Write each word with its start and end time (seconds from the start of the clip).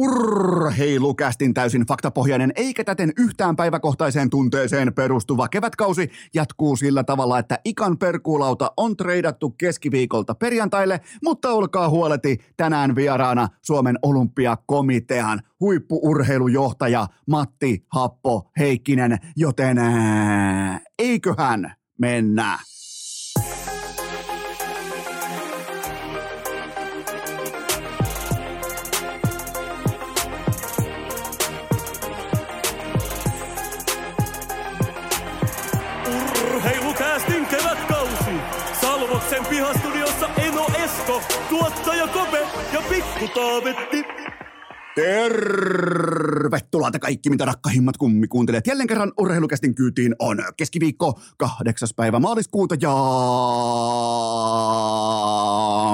Urheilukästin 0.00 1.54
täysin 1.54 1.86
faktapohjainen 1.86 2.52
eikä 2.56 2.84
täten 2.84 3.12
yhtään 3.18 3.56
päiväkohtaiseen 3.56 4.30
tunteeseen 4.30 4.94
perustuva 4.94 5.48
kevätkausi 5.48 6.10
jatkuu 6.34 6.76
sillä 6.76 7.04
tavalla, 7.04 7.38
että 7.38 7.58
ikan 7.64 7.98
perkuulauta 7.98 8.72
on 8.76 8.96
treidattu 8.96 9.50
keskiviikolta 9.50 10.34
perjantaille, 10.34 11.00
mutta 11.24 11.50
olkaa 11.50 11.88
huoleti 11.88 12.38
tänään 12.56 12.94
vieraana 12.94 13.48
Suomen 13.62 13.98
olympiakomitean 14.02 15.40
huippuurheilujohtaja 15.60 17.06
Matti 17.26 17.84
Happo 17.88 18.50
Heikkinen, 18.58 19.18
joten 19.36 19.78
ää, 19.78 20.80
eiköhän 20.98 21.72
mennä. 21.98 22.58
Tuottaja 41.48 42.08
Kope 42.08 42.48
ja 42.72 42.82
Pikku 42.88 43.28
Taavetti. 43.34 44.04
Tervetuloa 44.94 46.90
te 46.90 46.98
kaikki, 46.98 47.30
mitä 47.30 47.44
rakkahimmat 47.44 47.96
kummikuuntelijat. 47.96 48.66
Jälleen 48.66 48.86
kerran 48.86 49.12
urheilukästin 49.20 49.74
kyytiin 49.74 50.14
on 50.18 50.38
keskiviikko 50.56 51.20
8. 51.38 51.88
päivä 51.96 52.18
maaliskuuta 52.18 52.74
ja 52.80 52.94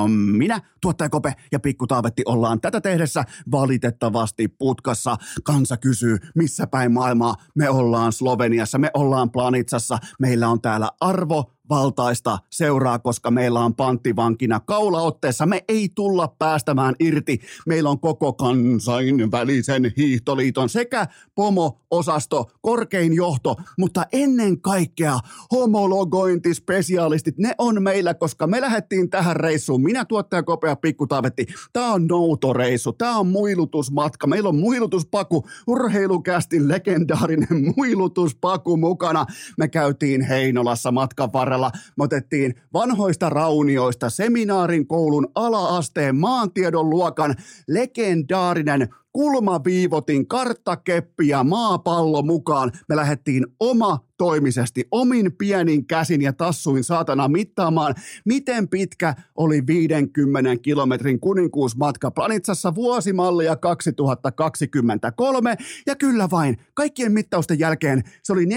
minä, 0.09 0.61
tuottaja 0.81 1.09
Kope 1.09 1.33
ja 1.53 1.61
Pikku 1.61 1.87
Taavetti 1.87 2.23
ollaan 2.27 2.61
tätä 2.61 2.81
tehdessä 2.81 3.25
valitettavasti 3.51 4.49
putkassa. 4.49 5.17
Kansa 5.45 5.77
kysyy, 5.77 6.19
missä 6.35 6.67
päin 6.67 6.93
maailmaa 6.93 7.35
me 7.55 7.71
ollaan 7.71 8.13
Sloveniassa, 8.13 8.79
me 8.79 8.91
ollaan 8.95 9.31
Planitsassa, 9.31 9.99
meillä 10.19 10.49
on 10.49 10.61
täällä 10.61 10.91
arvo 11.01 11.56
valtaista 11.71 12.39
seuraa, 12.51 12.99
koska 12.99 13.31
meillä 13.31 13.61
on 13.61 13.75
panttivankina 13.75 14.61
kaulaotteessa. 14.61 15.47
Me 15.47 15.65
ei 15.69 15.89
tulla 15.95 16.29
päästämään 16.39 16.95
irti. 17.01 17.41
Meillä 17.67 17.91
on 17.91 18.01
koko 18.01 18.33
kansainvälisen 18.33 19.93
hiihtoliiton 19.97 20.69
sekä 20.69 21.07
pomo-osasto, 21.35 22.51
korkein 22.61 23.15
johto, 23.15 23.57
mutta 23.79 24.07
ennen 24.13 24.61
kaikkea 24.61 25.19
homologointispesialistit. 25.53 27.39
Ne 27.39 27.55
on 27.59 27.83
meillä, 27.83 28.15
koska 28.15 28.47
me 28.47 28.61
lähdettiin 28.61 29.11
tähän 29.11 29.37
reissuun. 29.37 29.83
Minä 29.83 30.05
tuottaja 30.05 30.43
Kopea 30.43 30.77
Pikku 30.77 31.07
Taavetti. 31.07 31.47
Tämä 31.73 31.93
on 31.93 32.07
noutoreissu, 32.07 32.93
tämä 32.93 33.19
on 33.19 33.27
muilutusmatka. 33.27 34.27
Meillä 34.27 34.49
on 34.49 34.59
muilutuspaku, 34.59 35.47
urheilukästin 35.67 36.69
legendaarinen 36.69 37.75
muilutuspaku 37.77 38.77
mukana. 38.77 39.27
Me 39.59 39.69
käytiin 39.69 40.23
Heinolassa 40.23 40.93
matkan 40.93 41.33
varrella 41.33 41.56
varrella 41.61 41.71
me 41.97 42.05
otettiin 42.05 42.55
vanhoista 42.73 43.31
raunioista 43.31 44.11
seminaarin 44.11 44.87
koulun 44.87 45.29
ala-asteen 45.35 46.17
maantiedon 46.17 46.91
luokan 46.91 47.35
legendaarinen 47.69 48.89
kulmaviivotin, 49.13 50.29
karttakeppi 50.29 51.29
ja 51.29 51.45
maapallo 51.45 52.23
mukaan. 52.23 52.73
Me 52.89 52.97
lähdettiin 52.97 53.47
oma 53.61 54.06
toimisesti 54.19 54.85
omin 54.91 55.33
pienin 55.33 55.87
käsin 55.87 56.23
ja 56.23 56.33
tassuin 56.33 56.85
saatana 56.85 57.29
mittaamaan, 57.29 57.95
miten 58.25 58.69
pitkä 58.69 59.15
oli 59.37 59.67
50 59.67 60.57
kilometrin 60.63 61.21
kuninkuusmatka 61.21 62.11
Planitsassa 62.11 62.75
vuosimallia 62.75 63.57
2023. 63.57 65.57
Ja 65.87 65.97
kyllä 65.97 66.29
vain, 66.31 66.57
kaikkien 66.75 67.13
mittausten 67.13 67.59
jälkeen 67.59 68.03
se 68.23 68.33
oli 68.33 68.45
44,7 68.45 68.51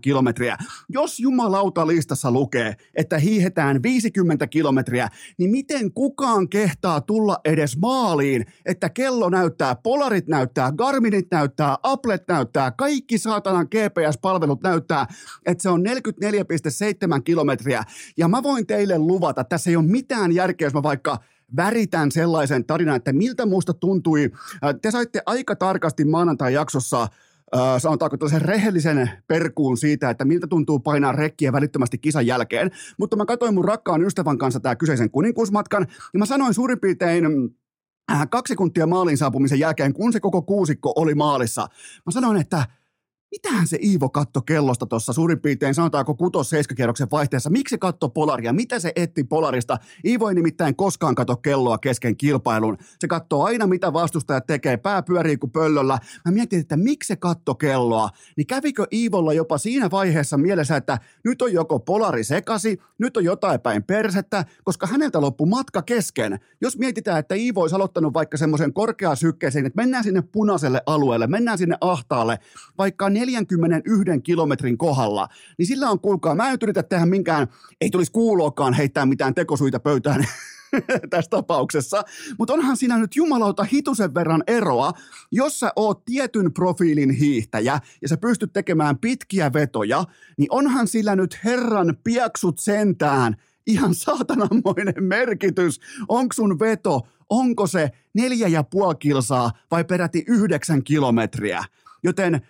kilometriä. 0.00 0.56
Jos 0.88 1.20
jumalauta 1.20 1.86
listassa 1.86 2.30
lukee, 2.30 2.74
että 2.94 3.18
hiihetään 3.18 3.82
50 3.82 4.46
kilometriä, 4.46 5.08
niin 5.38 5.50
miten 5.50 5.92
kukaan 5.92 6.48
kehtaa 6.48 7.00
tulla 7.00 7.38
edes 7.44 7.76
maaliin, 7.76 8.46
että 8.66 8.88
kello 8.88 9.30
näyttää, 9.30 9.74
polarit 9.74 10.26
näyttää, 10.26 10.72
Garminit 10.72 11.26
näyttää, 11.30 11.76
Applet 11.82 12.22
näyttää, 12.28 12.70
kaikki 12.70 13.18
saatanan 13.18 13.66
ke- 13.66 13.81
GPS-palvelut 13.82 14.62
näyttää, 14.62 15.06
että 15.46 15.62
se 15.62 15.68
on 15.68 15.82
44,7 17.16 17.22
kilometriä. 17.24 17.82
Ja 18.16 18.28
mä 18.28 18.42
voin 18.42 18.66
teille 18.66 18.98
luvata, 18.98 19.44
tässä 19.44 19.70
ei 19.70 19.76
ole 19.76 19.86
mitään 19.86 20.32
järkeä, 20.32 20.66
jos 20.66 20.74
mä 20.74 20.82
vaikka 20.82 21.18
väritän 21.56 22.12
sellaisen 22.12 22.64
tarinan, 22.64 22.96
että 22.96 23.12
miltä 23.12 23.46
musta 23.46 23.74
tuntui. 23.74 24.30
Te 24.82 24.90
saitte 24.90 25.22
aika 25.26 25.56
tarkasti 25.56 26.04
maanantai-jaksossa 26.04 27.08
Äh, 27.56 27.78
sanotaanko 27.78 28.16
tällaisen 28.16 28.42
rehellisen 28.42 29.10
perkuun 29.26 29.76
siitä, 29.76 30.10
että 30.10 30.24
miltä 30.24 30.46
tuntuu 30.46 30.78
painaa 30.78 31.12
rekkiä 31.12 31.52
välittömästi 31.52 31.98
kisan 31.98 32.26
jälkeen. 32.26 32.70
Mutta 32.98 33.16
mä 33.16 33.24
katsoin 33.24 33.54
mun 33.54 33.64
rakkaan 33.64 34.02
ystävän 34.02 34.38
kanssa 34.38 34.60
tämä 34.60 34.76
kyseisen 34.76 35.10
kuninkuusmatkan, 35.10 35.86
ja 36.12 36.18
mä 36.18 36.26
sanoin 36.26 36.54
suurin 36.54 36.80
piirtein 36.80 37.24
äh, 38.12 38.28
kaksi 38.30 38.56
kuntia 38.56 38.86
maalin 38.86 39.18
saapumisen 39.18 39.58
jälkeen, 39.58 39.92
kun 39.92 40.12
se 40.12 40.20
koko 40.20 40.42
kuusikko 40.42 40.92
oli 40.96 41.14
maalissa. 41.14 41.66
Mä 42.06 42.12
sanoin, 42.12 42.40
että 42.40 42.66
mitähän 43.32 43.66
se 43.66 43.78
Iivo 43.82 44.08
katto 44.08 44.42
kellosta 44.42 44.86
tuossa 44.86 45.12
suurin 45.12 45.40
piirtein, 45.40 45.74
sanotaanko 45.74 46.14
kutos 46.14 46.50
kierroksen 46.76 47.08
vaihteessa, 47.10 47.50
miksi 47.50 47.78
katto 47.78 48.08
polaria, 48.08 48.52
mitä 48.52 48.78
se 48.78 48.92
etti 48.96 49.24
polarista? 49.24 49.78
Iivo 50.04 50.28
ei 50.28 50.34
nimittäin 50.34 50.76
koskaan 50.76 51.14
katso 51.14 51.36
kelloa 51.36 51.78
kesken 51.78 52.16
kilpailun. 52.16 52.78
Se 52.98 53.08
katsoo 53.08 53.44
aina, 53.44 53.66
mitä 53.66 53.92
vastustajat 53.92 54.46
tekee, 54.46 54.76
pää 54.76 55.02
pyörii 55.02 55.36
kuin 55.36 55.50
pöllöllä. 55.50 55.98
Mä 56.24 56.32
mietin, 56.32 56.60
että 56.60 56.76
miksi 56.76 57.06
se 57.06 57.16
katto 57.16 57.54
kelloa, 57.54 58.10
niin 58.36 58.46
kävikö 58.46 58.86
Iivolla 58.92 59.32
jopa 59.32 59.58
siinä 59.58 59.90
vaiheessa 59.90 60.38
mielessä, 60.38 60.76
että 60.76 60.98
nyt 61.24 61.42
on 61.42 61.52
joko 61.52 61.78
polari 61.78 62.24
sekasi, 62.24 62.80
nyt 62.98 63.16
on 63.16 63.24
jotain 63.24 63.60
päin 63.60 63.82
persettä, 63.82 64.44
koska 64.64 64.86
häneltä 64.86 65.20
loppui 65.20 65.46
matka 65.46 65.82
kesken. 65.82 66.40
Jos 66.60 66.78
mietitään, 66.78 67.18
että 67.18 67.34
Iivo 67.34 67.60
olisi 67.60 67.76
aloittanut 67.76 68.14
vaikka 68.14 68.36
semmoisen 68.36 68.72
korkeasykkeeseen, 68.72 69.66
että 69.66 69.82
mennään 69.82 70.04
sinne 70.04 70.22
punaiselle 70.22 70.82
alueelle, 70.86 71.26
mennään 71.26 71.58
sinne 71.58 71.76
ahtaalle, 71.80 72.38
vaikka 72.78 73.10
41 73.26 74.20
kilometrin 74.22 74.78
kohdalla, 74.78 75.28
niin 75.58 75.66
sillä 75.66 75.90
on, 75.90 76.00
kuulkaa, 76.00 76.34
mä 76.34 76.50
en 76.50 76.58
yritä 76.62 76.82
tehdä 76.82 77.06
minkään, 77.06 77.46
ei 77.80 77.90
tulisi 77.90 78.12
kuuloakaan 78.12 78.74
heittää 78.74 79.06
mitään 79.06 79.34
tekosuita 79.34 79.80
pöytään 79.80 80.24
tässä 81.10 81.30
tapauksessa, 81.30 82.04
mutta 82.38 82.54
onhan 82.54 82.76
siinä 82.76 82.98
nyt 82.98 83.16
jumalauta 83.16 83.64
hitusen 83.64 84.14
verran 84.14 84.42
eroa, 84.46 84.92
jos 85.32 85.60
sä 85.60 85.72
oot 85.76 86.04
tietyn 86.04 86.52
profiilin 86.52 87.10
hiihtäjä 87.10 87.80
ja 88.02 88.08
sä 88.08 88.16
pystyt 88.16 88.52
tekemään 88.52 88.98
pitkiä 88.98 89.52
vetoja, 89.52 90.04
niin 90.38 90.48
onhan 90.50 90.88
sillä 90.88 91.16
nyt 91.16 91.38
herran 91.44 91.96
piaksut 92.04 92.58
sentään 92.58 93.36
ihan 93.66 93.94
saatanammoinen 93.94 94.94
merkitys. 95.00 95.80
Onko 96.08 96.32
sun 96.32 96.58
veto, 96.58 97.00
onko 97.30 97.66
se 97.66 97.90
neljä 98.14 98.48
ja 98.48 98.62
puoli 98.62 98.94
kilsaa 98.94 99.50
vai 99.70 99.84
peräti 99.84 100.24
yhdeksän 100.28 100.84
kilometriä? 100.84 101.64
Joten 102.02 102.40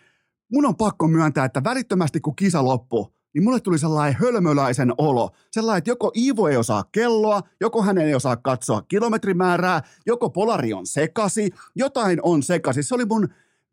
mun 0.53 0.67
on 0.67 0.77
pakko 0.77 1.09
myöntää, 1.09 1.45
että 1.45 1.65
välittömästi 1.65 2.21
kun 2.21 2.37
kisa 2.37 2.65
loppui, 2.65 3.07
niin 3.35 3.45
mulle 3.45 3.61
tuli 3.61 3.79
sellainen 3.79 4.21
hölmöläisen 4.21 4.93
olo. 4.99 5.31
Sellainen, 5.51 5.79
että 5.79 5.91
joko 5.91 6.13
Iivo 6.17 6.49
ei 6.49 6.57
osaa 6.57 6.85
kelloa, 6.93 7.41
joko 7.61 7.83
hän 7.83 7.99
ei 7.99 8.15
osaa 8.15 8.37
katsoa 8.37 8.83
kilometrimäärää, 8.83 9.83
joko 10.07 10.31
polari 10.31 10.73
on 10.73 10.87
sekasi, 10.87 11.51
jotain 11.75 12.19
on 12.23 12.43
sekasi. 12.43 12.83
Se 12.83 12.95
oli 12.95 13.05
mun 13.05 13.29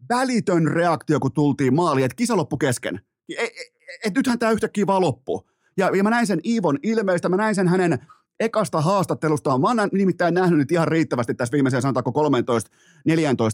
välitön 0.09 0.67
reaktio, 0.67 1.19
kun 1.19 1.31
tultiin 1.31 1.75
maaliin, 1.75 2.05
että 2.05 2.15
kisa 2.15 2.37
loppu 2.37 2.57
kesken. 2.57 3.01
Et, 3.37 3.39
et, 3.39 3.51
et 4.05 4.15
nythän 4.15 4.39
tämä 4.39 4.51
yhtäkkiä 4.51 4.87
vaan 4.87 5.01
loppu. 5.01 5.49
Ja, 5.77 5.89
ja 5.97 6.03
mä 6.03 6.09
näin 6.09 6.27
sen 6.27 6.39
Iivon 6.45 6.77
ilmeistä, 6.83 7.29
mä 7.29 7.37
näin 7.37 7.55
sen 7.55 7.67
hänen 7.67 7.99
ekasta 8.39 8.81
haastattelusta, 8.81 9.57
mä 9.57 9.67
oon 9.67 9.89
nimittäin 9.91 10.33
nähnyt 10.33 10.59
nyt 10.59 10.71
ihan 10.71 10.87
riittävästi 10.87 11.35
tässä 11.35 11.51
viimeiseen 11.51 11.81
sanotaanko 11.81 12.11
13-14 12.11 13.11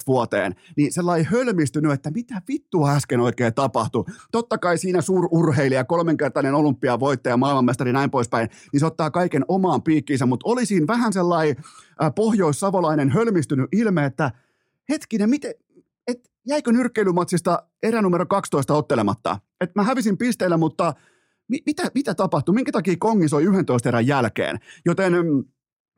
vuoteen, 0.07 0.55
niin 0.77 0.93
sellainen 0.93 1.25
hölmistynyt, 1.25 1.91
että 1.91 2.11
mitä 2.11 2.41
vittua 2.47 2.91
äsken 2.91 3.19
oikein 3.19 3.53
tapahtui. 3.53 4.03
Totta 4.31 4.57
kai 4.57 4.77
siinä 4.77 5.01
suururheilija, 5.01 5.83
kolmenkertainen 5.83 6.53
olympiavoittaja, 6.53 7.37
maailmanmestari 7.37 7.93
näin 7.93 8.11
poispäin, 8.11 8.49
niin 8.73 8.79
se 8.79 8.85
ottaa 8.85 9.11
kaiken 9.11 9.45
omaan 9.47 9.83
piikkiinsä, 9.83 10.25
mutta 10.25 10.49
oli 10.49 10.65
siinä 10.65 10.87
vähän 10.87 11.13
sellainen 11.13 11.55
äh, 12.03 12.11
pohjoissavolainen 12.15 13.09
hölmistynyt 13.09 13.69
ilme, 13.71 14.05
että 14.05 14.31
hetkinen, 14.89 15.29
miten, 15.29 15.53
et 16.07 16.31
jäikö 16.47 16.71
nyrkkeilymatsista 16.71 17.63
erä 17.83 18.01
numero 18.01 18.25
12 18.25 18.73
ottelematta? 18.73 19.39
Et 19.61 19.75
mä 19.75 19.83
hävisin 19.83 20.17
pisteillä, 20.17 20.57
mutta– 20.57 20.93
mitä, 21.49 21.83
mitä 21.93 22.15
tapahtui, 22.15 22.55
minkä 22.55 22.71
takia 22.71 22.95
Kongi 22.99 23.29
soi 23.29 23.43
11 23.43 23.89
erän 23.89 24.07
jälkeen. 24.07 24.59
Joten 24.85 25.13
mm, 25.13 25.43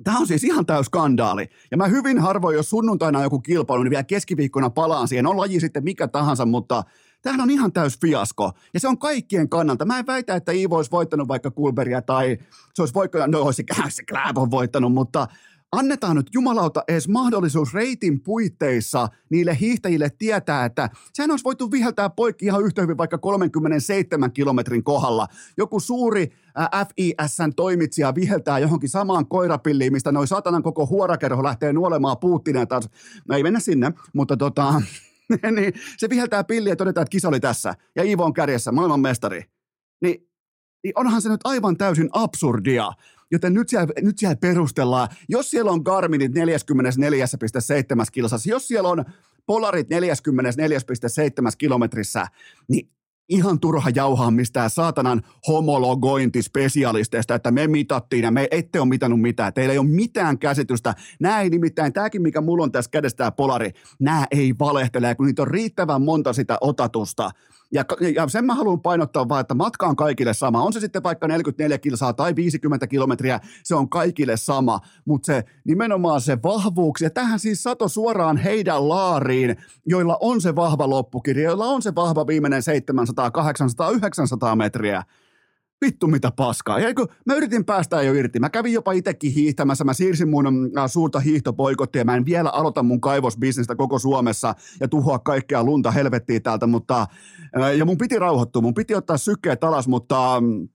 Tämä 0.04 0.20
on 0.20 0.28
siis 0.28 0.44
ihan 0.44 0.66
täys 0.66 0.86
skandaali. 0.86 1.50
Ja 1.72 1.78
mä 1.78 1.88
hyvin 1.88 2.20
harvoin, 2.20 2.56
jos 2.56 2.70
sunnuntaina 2.70 3.20
on 3.20 3.24
joku 3.24 3.40
kilpailu, 3.40 3.84
niin 3.84 3.90
vielä 3.90 4.04
keskiviikkona 4.04 4.70
palaan 4.70 5.08
siihen. 5.08 5.28
On 5.28 5.38
laji 5.38 5.60
sitten 5.60 5.84
mikä 5.84 6.08
tahansa, 6.08 6.46
mutta 6.46 6.84
tämähän 7.22 7.42
on 7.42 7.50
ihan 7.50 7.74
täys 7.74 8.00
fiasko. 8.02 8.52
Ja 8.74 8.80
se 8.80 8.88
on 8.88 8.98
kaikkien 8.98 9.50
kannalta. 9.50 9.86
Mä 9.86 10.00
en 10.00 10.08
väitä, 10.08 10.36
että 10.36 10.52
Iivo 10.52 10.76
olisi 10.76 10.92
voittanut 10.92 11.28
vaikka 11.28 11.52
Kulberia 11.52 12.02
tai 12.02 12.38
se 12.74 12.82
olisi 12.82 12.94
voittanut, 12.94 13.32
no 13.32 13.42
olisi 13.42 13.64
se 13.90 14.04
on 14.36 14.52
voittanut, 14.52 14.94
mutta 14.94 15.28
annetaan 15.72 16.16
nyt 16.16 16.28
jumalauta 16.34 16.84
edes 16.88 17.08
mahdollisuus 17.08 17.74
reitin 17.74 18.24
puitteissa 18.24 19.08
niille 19.30 19.58
hiihtäjille 19.60 20.10
tietää, 20.18 20.66
että 20.66 20.90
sehän 21.14 21.32
olisi 21.32 21.44
voitu 21.44 21.72
viheltää 21.72 22.10
poikki 22.10 22.46
ihan 22.46 22.64
yhtä 22.64 22.82
hyvin 22.82 22.98
vaikka 22.98 23.18
37 23.18 24.32
kilometrin 24.32 24.84
kohdalla. 24.84 25.28
Joku 25.58 25.80
suuri 25.80 26.32
FISn 26.88 27.54
toimitsija 27.56 28.16
viheltää 28.16 28.60
johonkin 28.60 28.90
samaan 28.90 29.28
koirapilliin, 29.28 29.94
mistä 29.94 30.12
noin 30.12 30.28
satanan 30.28 30.64
koko 30.64 30.86
huorakerho 30.86 31.44
lähtee 31.44 31.74
nuolemaan 31.74 32.18
Putinia 32.18 32.66
taas. 32.66 32.90
No 33.28 33.36
ei 33.36 33.44
mennä 33.44 33.60
sinne, 33.60 33.92
mutta 34.14 34.38
tota, 34.38 34.82
niin 35.56 35.74
se 35.98 36.10
viheltää 36.10 36.44
pilliä 36.44 36.72
ja 36.72 36.76
todetaan, 36.76 37.02
että 37.02 37.12
kisa 37.12 37.28
oli 37.28 37.40
tässä 37.40 37.74
ja 37.96 38.04
Ivo 38.04 38.24
on 38.24 38.34
kärjessä, 38.34 38.72
maailmanmestari. 38.72 39.44
Niin, 40.02 40.28
niin 40.84 40.94
onhan 40.96 41.22
se 41.22 41.30
nyt 41.30 41.42
aivan 41.44 41.78
täysin 41.78 42.10
absurdia. 42.12 42.92
Joten 43.32 43.54
nyt 43.54 43.70
siellä, 43.70 43.88
nyt 44.02 44.20
siellä 44.20 44.36
perustellaan, 44.36 45.08
jos 45.30 45.50
siellä 45.50 45.72
on 45.72 45.82
Garminit 45.86 46.32
44,7 46.32 46.36
kilsassa, 48.12 48.50
jos 48.50 48.68
siellä 48.68 48.90
on 48.90 49.06
Polarit 49.46 49.88
44,7 49.88 51.52
kilometrissä, 51.58 52.28
niin 52.70 52.90
ihan 53.30 53.60
turha 53.60 53.90
jauhaa 53.96 54.32
mistään 54.32 54.70
saatanan 54.70 55.22
homologointispesialisteista, 55.48 57.36
että 57.36 57.52
me 57.52 57.68
mitattiin 57.68 58.24
ja 58.24 58.32
me 58.32 58.48
ette 58.52 58.80
ole 58.80 58.90
mitannut 58.90 59.22
mitään. 59.22 59.54
Teillä 59.54 59.72
ei 59.72 59.78
ole 59.78 59.88
mitään 59.88 60.40
käsitystä. 60.40 60.96
Nämä 61.20 61.42
ei 61.42 61.50
nimittäin, 61.50 61.94
tämäkin 61.94 62.22
mikä 62.22 62.42
mulla 62.42 62.64
on 62.64 62.72
tässä 62.72 62.92
kädessä 62.92 63.18
tämä 63.18 63.32
polari, 63.32 63.72
nämä 64.00 64.26
ei 64.32 64.54
valehtele, 64.60 65.16
kun 65.16 65.26
niitä 65.26 65.42
on 65.42 65.48
riittävän 65.48 66.02
monta 66.02 66.34
sitä 66.34 66.58
otatusta. 66.62 67.32
Ja, 67.74 67.84
ja 68.16 68.28
sen 68.28 68.46
mä 68.46 68.56
haluan 68.56 68.82
painottaa 68.82 69.30
vaan, 69.30 69.42
että 69.42 69.54
matka 69.54 69.86
on 69.86 69.96
kaikille 69.96 70.34
sama. 70.34 70.64
On 70.64 70.74
se 70.74 70.80
sitten 70.80 71.04
vaikka 71.04 71.28
44 71.28 71.78
kilsaa 71.78 72.14
tai 72.14 72.36
50 72.36 72.88
kilometriä, 72.88 73.40
se 73.64 73.76
on 73.76 73.90
kaikille 73.90 74.38
sama. 74.38 74.80
Mutta 75.06 75.26
se 75.26 75.44
nimenomaan 75.66 76.22
se 76.22 76.38
vahvuus, 76.44 77.02
ja 77.02 77.10
tähän 77.10 77.40
siis 77.40 77.64
sato 77.64 77.88
suoraan 77.88 78.38
heidän 78.38 78.90
laariin, 78.90 79.56
joilla 79.86 80.18
on 80.22 80.42
se 80.42 80.56
vahva 80.56 80.90
loppukirja, 80.90 81.44
joilla 81.44 81.66
on 81.66 81.82
se 81.82 81.96
vahva 81.96 82.28
viimeinen 82.28 82.64
700, 82.64 83.32
800, 83.32 83.90
900 83.90 84.56
metriä 84.56 85.04
vittu 85.86 86.08
mitä 86.08 86.32
paskaa. 86.32 86.80
Ja 86.80 86.90
mä 87.26 87.34
yritin 87.34 87.66
päästä 87.66 88.02
jo 88.02 88.14
irti. 88.14 88.40
Mä 88.40 88.50
kävin 88.50 88.74
jopa 88.74 88.92
itsekin 88.92 89.32
hiihtämässä. 89.32 89.84
Mä 89.84 89.94
siirsin 89.94 90.30
mun 90.30 90.48
äh, 90.78 90.92
suurta 90.92 91.20
hiihtopoikottia. 91.20 92.06
Mä 92.06 92.16
en 92.16 92.26
vielä 92.26 92.50
aloita 92.50 92.84
mun 92.84 93.02
kaivosbisnestä 93.02 93.76
koko 93.76 94.00
Suomessa 94.00 94.56
ja 94.80 94.88
tuhoa 94.88 95.20
kaikkea 95.20 95.64
lunta 95.64 95.92
helvettiin 95.92 96.44
täältä, 96.44 96.68
mutta 96.68 97.06
äh, 97.62 97.78
ja 97.78 97.86
mun 97.86 97.98
piti 97.98 98.20
rauhoittua. 98.20 98.62
Mun 98.62 98.74
piti 98.74 98.96
ottaa 98.96 99.18
sykkeet 99.18 99.64
alas, 99.64 99.88
mutta 99.88 100.42
mm, 100.42 100.68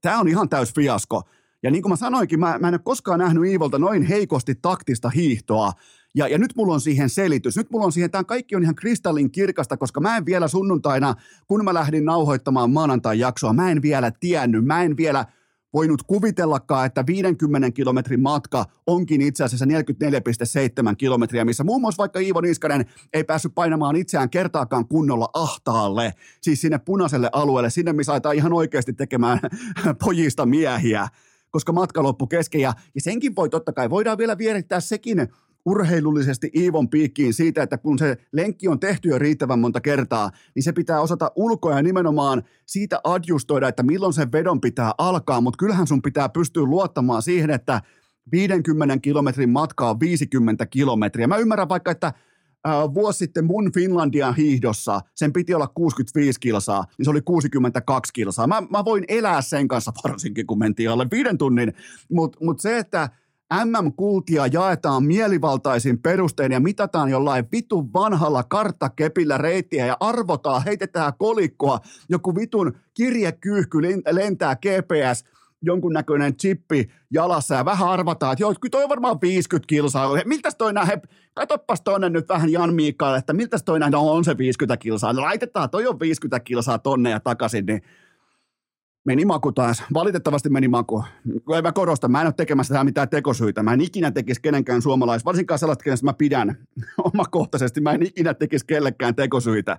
tämä 0.00 0.20
on 0.20 0.28
ihan 0.28 0.48
täys 0.48 0.74
fiasko. 0.74 1.22
Ja 1.62 1.70
niin 1.70 1.82
kuin 1.82 1.90
mä 1.90 1.96
sanoinkin, 1.96 2.40
mä, 2.40 2.58
mä 2.58 2.68
en 2.68 2.74
ole 2.74 2.80
koskaan 2.84 3.18
nähnyt 3.18 3.44
Iivolta 3.44 3.78
noin 3.78 4.02
heikosti 4.02 4.54
taktista 4.54 5.10
hiihtoa. 5.10 5.72
Ja, 6.18 6.28
ja 6.28 6.38
nyt 6.38 6.56
mulla 6.56 6.74
on 6.74 6.80
siihen 6.80 7.10
selitys. 7.10 7.56
Nyt 7.56 7.70
mulla 7.70 7.84
on 7.84 7.92
siihen, 7.92 8.10
tämä 8.10 8.24
kaikki 8.24 8.56
on 8.56 8.62
ihan 8.62 8.74
kristallin 8.74 9.30
kirkasta, 9.30 9.76
koska 9.76 10.00
mä 10.00 10.16
en 10.16 10.26
vielä 10.26 10.48
sunnuntaina, 10.48 11.14
kun 11.46 11.64
mä 11.64 11.74
lähdin 11.74 12.04
nauhoittamaan 12.04 12.70
maanantai-jaksoa, 12.70 13.52
mä 13.52 13.70
en 13.70 13.82
vielä 13.82 14.10
tiennyt, 14.10 14.64
mä 14.64 14.82
en 14.82 14.96
vielä 14.96 15.24
voinut 15.72 16.02
kuvitellakaan, 16.02 16.86
että 16.86 17.06
50 17.06 17.70
kilometrin 17.70 18.20
matka 18.20 18.64
onkin 18.86 19.20
itse 19.20 19.44
asiassa 19.44 19.64
44,7 19.64 20.96
kilometriä, 20.98 21.44
missä 21.44 21.64
muun 21.64 21.80
muassa 21.80 22.00
vaikka 22.00 22.18
Iivo 22.18 22.40
Niskanen 22.40 22.86
ei 23.12 23.24
päässyt 23.24 23.54
painamaan 23.54 23.96
itseään 23.96 24.30
kertaakaan 24.30 24.88
kunnolla 24.88 25.28
ahtaalle, 25.34 26.14
siis 26.40 26.60
sinne 26.60 26.78
punaiselle 26.78 27.30
alueelle, 27.32 27.70
sinne 27.70 27.92
missä 27.92 28.12
aletaan 28.12 28.36
ihan 28.36 28.52
oikeasti 28.52 28.92
tekemään 28.92 29.40
pojista 30.04 30.46
miehiä, 30.46 31.08
koska 31.50 31.72
matka 31.72 32.02
loppui 32.02 32.28
kesken 32.28 32.60
ja, 32.60 32.72
ja 32.94 33.00
senkin 33.00 33.36
voi 33.36 33.48
totta 33.48 33.72
kai, 33.72 33.90
voidaan 33.90 34.18
vielä 34.18 34.38
vierittää 34.38 34.80
sekin 34.80 35.28
urheilullisesti 35.68 36.50
Iivon 36.56 36.88
piikkiin 36.88 37.34
siitä, 37.34 37.62
että 37.62 37.78
kun 37.78 37.98
se 37.98 38.16
lenkki 38.32 38.68
on 38.68 38.80
tehty 38.80 39.08
jo 39.08 39.18
riittävän 39.18 39.58
monta 39.58 39.80
kertaa, 39.80 40.30
niin 40.54 40.62
se 40.62 40.72
pitää 40.72 41.00
osata 41.00 41.32
ulkoa 41.36 41.76
ja 41.76 41.82
nimenomaan 41.82 42.42
siitä 42.66 43.00
adjustoida, 43.04 43.68
että 43.68 43.82
milloin 43.82 44.12
sen 44.12 44.32
vedon 44.32 44.60
pitää 44.60 44.92
alkaa, 44.98 45.40
mutta 45.40 45.58
kyllähän 45.58 45.86
sun 45.86 46.02
pitää 46.02 46.28
pystyä 46.28 46.62
luottamaan 46.62 47.22
siihen, 47.22 47.50
että 47.50 47.80
50 48.32 48.98
kilometrin 48.98 49.50
matka 49.50 49.90
on 49.90 50.00
50 50.00 50.66
kilometriä. 50.66 51.26
Mä 51.26 51.36
ymmärrän 51.36 51.68
vaikka, 51.68 51.90
että 51.90 52.12
vuosi 52.94 53.18
sitten 53.18 53.44
mun 53.44 53.72
Finlandian 53.72 54.36
hiihdossa 54.36 55.00
sen 55.14 55.32
piti 55.32 55.54
olla 55.54 55.66
65 55.66 56.40
kilsaa, 56.40 56.84
niin 56.98 57.04
se 57.04 57.10
oli 57.10 57.22
62 57.22 58.12
kilsaa. 58.12 58.46
Mä, 58.46 58.62
mä 58.70 58.84
voin 58.84 59.04
elää 59.08 59.42
sen 59.42 59.68
kanssa 59.68 59.92
varsinkin, 60.04 60.46
kun 60.46 60.58
mentiin 60.58 60.90
alle 60.90 61.06
viiden 61.10 61.38
tunnin, 61.38 61.72
mutta 62.12 62.38
mut 62.44 62.60
se, 62.60 62.78
että 62.78 63.08
MM-kultia 63.54 64.46
jaetaan 64.46 65.04
mielivaltaisin 65.04 66.02
perustein 66.02 66.52
ja 66.52 66.60
mitataan 66.60 67.10
jollain 67.10 67.48
vitun 67.52 67.92
vanhalla 67.92 68.42
karttakepillä 68.42 69.38
reittiä 69.38 69.86
ja 69.86 69.96
arvotaan, 70.00 70.64
heitetään 70.64 71.12
kolikkoa, 71.18 71.78
joku 72.08 72.36
vitun 72.36 72.72
kirjekyyhky 72.94 73.78
lentää 74.10 74.56
GPS, 74.56 75.24
jonkunnäköinen 75.62 76.36
chippi 76.36 76.88
jalassa 77.10 77.54
ja 77.54 77.64
vähän 77.64 77.88
arvataan, 77.88 78.32
että 78.32 78.42
joo, 78.42 78.54
kyllä 78.60 78.70
toi 78.70 78.82
on 78.82 78.88
varmaan 78.88 79.20
50 79.20 79.66
kilsaa. 79.66 80.10
Miltäs 80.24 80.54
toi 80.56 80.72
näin, 80.72 81.02
katoppas 81.34 81.80
tonne 81.80 82.08
nyt 82.08 82.28
vähän 82.28 82.52
Jan 82.52 82.74
Miikalle, 82.74 83.18
että 83.18 83.32
miltäs 83.32 83.62
toi 83.62 83.78
näin, 83.78 83.92
no 83.92 84.12
on 84.12 84.24
se 84.24 84.38
50 84.38 84.76
kilsaa. 84.76 85.16
Laitetaan, 85.16 85.70
toi 85.70 85.86
on 85.86 86.00
50 86.00 86.40
kilsaa 86.40 86.78
tonne 86.78 87.10
ja 87.10 87.20
takaisin, 87.20 87.66
niin 87.66 87.82
Meni 89.08 89.24
maku 89.24 89.52
taas. 89.52 89.82
Valitettavasti 89.94 90.50
meni 90.50 90.68
maku. 90.68 91.04
Ei 91.54 91.62
mä 91.62 91.72
korostan, 91.72 92.10
mä 92.10 92.20
en 92.20 92.26
ole 92.26 92.34
tekemässä 92.36 92.74
tähän 92.74 92.86
mitään 92.86 93.08
tekosyitä. 93.08 93.62
Mä 93.62 93.72
en 93.72 93.80
ikinä 93.80 94.10
tekisi 94.10 94.42
kenenkään 94.42 94.82
suomalais, 94.82 95.24
varsinkaan 95.24 95.58
sellaista, 95.58 95.84
kenestä 95.84 96.06
mä 96.06 96.12
pidän 96.12 96.56
omakohtaisesti. 97.14 97.80
Mä 97.80 97.92
en 97.92 98.06
ikinä 98.06 98.34
tekisi 98.34 98.66
kellekään 98.66 99.14
tekosyitä. 99.14 99.78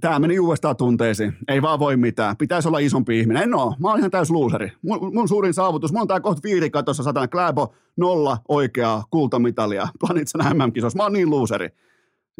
Tämä 0.00 0.18
meni 0.18 0.38
uudestaan 0.38 0.76
tunteisiin. 0.76 1.36
Ei 1.48 1.62
vaan 1.62 1.78
voi 1.78 1.96
mitään. 1.96 2.36
Pitäisi 2.36 2.68
olla 2.68 2.78
isompi 2.78 3.20
ihminen. 3.20 3.42
En 3.42 3.54
oo. 3.54 3.74
Mä 3.78 3.88
oon 3.88 3.98
ihan 3.98 4.10
täys 4.10 4.30
luuseri. 4.30 4.72
Mun, 4.82 5.14
mun 5.14 5.28
suurin 5.28 5.54
saavutus, 5.54 5.92
mulla 5.92 6.02
on 6.02 6.08
tää 6.08 6.20
kohta 6.20 6.40
viiri 6.44 6.70
katossa 6.70 7.02
satana 7.02 7.28
Kläbo, 7.28 7.74
nolla 7.96 8.38
oikeaa 8.48 9.04
kultamitalia 9.10 9.88
Planitsan 10.00 10.56
MM-kisossa. 10.56 10.96
Mä 10.96 11.02
oon 11.02 11.12
niin 11.12 11.30
luuseri. 11.30 11.68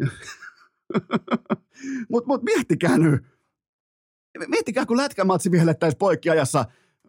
Mutta 2.11 2.27
mut 2.27 2.43
miettikää 2.43 2.97
nyt 2.97 3.36
miettikää, 4.47 4.85
kun 4.85 4.97
lätkämatsi 4.97 5.51
vihellettäisiin 5.51 5.99
poikkiajassa, 5.99 6.65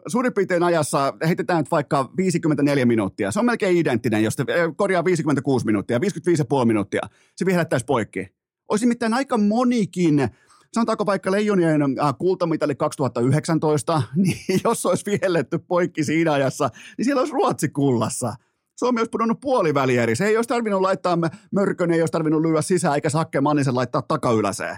suurin 0.07 0.33
piirtein 0.33 0.63
ajassa 0.63 1.13
heitetään 1.27 1.59
nyt 1.59 1.71
vaikka 1.71 2.11
54 2.17 2.85
minuuttia. 2.85 3.31
Se 3.31 3.39
on 3.39 3.45
melkein 3.45 3.77
identtinen, 3.77 4.23
jos 4.23 4.35
te 4.35 4.45
eh, 4.47 4.69
korjaa 4.75 5.05
56 5.05 5.65
minuuttia, 5.65 5.97
55,5 5.97 6.65
minuuttia. 6.65 7.01
Se 7.35 7.45
vihellettäisiin 7.45 7.87
poikki. 7.87 8.27
Olisi 8.69 8.85
nimittäin 8.85 9.13
aika 9.13 9.37
monikin, 9.37 10.29
sanotaanko 10.73 11.05
vaikka 11.05 11.31
Leijonien 11.31 11.81
äh, 11.81 12.15
kultamitali 12.17 12.75
2019, 12.75 14.01
niin 14.15 14.59
jos 14.63 14.85
olisi 14.85 15.05
vihelletty 15.05 15.59
poikki 15.59 16.03
siinä 16.03 16.33
ajassa, 16.33 16.69
niin 16.97 17.05
siellä 17.05 17.19
olisi 17.19 17.33
Ruotsi 17.33 17.69
kullassa. 17.69 18.33
Suomi 18.79 18.99
olisi 18.99 19.09
pudonnut 19.09 19.39
puolivälieri. 19.39 20.15
Se 20.15 20.25
ei 20.25 20.35
olisi 20.35 20.47
tarvinnut 20.47 20.81
laittaa 20.81 21.17
mörkön, 21.51 21.91
ei 21.91 22.01
olisi 22.01 22.11
tarvinnut 22.11 22.41
lyödä 22.41 22.61
sisään, 22.61 22.95
eikä 22.95 23.09
Sakke 23.09 23.41
Mannisen 23.41 23.75
laittaa 23.75 24.01
takayläseen 24.01 24.77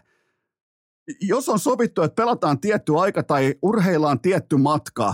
jos 1.21 1.49
on 1.49 1.59
sovittu, 1.59 2.01
että 2.01 2.21
pelataan 2.21 2.59
tietty 2.59 2.99
aika 2.99 3.23
tai 3.23 3.55
urheillaan 3.61 4.19
tietty 4.19 4.57
matka, 4.57 5.13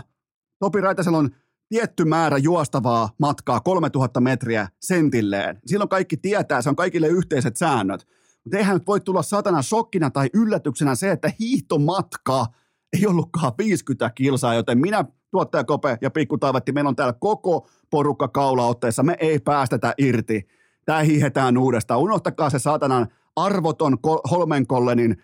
Topi 0.59 0.81
Raitasella 0.81 1.17
on 1.17 1.29
tietty 1.69 2.05
määrä 2.05 2.37
juostavaa 2.37 3.09
matkaa, 3.19 3.59
3000 3.59 4.21
metriä 4.21 4.67
sentilleen. 4.81 5.59
Silloin 5.65 5.89
kaikki 5.89 6.17
tietää, 6.17 6.61
se 6.61 6.69
on 6.69 6.75
kaikille 6.75 7.07
yhteiset 7.07 7.57
säännöt. 7.57 8.07
Mutta 8.43 8.57
eihän 8.57 8.73
nyt 8.75 8.87
voi 8.87 9.01
tulla 9.01 9.21
satana 9.21 9.61
shokkina 9.61 10.09
tai 10.09 10.29
yllätyksenä 10.33 10.95
se, 10.95 11.11
että 11.11 11.31
hiihtomatka 11.39 12.45
ei 12.93 13.07
ollutkaan 13.07 13.53
50 13.57 14.09
kilsaa, 14.09 14.53
joten 14.53 14.79
minä, 14.79 15.05
tuottaja 15.31 15.63
Kope 15.63 15.97
ja 16.01 16.11
Pikku 16.11 16.37
Taavetti, 16.37 16.71
meillä 16.71 16.87
on 16.87 16.95
täällä 16.95 17.13
koko 17.19 17.69
porukka 17.89 18.27
kaulaotteessa, 18.27 19.03
me 19.03 19.15
ei 19.19 19.39
päästetä 19.39 19.93
irti. 19.97 20.47
Tämä 20.85 20.99
hiihetään 20.99 21.57
uudestaan. 21.57 21.99
Unohtakaa 21.99 22.49
se 22.49 22.59
satanan 22.59 23.07
arvoton 23.35 23.97
Holmenkollenin 24.31 25.23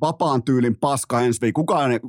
vapaan 0.00 0.42
tyylin 0.42 0.76
paska 0.76 1.20
ensi 1.20 1.40
viikolla. 1.40 1.66
Kukaan 1.66 1.92
ei, 1.92 2.00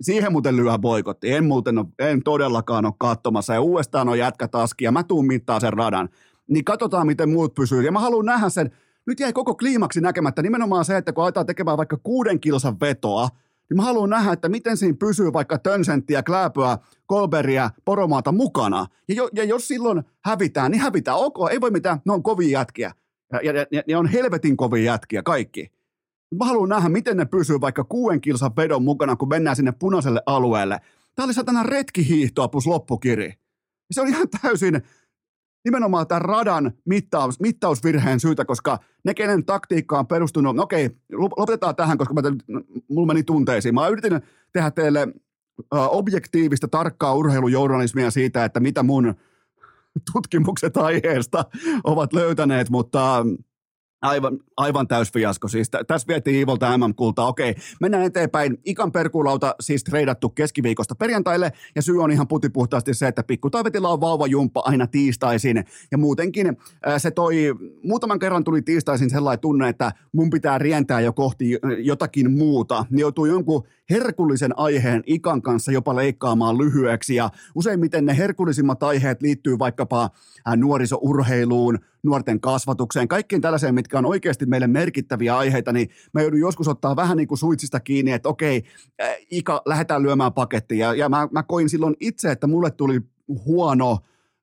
siihen 0.00 0.32
muuten 0.32 0.56
lyö 0.56 0.78
boikotti. 0.78 1.32
En 1.32 1.44
muuten 1.44 1.78
ole, 1.78 1.86
en 1.98 2.22
todellakaan 2.22 2.86
ole 2.86 2.94
katsomassa. 2.98 3.54
Ja 3.54 3.60
uudestaan 3.60 4.08
on 4.08 4.18
jätkä 4.18 4.48
taski 4.48 4.84
ja 4.84 4.92
mä 4.92 5.02
tuun 5.02 5.26
mittaa 5.26 5.60
sen 5.60 5.72
radan. 5.72 6.08
Niin 6.48 6.64
katsotaan, 6.64 7.06
miten 7.06 7.28
muut 7.28 7.54
pysyy. 7.54 7.82
Ja 7.82 7.92
mä 7.92 7.98
haluan 7.98 8.26
nähdä 8.26 8.48
sen. 8.48 8.70
Nyt 9.06 9.20
jäi 9.20 9.32
koko 9.32 9.54
kliimaksi 9.54 10.00
näkemättä 10.00 10.42
nimenomaan 10.42 10.84
se, 10.84 10.96
että 10.96 11.12
kun 11.12 11.24
aletaan 11.24 11.46
tekemään 11.46 11.76
vaikka 11.76 11.96
kuuden 12.02 12.40
kilsan 12.40 12.80
vetoa, 12.80 13.28
niin 13.70 13.76
mä 13.76 13.82
haluan 13.82 14.10
nähdä, 14.10 14.32
että 14.32 14.48
miten 14.48 14.76
siinä 14.76 14.96
pysyy 14.98 15.32
vaikka 15.32 15.58
Tönsenttiä, 15.58 16.22
Kläpöä, 16.22 16.78
Kolberia, 17.06 17.70
Poromaata 17.84 18.32
mukana. 18.32 18.86
Ja, 19.08 19.14
jo, 19.14 19.28
ja 19.34 19.44
jos 19.44 19.68
silloin 19.68 20.02
hävitään, 20.24 20.70
niin 20.70 20.80
hävitään. 20.80 21.16
Ok, 21.16 21.36
ei 21.50 21.60
voi 21.60 21.70
mitään, 21.70 22.00
ne 22.06 22.12
on 22.12 22.22
kovia 22.22 22.58
jätkiä. 22.58 22.92
Ja, 23.32 23.40
ja, 23.42 23.66
ja, 23.70 23.82
ja 23.88 23.98
on 23.98 24.06
helvetin 24.06 24.56
kovia 24.56 24.92
jätkiä 24.92 25.22
kaikki. 25.22 25.73
Mä 26.38 26.44
haluan 26.44 26.68
nähdä, 26.68 26.88
miten 26.88 27.16
ne 27.16 27.24
pysyy 27.24 27.60
vaikka 27.60 27.84
kuuden 27.84 28.20
kilsan 28.20 28.56
vedon 28.56 28.84
mukana, 28.84 29.16
kun 29.16 29.28
mennään 29.28 29.56
sinne 29.56 29.72
punaiselle 29.72 30.22
alueelle. 30.26 30.80
Tämä 31.14 31.24
oli 31.24 31.34
satana 31.34 31.62
retkihiihtoa 31.62 32.48
plus 32.48 32.66
loppukiri. 32.66 33.32
Se 33.90 34.00
on 34.00 34.08
ihan 34.08 34.28
täysin 34.42 34.82
nimenomaan 35.64 36.06
tämän 36.06 36.22
radan 36.22 36.72
mittaus, 36.84 37.40
mittausvirheen 37.40 38.20
syytä, 38.20 38.44
koska 38.44 38.78
ne, 39.04 39.14
kenen 39.14 39.44
taktiikka 39.44 39.98
on 39.98 40.06
perustunut, 40.06 40.56
no 40.56 40.62
okei, 40.62 40.90
lopetetaan 41.36 41.76
tähän, 41.76 41.98
koska 41.98 42.14
mä, 42.14 42.20
mulla 42.88 43.06
meni 43.06 43.22
tunteisiin. 43.22 43.74
Mä 43.74 43.88
yritin 43.88 44.20
tehdä 44.52 44.70
teille 44.70 45.08
objektiivista, 45.70 46.68
tarkkaa 46.68 47.14
urheilujournalismia 47.14 48.10
siitä, 48.10 48.44
että 48.44 48.60
mitä 48.60 48.82
mun 48.82 49.14
tutkimukset 50.12 50.76
aiheesta 50.76 51.44
ovat 51.84 52.12
löytäneet, 52.12 52.70
mutta 52.70 53.26
Aivan, 54.04 54.38
aivan 54.56 54.88
täys 54.88 55.12
fiasko. 55.12 55.48
Siis 55.48 55.70
t- 55.70 55.86
tässä 55.86 56.08
vietiin 56.08 56.40
Ivolta 56.40 56.78
MM-kultaa. 56.78 57.28
Okei, 57.28 57.54
mennään 57.80 58.04
eteenpäin. 58.04 58.58
Ikan 58.64 58.92
perkuulauta 58.92 59.54
siis 59.60 59.84
treidattu 59.84 60.28
keskiviikosta 60.28 60.94
perjantaille. 60.94 61.52
Ja 61.74 61.82
syy 61.82 62.02
on 62.02 62.10
ihan 62.10 62.28
putipuhtaasti 62.28 62.94
se, 62.94 63.08
että 63.08 63.22
pikku 63.22 63.50
Taivetilla 63.50 63.88
on 63.88 64.00
vauvajumppa 64.00 64.62
aina 64.64 64.86
tiistaisin. 64.86 65.64
Ja 65.90 65.98
muutenkin 65.98 66.46
äh, 66.48 66.94
se 66.98 67.10
toi, 67.10 67.34
muutaman 67.84 68.18
kerran 68.18 68.44
tuli 68.44 68.62
tiistaisin 68.62 69.10
sellainen 69.10 69.40
tunne, 69.40 69.68
että 69.68 69.92
mun 70.12 70.30
pitää 70.30 70.58
rientää 70.58 71.00
jo 71.00 71.12
kohti 71.12 71.58
jotakin 71.78 72.30
muuta. 72.30 72.86
Niin 72.90 73.00
joutuu 73.00 73.26
jonkun 73.26 73.62
herkullisen 73.90 74.58
aiheen 74.58 75.02
ikan 75.06 75.42
kanssa 75.42 75.72
jopa 75.72 75.96
leikkaamaan 75.96 76.58
lyhyeksi. 76.58 77.14
Ja 77.14 77.30
useimmiten 77.54 78.04
ne 78.04 78.16
herkullisimmat 78.16 78.82
aiheet 78.82 79.22
liittyy 79.22 79.58
vaikkapa 79.58 80.02
äh, 80.48 80.56
nuorisourheiluun, 80.56 81.78
nuorten 82.04 82.40
kasvatukseen, 82.40 83.08
kaikkiin 83.08 83.40
tällaiseen, 83.40 83.74
mitkä 83.74 83.98
on 83.98 84.06
oikeasti 84.06 84.46
meille 84.46 84.66
merkittäviä 84.66 85.36
aiheita, 85.36 85.72
niin 85.72 85.88
mä 86.12 86.22
joudun 86.22 86.40
joskus 86.40 86.68
ottaa 86.68 86.96
vähän 86.96 87.16
niin 87.16 87.28
kuin 87.28 87.38
suitsista 87.38 87.80
kiinni, 87.80 88.12
että 88.12 88.28
okei, 88.28 88.64
äh, 89.02 89.16
Ika, 89.30 89.62
lähdetään 89.66 90.02
lyömään 90.02 90.32
pakettia. 90.32 90.86
Ja, 90.86 90.94
ja 90.94 91.08
mä, 91.08 91.28
mä 91.30 91.42
koin 91.42 91.68
silloin 91.68 91.96
itse, 92.00 92.30
että 92.30 92.46
mulle 92.46 92.70
tuli 92.70 93.00
huono, 93.46 93.98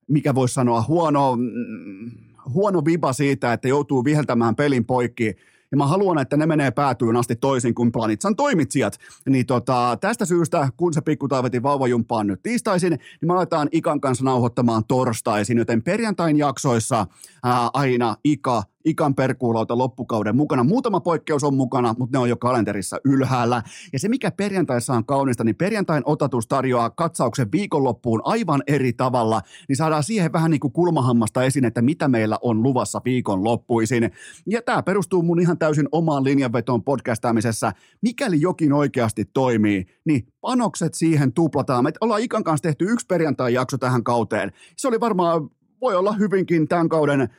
mikä 0.07 0.35
voisi 0.35 0.53
sanoa, 0.53 0.85
huono, 0.87 1.35
mm, 1.35 2.11
huono 2.53 2.85
viba 2.85 3.13
siitä, 3.13 3.53
että 3.53 3.67
joutuu 3.67 4.05
viheltämään 4.05 4.55
pelin 4.55 4.85
poikki 4.85 5.35
ja 5.71 5.77
mä 5.77 5.87
haluan, 5.87 6.19
että 6.19 6.37
ne 6.37 6.45
menee 6.45 6.71
päätyyn 6.71 7.17
asti 7.17 7.35
toisin 7.35 7.75
kuin 7.75 7.91
Planitsan 7.91 8.35
toimitsijat. 8.35 8.97
Niin 9.29 9.45
tota, 9.45 9.97
tästä 10.01 10.25
syystä, 10.25 10.69
kun 10.77 10.93
se 10.93 11.01
pikku 11.01 11.27
taivetin 11.27 11.63
vauvajumpa 11.63 12.17
on 12.17 12.27
nyt 12.27 12.43
tiistaisin, 12.43 12.89
niin 12.89 13.27
me 13.27 13.33
aletaan 13.33 13.69
Ikan 13.71 14.01
kanssa 14.01 14.25
nauhoittamaan 14.25 14.85
torstaisin, 14.85 15.57
joten 15.57 15.83
perjantain 15.83 16.37
jaksoissa 16.37 17.07
ää, 17.43 17.69
aina 17.73 18.15
Ika 18.23 18.63
ikan 18.85 19.15
perkuulauta 19.15 19.77
loppukauden 19.77 20.35
mukana. 20.35 20.63
Muutama 20.63 20.99
poikkeus 20.99 21.43
on 21.43 21.55
mukana, 21.55 21.95
mutta 21.97 22.17
ne 22.17 22.21
on 22.21 22.29
jo 22.29 22.37
kalenterissa 22.37 22.97
ylhäällä. 23.05 23.63
Ja 23.93 23.99
se, 23.99 24.07
mikä 24.07 24.31
perjantaissa 24.31 24.93
on 24.93 25.05
kaunista, 25.05 25.43
niin 25.43 25.55
perjantain 25.55 26.03
otatus 26.05 26.47
tarjoaa 26.47 26.89
katsauksen 26.89 27.51
viikonloppuun 27.51 28.21
aivan 28.23 28.63
eri 28.67 28.93
tavalla, 28.93 29.41
niin 29.67 29.77
saadaan 29.77 30.03
siihen 30.03 30.33
vähän 30.33 30.51
niin 30.51 30.59
kuin 30.59 30.73
kulmahammasta 30.73 31.43
esiin, 31.43 31.65
että 31.65 31.81
mitä 31.81 32.07
meillä 32.07 32.37
on 32.41 32.63
luvassa 32.63 33.01
viikonloppuisin. 33.05 34.11
Ja 34.47 34.61
tämä 34.61 34.83
perustuu 34.83 35.23
mun 35.23 35.41
ihan 35.41 35.57
täysin 35.57 35.87
omaan 35.91 36.23
linjanvetoon 36.23 36.83
podcastaamisessa. 36.83 37.71
Mikäli 38.01 38.41
jokin 38.41 38.73
oikeasti 38.73 39.25
toimii, 39.25 39.85
niin 40.05 40.27
panokset 40.41 40.93
siihen 40.93 41.33
tuplataan. 41.33 41.83
Me 41.83 41.91
ollaan 42.01 42.21
Ikan 42.21 42.43
kanssa 42.43 42.63
tehty 42.63 42.85
yksi 42.89 43.05
perjantai-jakso 43.05 43.77
tähän 43.77 44.03
kauteen. 44.03 44.51
Se 44.77 44.87
oli 44.87 44.99
varmaan, 44.99 45.49
voi 45.81 45.95
olla 45.95 46.13
hyvinkin 46.13 46.67
tämän 46.67 46.89
kauden 46.89 47.29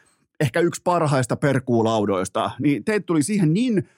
ehkä 0.43 0.61
yksi 0.61 0.81
parhaista 0.85 1.37
perkuulaudoista, 1.37 2.51
niin 2.61 2.85
teitä 2.85 3.07
tuli 3.07 3.23
siihen 3.23 3.53
niin 3.53 3.89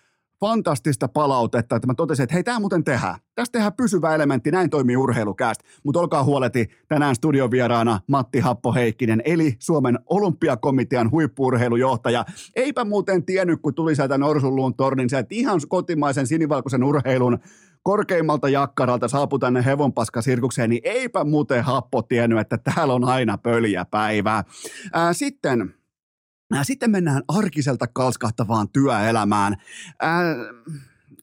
fantastista 0.41 1.09
palautetta, 1.09 1.77
että 1.77 1.87
mä 1.87 1.95
totesin, 1.95 2.23
että 2.23 2.35
hei, 2.35 2.45
tämä 2.45 2.61
muuten 2.61 2.85
tehdään. 2.85 3.17
Tästä 3.35 3.53
tehdään 3.53 3.73
pysyvä 3.73 4.15
elementti, 4.15 4.51
näin 4.51 4.71
toimii 4.71 4.97
urheilukääst. 4.97 5.61
Mutta 5.85 6.01
olkaa 6.01 6.25
huoleti, 6.25 6.69
tänään 6.89 7.15
studiovieraana 7.15 8.01
Matti 8.09 8.41
Happo-Heikkinen, 8.41 9.23
eli 9.25 9.57
Suomen 9.59 9.99
olympiakomitean 10.11 11.11
huippuurheilujohtaja. 11.11 12.25
Eipä 12.57 12.85
muuten 12.85 13.25
tiennyt, 13.25 13.63
kun 13.63 13.75
tuli 13.75 13.97
sieltä 13.97 14.19
Norsunluun 14.19 14.75
tornin, 14.75 15.15
että 15.15 15.35
ihan 15.35 15.61
kotimaisen 15.69 16.27
sinivalkoisen 16.27 16.85
urheilun 16.85 17.39
korkeimmalta 17.83 18.49
jakkaralta 18.49 19.09
saapui 19.09 19.39
tänne 19.39 19.65
hevonpaskasirkukseen, 19.65 20.71
niin 20.71 20.83
eipä 20.85 21.25
muuten 21.25 21.65
Happo 21.65 22.03
tiennyt, 22.03 22.39
että 22.39 22.59
täällä 22.59 22.95
on 22.95 23.05
aina 23.05 23.39
pöljäpäivää. 23.39 24.45
Ää, 24.93 25.13
sitten 25.13 25.75
sitten 26.63 26.91
mennään 26.91 27.23
arkiselta 27.29 27.87
kalskahtavaan 27.87 28.69
työelämään. 28.69 29.57
Ää, 30.01 30.35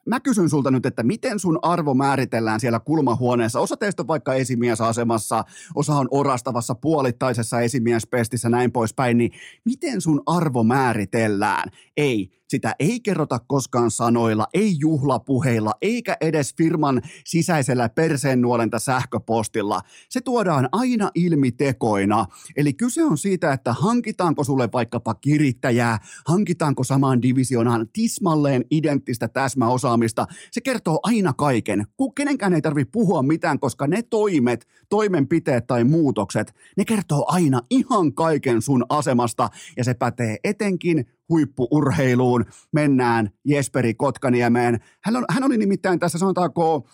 mä 0.06 0.20
kysyn 0.20 0.50
sulta 0.50 0.72
nyt, 0.72 0.86
että 0.86 1.04
miten 1.04 1.40
sun 1.40 1.60
arvo 1.62 1.94
määritellään 1.94 2.60
siellä 2.60 2.80
kulmahuoneessa? 2.80 3.60
Osa 3.60 3.78
teistä 3.78 4.04
on 4.04 4.08
vaikka 4.08 4.34
esimiesasemassa, 4.34 5.44
osa 5.75 5.96
on 5.96 6.08
orastavassa 6.12 6.75
puolittaisessa 6.75 7.60
esimiespestissä, 7.60 8.50
näin 8.50 8.72
poispäin, 8.72 9.18
niin 9.18 9.32
miten 9.66 10.01
sun 10.01 10.22
arvo 10.25 10.63
määritellään? 10.63 11.70
Ei, 11.98 12.40
sitä 12.51 12.75
ei 12.79 13.00
kerrota 13.00 13.39
koskaan 13.48 13.91
sanoilla, 13.91 14.48
ei 14.53 14.75
juhlapuheilla, 14.79 15.74
eikä 15.81 16.17
edes 16.22 16.55
firman 16.58 17.01
sisäisellä 17.25 17.89
perseennuolenta 17.89 18.79
sähköpostilla. 18.79 19.81
Se 20.10 20.22
tuodaan 20.22 20.70
aina 20.72 21.10
ilmi 21.15 21.51
tekoina. 21.51 22.25
Eli 22.55 22.74
kyse 22.74 23.03
on 23.03 23.17
siitä, 23.17 23.53
että 23.53 23.74
hankitaanko 23.74 24.43
sulle 24.43 24.70
vaikkapa 24.74 25.13
kirittäjää, 25.13 25.98
hankitaanko 26.25 26.84
samaan 26.84 27.22
divisionaan 27.22 27.88
tismalleen 27.93 28.65
identtistä 28.72 29.27
täsmäosaamista. 29.27 30.25
Se 30.51 30.62
kertoo 30.62 31.00
aina 31.03 31.34
kaiken. 31.34 31.86
Kenenkään 32.15 32.53
ei 32.53 32.62
tarvitse 32.62 32.91
puhua 32.91 33.24
mitään, 33.24 33.60
koska 33.60 33.88
ne 33.88 34.01
toimet, 34.01 34.67
toimenpiteet 34.89 35.67
tai 35.67 35.84
muutokset, 35.84 36.53
ne 36.77 36.86
kertoo 36.86 37.25
aina 37.27 37.62
ihan 37.70 38.13
kaiken 38.13 38.62
sun 38.62 38.86
asemasta 38.89 39.50
ja 39.77 39.84
se 39.84 39.93
pätee 39.93 40.38
etenkin 40.43 41.05
huippuurheiluun. 41.30 42.46
Mennään 42.72 43.30
Jesperi 43.46 43.94
Kotkaniemeen. 43.94 44.80
Hän, 45.04 45.16
on, 45.16 45.25
hän 45.30 45.44
oli 45.44 45.58
nimittäin 45.58 46.00
tässä 46.00 46.18
sanotaanko 46.18 46.88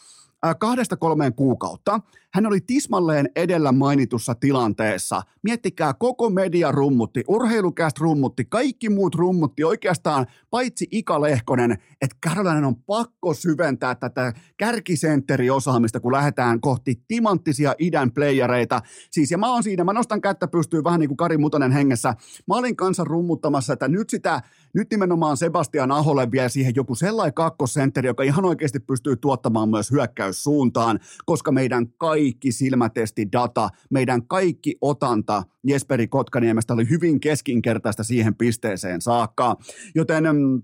kahdesta 0.60 0.98
kolmeen 0.98 1.34
kuukautta 1.34 2.00
hän 2.34 2.46
oli 2.46 2.62
tismalleen 2.62 3.30
edellä 3.36 3.72
mainitussa 3.72 4.36
tilanteessa. 4.36 5.22
Miettikää, 5.44 5.94
koko 5.94 6.30
media 6.30 6.72
rummutti, 6.72 7.24
urheilukäst 7.28 7.98
rummutti, 8.00 8.46
kaikki 8.46 8.90
muut 8.90 9.16
rummutti 9.16 9.64
oikeastaan, 9.64 10.26
paitsi 10.50 10.88
Ika 10.92 11.22
Lehkonen, 11.22 11.72
että 12.02 12.18
Karolainen 12.24 12.66
on 12.66 12.76
pakko 12.76 13.34
syventää 13.34 13.96
tätä 13.96 14.34
kärkisentteriosaamista, 14.58 16.00
kun 16.00 16.12
lähdetään 16.12 16.62
kohti 16.62 17.04
timanttisia 17.08 17.76
idän 17.80 18.12
playereita. 18.12 18.82
Siis, 19.12 19.32
ja 19.32 19.38
mä 19.38 19.54
oon 19.54 19.64
siinä, 19.64 19.84
mä 19.84 19.94
nostan 19.94 20.22
kättä 20.22 20.48
pystyy 20.48 20.84
vähän 20.84 21.00
niin 21.00 21.10
kuin 21.10 21.18
Kari 21.18 21.38
Mutanen 21.38 21.72
hengessä. 21.72 22.14
Mä 22.48 22.56
olin 22.56 22.76
kanssa 22.76 23.04
rummuttamassa, 23.04 23.74
että 23.74 23.88
nyt 23.88 24.10
sitä, 24.10 24.42
nyt 24.74 24.88
nimenomaan 24.92 25.38
Sebastian 25.38 25.92
Aholle 25.92 26.32
vie 26.32 26.50
siihen 26.50 26.74
joku 26.76 26.96
sellainen 26.96 27.34
kakkosentteri, 27.34 28.08
joka 28.08 28.24
ihan 28.24 28.46
oikeasti 28.46 28.80
pystyy 28.80 29.16
tuottamaan 29.16 29.70
myös 29.70 29.92
hyökkäyssuuntaan, 29.92 31.00
koska 31.26 31.52
meidän 31.52 31.88
kaikki 31.88 32.27
kaikki 32.28 32.52
silmätestidata, 32.52 33.70
meidän 33.90 34.28
kaikki 34.28 34.76
otanta 34.82 35.44
Jesperi 35.68 36.08
Kotkaniemestä 36.08 36.74
oli 36.74 36.90
hyvin 36.90 37.20
keskinkertaista 37.20 38.04
siihen 38.04 38.36
pisteeseen 38.36 39.02
saakka. 39.02 39.56
Joten 39.96 40.24
mm, 40.24 40.62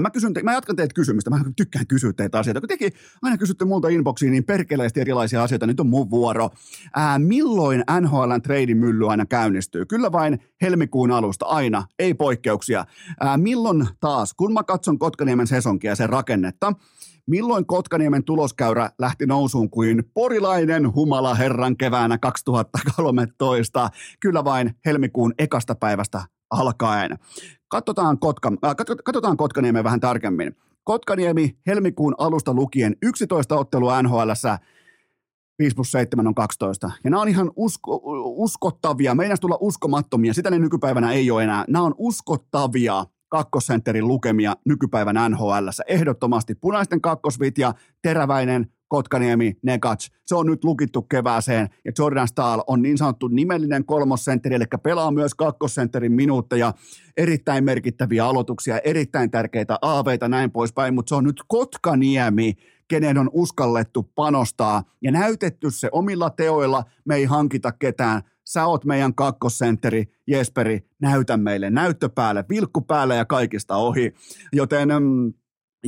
Mä, 0.00 0.10
kysyn 0.12 0.34
te, 0.34 0.42
mä 0.42 0.52
jatkan 0.52 0.76
teitä 0.76 0.94
kysymystä. 0.94 1.30
Mä 1.30 1.40
tykkään 1.56 1.86
kysyä 1.86 2.12
teitä 2.12 2.38
asioita. 2.38 2.60
Kun 2.60 2.68
tekin 2.68 2.92
aina 3.22 3.38
kysytte 3.38 3.64
multa 3.64 3.88
inboxiin 3.88 4.32
niin 4.32 4.44
perkeleesti 4.44 5.00
erilaisia 5.00 5.42
asioita, 5.42 5.66
nyt 5.66 5.80
on 5.80 5.86
mun 5.86 6.10
vuoro. 6.10 6.50
Ää, 6.96 7.18
milloin 7.18 7.84
NHLn 8.00 8.42
treidin 8.42 8.76
mylly 8.76 9.10
aina 9.10 9.26
käynnistyy? 9.26 9.86
Kyllä 9.86 10.12
vain 10.12 10.38
helmikuun 10.62 11.10
alusta, 11.10 11.46
aina, 11.46 11.86
ei 11.98 12.14
poikkeuksia. 12.14 12.84
Ää, 13.20 13.36
milloin 13.36 13.88
taas, 14.00 14.34
kun 14.34 14.52
mä 14.52 14.62
katson 14.62 14.98
Kotkaniemen 14.98 15.46
sesonkia 15.46 15.90
ja 15.90 15.96
sen 15.96 16.08
rakennetta, 16.08 16.72
Milloin 17.26 17.66
Kotkaniemen 17.66 18.24
tuloskäyrä 18.24 18.90
lähti 18.98 19.26
nousuun 19.26 19.70
kuin 19.70 20.04
porilainen 20.14 20.94
humala 20.94 21.34
herran 21.34 21.76
keväänä 21.76 22.18
2013? 22.18 23.90
Kyllä 24.20 24.44
vain 24.44 24.74
helmikuun 24.86 25.34
ekasta 25.38 25.74
päivästä 25.74 26.22
alkaen. 26.52 27.18
Katsotaan, 27.68 28.18
Kotka, 28.18 28.52
äh, 28.64 28.74
katsotaan 29.04 29.36
Kotkaniemen 29.36 29.84
vähän 29.84 30.00
tarkemmin. 30.00 30.56
Kotkaniemi 30.84 31.58
helmikuun 31.66 32.14
alusta 32.18 32.54
lukien 32.54 32.96
11 33.02 33.56
ottelua 33.56 34.02
NHL 34.02 34.30
5 35.58 35.74
plus 35.74 35.92
7 35.92 36.26
on 36.26 36.34
12. 36.34 36.90
Ja 37.04 37.10
nämä 37.10 37.22
on 37.22 37.28
ihan 37.28 37.50
usko, 37.56 38.00
uskottavia. 38.24 39.14
Meidän 39.14 39.36
tulla 39.40 39.58
uskomattomia. 39.60 40.34
Sitä 40.34 40.50
ne 40.50 40.58
nykypäivänä 40.58 41.12
ei 41.12 41.30
ole 41.30 41.44
enää. 41.44 41.64
Nämä 41.68 41.84
on 41.84 41.94
uskottavia 41.98 43.04
kakkosentterin 43.28 44.08
lukemia 44.08 44.56
nykypäivän 44.66 45.30
NHL. 45.30 45.68
Ehdottomasti 45.88 46.54
punaisten 46.54 47.00
kakkosvitja, 47.00 47.74
teräväinen, 48.02 48.66
Kotkaniemi, 48.92 49.56
Negats. 49.62 50.10
Se 50.26 50.34
on 50.34 50.46
nyt 50.46 50.64
lukittu 50.64 51.02
kevääseen 51.02 51.68
ja 51.84 51.92
Jordan 51.98 52.28
Stahl 52.28 52.60
on 52.66 52.82
niin 52.82 52.98
sanottu 52.98 53.28
nimellinen 53.28 53.84
kolmosentteri, 53.84 54.54
eli 54.54 54.64
pelaa 54.82 55.10
myös 55.10 55.34
kakkosentterin 55.34 56.12
minuutteja. 56.12 56.74
Erittäin 57.16 57.64
merkittäviä 57.64 58.26
aloituksia, 58.26 58.78
erittäin 58.78 59.30
tärkeitä 59.30 59.78
aaveita 59.82 60.28
näin 60.28 60.50
poispäin, 60.50 60.94
mutta 60.94 61.08
se 61.08 61.14
on 61.14 61.24
nyt 61.24 61.42
Kotkaniemi, 61.48 62.54
kenen 62.88 63.18
on 63.18 63.30
uskallettu 63.32 64.02
panostaa 64.14 64.82
ja 65.02 65.12
näytetty 65.12 65.70
se 65.70 65.88
omilla 65.92 66.30
teoilla. 66.30 66.84
Me 67.04 67.16
ei 67.16 67.24
hankita 67.24 67.72
ketään 67.72 68.22
sä 68.44 68.66
oot 68.66 68.84
meidän 68.84 69.14
kakkosentteri, 69.14 70.04
Jesperi, 70.26 70.80
näytä 71.00 71.36
meille 71.36 71.70
näyttö 71.70 72.08
päälle, 72.08 72.44
vilkku 72.48 72.80
päälle 72.80 73.16
ja 73.16 73.24
kaikista 73.24 73.76
ohi. 73.76 74.14
Joten 74.52 74.88
mm, 74.88 75.32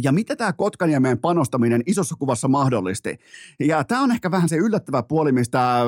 ja 0.03 0.13
mitä 0.13 0.37
tämä 0.37 0.53
Kotkaniemen 0.53 1.19
panostaminen 1.19 1.83
isossa 1.87 2.17
kuvassa 2.19 2.49
mahdollisti? 2.49 3.19
Ja 3.61 3.85
tämä 3.85 4.03
on 4.03 4.13
ehkä 4.13 4.31
vähän 4.31 4.49
se 4.49 4.57
yllättävä 4.57 5.03
puoli, 5.03 5.33
mistä 5.33 5.81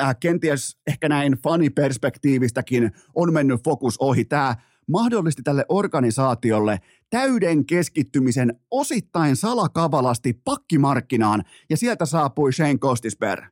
äh, 0.00 0.16
kenties 0.20 0.78
ehkä 0.86 1.08
näin 1.08 1.32
faniperspektiivistäkin 1.32 2.90
on 3.14 3.32
mennyt 3.32 3.64
fokus 3.64 3.96
ohi. 3.98 4.24
Tämä 4.24 4.56
mahdollisti 4.88 5.42
tälle 5.42 5.64
organisaatiolle 5.68 6.78
täyden 7.10 7.66
keskittymisen 7.66 8.60
osittain 8.70 9.36
salakavalasti 9.36 10.40
pakkimarkkinaan, 10.44 11.42
ja 11.70 11.76
sieltä 11.76 12.06
saapui 12.06 12.52
Shane 12.52 12.78
Kostisberg. 12.78 13.44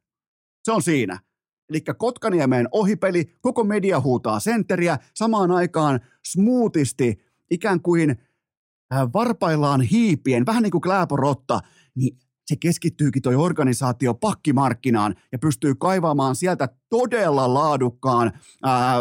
Se 0.65 0.73
on 0.73 0.83
siinä. 0.83 1.19
Eli 1.69 1.81
Kotkaniemeen 1.99 2.69
ohipeli, 2.73 3.25
koko 3.41 3.65
media 3.65 4.01
huutaa 4.01 4.41
sentteriä, 4.41 4.99
samaan 5.15 5.51
aikaan 5.51 6.01
smoothisti, 6.25 7.25
ikään 7.51 7.81
kuin 7.81 8.17
varpaillaan 9.13 9.81
hiipien, 9.81 10.47
vähän 10.47 10.63
niin 10.63 10.71
kuin 10.71 10.81
Kläporotta, 10.81 11.61
niin 11.95 12.19
se 12.47 12.57
keskittyykin 12.61 13.23
toi 13.23 13.35
organisaatio 13.35 14.15
pakkimarkkinaan 14.15 15.15
ja 15.33 15.39
pystyy 15.39 15.75
kaivaamaan 15.75 16.37
sieltä 16.37 16.69
todella 16.89 17.55
laadukkaan, 17.55 18.33
ää, 18.63 18.97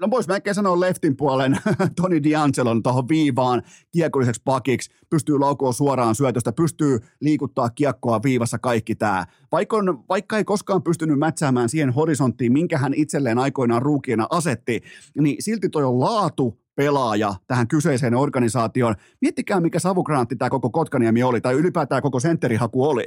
no 0.00 0.10
vois 0.10 0.28
melkein 0.28 0.54
sanoa 0.54 0.80
leftin 0.80 1.16
puolen 1.16 1.58
Tony 1.96 2.18
D'Angelon 2.18 2.82
tuohon 2.82 3.08
viivaan 3.08 3.62
kiekolliseksi 3.92 4.42
pakiksi, 4.44 4.90
pystyy 5.10 5.38
laukoon 5.38 5.74
suoraan 5.74 6.14
syötöstä, 6.14 6.52
pystyy 6.52 6.98
liikuttaa 7.20 7.70
kiekkoa 7.70 8.20
viivassa 8.22 8.58
kaikki 8.58 8.94
tämä. 8.94 9.26
Vaikka, 9.52 9.76
vaikka 10.08 10.38
ei 10.38 10.44
koskaan 10.44 10.82
pystynyt 10.82 11.18
mätsäämään 11.18 11.68
siihen 11.68 11.90
horisonttiin, 11.90 12.52
minkä 12.52 12.78
hän 12.78 12.94
itselleen 12.94 13.38
aikoinaan 13.38 13.82
ruukiena 13.82 14.26
asetti, 14.30 14.80
niin 15.20 15.36
silti 15.42 15.68
toi 15.68 15.84
on 15.84 16.00
laatu 16.00 16.60
pelaaja 16.80 17.34
tähän 17.46 17.68
kyseiseen 17.68 18.14
organisaatioon. 18.14 18.94
Miettikää, 19.20 19.60
mikä 19.60 19.78
savukrantti 19.78 20.36
tämä 20.36 20.50
koko 20.50 20.70
Kotkaniemi 20.70 21.22
oli, 21.22 21.40
tai 21.40 21.54
ylipäätään 21.54 22.02
koko 22.02 22.20
sentterihaku 22.20 22.84
oli. 22.84 23.04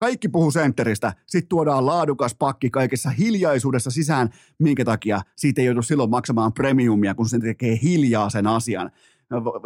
Kaikki 0.00 0.28
puhuu 0.28 0.50
sentteristä, 0.50 1.12
sitten 1.26 1.48
tuodaan 1.48 1.86
laadukas 1.86 2.34
pakki 2.38 2.70
kaikessa 2.70 3.10
hiljaisuudessa 3.10 3.90
sisään, 3.90 4.30
minkä 4.58 4.84
takia 4.84 5.20
siitä 5.36 5.60
ei 5.60 5.66
joudu 5.66 5.82
silloin 5.82 6.10
maksamaan 6.10 6.52
premiumia, 6.52 7.14
kun 7.14 7.28
se 7.28 7.38
tekee 7.38 7.78
hiljaa 7.82 8.30
sen 8.30 8.46
asian. 8.46 8.90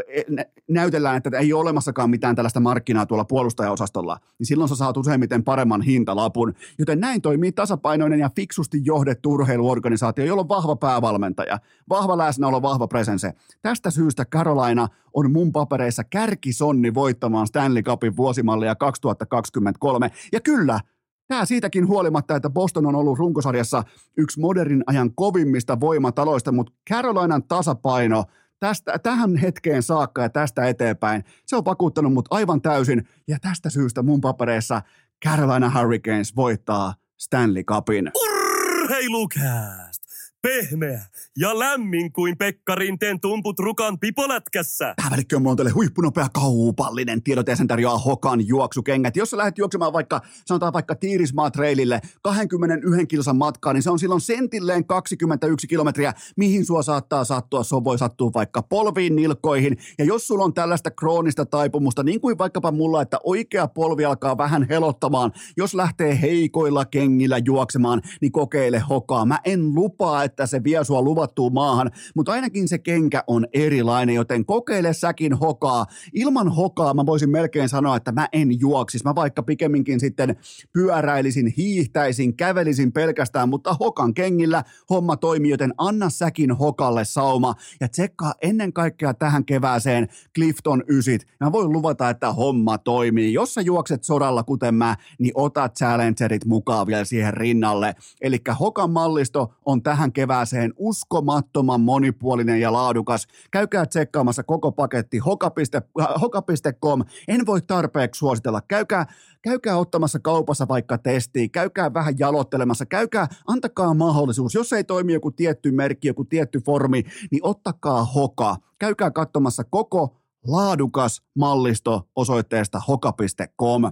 E, 0.09 0.23
näytellään, 0.69 1.17
että 1.17 1.39
ei 1.39 1.53
ole 1.53 1.61
olemassakaan 1.61 2.11
mitään 2.11 2.37
tällaista 2.37 2.61
markkinaa 2.61 3.07
tuolla 3.07 3.25
puolustajaosastolla, 3.25 4.19
niin 4.39 4.47
silloin 4.47 4.69
sä 4.69 4.75
saat 4.75 4.97
useimmiten 4.97 5.45
paremman 5.45 5.83
hintalapun. 5.83 6.55
Joten 6.79 7.01
näin 7.01 7.23
toimii 7.23 7.53
tasapainoinen 7.53 8.21
ja 8.21 8.31
fiksusti 8.37 8.81
johdettu 8.85 9.31
urheiluorganisaatio, 9.31 10.25
jolla 10.25 10.41
on 10.41 10.49
vahva 10.49 10.77
päävalmentaja, 10.77 11.59
vahva 11.89 12.19
läsnäolo, 12.19 12.63
vahva 12.63 12.89
presense. 12.89 13.33
Tästä 13.63 13.91
syystä 13.91 14.25
Carolina 14.25 14.89
on 15.15 15.33
mun 15.33 15.53
papereissa 15.53 16.05
kärkisonni 16.05 16.95
voittamaan 16.95 17.47
Stanley 17.47 17.83
Cupin 17.83 18.17
vuosimallia 18.17 18.75
2023. 18.75 20.11
Ja 20.33 20.41
kyllä, 20.41 20.81
Tämä 21.29 21.45
siitäkin 21.45 21.89
huolimatta, 21.89 22.37
että 22.37 22.51
Boston 22.51 22.87
on 22.87 22.95
ollut 22.95 23.19
runkosarjassa 23.19 23.83
yksi 24.17 24.41
modernin 24.41 24.85
ajan 24.87 25.15
kovimmista 25.15 25.81
voimataloista, 25.81 26.53
mutta 26.53 26.73
Carolinan 26.91 27.43
tasapaino– 27.43 28.25
tästä, 28.61 28.99
tähän 28.99 29.37
hetkeen 29.37 29.83
saakka 29.83 30.23
ja 30.23 30.29
tästä 30.29 30.67
eteenpäin. 30.67 31.25
Se 31.47 31.57
on 31.57 31.65
vakuuttanut 31.65 32.13
mut 32.13 32.29
aivan 32.31 32.63
täysin 32.63 33.09
ja 33.29 33.39
tästä 33.41 33.71
syystä 33.71 34.03
mun 34.03 34.21
papereissa 34.21 34.83
Carolina 35.25 35.71
Hurricanes 35.71 36.37
voittaa 36.37 36.95
Stanley 37.19 37.63
Cupin. 37.65 38.13
Urheilukääst! 38.15 40.00
Pehmeä 40.43 41.03
ja 41.39 41.59
lämmin 41.59 42.13
kuin 42.13 42.39
Pekka 42.39 42.75
Rinteen 42.75 43.21
tumput 43.21 43.59
rukan 43.59 43.99
pipolätkässä. 43.99 44.95
Päällikkö 44.97 45.41
on 45.45 45.57
teille 45.57 45.71
huippunopea 45.71 46.29
kaupallinen 46.33 47.23
tiedot 47.23 47.47
sen 47.55 47.67
tarjoaa 47.69 47.99
Hokan 47.99 48.47
juoksukengät. 48.47 49.17
Jos 49.17 49.31
sä 49.31 49.37
lähdet 49.37 49.59
juoksemaan 49.59 49.93
vaikka, 49.93 50.21
sanotaan 50.47 50.73
vaikka 50.73 50.95
Tiirismaa 50.95 51.51
trailille 51.51 52.01
21 52.23 53.07
kilsan 53.07 53.37
matkaa, 53.37 53.73
niin 53.73 53.83
se 53.83 53.91
on 53.91 53.99
silloin 53.99 54.21
sentilleen 54.21 54.85
21 54.85 55.67
kilometriä, 55.67 56.13
mihin 56.37 56.67
sua 56.67 56.83
saattaa 56.83 57.25
sattua. 57.25 57.65
Se 57.65 57.77
voi 57.85 57.99
sattua 57.99 58.31
vaikka 58.35 58.63
polviin, 58.63 59.17
nilkoihin. 59.17 59.77
Ja 59.99 60.05
jos 60.05 60.27
sulla 60.27 60.45
on 60.45 60.55
tällaista 60.55 60.91
kroonista 60.91 61.47
taipumusta, 61.47 62.03
niin 62.03 62.21
kuin 62.21 62.39
vaikkapa 62.39 62.73
mulla, 62.73 63.03
että 63.03 63.19
oikea 63.25 63.69
polvi 63.69 64.05
alkaa 64.05 64.39
vähän 64.39 64.67
helottamaan, 64.69 65.33
jos 65.57 65.75
lähtee 65.75 66.21
heikoilla 66.21 66.85
kengillä 66.85 67.39
juoksemaan, 67.39 68.03
niin 68.21 68.33
kokeile 68.33 68.79
Hokaa. 68.79 69.25
Mä 69.25 69.39
en 69.45 69.75
lupaa, 69.75 70.30
että 70.31 70.47
se 70.47 70.65
vie 70.65 70.85
sua 70.85 71.03
luvattuun 71.03 71.53
maahan, 71.53 71.91
mutta 72.15 72.33
ainakin 72.33 72.69
se 72.69 72.79
kenkä 72.79 73.25
on 73.27 73.47
erilainen, 73.53 74.15
joten 74.15 74.45
kokeile 74.45 74.93
säkin 74.93 75.35
hokaa. 75.35 75.87
Ilman 76.15 76.49
hokaa 76.49 76.95
mä 76.95 77.07
voisin 77.07 77.31
melkein 77.31 77.69
sanoa, 77.69 77.97
että 77.97 78.13
mä 78.13 78.29
en 78.33 78.61
juoksis. 78.61 79.05
Mä 79.05 79.15
vaikka 79.15 79.43
pikemminkin 79.43 80.01
sitten 80.01 80.37
pyöräilisin, 80.73 81.47
hiihtäisin, 81.57 82.37
kävelisin 82.37 82.93
pelkästään, 82.93 83.49
mutta 83.49 83.77
hokan 83.81 84.15
kengillä 84.15 84.65
homma 84.91 85.17
toimii, 85.17 85.51
joten 85.51 85.75
anna 85.79 86.11
säkin 86.11 86.53
hokalle 86.53 87.05
sauma 87.05 87.55
ja 87.81 87.89
tsekkaa 87.89 88.35
ennen 88.43 88.73
kaikkea 88.73 89.15
tähän 89.15 89.45
kevääseen 89.45 90.09
Clifton 90.35 90.85
ysit. 90.89 91.27
Mä 91.41 91.53
voin 91.53 91.73
luvata, 91.73 92.11
että 92.11 92.33
homma 92.33 92.79
toimii. 92.79 93.33
Jos 93.33 93.55
sä 93.55 93.61
juokset 93.61 94.05
sodalla 94.05 94.43
kuten 94.43 94.75
mä, 94.75 94.97
niin 95.19 95.33
ota 95.35 95.69
challengerit 95.69 96.45
mukaan 96.45 96.87
vielä 96.87 97.05
siihen 97.05 97.35
rinnalle. 97.35 97.95
Eli 98.21 98.39
hokan 98.61 98.91
mallisto 98.91 99.55
on 99.65 99.83
tähän 99.83 100.13
kevääseen 100.21 100.73
uskomattoman 100.77 101.81
monipuolinen 101.81 102.61
ja 102.61 102.73
laadukas. 102.73 103.27
Käykää 103.51 103.87
tsekkaamassa 103.87 104.43
koko 104.43 104.73
paketti 104.73 105.19
hoka.com. 105.19 107.05
En 107.29 107.47
voi 107.47 107.61
tarpeeksi 107.63 108.19
suositella. 108.19 108.61
Käykää 108.69 109.07
käykää 109.43 109.77
ottamassa 109.79 110.19
kaupassa 110.19 110.69
vaikka 110.69 110.99
testiä, 110.99 111.49
käykää 111.49 111.95
vähän 111.95 112.15
jalottelemassa, 112.19 112.87
käykää, 112.87 113.29
antakaa 113.47 113.95
mahdollisuus. 113.95 114.55
Jos 114.55 114.73
ei 114.73 114.85
toimi 114.85 115.13
joku 115.13 115.31
tietty 115.31 115.71
merkki, 115.71 116.09
joku 116.09 116.25
tietty 116.25 116.61
formi, 116.61 117.03
niin 117.31 117.41
ottakaa 117.45 118.05
hoka. 118.05 118.57
Käykää 118.79 119.11
katsomassa 119.11 119.65
koko 119.65 120.20
laadukas 120.47 121.23
mallisto 121.39 122.09
osoitteesta 122.17 122.81
hoka.com. 122.89 123.83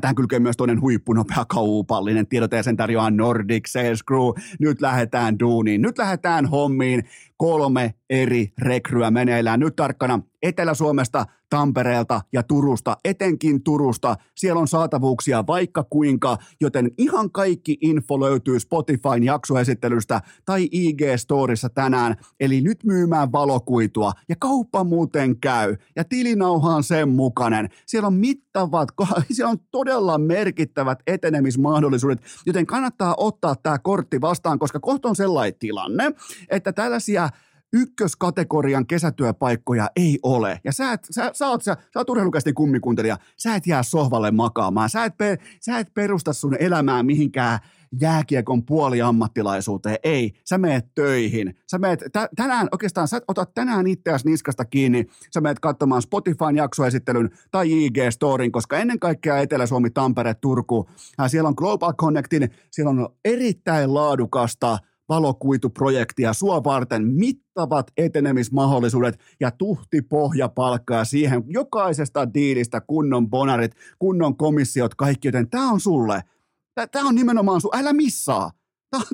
Tähän 0.00 0.14
kylkee 0.14 0.38
myös 0.38 0.56
toinen 0.56 0.80
huippunopea 0.80 1.44
kaupallinen 1.48 2.26
tiedote 2.26 2.56
ja 2.56 2.62
sen 2.62 2.76
tarjoaa 2.76 3.10
Nordic 3.10 3.68
Sales 3.68 4.04
Crew. 4.04 4.30
Nyt 4.60 4.80
lähdetään 4.80 5.38
duuniin, 5.38 5.82
nyt 5.82 5.98
lähdetään 5.98 6.46
hommiin 6.46 7.04
kolme 7.36 7.94
eri 8.10 8.52
rekryä 8.58 9.10
meneillään. 9.10 9.60
Nyt 9.60 9.76
tarkkana 9.76 10.20
Etelä-Suomesta, 10.46 11.26
Tampereelta 11.50 12.20
ja 12.32 12.42
Turusta, 12.42 12.96
etenkin 13.04 13.62
Turusta. 13.62 14.16
Siellä 14.36 14.60
on 14.60 14.68
saatavuuksia 14.68 15.46
vaikka 15.46 15.84
kuinka, 15.84 16.38
joten 16.60 16.90
ihan 16.98 17.30
kaikki 17.30 17.78
info 17.80 18.20
löytyy 18.20 18.60
Spotifyn 18.60 19.24
jaksoesittelystä 19.24 20.20
tai 20.44 20.68
IG-storissa 20.72 21.68
tänään. 21.74 22.16
Eli 22.40 22.60
nyt 22.60 22.84
myymään 22.84 23.32
valokuitua 23.32 24.12
ja 24.28 24.36
kauppa 24.38 24.84
muuten 24.84 25.40
käy 25.40 25.76
ja 25.96 26.04
tilinauha 26.04 26.74
on 26.74 26.82
sen 26.82 27.08
mukainen. 27.08 27.68
Siellä 27.86 28.06
on 28.06 28.14
mittavat, 28.14 28.88
siellä 29.32 29.50
on 29.50 29.58
todella 29.70 30.18
merkittävät 30.18 30.98
etenemismahdollisuudet, 31.06 32.22
joten 32.46 32.66
kannattaa 32.66 33.14
ottaa 33.18 33.56
tämä 33.62 33.78
kortti 33.78 34.20
vastaan, 34.20 34.58
koska 34.58 34.80
kohta 34.80 35.08
on 35.08 35.16
sellainen 35.16 35.58
tilanne, 35.58 36.12
että 36.48 36.72
tällaisia 36.72 37.28
ykköskategorian 37.76 38.86
kesätyöpaikkoja 38.86 39.90
ei 39.96 40.18
ole. 40.22 40.60
Ja 40.64 40.72
sä, 40.72 40.92
et, 40.92 41.06
sä, 41.10 41.30
sä, 41.34 41.48
oot, 41.48 41.62
sä, 41.62 41.76
sä 41.92 42.00
oot 42.00 42.10
urheilukästi 42.10 42.52
kummikuntelija, 42.52 43.18
sä 43.36 43.54
et 43.54 43.66
jää 43.66 43.82
sohvalle 43.82 44.30
makaamaan, 44.30 44.90
sä 44.90 45.04
et, 45.04 45.16
pe, 45.16 45.38
sä 45.60 45.78
et 45.78 45.94
perusta 45.94 46.32
sun 46.32 46.56
elämää 46.60 47.02
mihinkään 47.02 47.58
jääkiekon 48.00 48.66
puoliammattilaisuuteen. 48.66 49.96
Ei, 50.02 50.32
sä 50.48 50.58
meet 50.58 50.86
töihin. 50.94 51.54
Sä 51.70 51.78
meet, 51.78 52.04
tä, 52.12 52.28
tänään, 52.36 52.68
oikeastaan 52.72 53.08
sä 53.08 53.20
otat 53.28 53.54
tänään 53.54 53.86
itseäsi 53.86 54.28
niskasta 54.28 54.64
kiinni, 54.64 55.06
sä 55.34 55.40
meet 55.40 55.60
katsomaan 55.60 56.02
Spotifyn 56.02 56.56
jaksoesittelyn 56.56 57.30
tai 57.50 57.68
IG-storin, 57.68 58.50
koska 58.50 58.78
ennen 58.78 58.98
kaikkea 58.98 59.38
Etelä-Suomi, 59.38 59.90
Tampere, 59.90 60.34
Turku, 60.34 60.88
siellä 61.26 61.48
on 61.48 61.54
Global 61.56 61.92
Connectin, 61.94 62.50
siellä 62.70 62.90
on 62.90 63.08
erittäin 63.24 63.94
laadukasta– 63.94 64.78
valokuituprojektia 65.08 66.32
sua 66.32 66.64
varten 66.64 67.06
mittavat 67.06 67.90
etenemismahdollisuudet 67.96 69.20
ja 69.40 69.50
tuhti 69.50 70.02
pohjapalkkaa 70.02 71.04
siihen 71.04 71.44
jokaisesta 71.46 72.34
diilistä 72.34 72.80
kunnon 72.80 73.30
bonarit, 73.30 73.72
kunnon 73.98 74.36
komissiot, 74.36 74.94
kaikki, 74.94 75.28
joten 75.28 75.50
tämä 75.50 75.70
on 75.70 75.80
sulle. 75.80 76.22
Tämä 76.90 77.08
on 77.08 77.14
nimenomaan 77.14 77.60
sun, 77.60 77.76
älä 77.76 77.92
missaa. 77.92 78.50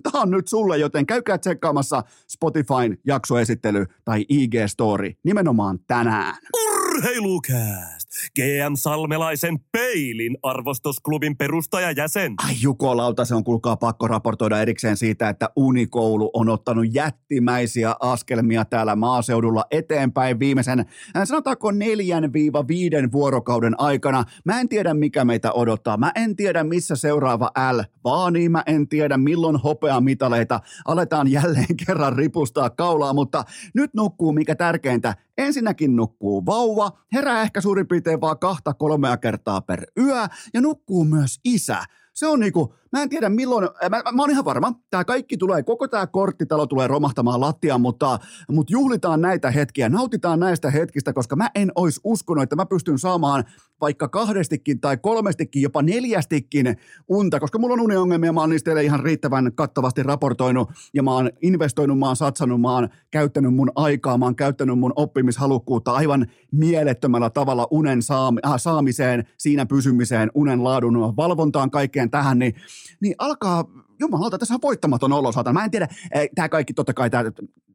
Tämä 0.03 0.23
on 0.23 0.31
nyt 0.31 0.49
sulle, 0.49 0.79
joten 0.79 1.07
käykää 1.07 1.39
tsekkaamassa 1.39 2.03
Spotifyn 2.29 2.99
jaksoesittely 3.07 3.87
tai 4.05 4.27
IG-story 4.33 5.13
nimenomaan 5.25 5.79
tänään. 5.87 6.35
Urheilukääst! 6.55 8.02
GM 8.37 8.75
Salmelaisen 8.75 9.59
peilin 9.73 10.39
arvostusklubin 10.43 11.37
perustajajäsen. 11.37 12.35
Ai 12.47 12.55
Jukolauta, 12.63 13.25
se 13.25 13.35
on 13.35 13.45
kuulkaa 13.45 13.77
pakko 13.77 14.09
raportoida 14.09 14.61
erikseen 14.61 14.97
siitä, 14.97 15.29
että 15.29 15.49
Unikoulu 15.57 16.31
on 16.35 16.49
ottanut 16.49 16.85
jättimäisiä 16.95 17.95
askelmia 18.01 18.65
täällä 18.65 18.97
maaseudulla 18.97 19.65
eteenpäin 19.71 20.39
viimeisen, 20.39 20.81
äh, 20.81 21.25
sanotaanko 21.25 21.71
neljän 21.71 22.33
viiva 22.33 22.69
viiden 22.69 23.13
vuorokauden 23.13 23.81
aikana. 23.81 24.25
Mä 24.45 24.61
en 24.61 24.69
tiedä, 24.69 24.95
mikä 24.95 25.25
meitä 25.25 25.53
odottaa. 25.53 25.97
Mä 25.97 26.13
en 26.15 26.37
tiedä, 26.37 26.65
missä 26.65 26.97
seuraava 26.97 27.51
L 27.73 27.81
vaanii. 28.05 28.49
Mä 28.49 28.63
en 28.67 28.89
tiedä, 28.89 29.17
milloin 29.17 29.57
hopeamitaleita 29.57 30.61
aletaan 30.85 31.31
jälleen 31.31 31.77
kerran 31.87 32.17
ripustaa 32.17 32.71
kaulaa, 32.71 33.13
mutta 33.13 33.45
nyt 33.75 33.95
nukkuu 33.95 34.33
mikä 34.33 34.55
tärkeintä. 34.55 35.15
Ensinnäkin 35.39 35.97
nukkuu 35.97 36.47
vauva, 36.47 36.91
herää 37.13 37.43
ehkä 37.43 37.61
suurin 37.61 37.89
piirtein 37.89 38.02
vaan 38.21 38.39
kahta 38.39 38.75
kolmea 38.75 39.17
kertaa 39.17 39.61
per 39.61 39.87
yö 39.99 40.27
ja 40.55 40.61
nukkuu 40.61 41.05
myös 41.05 41.41
isä. 41.45 41.85
Se 42.15 42.27
on 42.27 42.41
niinku, 42.41 42.75
Mä 42.93 43.03
en 43.03 43.09
tiedä 43.09 43.29
milloin, 43.29 43.69
mä, 43.91 44.03
mä 44.13 44.23
oon 44.23 44.31
ihan 44.31 44.45
varma, 44.45 44.73
tämä 44.91 45.05
kaikki 45.05 45.37
tulee, 45.37 45.63
koko 45.63 45.89
tämä 45.89 46.07
korttitalo 46.07 46.67
tulee 46.67 46.87
romahtamaan 46.87 47.41
lattiaan, 47.41 47.81
mutta, 47.81 48.19
mutta 48.51 48.73
juhlitaan 48.73 49.21
näitä 49.21 49.51
hetkiä, 49.51 49.89
nautitaan 49.89 50.41
näistä 50.41 50.71
hetkistä, 50.71 51.13
koska 51.13 51.37
mä 51.37 51.51
en 51.55 51.73
olisi 51.75 52.01
uskonut, 52.05 52.43
että 52.43 52.57
mä 52.57 52.67
pystyn 52.67 52.99
saamaan 52.99 53.45
vaikka 53.81 54.09
kahdestikin 54.09 54.81
tai 54.81 54.97
kolmestikin, 54.97 55.63
jopa 55.63 55.83
neljästikin 55.83 56.77
unta, 57.09 57.41
koska 57.41 57.59
mulla 57.59 57.73
on 57.73 57.81
uniongelmia, 57.81 58.33
mä 58.33 58.41
oon 58.41 58.51
niistä 58.51 58.81
ihan 58.81 59.01
riittävän 59.01 59.53
kattavasti 59.55 60.03
raportoinut 60.03 60.71
ja 60.95 61.03
mä 61.03 61.15
oon 61.15 61.31
investoinut, 61.43 61.99
mä 61.99 62.07
oon 62.07 62.17
satsannut, 62.17 62.61
mä 62.61 62.75
oon 62.75 62.89
käyttänyt 63.11 63.55
mun 63.55 63.73
aikaa, 63.75 64.19
mä 64.19 64.25
oon 64.25 64.37
käyttänyt 64.37 64.79
mun 64.79 64.93
oppimishalukkuutta 64.97 65.93
aivan 65.93 66.27
mielettömällä 66.53 67.31
tavalla 67.31 67.69
unen 67.71 68.03
saami, 68.03 68.41
äh, 68.47 68.53
saamiseen, 68.57 69.25
siinä 69.39 69.67
pysymiseen, 69.67 70.31
unen 70.35 70.65
laadun 70.65 71.17
valvontaan, 71.17 71.71
kaikkeen 71.71 72.11
tähän, 72.11 72.39
niin 72.39 72.55
niin 73.01 73.15
alkaa, 73.19 73.65
jumalauta, 74.01 74.39
tässä 74.39 74.55
on 74.55 74.63
voittamaton 74.63 75.13
olo, 75.13 75.33
saatan. 75.33 75.55
Mä 75.55 75.65
en 75.65 75.71
tiedä, 75.71 75.89
tämä 76.35 76.49
kaikki 76.49 76.75
totta 76.75 76.95
kai 76.95 77.11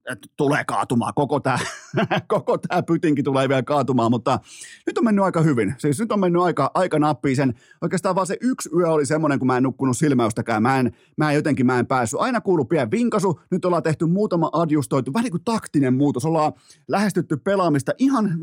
tää, 0.08 0.15
tulee 0.38 0.63
kaatumaan, 0.67 1.13
koko 1.15 1.39
tämä 1.39 1.60
koko 2.28 2.58
tää 2.58 2.84
pytinki 2.84 3.24
tulee 3.24 3.50
vielä 3.50 3.63
kaatumaan, 3.63 4.12
mutta 4.12 4.39
nyt 4.86 4.98
on 4.98 5.04
mennyt 5.04 5.26
aika 5.26 5.41
hyvin. 5.41 5.76
Siis 5.78 6.00
nyt 6.00 6.12
on 6.12 6.20
mennyt 6.20 6.41
aika, 6.41 6.72
aika 6.74 7.00
nappiin 7.00 7.36
sen. 7.36 7.54
Oikeastaan 7.82 8.15
vaan 8.15 8.28
se 8.28 8.38
yksi 8.41 8.70
yö 8.78 8.91
oli 8.91 9.06
semmoinen, 9.06 9.39
kun 9.39 9.48
mä 9.48 9.58
en 9.58 9.63
nukkunut 9.63 9.98
silmäystäkään. 9.98 10.63
Mä 10.63 10.80
en, 10.80 10.91
mä 11.17 11.30
en 11.32 11.36
jotenkin, 11.36 11.65
mä 11.65 11.80
en 11.80 11.88
päässyt. 11.88 12.20
Aina 12.20 12.41
kuulu 12.41 12.65
pieni 12.65 12.91
vinkasu. 12.91 13.39
Nyt 13.52 13.65
ollaan 13.65 13.84
tehty 13.84 14.06
muutama 14.06 14.50
adjustoitu, 14.54 15.13
vähän 15.13 15.24
niin 15.24 15.32
kuin 15.32 15.43
taktinen 15.46 15.93
muutos. 15.93 16.26
Ollaan 16.26 16.54
lähestytty 16.88 17.38
pelaamista 17.38 17.91
ihan 17.98 18.39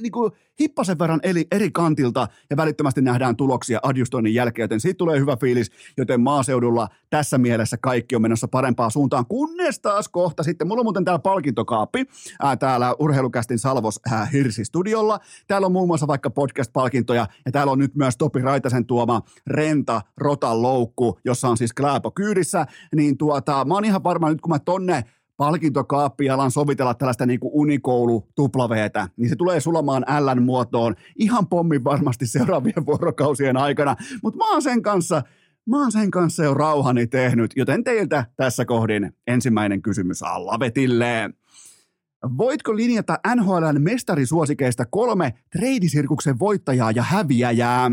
niin 0.00 0.12
kuin 0.12 0.32
hippasen 0.60 0.98
verran 0.98 1.20
eri, 1.22 1.44
eri 1.50 1.70
kantilta 1.70 2.28
ja 2.50 2.56
välittömästi 2.56 3.02
nähdään 3.02 3.36
tuloksia 3.36 3.80
adjustoinnin 3.82 4.34
jälkeen, 4.34 4.64
joten 4.64 4.80
siitä 4.80 4.98
tulee 4.98 5.20
hyvä 5.20 5.36
fiilis, 5.36 5.70
joten 5.96 6.20
maaseudulla 6.20 6.88
tässä 7.10 7.38
mielessä 7.38 7.76
kaikki 7.76 8.16
on 8.16 8.22
menossa 8.22 8.48
parempaan 8.48 8.90
suuntaan, 8.90 9.26
kunnes 9.26 9.80
taas 9.80 10.08
kohta 10.08 10.42
sitten, 10.42 10.68
mulla 10.68 10.80
on 10.80 10.85
muuten 10.86 11.04
täällä 11.04 11.18
palkintokaappi, 11.18 12.04
ää, 12.42 12.56
täällä 12.56 12.94
Urheilukästin 12.98 13.58
Salvos 13.58 14.00
ää, 14.12 14.26
Hirsi-studiolla, 14.26 15.20
täällä 15.46 15.66
on 15.66 15.72
muun 15.72 15.86
muassa 15.86 16.06
vaikka 16.06 16.30
podcast-palkintoja, 16.30 17.26
ja 17.46 17.52
täällä 17.52 17.72
on 17.72 17.78
nyt 17.78 17.94
myös 17.94 18.16
Topi 18.16 18.40
Raitasen 18.40 18.86
tuoma 18.86 19.22
Renta 19.46 20.02
Rotan 20.16 20.62
loukku, 20.62 21.18
jossa 21.24 21.48
on 21.48 21.56
siis 21.56 21.72
Klaapo 21.72 22.10
kyydissä, 22.10 22.66
niin 22.96 23.18
tuota, 23.18 23.64
mä 23.64 23.74
oon 23.74 23.84
ihan 23.84 24.04
varma 24.04 24.28
nyt 24.28 24.40
kun 24.40 24.52
mä 24.52 24.58
tonne 24.58 25.04
palkintokaappi 25.36 26.30
alan 26.30 26.50
sovitella 26.50 26.94
tällaista 26.94 27.26
niin 27.26 27.40
kuin 27.40 27.50
unikoulu 27.54 28.28
tuplaveetä, 28.34 29.08
niin 29.16 29.28
se 29.28 29.36
tulee 29.36 29.60
sulamaan 29.60 30.04
Ln 30.20 30.42
muotoon 30.42 30.94
ihan 31.16 31.46
pommin 31.46 31.84
varmasti 31.84 32.26
seuraavien 32.26 32.86
vuorokausien 32.86 33.56
aikana, 33.56 33.96
mutta 34.22 34.36
mä 34.38 34.52
oon 34.52 34.62
sen 34.62 34.82
kanssa 34.82 35.22
Mä 35.68 35.82
oon 35.82 35.92
sen 35.92 36.10
kanssa 36.10 36.44
jo 36.44 36.54
rauhani 36.54 37.06
tehnyt, 37.06 37.52
joten 37.56 37.84
teiltä 37.84 38.26
tässä 38.36 38.64
kohdin 38.64 39.12
ensimmäinen 39.26 39.82
kysymys 39.82 40.22
Allavetille. 40.22 41.30
Voitko 42.38 42.76
linjata 42.76 43.18
NHLn 43.36 43.82
mestarisuosikeista 43.82 44.84
kolme 44.86 45.34
treidisirkuksen 45.50 46.38
voittajaa 46.38 46.90
ja 46.90 47.02
häviäjää? 47.02 47.90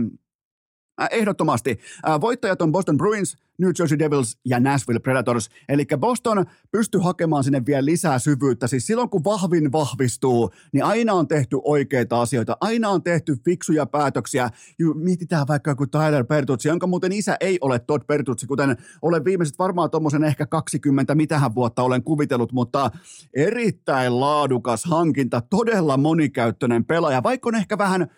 Äh, 1.02 1.08
ehdottomasti. 1.12 1.80
Äh, 2.08 2.22
voittajat 2.22 2.62
on 2.62 2.72
Boston 2.72 2.98
Bruins, 2.98 3.38
New 3.58 3.72
Jersey 3.80 4.00
Devils 4.00 4.38
ja 4.46 4.60
Nashville 4.60 5.00
Predators. 5.00 5.50
Eli 5.70 5.86
Boston 5.98 6.46
pystyy 6.72 7.02
hakemaan 7.02 7.44
sinne 7.44 7.66
vielä 7.66 7.86
lisää 7.86 8.20
syvyyttä. 8.20 8.68
Siis 8.68 8.88
silloin 8.88 9.10
kun 9.10 9.24
vahvin 9.24 9.72
vahvistuu, 9.72 10.52
niin 10.74 10.84
aina 10.84 11.14
on 11.14 11.28
tehty 11.28 11.58
oikeita 11.64 12.22
asioita. 12.22 12.58
Aina 12.62 12.90
on 12.90 13.04
tehty 13.04 13.36
fiksuja 13.46 13.86
päätöksiä. 13.86 14.50
Mietitään 14.96 15.48
vaikka 15.48 15.72
joku 15.72 15.88
Tyler 15.88 16.24
Pertutsi, 16.24 16.68
jonka 16.68 16.88
muuten 16.88 17.12
isä 17.12 17.38
ei 17.40 17.58
ole 17.62 17.80
Todd 17.80 18.04
Pertutsi, 18.08 18.48
kuten 18.48 18.78
olen 19.02 19.26
viimeiset 19.26 19.60
varmaan 19.60 19.92
tuommoisen 19.92 20.24
ehkä 20.24 20.46
20 20.46 21.16
mitähän 21.16 21.56
vuotta 21.56 21.84
olen 21.84 22.04
kuvitellut, 22.04 22.52
mutta 22.52 22.92
erittäin 23.34 24.20
laadukas 24.20 24.86
hankinta, 24.86 25.42
todella 25.50 25.98
monikäyttöinen 25.98 26.86
pelaaja, 26.86 27.24
vaikka 27.24 27.50
on 27.50 27.56
ehkä 27.56 27.78
vähän– 27.78 28.08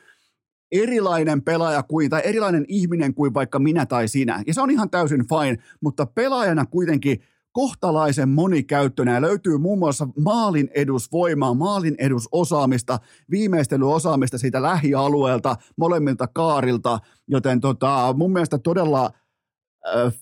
erilainen 0.82 1.42
pelaaja 1.42 1.84
kuin, 1.84 2.10
tai 2.10 2.22
erilainen 2.24 2.66
ihminen 2.68 3.14
kuin 3.14 3.34
vaikka 3.34 3.60
minä 3.60 3.86
tai 3.86 4.08
sinä. 4.08 4.44
Ja 4.48 4.54
se 4.54 4.62
on 4.62 4.72
ihan 4.72 4.90
täysin 4.90 5.26
fine, 5.28 5.58
mutta 5.82 6.06
pelaajana 6.06 6.66
kuitenkin 6.66 7.20
kohtalaisen 7.52 8.30
monikäyttöinen 8.30 9.14
ja 9.14 9.22
löytyy 9.22 9.58
muun 9.58 9.80
muassa 9.80 10.08
maalin 10.20 10.70
edusvoimaa, 10.74 11.54
maalin 11.54 11.96
edusosaamista, 11.98 13.00
viimeistelyosaamista 13.32 14.38
siitä 14.38 14.62
lähialueelta, 14.62 15.56
molemmilta 15.78 16.28
kaarilta, 16.28 17.00
joten 17.28 17.62
tota, 17.62 18.16
mun 18.18 18.34
mielestä 18.34 18.58
todella 18.58 19.12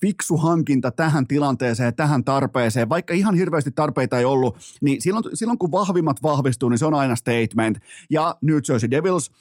fiksu 0.02 0.38
hankinta 0.38 0.92
tähän 0.92 1.28
tilanteeseen, 1.28 1.96
tähän 1.96 2.24
tarpeeseen, 2.24 2.90
vaikka 2.90 3.14
ihan 3.14 3.36
hirveästi 3.36 3.72
tarpeita 3.72 4.20
ei 4.20 4.26
ollut, 4.26 4.58
niin 4.82 5.02
silloin, 5.02 5.24
silloin 5.34 5.60
kun 5.60 5.72
vahvimmat 5.72 6.24
vahvistuu, 6.24 6.70
niin 6.70 6.78
se 6.78 6.86
on 6.86 6.94
aina 6.94 7.16
statement. 7.16 7.78
Ja 8.10 8.36
New 8.42 8.58
Jersey 8.70 8.92
Devils, 8.92 9.32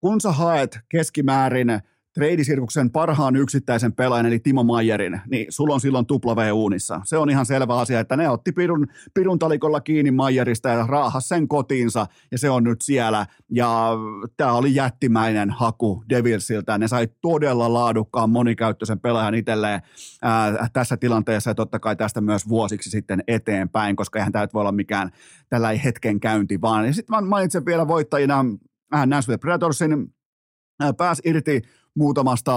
kun 0.00 0.20
sä 0.20 0.32
haet 0.32 0.78
keskimäärin 0.88 1.80
treidisirkuksen 2.14 2.90
parhaan 2.90 3.36
yksittäisen 3.36 3.92
pelaajan, 3.92 4.26
eli 4.26 4.38
Timo 4.38 4.62
Maijerin, 4.62 5.20
niin 5.30 5.46
sulla 5.48 5.74
on 5.74 5.80
silloin 5.80 6.06
tupla 6.06 6.36
V-uunissa. 6.36 7.00
Se 7.04 7.16
on 7.16 7.30
ihan 7.30 7.46
selvä 7.46 7.78
asia, 7.78 8.00
että 8.00 8.16
ne 8.16 8.28
otti 8.28 8.52
pirun, 8.52 8.86
pirun 9.14 9.38
talikolla 9.38 9.80
kiinni 9.80 10.10
Maijerista 10.10 10.68
ja 10.68 10.86
raahas 10.86 11.28
sen 11.28 11.48
kotiinsa, 11.48 12.06
ja 12.32 12.38
se 12.38 12.50
on 12.50 12.64
nyt 12.64 12.80
siellä. 12.82 13.26
Ja 13.50 13.92
tämä 14.36 14.52
oli 14.52 14.74
jättimäinen 14.74 15.50
haku 15.50 16.04
Devilsiltä. 16.08 16.78
Ne 16.78 16.88
sai 16.88 17.08
todella 17.20 17.72
laadukkaan 17.72 18.30
monikäyttöisen 18.30 19.00
pelaajan 19.00 19.34
itselleen 19.34 19.82
ää, 20.22 20.68
tässä 20.72 20.96
tilanteessa, 20.96 21.50
ja 21.50 21.54
totta 21.54 21.78
kai 21.78 21.96
tästä 21.96 22.20
myös 22.20 22.48
vuosiksi 22.48 22.90
sitten 22.90 23.24
eteenpäin, 23.28 23.96
koska 23.96 24.18
eihän 24.18 24.32
tämä 24.32 24.48
voi 24.54 24.60
olla 24.60 24.72
mikään 24.72 25.10
tällä 25.48 25.68
hetken 25.68 26.20
käynti 26.20 26.60
vaan. 26.60 26.86
Ja 26.86 26.92
sitten 26.92 27.28
mainitsen 27.28 27.66
vielä 27.66 27.88
voittajina 27.88 28.44
äh, 28.94 29.06
Nashville 29.06 29.38
Predatorsin, 29.38 30.14
äh, 30.82 30.96
pääsi 30.96 31.22
irti 31.24 31.62
muutamasta 31.94 32.52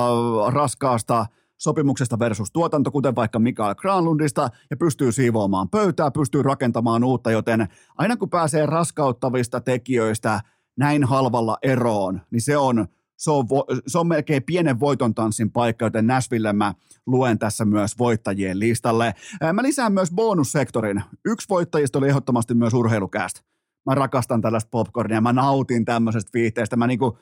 raskaasta 0.49 1.25
sopimuksesta 1.57 2.19
versus 2.19 2.51
tuotanto, 2.51 2.91
kuten 2.91 3.15
vaikka 3.15 3.39
Mikael 3.39 3.75
Granlundista, 3.75 4.49
ja 4.69 4.77
pystyy 4.77 5.11
siivoamaan 5.11 5.69
pöytää, 5.69 6.11
pystyy 6.11 6.43
rakentamaan 6.43 7.03
uutta, 7.03 7.31
joten 7.31 7.67
aina 7.97 8.17
kun 8.17 8.29
pääsee 8.29 8.65
raskauttavista 8.65 9.61
tekijöistä 9.61 10.41
näin 10.77 11.03
halvalla 11.03 11.57
eroon, 11.61 12.21
niin 12.31 12.41
se 12.41 12.57
on, 12.57 12.87
se 13.17 13.31
on, 13.31 13.45
se 13.87 13.99
on 13.99 14.07
melkein 14.07 14.43
pienen 14.43 14.79
voiton 14.79 15.15
tanssin 15.15 15.51
paikka, 15.51 15.85
joten 15.85 16.07
Nashville 16.07 16.53
mä 16.53 16.73
luen 17.05 17.39
tässä 17.39 17.65
myös 17.65 17.99
voittajien 17.99 18.59
listalle. 18.59 19.13
Äh, 19.43 19.53
mä 19.53 19.63
lisään 19.63 19.93
myös 19.93 20.11
bonussektorin. 20.11 21.03
Yksi 21.25 21.49
voittajista 21.49 21.99
oli 21.99 22.09
ehdottomasti 22.09 22.53
myös 22.53 22.73
urheilukäästä 22.73 23.52
mä 23.85 23.95
rakastan 23.95 24.41
tällaista 24.41 24.69
popcornia, 24.71 25.21
mä 25.21 25.33
nautin 25.33 25.85
tämmöisestä 25.85 26.29
viihteestä. 26.33 26.75
Mä, 26.75 26.87
niinku, 26.87 27.17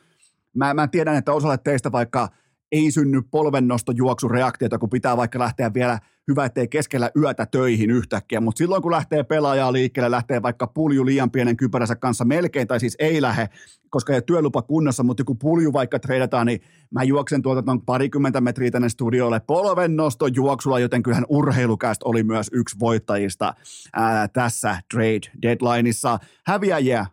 mä, 0.56 0.74
mä 0.74 0.88
tiedän, 0.88 1.16
että 1.16 1.34
osalle 1.34 1.58
teistä 1.58 1.92
vaikka 1.92 2.30
ei 2.72 2.92
synny 2.92 3.22
polvennostojuoksureaktiota, 3.22 4.78
kun 4.78 4.90
pitää 4.90 5.18
vaikka 5.18 5.40
lähteä 5.40 5.74
vielä, 5.74 6.00
hyvä 6.28 6.46
ettei 6.46 6.68
keskellä 6.68 7.12
yötä 7.18 7.46
töihin 7.46 7.92
yhtäkkiä, 7.92 8.42
mutta 8.42 8.58
silloin 8.58 8.82
kun 8.82 8.92
lähtee 8.92 9.24
pelaajaa 9.24 9.74
liikkeelle, 9.74 10.12
lähtee 10.12 10.42
vaikka 10.42 10.68
pulju 10.68 11.06
liian 11.06 11.32
pienen 11.32 11.58
kypäränsä 11.58 11.96
kanssa 11.96 12.26
melkein, 12.26 12.68
tai 12.68 12.80
siis 12.80 12.96
ei 13.00 13.22
lähde, 13.22 13.50
koska 13.90 14.14
ei 14.14 14.16
ole 14.16 14.22
työlupa 14.22 14.62
kunnossa, 14.62 15.04
mutta 15.04 15.24
kun 15.24 15.38
pulju 15.38 15.74
vaikka 15.74 16.00
treidataan, 16.00 16.48
niin 16.48 16.62
mä 16.92 17.04
juoksen 17.04 17.42
tuolta 17.42 17.64
noin 17.66 17.82
parikymmentä 17.82 18.42
metriä 18.42 18.72
tänne 18.72 18.90
studiolle 18.90 19.40
polvennosto 19.40 20.28
juoksulla, 20.28 20.80
joten 20.80 21.04
kyllähän 21.04 21.26
urheilukäst 21.30 22.04
oli 22.04 22.24
myös 22.24 22.50
yksi 22.54 22.80
voittajista 22.80 23.54
ää, 23.94 24.28
tässä 24.28 24.78
trade 24.94 25.32
deadlineissa. 25.42 26.20
Häviäjiä, 26.46 27.06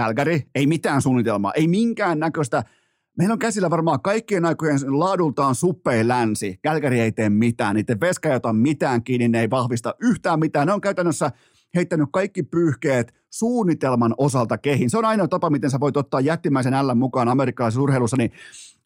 Calgary, 0.00 0.40
ei 0.54 0.66
mitään 0.66 1.02
suunnitelmaa, 1.02 1.52
ei 1.56 1.68
minkään 1.68 2.18
näköistä 2.18 2.64
Meillä 3.18 3.32
on 3.32 3.38
käsillä 3.38 3.70
varmaan 3.70 4.00
kaikkien 4.02 4.44
aikojen 4.44 4.78
laadultaan 4.98 5.54
suppeen 5.54 6.08
länsi. 6.08 6.58
Kälkäri 6.62 7.00
ei 7.00 7.12
tee 7.12 7.30
mitään, 7.30 7.76
niiden 7.76 8.00
veska 8.00 8.28
ei 8.28 8.36
ota 8.36 8.52
mitään 8.52 9.04
kiinni, 9.04 9.28
ne 9.28 9.40
ei 9.40 9.50
vahvista 9.50 9.94
yhtään 10.00 10.38
mitään. 10.38 10.66
Ne 10.66 10.72
on 10.72 10.80
käytännössä 10.80 11.32
heittänyt 11.74 12.08
kaikki 12.12 12.42
pyyhkeet 12.42 13.14
suunnitelman 13.30 14.14
osalta 14.18 14.58
kehin. 14.58 14.90
Se 14.90 14.98
on 14.98 15.04
ainoa 15.04 15.28
tapa, 15.28 15.50
miten 15.50 15.70
sä 15.70 15.80
voit 15.80 15.96
ottaa 15.96 16.20
jättimäisen 16.20 16.88
L 16.88 16.94
mukaan 16.94 17.28
amerikkalaisessa 17.28 17.82
urheilussa, 17.82 18.16
niin 18.16 18.32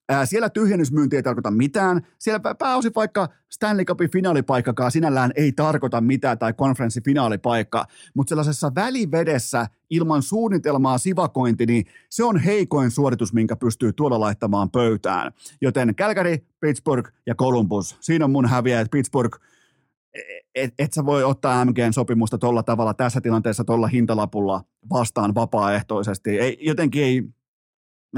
Ää, 0.08 0.26
siellä 0.26 0.50
tyhjennysmyynti 0.50 1.16
ei 1.16 1.22
tarkoita 1.22 1.50
mitään. 1.50 2.06
Siellä 2.18 2.54
pääosin 2.54 2.92
vaikka 2.94 3.28
Stanley 3.48 3.84
Cupin 3.84 4.10
finaalipaikkakaan 4.10 4.90
sinällään 4.90 5.32
ei 5.36 5.52
tarkoita 5.52 6.00
mitään 6.00 6.38
tai 6.38 6.52
konferenssifinaalipaikka, 6.52 7.86
mutta 8.14 8.28
sellaisessa 8.28 8.72
välivedessä 8.74 9.66
ilman 9.90 10.22
suunnitelmaa 10.22 10.98
sivakointi, 10.98 11.66
niin 11.66 11.84
se 12.10 12.24
on 12.24 12.36
heikoin 12.38 12.90
suoritus, 12.90 13.32
minkä 13.32 13.56
pystyy 13.56 13.92
tuolla 13.92 14.20
laittamaan 14.20 14.70
pöytään. 14.70 15.32
Joten 15.60 15.94
Calgary, 15.94 16.36
Pittsburgh 16.60 17.10
ja 17.26 17.34
Columbus, 17.34 17.96
siinä 18.00 18.24
on 18.24 18.30
mun 18.30 18.48
häviä, 18.48 18.80
että 18.80 18.90
Pittsburgh 18.90 19.38
et, 20.54 20.74
et 20.78 20.92
sä 20.92 21.06
voi 21.06 21.24
ottaa 21.24 21.64
MGn 21.64 21.92
sopimusta 21.92 22.38
tuolla 22.38 22.62
tavalla 22.62 22.94
tässä 22.94 23.20
tilanteessa 23.20 23.64
tuolla 23.64 23.86
hintalapulla 23.86 24.62
vastaan 24.90 25.34
vapaaehtoisesti. 25.34 26.38
Ei, 26.38 26.58
jotenkin 26.60 27.02
ei, 27.02 27.22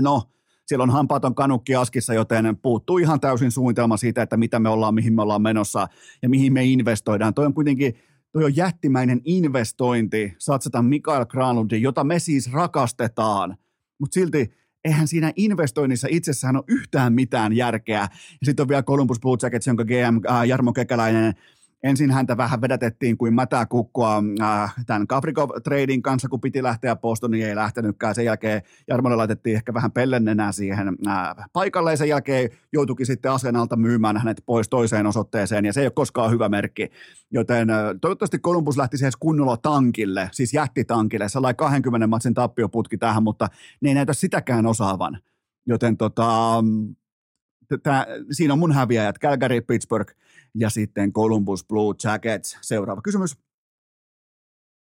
no 0.01 0.23
siellä 0.69 0.83
on 0.83 0.91
hampaaton 0.91 1.35
kanukki 1.35 1.75
askissa, 1.75 2.15
joten 2.15 2.57
puuttuu 2.63 2.99
ihan 2.99 3.21
täysin 3.21 3.53
suunnitelma 3.53 3.97
siitä, 3.97 4.23
että 4.23 4.37
mitä 4.37 4.59
me 4.59 4.69
ollaan, 4.69 4.95
mihin 4.95 5.15
me 5.15 5.23
ollaan 5.23 5.43
menossa 5.43 5.89
ja 6.23 6.29
mihin 6.29 6.53
me 6.53 6.65
investoidaan. 6.65 7.35
Toi 7.35 7.47
on 7.47 7.55
kuitenkin 7.55 7.95
toi 8.33 8.45
on 8.45 8.57
jättimäinen 8.57 9.21
investointi 9.25 10.35
satsata 10.39 10.83
Mikael 10.83 11.27
Granlundin, 11.27 11.83
jota 11.83 12.05
me 12.05 12.19
siis 12.19 12.53
rakastetaan, 12.53 13.57
mutta 13.99 14.15
silti 14.15 14.51
eihän 14.85 15.09
siinä 15.09 15.33
investoinnissa 15.37 16.09
itsessään 16.11 16.57
ole 16.57 16.65
yhtään 16.69 17.13
mitään 17.13 17.53
järkeä. 17.53 18.01
Ja 18.01 18.09
sitten 18.45 18.65
on 18.65 18.69
vielä 18.69 18.83
Columbus 18.83 19.21
Blue 19.21 19.37
Jackets, 19.43 19.67
jonka 19.67 19.85
GM 19.85 20.21
äh, 20.31 20.47
Jarmo 20.47 20.73
Kekäläinen 20.73 21.35
ensin 21.83 22.11
häntä 22.11 22.37
vähän 22.37 22.61
vedätettiin 22.61 23.19
kuin 23.19 23.35
mätää 23.35 23.67
kukkoa 23.67 24.23
äh, 24.41 24.75
tämän 24.87 25.07
Kaprikov-treidin 25.07 26.03
kanssa, 26.03 26.29
kun 26.29 26.41
piti 26.41 26.63
lähteä 26.63 26.97
postoon, 26.97 27.31
niin 27.31 27.47
ei 27.47 27.57
lähtenytkään. 27.57 28.15
Sen 28.15 28.25
jälkeen 28.25 28.63
Jarmolle 28.89 29.17
laitettiin 29.17 29.57
ehkä 29.57 29.75
vähän 29.75 29.93
pellennenä 29.93 30.53
siihen 30.53 30.89
äh, 31.07 31.35
paikalle, 31.53 31.91
ja 31.91 31.97
sen 31.97 32.09
jälkeen 32.09 32.51
joutuikin 32.73 33.07
sitten 33.07 33.33
aseen 33.33 33.57
alta 33.57 33.77
myymään 33.77 34.17
hänet 34.17 34.43
pois 34.47 34.69
toiseen 34.69 35.07
osoitteeseen, 35.07 35.65
ja 35.65 35.73
se 35.73 35.81
ei 35.81 35.87
ole 35.87 35.93
koskaan 35.95 36.31
hyvä 36.31 36.49
merkki. 36.49 36.91
Joten 37.31 37.71
äh, 37.71 37.77
toivottavasti 38.01 38.39
Columbus 38.39 38.77
lähti 38.77 38.97
siihen 38.97 39.13
kunnolla 39.21 39.57
tankille, 39.57 40.31
siis 40.33 40.55
jättitankille, 40.55 41.29
sellainen 41.29 41.57
20 41.57 42.07
matsin 42.07 42.35
tappioputki 42.35 42.99
tähän, 42.99 43.23
mutta 43.23 43.49
ne 43.81 43.89
ei 43.91 43.95
näytä 43.95 44.15
sitäkään 44.15 44.67
osaavan. 44.67 45.19
Joten 45.67 45.97
tota, 45.97 46.65
tää, 47.83 48.07
siinä 48.31 48.53
on 48.53 48.59
mun 48.59 48.73
häviäjät, 48.73 49.19
Calgary, 49.19 49.61
Pittsburgh 49.61 50.15
ja 50.59 50.71
sitten 50.71 51.13
Columbus 51.13 51.65
Blue 51.65 51.95
Jackets. 52.05 52.59
Seuraava 52.61 53.03
kysymys. 53.03 53.37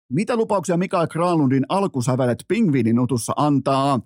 Mitä 0.10 0.36
lupauksia 0.36 0.78
Mikael 0.78 1.08
Granlundin 1.08 1.66
alkusävelet 1.70 2.46
pingviinin 2.48 3.00
utussa 3.00 3.34
antaa? 3.36 4.00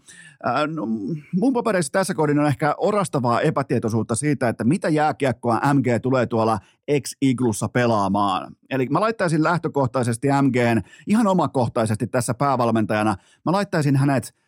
Ää, 0.43 0.67
no, 0.67 0.87
mun 1.35 1.53
papereissa 1.53 1.91
tässä 1.91 2.13
kohdin 2.13 2.39
on 2.39 2.45
ehkä 2.45 2.75
orastavaa 2.77 3.41
epätietoisuutta 3.41 4.15
siitä, 4.15 4.49
että 4.49 4.63
mitä 4.63 4.89
jääkiekkoa 4.89 5.61
MG 5.73 5.85
tulee 6.01 6.25
tuolla 6.25 6.59
ex-iglussa 6.87 7.69
pelaamaan. 7.69 8.55
Eli 8.69 8.87
mä 8.89 8.99
laittaisin 8.99 9.43
lähtökohtaisesti 9.43 10.27
MGn 10.41 10.81
ihan 11.07 11.27
omakohtaisesti 11.27 12.07
tässä 12.07 12.33
päävalmentajana, 12.33 13.15
mä 13.45 13.51
laittaisin 13.51 13.95
hänet– 13.95 14.33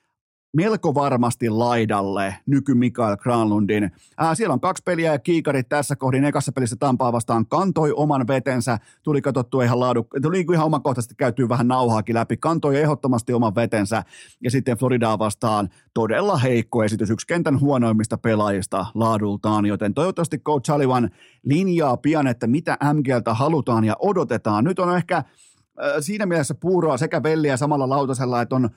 melko 0.54 0.96
varmasti 0.96 1.50
laidalle 1.50 2.36
nyky 2.46 2.74
Mikael 2.74 3.18
Granlundin. 3.18 3.92
Ää, 4.18 4.36
siellä 4.36 4.54
on 4.54 4.60
kaksi 4.60 4.84
peliä 4.84 5.12
ja 5.12 5.20
kiikarit 5.20 5.70
tässä 5.70 5.96
kohdin. 5.96 6.26
Ekassa 6.26 6.52
pelissä 6.52 6.76
Tampaa 6.80 7.12
vastaan 7.12 7.46
kantoi 7.46 7.94
oman 7.96 8.28
vetensä, 8.28 8.78
tuli 9.04 9.22
katsottu 9.22 9.62
ihan 9.62 9.80
laadu, 9.80 10.08
tuli 10.22 10.46
ihan 10.54 10.66
omakohtaisesti 10.66 11.16
käytyy 11.16 11.50
vähän 11.50 11.68
nauhaakin 11.68 12.16
läpi, 12.16 12.38
kantoi 12.38 12.80
ehdottomasti 12.80 13.34
oman 13.34 13.56
vetensä 13.56 14.04
ja 14.44 14.52
sitten 14.52 14.78
Floridaa 14.78 15.20
vastaan 15.20 15.70
todella 15.94 16.38
heikko 16.38 16.84
esitys, 16.84 17.10
yksi 17.10 17.28
kentän 17.28 17.60
huonoimmista 17.60 18.18
pelaajista 18.18 18.86
laadultaan, 18.94 19.66
joten 19.66 19.94
toivottavasti 19.94 20.38
Coach 20.38 20.66
Sullivan 20.66 21.10
linjaa 21.44 21.98
pian, 21.98 22.28
että 22.28 22.48
mitä 22.48 22.78
MGltä 22.94 23.34
halutaan 23.34 23.84
ja 23.84 23.96
odotetaan. 24.00 24.64
Nyt 24.64 24.80
on 24.80 24.98
ehkä 24.98 25.24
siinä 26.00 26.26
mielessä 26.26 26.56
puuroa 26.56 26.98
sekä 26.98 27.24
velliä 27.24 27.58
samalla 27.58 27.90
lautasella, 27.90 28.42
että 28.42 28.56
on 28.56 28.70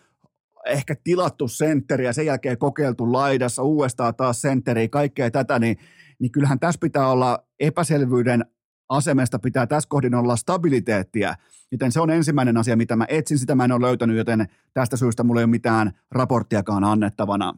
ehkä 0.67 0.95
tilattu 1.05 1.49
sentteri 1.49 2.05
ja 2.05 2.13
sen 2.13 2.27
jälkeen 2.27 2.59
kokeiltu 2.59 3.13
laidassa 3.13 3.63
uudestaan 3.63 4.15
taas 4.15 4.41
sentteri, 4.41 4.89
kaikkea 4.89 5.31
tätä, 5.31 5.59
niin, 5.59 5.77
niin 6.19 6.33
kyllähän 6.33 6.61
tässä 6.61 6.79
pitää 6.81 7.09
olla 7.09 7.39
epäselvyyden 7.61 8.45
asemesta 8.89 9.39
pitää 9.39 9.67
tässä 9.67 9.89
kohdin 9.89 10.15
olla 10.15 10.37
stabiliteettia, 10.37 11.35
joten 11.73 11.93
se 11.93 12.01
on 12.01 12.11
ensimmäinen 12.11 12.57
asia, 12.57 12.77
mitä 12.77 12.97
mä 12.97 13.05
etsin, 13.09 13.39
sitä 13.39 13.55
mä 13.55 13.65
en 13.65 13.73
ole 13.73 13.87
löytänyt, 13.87 14.17
joten 14.17 14.47
tästä 14.75 14.97
syystä 14.97 15.23
mulla 15.23 15.41
ei 15.41 15.45
ole 15.45 15.51
mitään 15.51 15.93
raporttiakaan 16.11 16.85
annettavana. 16.85 17.55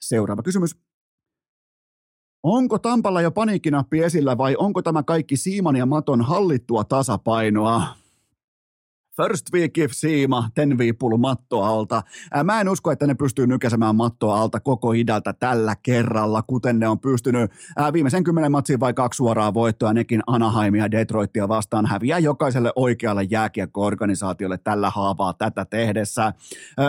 Seuraava 0.00 0.42
kysymys. 0.42 0.76
Onko 2.42 2.78
Tampalla 2.78 3.20
jo 3.20 3.30
paniikkinappi 3.30 4.02
esillä 4.02 4.38
vai 4.38 4.56
onko 4.58 4.82
tämä 4.82 5.02
kaikki 5.02 5.36
Siiman 5.36 5.76
ja 5.76 5.86
Maton 5.86 6.22
hallittua 6.22 6.84
tasapainoa? 6.84 8.03
First 9.16 9.46
week 9.52 9.78
if 9.78 9.90
siima, 9.92 10.48
ten 10.54 10.78
viipulu 10.78 11.18
mattoa 11.18 11.68
alta. 11.68 12.02
Mä 12.44 12.60
en 12.60 12.68
usko, 12.68 12.90
että 12.90 13.06
ne 13.06 13.14
pystyy 13.14 13.46
nykäsemään 13.46 13.96
mattoa 13.96 14.40
alta 14.40 14.60
koko 14.60 14.92
idältä 14.92 15.32
tällä 15.32 15.76
kerralla, 15.82 16.42
kuten 16.42 16.78
ne 16.78 16.88
on 16.88 17.00
pystynyt 17.00 17.50
viimeisen 17.92 18.24
kymmenen 18.24 18.52
matsiin 18.52 18.80
vai 18.80 18.94
kaksi 18.94 19.16
suoraa 19.16 19.54
voittoa, 19.54 19.92
nekin 19.92 20.20
Anaheimia 20.26 20.84
ja 20.84 20.90
Detroitia 20.90 21.48
vastaan 21.48 21.86
häviää 21.86 22.18
jokaiselle 22.18 22.72
oikealle 22.76 23.22
jääkiekko-organisaatiolle 23.22 24.58
tällä 24.58 24.90
haavaa 24.90 25.32
tätä 25.32 25.64
tehdessä. 25.64 26.32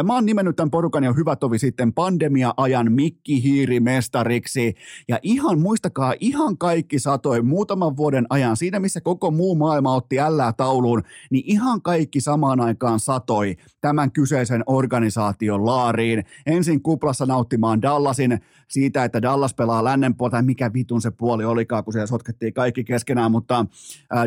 Mä 0.03 0.13
oon 0.13 0.25
nimennyt 0.25 0.55
tämän 0.55 0.71
porukan 0.71 1.03
jo 1.03 1.13
hyvä 1.13 1.35
tovi 1.35 1.59
sitten 1.59 1.93
pandemia-ajan 1.93 2.91
Mikki 2.91 3.43
Hiiri 3.43 3.79
mestariksi, 3.79 4.75
ja 5.07 5.19
ihan 5.21 5.59
muistakaa, 5.59 6.13
ihan 6.19 6.57
kaikki 6.57 6.99
satoi 6.99 7.41
muutaman 7.41 7.97
vuoden 7.97 8.25
ajan, 8.29 8.57
siinä 8.57 8.79
missä 8.79 9.01
koko 9.01 9.31
muu 9.31 9.55
maailma 9.55 9.95
otti 9.95 10.19
ällää 10.19 10.53
tauluun, 10.53 11.03
niin 11.31 11.43
ihan 11.47 11.81
kaikki 11.81 12.14
kaikki 12.15 12.21
samaan 12.21 12.61
aikaan 12.61 12.99
satoi 12.99 13.55
tämän 13.81 14.11
kyseisen 14.11 14.63
organisaation 14.65 15.65
laariin. 15.65 16.23
Ensin 16.45 16.81
kuplassa 16.81 17.25
nauttimaan 17.25 17.81
Dallasin 17.81 18.39
siitä, 18.67 19.03
että 19.03 19.21
Dallas 19.21 19.53
pelaa 19.53 19.83
lännen 19.83 20.15
puolta, 20.15 20.41
mikä 20.41 20.73
vitun 20.73 21.01
se 21.01 21.11
puoli 21.11 21.45
olikaan, 21.45 21.83
kun 21.83 21.93
siellä 21.93 22.07
sotkettiin 22.07 22.53
kaikki 22.53 22.83
keskenään, 22.83 23.31
mutta 23.31 23.65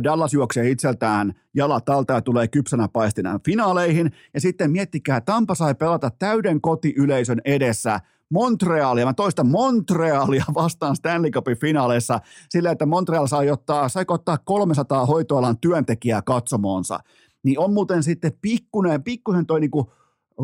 Dallas 0.04 0.34
juoksee 0.34 0.70
itseltään 0.70 1.32
jalat 1.54 1.88
alta 1.88 2.12
ja 2.12 2.20
tulee 2.20 2.48
kypsänä 2.48 2.88
paistina 2.88 3.40
finaaleihin. 3.44 4.12
Ja 4.34 4.40
sitten 4.40 4.70
miettikää, 4.70 5.20
Tampa 5.20 5.54
sai 5.54 5.74
pelata 5.74 6.10
täyden 6.18 6.60
kotiyleisön 6.60 7.40
edessä 7.44 8.00
Montrealia, 8.30 9.06
mä 9.06 9.14
toistan 9.14 9.48
Montrealia 9.48 10.44
vastaan 10.54 10.96
Stanley 10.96 11.30
Cupin 11.30 11.58
finaaleissa 11.60 12.20
sillä, 12.50 12.70
että 12.70 12.86
Montreal 12.86 13.26
sai 13.26 13.50
ottaa, 13.50 13.88
sai 13.88 14.04
ottaa 14.08 14.38
300 14.38 15.06
hoitoalan 15.06 15.58
työntekijää 15.58 16.22
katsomoonsa 16.22 16.98
niin 17.44 17.58
on 17.58 17.72
muuten 17.72 18.02
sitten 18.02 18.32
pikkunen, 18.42 19.02
pikkusen 19.02 19.46
toi 19.46 19.60
niinku 19.60 19.92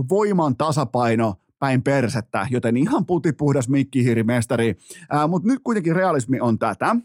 voiman 0.08 0.56
tasapaino 0.56 1.34
päin 1.58 1.82
persettä, 1.82 2.46
joten 2.50 2.76
ihan 2.76 3.06
putipuhdas 3.06 3.68
mikkihiirimestari. 3.68 4.76
Mutta 5.28 5.48
nyt 5.48 5.60
kuitenkin 5.64 5.96
realismi 5.96 6.40
on 6.40 6.58
tätä. 6.58 6.96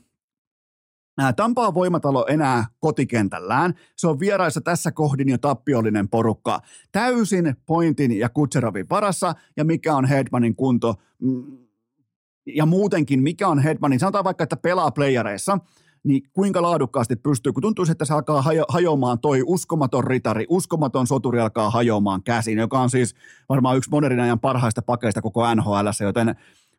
Tampaa 1.35 1.73
voimatalo 1.73 2.25
enää 2.29 2.65
kotikentällään. 2.79 3.73
Se 3.97 4.07
on 4.07 4.19
vieraissa 4.19 4.61
tässä 4.61 4.91
kohdin 4.91 5.29
jo 5.29 5.37
tappiollinen 5.37 6.09
porukka. 6.09 6.59
Täysin 6.91 7.55
pointin 7.65 8.19
ja 8.19 8.29
Kutserovin 8.29 8.89
varassa. 8.89 9.35
Ja 9.57 9.65
mikä 9.65 9.95
on 9.95 10.05
Hedmanin 10.05 10.55
kunto? 10.55 10.95
Mm, 11.21 11.57
ja 12.45 12.65
muutenkin, 12.65 13.23
mikä 13.23 13.47
on 13.47 13.59
Hedmanin? 13.59 13.99
Sanotaan 13.99 14.23
vaikka, 14.23 14.43
että 14.43 14.57
pelaa 14.57 14.91
playereissa– 14.91 15.57
niin 16.03 16.23
kuinka 16.33 16.61
laadukkaasti 16.61 17.15
pystyy, 17.15 17.53
kun 17.53 17.61
tuntuu, 17.61 17.85
että 17.91 18.05
se 18.05 18.13
alkaa 18.13 18.41
hajo- 18.41 18.65
hajoamaan 18.69 19.19
toi 19.19 19.43
uskomaton 19.45 20.03
ritari, 20.03 20.45
uskomaton 20.49 21.07
soturi 21.07 21.39
alkaa 21.39 21.69
hajoamaan 21.69 22.23
käsiin, 22.23 22.57
joka 22.57 22.79
on 22.79 22.89
siis 22.89 23.15
varmaan 23.49 23.77
yksi 23.77 23.89
modernin 23.89 24.19
ajan 24.19 24.39
parhaista 24.39 24.81
pakeista 24.81 25.21
koko 25.21 25.55
NHL, 25.55 25.87
joten 26.03 26.35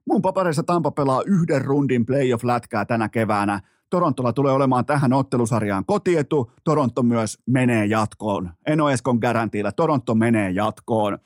mun 0.06 0.22
paperissa 0.22 0.62
Tampa 0.62 0.90
pelaa 0.90 1.22
yhden 1.26 1.64
rundin 1.64 2.06
playoff-lätkää 2.06 2.84
tänä 2.84 3.08
keväänä. 3.08 3.60
Torontolla 3.90 4.32
tulee 4.32 4.52
olemaan 4.52 4.86
tähän 4.86 5.12
ottelusarjaan 5.12 5.84
kotietu, 5.84 6.52
Toronto 6.64 7.02
myös 7.02 7.38
menee 7.46 7.86
jatkoon. 7.86 8.50
En 8.66 8.80
ole 8.80 8.92
Eskon 8.92 9.18
garantiilla, 9.20 9.72
Toronto 9.72 10.14
menee 10.14 10.50
jatkoon. 10.50 11.18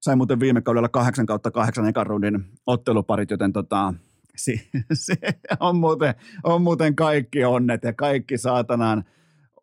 Sain 0.00 0.18
muuten 0.18 0.40
viime 0.40 0.60
kaudella 0.60 0.88
8 0.88 1.26
kautta 1.26 1.50
8 1.50 1.86
ekan 1.86 2.06
rundin 2.06 2.44
otteluparit, 2.66 3.30
joten 3.30 3.52
tota, 3.52 3.94
se, 4.36 4.52
se 4.92 5.16
on, 5.60 5.76
muuten, 5.76 6.14
on 6.44 6.62
muuten 6.62 6.96
kaikki 6.96 7.44
onnet 7.44 7.82
ja 7.82 7.92
kaikki 7.92 8.38
saatanan 8.38 9.04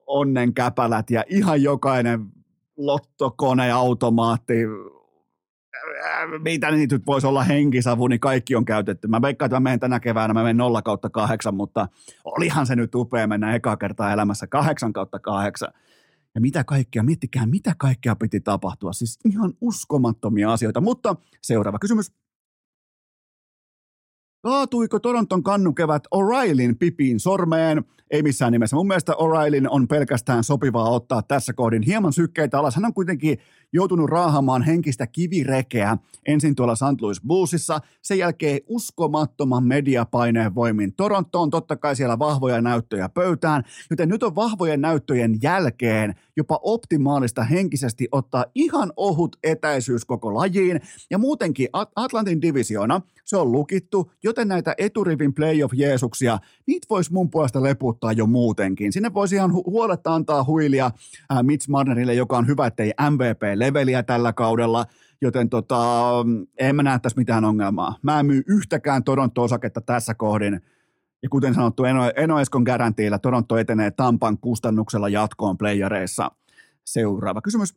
onnen 0.07 0.53
käpälät 0.53 1.09
ja 1.09 1.23
ihan 1.29 1.63
jokainen 1.63 2.25
lottokone, 2.77 3.71
automaatti, 3.71 4.53
mitä 6.39 6.71
niitä 6.71 6.95
nyt 6.95 7.07
voisi 7.07 7.27
olla 7.27 7.43
henkisavu, 7.43 8.07
niin 8.07 8.19
kaikki 8.19 8.55
on 8.55 8.65
käytetty. 8.65 9.07
Mä 9.07 9.21
veikkaan, 9.21 9.47
että 9.47 9.55
mä 9.55 9.63
menen 9.63 9.79
tänä 9.79 9.99
keväänä, 9.99 10.33
mä 10.33 10.43
menen 10.43 10.57
0 10.57 10.81
kautta 10.81 11.09
8, 11.09 11.55
mutta 11.55 11.87
olihan 12.23 12.65
se 12.65 12.75
nyt 12.75 12.95
upea 12.95 13.27
mennä 13.27 13.55
eka 13.55 13.77
kertaa 13.77 14.13
elämässä 14.13 14.47
8 14.47 14.93
kautta 14.93 15.19
8. 15.19 15.73
Ja 16.35 16.41
mitä 16.41 16.63
kaikkea, 16.63 17.03
miettikää, 17.03 17.45
mitä 17.45 17.75
kaikkea 17.77 18.15
piti 18.15 18.39
tapahtua. 18.39 18.93
Siis 18.93 19.19
ihan 19.25 19.53
uskomattomia 19.61 20.53
asioita. 20.53 20.81
Mutta 20.81 21.15
seuraava 21.41 21.79
kysymys. 21.79 22.11
Kaatuiko 24.43 24.99
Toronton 24.99 25.43
kannukevät 25.43 26.03
O'Reillyn 26.15 26.75
pipiin 26.79 27.19
sormeen? 27.19 27.83
Ei 28.11 28.23
missään 28.23 28.51
nimessä. 28.51 28.75
Mun 28.75 28.87
mielestä 28.87 29.13
O'Reillyn 29.13 29.67
on 29.69 29.87
pelkästään 29.87 30.43
sopivaa 30.43 30.89
ottaa 30.89 31.21
tässä 31.21 31.53
kohdin 31.53 31.81
hieman 31.81 32.13
sykkeitä 32.13 32.59
alas. 32.59 32.75
Hän 32.75 32.85
on 32.85 32.93
kuitenkin 32.93 33.37
joutunut 33.73 34.09
raahamaan 34.09 34.61
henkistä 34.61 35.07
kivirekeä 35.07 35.97
ensin 36.25 36.55
tuolla 36.55 36.75
St. 36.75 37.01
Louis 37.01 37.21
Bluesissa, 37.21 37.81
sen 38.01 38.17
jälkeen 38.17 38.59
uskomattoman 38.67 39.63
mediapaineen 39.63 40.55
voimin 40.55 40.93
Torontoon, 40.93 41.49
totta 41.49 41.75
kai 41.75 41.95
siellä 41.95 42.19
vahvoja 42.19 42.61
näyttöjä 42.61 43.09
pöytään, 43.09 43.63
joten 43.89 44.09
nyt 44.09 44.23
on 44.23 44.35
vahvojen 44.35 44.81
näyttöjen 44.81 45.39
jälkeen 45.41 46.15
jopa 46.35 46.59
optimaalista 46.61 47.43
henkisesti 47.43 48.07
ottaa 48.11 48.45
ihan 48.55 48.93
ohut 48.95 49.35
etäisyys 49.43 50.05
koko 50.05 50.33
lajiin, 50.33 50.81
ja 51.09 51.17
muutenkin 51.17 51.67
Atlantin 51.95 52.41
divisiona 52.41 53.01
se 53.25 53.37
on 53.37 53.51
lukittu, 53.51 54.11
joten 54.23 54.47
näitä 54.47 54.75
eturivin 54.77 55.33
playoff-jeesuksia, 55.33 56.39
niitä 56.67 56.87
voisi 56.89 57.13
mun 57.13 57.29
puolesta 57.29 57.63
leputtaa 57.63 58.13
jo 58.13 58.25
muutenkin. 58.25 58.93
Sinne 58.93 59.13
voisi 59.13 59.35
ihan 59.35 59.51
hu- 59.51 59.71
huoletta 59.71 60.15
antaa 60.15 60.43
huilia 60.43 60.85
äh, 60.85 61.43
Mitch 61.43 61.69
Marnerille, 61.69 62.13
joka 62.13 62.37
on 62.37 62.47
hyvä, 62.47 62.67
ettei 62.67 62.93
MVP-leveliä 63.71 64.03
tällä 64.03 64.33
kaudella, 64.33 64.85
joten 65.21 65.49
tota, 65.49 66.11
en 66.59 66.75
mä 66.75 66.83
näe 66.83 66.99
tässä 66.99 67.17
mitään 67.17 67.45
ongelmaa. 67.45 67.95
Mä 68.01 68.19
en 68.19 68.25
myy 68.25 68.43
yhtäkään 68.47 69.03
Toronto-osaketta 69.03 69.81
tässä 69.81 70.13
kohdin, 70.13 70.61
ja 71.23 71.29
kuten 71.29 71.53
sanottu, 71.53 71.83
Eno, 71.83 72.11
Eno 72.15 72.39
Eskon 72.39 72.63
garantiilla 72.63 73.19
Toronto 73.19 73.57
etenee 73.57 73.91
Tampan 73.91 74.37
kustannuksella 74.37 75.09
jatkoon 75.09 75.57
playareissa. 75.57 76.31
Seuraava 76.85 77.41
kysymys. 77.41 77.75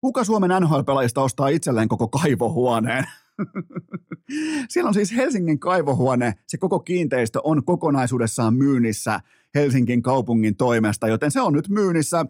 Kuka 0.00 0.24
Suomen 0.24 0.50
NHL-pelaajista 0.50 1.22
ostaa 1.22 1.48
itselleen 1.48 1.88
koko 1.88 2.08
kaivohuoneen? 2.08 3.04
Siellä 4.68 4.88
on 4.88 4.94
siis 4.94 5.16
Helsingin 5.16 5.58
kaivohuone, 5.58 6.34
se 6.46 6.58
koko 6.58 6.80
kiinteistö 6.80 7.40
on 7.44 7.64
kokonaisuudessaan 7.64 8.54
myynnissä 8.54 9.20
Helsingin 9.56 10.02
kaupungin 10.02 10.56
toimesta, 10.56 11.08
joten 11.08 11.30
se 11.30 11.40
on 11.40 11.52
nyt 11.52 11.68
myynnissä. 11.68 12.26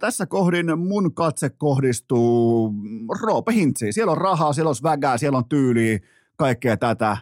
Tässä 0.00 0.26
kohdin 0.26 0.78
mun 0.78 1.14
katse 1.14 1.50
kohdistuu 1.50 2.74
Roope 3.22 3.52
Hintsiin. 3.52 3.92
Siellä 3.92 4.12
on 4.12 4.18
rahaa, 4.18 4.52
siellä 4.52 4.68
on 4.68 4.74
vägää, 4.82 5.18
siellä 5.18 5.38
on 5.38 5.48
tyyliä, 5.48 5.98
kaikkea 6.36 6.76
tätä. 6.76 7.16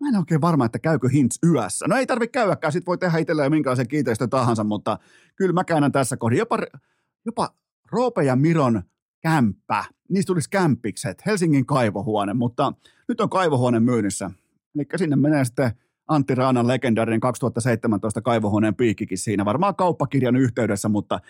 Mä 0.00 0.08
en 0.08 0.16
oikein 0.16 0.40
varma, 0.40 0.64
että 0.64 0.78
käykö 0.78 1.08
Hints 1.08 1.38
yössä. 1.52 1.86
No 1.88 1.96
ei 1.96 2.06
tarvitse 2.06 2.32
käydäkään, 2.32 2.72
sit 2.72 2.86
voi 2.86 2.98
tehdä 2.98 3.18
itselleen 3.18 3.50
minkälaisen 3.50 3.88
kiinteistön 3.88 4.30
tahansa, 4.30 4.64
mutta 4.64 4.98
kyllä 5.36 5.52
mä 5.52 5.64
käännän 5.64 5.92
tässä 5.92 6.16
kohdin. 6.16 6.38
Jopa, 6.38 6.58
jopa 7.24 7.54
Roope 7.92 8.24
ja 8.24 8.36
Miron 8.36 8.82
kämppä. 9.20 9.84
Niistä 10.08 10.26
tulisi 10.26 10.50
kämppikset, 10.50 11.26
Helsingin 11.26 11.66
kaivohuone, 11.66 12.34
mutta 12.34 12.72
nyt 13.08 13.20
on 13.20 13.30
kaivohuone 13.30 13.80
myynnissä. 13.80 14.30
Eli 14.74 14.86
sinne 14.96 15.16
menee 15.16 15.44
sitten 15.44 15.70
Antti 16.08 16.34
Raanan 16.34 16.68
legendaarinen 16.68 17.20
2017 17.20 18.22
kaivohuoneen 18.22 18.74
piikkikin 18.74 19.18
siinä, 19.18 19.44
varmaan 19.44 19.76
kauppakirjan 19.76 20.36
yhteydessä, 20.36 20.88
mutta 20.88 21.20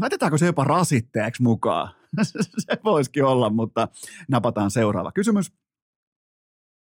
laitetaanko 0.00 0.38
se 0.38 0.46
jopa 0.46 0.64
rasitteeksi 0.64 1.42
mukaan? 1.42 1.94
se 2.58 2.78
voisikin 2.84 3.24
olla, 3.24 3.50
mutta 3.50 3.88
napataan 4.28 4.70
seuraava 4.70 5.12
kysymys. 5.12 5.52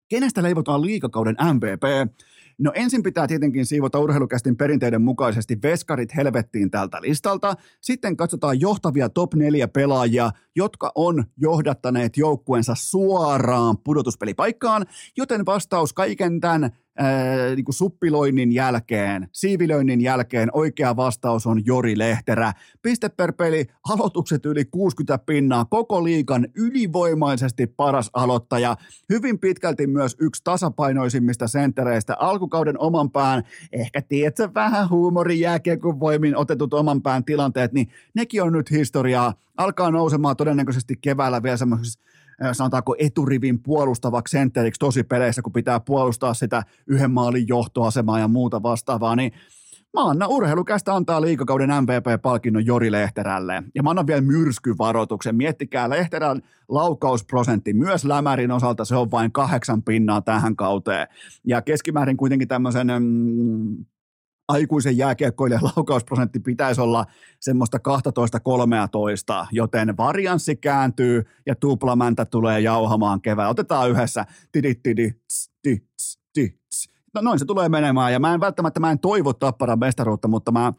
Kenestä 0.08 0.42
leivotaan 0.42 0.82
liikakauden 0.82 1.36
MVP? 1.54 2.12
No 2.58 2.72
ensin 2.74 3.02
pitää 3.02 3.26
tietenkin 3.26 3.66
siivota 3.66 3.98
urheilukästin 3.98 4.56
perinteiden 4.56 5.02
mukaisesti 5.02 5.58
veskarit 5.62 6.16
helvettiin 6.16 6.70
tältä 6.70 6.98
listalta. 7.00 7.54
Sitten 7.80 8.16
katsotaan 8.16 8.60
johtavia 8.60 9.08
top 9.08 9.34
4 9.34 9.68
pelaajia, 9.68 10.30
jotka 10.56 10.92
on 10.94 11.24
johdattaneet 11.36 12.16
joukkueensa 12.16 12.74
suoraan 12.76 13.78
pudotuspelipaikkaan, 13.78 14.86
joten 15.16 15.46
vastaus 15.46 15.92
kaiken 15.92 16.40
tämän 16.40 16.70
ää, 16.98 17.54
niin 17.54 17.64
kuin 17.64 17.74
suppiloinnin 17.74 18.52
jälkeen, 18.52 19.28
siivilöinnin 19.32 20.00
jälkeen 20.00 20.48
oikea 20.52 20.96
vastaus 20.96 21.46
on 21.46 21.66
Jori 21.66 21.98
Lehterä. 21.98 22.52
Piste 22.82 23.08
per 23.08 23.32
peli, 23.32 23.66
aloitukset 23.88 24.46
yli 24.46 24.64
60 24.64 25.18
pinnaa, 25.26 25.64
koko 25.64 26.04
liikan 26.04 26.48
ylivoimaisesti 26.56 27.66
paras 27.66 28.10
aloittaja. 28.12 28.76
Hyvin 29.08 29.38
pitkälti 29.38 29.86
myös 29.86 30.16
yksi 30.20 30.44
tasapainoisimmista 30.44 31.48
senttereistä 31.48 32.16
alkukauden 32.18 32.78
oman 32.78 33.10
pään, 33.10 33.42
ehkä 33.72 34.02
tiedätkö 34.02 34.48
vähän 34.54 34.90
huumorin 34.90 35.38
kun 35.82 36.00
voimin 36.00 36.36
otetut 36.36 36.74
oman 36.74 37.02
pään 37.02 37.24
tilanteet, 37.24 37.72
niin 37.72 37.88
nekin 38.14 38.42
on 38.42 38.52
nyt 38.52 38.70
historiaa. 38.70 39.34
Alkaa 39.56 39.90
nousemaan 39.90 40.36
todennäköisesti 40.36 40.96
keväällä 41.00 41.42
vielä 41.42 41.56
semmoisessa 41.56 42.00
sanotaanko 42.52 42.94
eturivin 42.98 43.62
puolustavaksi 43.62 44.32
sentteriksi 44.32 44.78
tosi 44.78 45.04
peleissä, 45.04 45.42
kun 45.42 45.52
pitää 45.52 45.80
puolustaa 45.80 46.34
sitä 46.34 46.62
yhden 46.86 47.10
maalin 47.10 47.48
johtoasemaa 47.48 48.18
ja 48.18 48.28
muuta 48.28 48.62
vastaavaa, 48.62 49.16
niin 49.16 49.32
Mä 49.94 50.10
annan 50.10 50.28
urheilukästä 50.28 50.94
antaa 50.94 51.20
liikakauden 51.20 51.70
MVP-palkinnon 51.70 52.66
Jori 52.66 52.92
Lehterälle. 52.92 53.62
Ja 53.74 53.82
mä 53.82 53.90
annan 53.90 54.06
vielä 54.06 54.20
myrskyvaroituksen. 54.20 55.36
Miettikää 55.36 55.90
Lehterän 55.90 56.42
laukausprosentti. 56.68 57.72
Myös 57.72 58.04
Lämärin 58.04 58.50
osalta 58.50 58.84
se 58.84 58.96
on 58.96 59.10
vain 59.10 59.32
kahdeksan 59.32 59.82
pinnaa 59.82 60.20
tähän 60.20 60.56
kauteen. 60.56 61.08
Ja 61.46 61.62
keskimäärin 61.62 62.16
kuitenkin 62.16 62.48
tämmöisen 62.48 62.86
mm, 62.86 63.84
aikuisen 64.48 64.98
jääkiekkoilijan 64.98 65.64
laukausprosentti 65.76 66.40
pitäisi 66.40 66.80
olla 66.80 67.06
semmoista 67.40 67.78
12-13, 69.44 69.46
joten 69.52 69.96
varianssi 69.96 70.56
kääntyy 70.56 71.22
ja 71.46 71.54
tuplamäntä 71.54 72.24
tulee 72.24 72.60
jauhamaan 72.60 73.20
kevään. 73.20 73.50
Otetaan 73.50 73.90
yhdessä. 73.90 74.26
No 77.14 77.20
noin 77.20 77.38
se 77.38 77.44
tulee 77.44 77.68
menemään 77.68 78.12
ja 78.12 78.20
mä 78.20 78.34
en 78.34 78.40
välttämättä, 78.40 78.80
mä 78.80 78.90
en 78.90 78.98
toivo 78.98 79.32
tapparan 79.32 79.78
mestaruutta, 79.78 80.28
mutta 80.28 80.52
mä, 80.52 80.72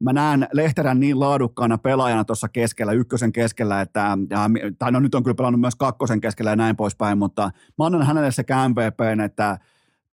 mä 0.00 0.12
näen 0.12 0.48
Lehterän 0.52 1.00
niin 1.00 1.20
laadukkaana 1.20 1.78
pelaajana 1.78 2.24
tuossa 2.24 2.48
keskellä, 2.48 2.92
ykkösen 2.92 3.32
keskellä, 3.32 3.80
että, 3.80 4.18
ja, 4.30 4.40
tai 4.78 4.92
no 4.92 5.00
nyt 5.00 5.14
on 5.14 5.22
kyllä 5.22 5.34
pelannut 5.34 5.60
myös 5.60 5.76
kakkosen 5.76 6.20
keskellä 6.20 6.50
ja 6.50 6.56
näin 6.56 6.76
poispäin, 6.76 7.18
mutta 7.18 7.50
mä 7.78 7.86
annan 7.86 8.06
hänelle 8.06 8.30
sekä 8.30 8.68
MVPn 8.68 9.20
että 9.20 9.58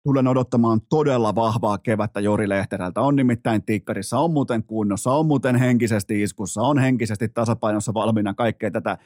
tulen 0.07 0.27
odottamaan 0.27 0.81
todella 0.89 1.35
vahvaa 1.35 1.77
kevättä 1.77 2.19
Jori 2.19 2.49
Lehterältä. 2.49 3.01
On 3.01 3.15
nimittäin 3.15 3.63
tikkarissa, 3.63 4.19
on 4.19 4.31
muuten 4.31 4.63
kunnossa, 4.63 5.11
on 5.11 5.25
muuten 5.25 5.55
henkisesti 5.55 6.23
iskussa, 6.23 6.61
on 6.61 6.79
henkisesti 6.79 7.29
tasapainossa 7.29 7.93
valmiina 7.93 8.33
kaikkea 8.33 8.71
tätä 8.71 8.97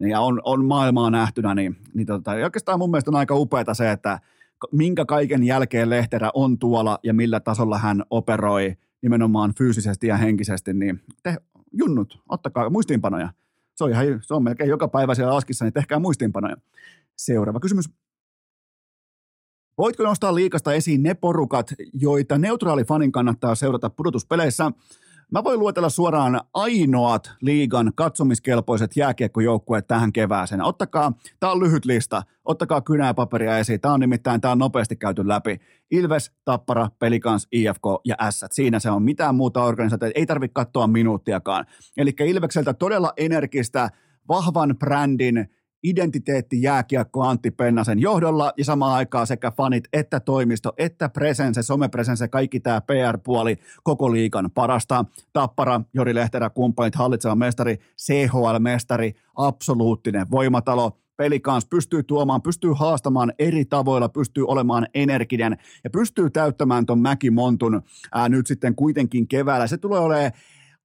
ja 0.00 0.20
on, 0.20 0.40
on 0.44 0.64
maailmaa 0.64 1.10
nähtynä, 1.10 1.54
niin, 1.54 1.76
niin 1.94 2.06
tota, 2.06 2.30
oikeastaan 2.30 2.78
mun 2.78 2.90
mielestä 2.90 3.10
on 3.10 3.16
aika 3.16 3.34
upeata 3.34 3.74
se, 3.74 3.90
että 3.90 4.20
minkä 4.72 5.04
kaiken 5.04 5.44
jälkeen 5.44 5.90
Lehterä 5.90 6.30
on 6.34 6.58
tuolla 6.58 6.98
ja 7.02 7.14
millä 7.14 7.40
tasolla 7.40 7.78
hän 7.78 8.02
operoi 8.10 8.76
nimenomaan 9.02 9.54
fyysisesti 9.58 10.06
ja 10.06 10.16
henkisesti, 10.16 10.74
niin 10.74 11.00
te 11.22 11.36
junnut, 11.72 12.22
ottakaa 12.28 12.70
muistiinpanoja. 12.70 13.28
Se 13.74 13.84
on, 13.84 13.90
ihan, 13.90 14.06
se 14.22 14.34
on 14.34 14.42
melkein 14.44 14.70
joka 14.70 14.88
päivä 14.88 15.14
siellä 15.14 15.36
askissa, 15.36 15.64
niin 15.64 15.72
tehkää 15.72 15.98
muistiinpanoja. 15.98 16.56
Seuraava 17.16 17.60
kysymys. 17.60 17.90
Voitko 19.78 20.02
nostaa 20.02 20.34
liikasta 20.34 20.72
esiin 20.72 21.02
ne 21.02 21.14
porukat, 21.14 21.72
joita 21.92 22.38
neutraali 22.38 22.84
fanin 22.84 23.12
kannattaa 23.12 23.54
seurata 23.54 23.90
pudotuspeleissä? 23.90 24.72
Mä 25.32 25.44
voin 25.44 25.60
luetella 25.60 25.88
suoraan 25.88 26.40
ainoat 26.54 27.32
liigan 27.40 27.92
katsomiskelpoiset 27.94 28.96
jääkiekkojoukkueet 28.96 29.86
tähän 29.86 30.12
kevääseen. 30.12 30.62
Ottakaa, 30.62 31.12
tää 31.40 31.50
on 31.50 31.60
lyhyt 31.60 31.84
lista, 31.84 32.22
ottakaa 32.44 32.80
kynää 32.80 33.06
ja 33.06 33.14
paperia 33.14 33.58
esiin. 33.58 33.80
Tää 33.80 33.92
on 33.92 34.00
nimittäin, 34.00 34.40
tää 34.40 34.52
on 34.52 34.58
nopeasti 34.58 34.96
käyty 34.96 35.28
läpi. 35.28 35.60
Ilves, 35.90 36.32
Tappara, 36.44 36.88
Pelikans, 36.98 37.48
IFK 37.52 37.84
ja 38.04 38.30
S. 38.30 38.44
Siinä 38.52 38.78
se 38.80 38.90
on 38.90 39.02
mitään 39.02 39.34
muuta 39.34 39.64
organisaatiota, 39.64 40.18
ei 40.18 40.26
tarvitse 40.26 40.54
katsoa 40.54 40.86
minuuttiakaan. 40.86 41.64
Eli 41.96 42.14
Ilvekseltä 42.20 42.74
todella 42.74 43.12
energistä, 43.16 43.90
vahvan 44.28 44.76
brändin, 44.78 45.48
identiteetti 45.84 46.62
jääkiekko 46.62 47.22
Antti 47.22 47.50
Pennasen 47.50 47.98
johdolla 47.98 48.52
ja 48.56 48.64
samaan 48.64 48.94
aikaan 48.94 49.26
sekä 49.26 49.50
fanit 49.50 49.84
että 49.92 50.20
toimisto 50.20 50.72
että 50.78 51.08
presense, 51.08 51.62
somepresense, 51.62 52.28
kaikki 52.28 52.60
tämä 52.60 52.80
PR-puoli 52.80 53.58
koko 53.82 54.12
liikan 54.12 54.50
parasta. 54.50 55.04
Tappara, 55.32 55.80
Jori 55.94 56.14
Lehterä, 56.14 56.50
kumppanit, 56.50 56.94
hallitseva 56.94 57.34
mestari, 57.34 57.78
CHL-mestari, 57.98 59.12
absoluuttinen 59.36 60.30
voimatalo, 60.30 60.98
peli 61.16 61.40
kanssa 61.40 61.68
pystyy 61.68 62.02
tuomaan, 62.02 62.42
pystyy 62.42 62.72
haastamaan 62.76 63.32
eri 63.38 63.64
tavoilla, 63.64 64.08
pystyy 64.08 64.44
olemaan 64.46 64.86
energinen 64.94 65.56
ja 65.84 65.90
pystyy 65.90 66.30
täyttämään 66.30 66.86
tuon 66.86 66.98
Mäkimontun 66.98 67.82
ää, 68.12 68.28
nyt 68.28 68.46
sitten 68.46 68.74
kuitenkin 68.74 69.28
keväällä. 69.28 69.66
Se 69.66 69.78
tulee 69.78 70.00
olemaan 70.00 70.32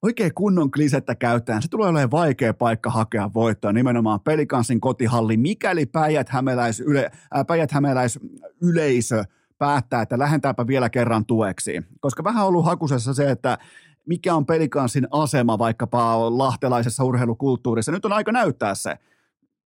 oikein 0.02 0.34
kunnon 0.34 0.70
klisettä 0.70 1.14
käyttäen, 1.14 1.62
se 1.62 1.68
tulee 1.68 1.88
olemaan 1.88 2.10
vaikea 2.10 2.54
paikka 2.54 2.90
hakea 2.90 3.30
voittoa, 3.34 3.72
nimenomaan 3.72 4.20
pelikanssin 4.20 4.80
kotihalli, 4.80 5.36
mikäli 5.36 5.86
Päijät-Hämeläis, 5.86 6.80
yle, 6.80 7.10
äh, 7.36 7.46
Päijät-Hämeläis 7.46 8.18
yleisö 8.62 9.24
päättää, 9.58 10.02
että 10.02 10.18
lähentääpä 10.18 10.66
vielä 10.66 10.90
kerran 10.90 11.26
tueksi. 11.26 11.82
Koska 12.00 12.24
vähän 12.24 12.46
ollut 12.46 12.64
hakusessa 12.64 13.14
se, 13.14 13.30
että 13.30 13.58
mikä 14.06 14.34
on 14.34 14.46
pelikanssin 14.46 15.08
asema 15.10 15.58
vaikkapa 15.58 16.38
lahtelaisessa 16.38 17.04
urheilukulttuurissa. 17.04 17.92
Nyt 17.92 18.04
on 18.04 18.12
aika 18.12 18.32
näyttää 18.32 18.74
se. 18.74 18.98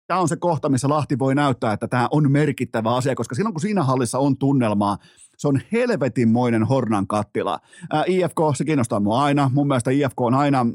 Tämä 0.07 0.19
on 0.19 0.27
se 0.27 0.35
kohta, 0.35 0.69
missä 0.69 0.89
Lahti 0.89 1.19
voi 1.19 1.35
näyttää, 1.35 1.73
että 1.73 1.87
tämä 1.87 2.07
on 2.11 2.31
merkittävä 2.31 2.95
asia, 2.95 3.15
koska 3.15 3.35
silloin 3.35 3.53
kun 3.53 3.61
siinä 3.61 3.83
hallissa 3.83 4.19
on 4.19 4.37
tunnelmaa, 4.37 4.97
se 5.37 5.47
on 5.47 5.61
helvetinmoinen 5.71 6.63
hornan 6.63 7.07
kattila. 7.07 7.59
Ää, 7.91 8.03
IFK, 8.07 8.37
se 8.55 8.65
kiinnostaa 8.65 8.99
mua 8.99 9.23
aina. 9.23 9.51
Mun 9.53 9.67
mielestä 9.67 9.91
IFK 9.91 10.21
on 10.21 10.33
aina, 10.33 10.65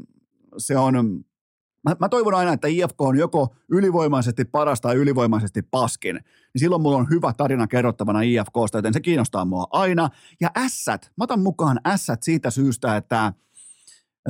se 0.57 0.77
on 0.77 1.23
Mä, 1.83 1.95
mä 1.99 2.09
toivon 2.09 2.33
aina, 2.33 2.53
että 2.53 2.67
IFK 2.67 3.01
on 3.01 3.17
joko 3.17 3.55
ylivoimaisesti 3.69 4.45
paras 4.45 4.81
tai 4.81 4.95
ylivoimaisesti 4.95 5.61
paskin. 5.61 6.15
Niin 6.15 6.59
silloin 6.59 6.81
mulla 6.81 6.97
on 6.97 7.09
hyvä 7.09 7.33
tarina 7.37 7.67
kerrottavana 7.67 8.21
IFKsta, 8.21 8.77
joten 8.77 8.93
se 8.93 8.99
kiinnostaa 8.99 9.45
mua 9.45 9.67
aina. 9.71 10.09
Ja 10.41 10.49
ässät, 10.57 11.11
mä 11.17 11.23
otan 11.23 11.39
mukaan 11.39 11.79
ässät 11.87 12.23
siitä 12.23 12.49
syystä, 12.49 12.97
että 12.97 13.33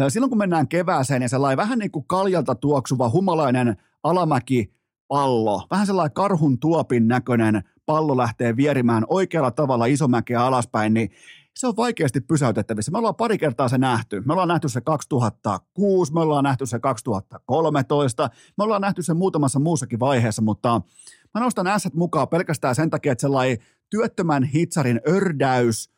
silloin 0.10 0.30
kun 0.30 0.38
mennään 0.38 0.68
kevääseen 0.68 1.22
ja 1.22 1.30
sellainen 1.30 1.58
vähän 1.58 1.80
niin 1.80 1.92
kuin 1.92 2.06
kaljalta 2.08 2.56
tuoksuva 2.56 3.10
humalainen 3.10 3.78
alamäki 4.04 4.74
pallo, 5.14 5.68
vähän 5.72 5.86
sellainen 5.86 6.14
karhun 6.14 6.60
tuopin 6.60 7.08
näköinen 7.08 7.64
pallo 7.86 8.18
lähtee 8.18 8.56
vierimään 8.56 9.04
oikealla 9.08 9.52
tavalla 9.52 9.86
isomäkeä 9.86 10.46
alaspäin, 10.46 10.94
niin 10.94 11.12
se 11.56 11.68
on 11.68 11.76
vaikeasti 11.78 12.22
pysäytettävissä. 12.22 12.92
Me 12.92 12.98
ollaan 12.98 13.16
pari 13.16 13.38
kertaa 13.38 13.70
se 13.70 13.78
nähty. 13.78 14.22
Me 14.26 14.34
ollaan 14.34 14.48
nähty 14.48 14.70
se 14.70 14.82
2006, 14.82 16.14
me 16.14 16.20
ollaan 16.20 16.44
nähty 16.44 16.66
se 16.66 16.80
2013, 16.80 18.30
me 18.58 18.64
ollaan 18.64 18.82
nähty 18.82 19.04
se 19.04 19.14
muutamassa 19.14 19.60
muussakin 19.60 20.00
vaiheessa, 20.00 20.42
mutta 20.42 20.82
mä 21.34 21.42
nostan 21.42 21.68
ässät 21.68 21.94
mukaan 21.94 22.28
pelkästään 22.28 22.76
sen 22.76 22.90
takia, 22.90 23.12
että 23.12 23.22
sellainen 23.22 23.58
työttömän 23.90 24.44
hitsarin 24.44 25.02
ördäys, 25.10 25.90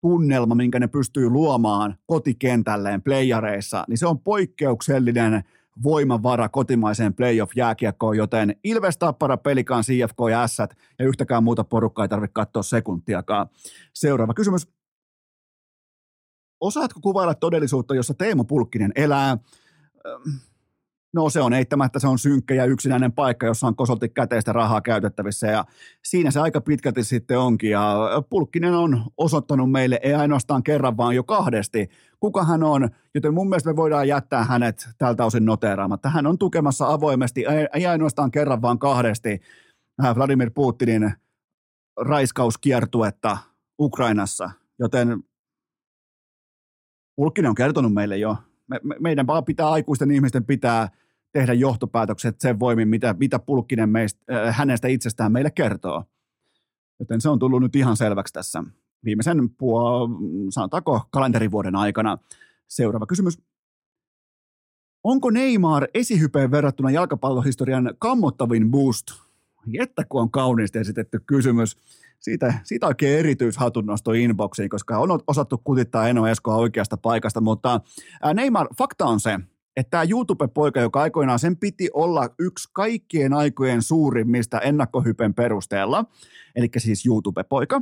tunnelma, 0.00 0.54
minkä 0.54 0.78
ne 0.78 0.86
pystyy 0.86 1.28
luomaan 1.28 1.96
kotikentälleen 2.06 3.02
playareissa, 3.02 3.84
niin 3.88 3.98
se 3.98 4.06
on 4.06 4.20
poikkeuksellinen 4.20 5.44
voimavara 5.82 6.48
kotimaiseen 6.48 7.14
playoff-jääkiekkoon, 7.14 8.16
joten 8.16 8.56
Ilves, 8.64 8.98
Tappara, 8.98 9.36
Pelikaan, 9.36 9.84
CFK 9.84 10.18
ja 10.30 10.46
S 10.46 10.58
ja 10.98 11.06
yhtäkään 11.06 11.44
muuta 11.44 11.64
porukkaa 11.64 12.04
ei 12.04 12.08
tarvitse 12.08 12.32
katsoa 12.32 12.62
sekuntiakaan. 12.62 13.46
Seuraava 13.94 14.34
kysymys 14.34 14.68
osaatko 16.60 17.00
kuvailla 17.00 17.34
todellisuutta, 17.34 17.94
jossa 17.94 18.14
Teemo 18.14 18.44
Pulkkinen 18.44 18.92
elää? 18.96 19.38
No 21.14 21.30
se 21.30 21.40
on 21.40 21.52
eittämättä, 21.52 21.98
se 21.98 22.08
on 22.08 22.18
synkkä 22.18 22.54
ja 22.54 22.64
yksinäinen 22.64 23.12
paikka, 23.12 23.46
jossa 23.46 23.66
on 23.66 23.76
kosolti 23.76 24.08
käteistä 24.08 24.52
rahaa 24.52 24.80
käytettävissä 24.80 25.46
ja 25.46 25.64
siinä 26.04 26.30
se 26.30 26.40
aika 26.40 26.60
pitkälti 26.60 27.04
sitten 27.04 27.38
onkin 27.38 27.70
ja 27.70 28.08
Pulkkinen 28.30 28.74
on 28.74 29.04
osoittanut 29.16 29.70
meille 29.70 30.00
ei 30.02 30.14
ainoastaan 30.14 30.62
kerran, 30.62 30.96
vaan 30.96 31.14
jo 31.14 31.24
kahdesti, 31.24 31.88
kuka 32.20 32.44
hän 32.44 32.62
on, 32.62 32.88
joten 33.14 33.34
mun 33.34 33.48
mielestä 33.48 33.70
me 33.70 33.76
voidaan 33.76 34.08
jättää 34.08 34.44
hänet 34.44 34.88
tältä 34.98 35.24
osin 35.24 35.44
noteeraamatta. 35.44 36.08
Hän 36.08 36.26
on 36.26 36.38
tukemassa 36.38 36.86
avoimesti, 36.88 37.44
ei 37.74 37.86
ainoastaan 37.86 38.30
kerran, 38.30 38.62
vaan 38.62 38.78
kahdesti 38.78 39.40
äh, 40.04 40.16
Vladimir 40.16 40.50
Putinin 40.54 41.12
raiskauskiertuetta 42.00 43.38
Ukrainassa, 43.80 44.50
joten 44.78 45.22
Pulkkinen 47.16 47.48
on 47.48 47.54
kertonut 47.54 47.94
meille 47.94 48.16
jo. 48.16 48.36
Me, 48.70 48.80
me, 48.82 48.96
meidän 49.00 49.26
vaan 49.26 49.44
pitää 49.44 49.70
aikuisten 49.70 50.10
ihmisten 50.10 50.44
pitää 50.44 50.88
tehdä 51.32 51.52
johtopäätökset 51.52 52.40
sen 52.40 52.60
voimin, 52.60 52.88
mitä, 52.88 53.14
mitä 53.18 53.38
Pulkkinen 53.38 53.88
meistä, 53.88 54.20
äh, 54.34 54.56
hänestä 54.56 54.88
itsestään 54.88 55.32
meille 55.32 55.50
kertoo. 55.50 56.04
Joten 57.00 57.20
se 57.20 57.28
on 57.28 57.38
tullut 57.38 57.62
nyt 57.62 57.76
ihan 57.76 57.96
selväksi 57.96 58.34
tässä 58.34 58.64
viimeisen 59.04 59.50
puol, 59.58 60.08
sanotaanko 60.50 61.00
kalenterivuoden 61.10 61.76
aikana. 61.76 62.18
Seuraava 62.68 63.06
kysymys. 63.06 63.38
Onko 65.04 65.30
Neymar 65.30 65.88
esihypeen 65.94 66.50
verrattuna 66.50 66.90
jalkapallohistorian 66.90 67.94
kammottavin 67.98 68.70
boost? 68.70 69.06
Jättä 69.66 70.04
kun 70.08 70.20
on 70.20 70.30
kauniisti 70.30 70.78
esitetty 70.78 71.20
kysymys. 71.26 71.76
Siitä, 72.18 72.54
siitä 72.64 72.86
oikein 72.86 73.18
erityishatunnosto 73.18 74.12
inboxiin, 74.12 74.68
koska 74.68 74.98
on 74.98 75.20
osattu 75.26 75.60
kutittaa 75.64 76.08
Eno 76.08 76.26
Eskoa 76.26 76.56
oikeasta 76.56 76.96
paikasta, 76.96 77.40
mutta 77.40 77.80
Neymar, 78.34 78.68
fakta 78.78 79.04
on 79.04 79.20
se, 79.20 79.38
että 79.76 79.90
tämä 79.90 80.04
YouTube-poika, 80.10 80.80
joka 80.80 81.00
aikoinaan 81.00 81.38
sen 81.38 81.56
piti 81.56 81.90
olla 81.92 82.28
yksi 82.38 82.68
kaikkien 82.72 83.32
aikojen 83.32 83.82
suurimmista 83.82 84.60
ennakkohypen 84.60 85.34
perusteella, 85.34 86.04
eli 86.56 86.68
siis 86.78 87.06
YouTube-poika, 87.06 87.80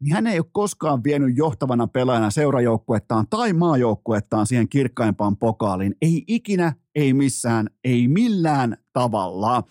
niin 0.00 0.14
hän 0.14 0.26
ei 0.26 0.38
ole 0.38 0.46
koskaan 0.52 1.04
vienyt 1.04 1.36
johtavana 1.36 1.86
pelaajana 1.86 2.30
seurajoukkuettaan 2.30 3.26
tai 3.30 3.52
maajoukkuettaan 3.52 4.46
siihen 4.46 4.68
kirkkaimpaan 4.68 5.36
pokaaliin. 5.36 5.94
Ei 6.02 6.24
ikinä, 6.26 6.72
ei 6.94 7.14
missään, 7.14 7.66
ei 7.84 8.08
millään 8.08 8.76
tavalla. 8.92 9.62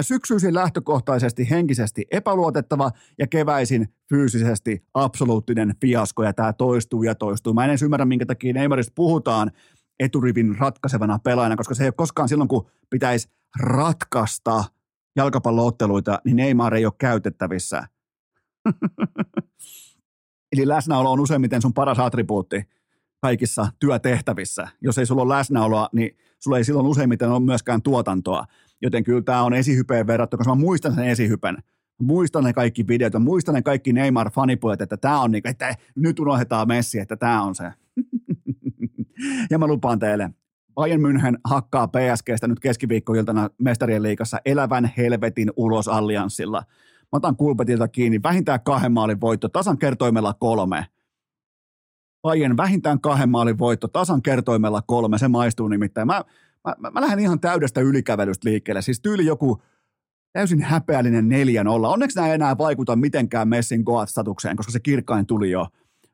Syksyisin 0.00 0.54
lähtökohtaisesti 0.54 1.50
henkisesti 1.50 2.06
epäluotettava 2.10 2.90
ja 3.18 3.26
keväisin 3.26 3.88
fyysisesti 4.08 4.84
absoluuttinen 4.94 5.74
fiasko 5.80 6.24
ja 6.24 6.32
tämä 6.32 6.52
toistuu 6.52 7.02
ja 7.02 7.14
toistuu. 7.14 7.54
Mä 7.54 7.64
en 7.64 7.70
edes 7.70 7.82
ymmärrä, 7.82 8.04
minkä 8.04 8.26
takia 8.26 8.52
Neymarista 8.52 8.92
puhutaan 8.94 9.50
eturivin 10.00 10.58
ratkaisevana 10.58 11.18
pelaajana, 11.18 11.56
koska 11.56 11.74
se 11.74 11.82
ei 11.84 11.88
ole 11.88 11.94
koskaan 11.96 12.28
silloin, 12.28 12.48
kun 12.48 12.66
pitäisi 12.90 13.28
ratkaista 13.60 14.64
jalkapallootteluita, 15.16 16.20
niin 16.24 16.36
Neymar 16.36 16.74
ei 16.74 16.86
ole 16.86 16.92
käytettävissä– 16.98 17.82
Eli 20.52 20.68
läsnäolo 20.68 21.12
on 21.12 21.20
useimmiten 21.20 21.62
sun 21.62 21.74
paras 21.74 21.98
attribuutti 21.98 22.64
kaikissa 23.20 23.68
työtehtävissä. 23.78 24.68
Jos 24.80 24.98
ei 24.98 25.06
sulla 25.06 25.22
ole 25.22 25.34
läsnäoloa, 25.34 25.88
niin 25.92 26.16
sulla 26.38 26.58
ei 26.58 26.64
silloin 26.64 26.86
useimmiten 26.86 27.30
ole 27.30 27.40
myöskään 27.40 27.82
tuotantoa. 27.82 28.44
Joten 28.82 29.04
kyllä 29.04 29.22
tämä 29.22 29.42
on 29.42 29.54
esihypeen 29.54 30.06
verrattuna, 30.06 30.38
koska 30.38 30.54
mä 30.54 30.60
muistan 30.60 30.94
sen 30.94 31.04
esihypen. 31.04 31.56
Muistan 32.02 32.44
ne 32.44 32.52
kaikki 32.52 32.88
videot, 32.88 33.12
muistan 33.18 33.54
ne 33.54 33.62
kaikki 33.62 33.92
Neymar-fanipuolet, 33.92 34.82
että 34.82 34.96
tämä 34.96 35.20
on 35.20 35.30
niin, 35.30 35.48
että 35.48 35.74
nyt 35.96 36.20
unohdetaan 36.20 36.68
Messi, 36.68 36.98
että 36.98 37.16
tämä 37.16 37.42
on 37.42 37.54
se. 37.54 37.64
ja 39.50 39.58
mä 39.58 39.66
lupaan 39.66 39.98
teille, 39.98 40.30
Bayern 40.74 41.02
München 41.02 41.38
hakkaa 41.44 41.88
PSGstä 41.88 42.48
nyt 42.48 42.60
keskiviikkoiltana 42.60 43.50
mestarien 43.58 44.02
liikassa 44.02 44.40
elävän 44.44 44.92
helvetin 44.96 45.50
ulos 45.56 45.88
allianssilla– 45.88 46.62
Mä 47.12 47.16
otan 47.16 47.36
Kulpetilta 47.36 47.88
kiinni. 47.88 48.22
Vähintään 48.22 48.60
kahden 48.60 48.92
maalin 48.92 49.20
voitto, 49.20 49.48
tasan 49.48 49.78
kertoimella 49.78 50.34
kolme. 50.34 50.86
Paien 52.22 52.56
vähintään 52.56 53.00
kahden 53.00 53.28
maalin 53.28 53.58
voitto, 53.58 53.88
tasan 53.88 54.22
kertoimella 54.22 54.82
kolme. 54.82 55.18
Se 55.18 55.28
maistuu 55.28 55.68
nimittäin. 55.68 56.06
Mä, 56.06 56.24
mä, 56.64 56.74
mä, 56.78 56.90
mä 56.90 57.00
lähden 57.00 57.20
ihan 57.20 57.40
täydestä 57.40 57.80
ylikävelystä 57.80 58.48
liikkeelle. 58.48 58.82
Siis 58.82 59.00
tyyli 59.00 59.26
joku 59.26 59.62
täysin 60.32 60.62
häpeällinen 60.62 61.28
neljän 61.28 61.68
olla. 61.68 61.88
Onneksi 61.88 62.16
nämä 62.16 62.28
ei 62.28 62.34
enää 62.34 62.58
vaikuta 62.58 62.96
mitenkään 62.96 63.48
Messin 63.48 63.82
Goat-statukseen, 63.82 64.56
koska 64.56 64.72
se 64.72 64.80
kirkkain 64.80 65.26
tuli 65.26 65.50
jo. 65.50 65.66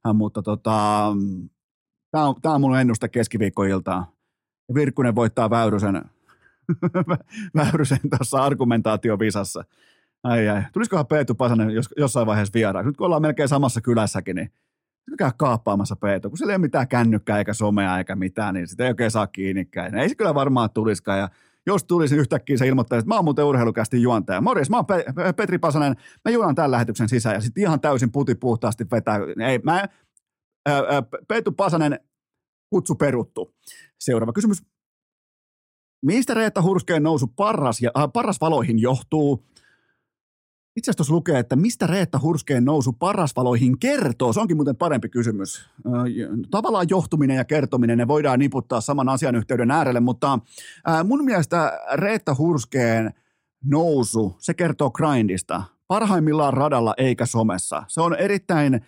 Ja, 0.04 0.12
mutta 0.12 0.42
tota, 0.42 1.12
tämä 2.10 2.24
on, 2.24 2.34
tää 2.42 2.52
on 2.52 2.60
mun 2.60 2.78
ennuste 2.78 3.08
keskiviikkoiltaan. 3.08 4.06
Virkkunen 4.74 5.14
voittaa 5.14 5.50
Väyrysen, 5.50 6.02
Väyrysen 7.56 8.10
tuossa 8.10 8.38
argumentaatiovisassa. 8.38 9.64
Ai 10.26 10.48
ai. 10.48 10.62
Tulisikohan 10.72 11.06
Peetu 11.06 11.34
Pasanen 11.34 11.70
jos, 11.70 11.88
jossain 11.96 12.26
vaiheessa 12.26 12.54
vieraaksi? 12.54 12.86
Nyt 12.88 12.96
kun 12.96 13.04
ollaan 13.04 13.22
melkein 13.22 13.48
samassa 13.48 13.80
kylässäkin, 13.80 14.36
niin 14.36 14.50
käy 15.18 15.30
kaappaamassa 15.38 15.96
Peetu. 15.96 16.28
Kun 16.28 16.38
siellä 16.38 16.52
ei 16.52 16.56
ole 16.56 16.60
mitään 16.60 16.88
kännykkää 16.88 17.38
eikä 17.38 17.54
somea 17.54 17.98
eikä 17.98 18.16
mitään, 18.16 18.54
niin 18.54 18.68
sitä 18.68 18.84
ei 18.84 18.90
oikein 18.90 19.10
saa 19.10 19.26
kiinnikään. 19.26 19.94
Ei 19.94 20.08
se 20.08 20.14
kyllä 20.14 20.34
varmaan 20.34 20.70
tulisikaan. 20.70 21.18
Ja 21.18 21.28
jos 21.66 21.84
tulisi 21.84 22.14
niin 22.14 22.20
yhtäkkiä 22.20 22.56
se 22.56 22.66
ilmoittaa, 22.66 22.98
että 22.98 23.08
mä 23.08 23.14
oon 23.14 23.24
muuten 23.24 23.44
urheilukästi 23.44 24.02
juontaja. 24.02 24.40
Morjes, 24.40 24.70
mä 24.70 24.76
oon 24.76 24.86
Pe- 24.86 25.04
Petri 25.36 25.58
Pasanen, 25.58 25.96
mä 26.24 26.30
juonan 26.30 26.54
tämän 26.54 26.70
lähetyksen 26.70 27.08
sisään 27.08 27.34
ja 27.34 27.40
sitten 27.40 27.62
ihan 27.62 27.80
täysin 27.80 28.12
puti 28.12 28.34
puhtaasti 28.34 28.86
vetää. 28.92 29.18
Ei, 29.46 29.58
mä, 29.58 29.72
ää, 29.72 29.88
ää, 30.66 31.02
Peetu 31.28 31.52
Pasanen, 31.52 32.00
kutsu 32.70 32.94
peruttu. 32.94 33.54
Seuraava 34.00 34.32
kysymys. 34.32 34.62
Mistä 36.06 36.34
Reetta 36.34 36.62
Hurskeen 36.62 37.02
nousu 37.02 37.26
parras, 37.26 37.80
ja, 37.80 37.90
äh, 37.98 38.04
parras 38.12 38.40
valoihin 38.40 38.78
johtuu? 38.78 39.46
Itse 40.76 40.90
asiassa 40.90 41.14
lukee, 41.14 41.38
että 41.38 41.56
mistä 41.56 41.86
Reetta 41.86 42.20
Hurskeen 42.22 42.64
nousu 42.64 42.92
parasvaloihin 42.92 43.78
kertoo? 43.78 44.32
Se 44.32 44.40
onkin 44.40 44.56
muuten 44.56 44.76
parempi 44.76 45.08
kysymys. 45.08 45.66
Tavallaan 46.50 46.86
johtuminen 46.90 47.36
ja 47.36 47.44
kertominen, 47.44 47.98
ne 47.98 48.08
voidaan 48.08 48.38
niputtaa 48.38 48.80
saman 48.80 49.08
asian 49.08 49.36
yhteyden 49.36 49.70
äärelle, 49.70 50.00
mutta 50.00 50.38
mun 51.04 51.24
mielestä 51.24 51.72
Reetta 51.94 52.34
Hurskeen 52.38 53.14
nousu, 53.64 54.36
se 54.38 54.54
kertoo 54.54 54.90
grindista. 54.90 55.62
Parhaimmillaan 55.88 56.54
radalla 56.54 56.94
eikä 56.96 57.26
somessa. 57.26 57.82
Se 57.88 58.00
on 58.00 58.14
erittäin 58.14 58.80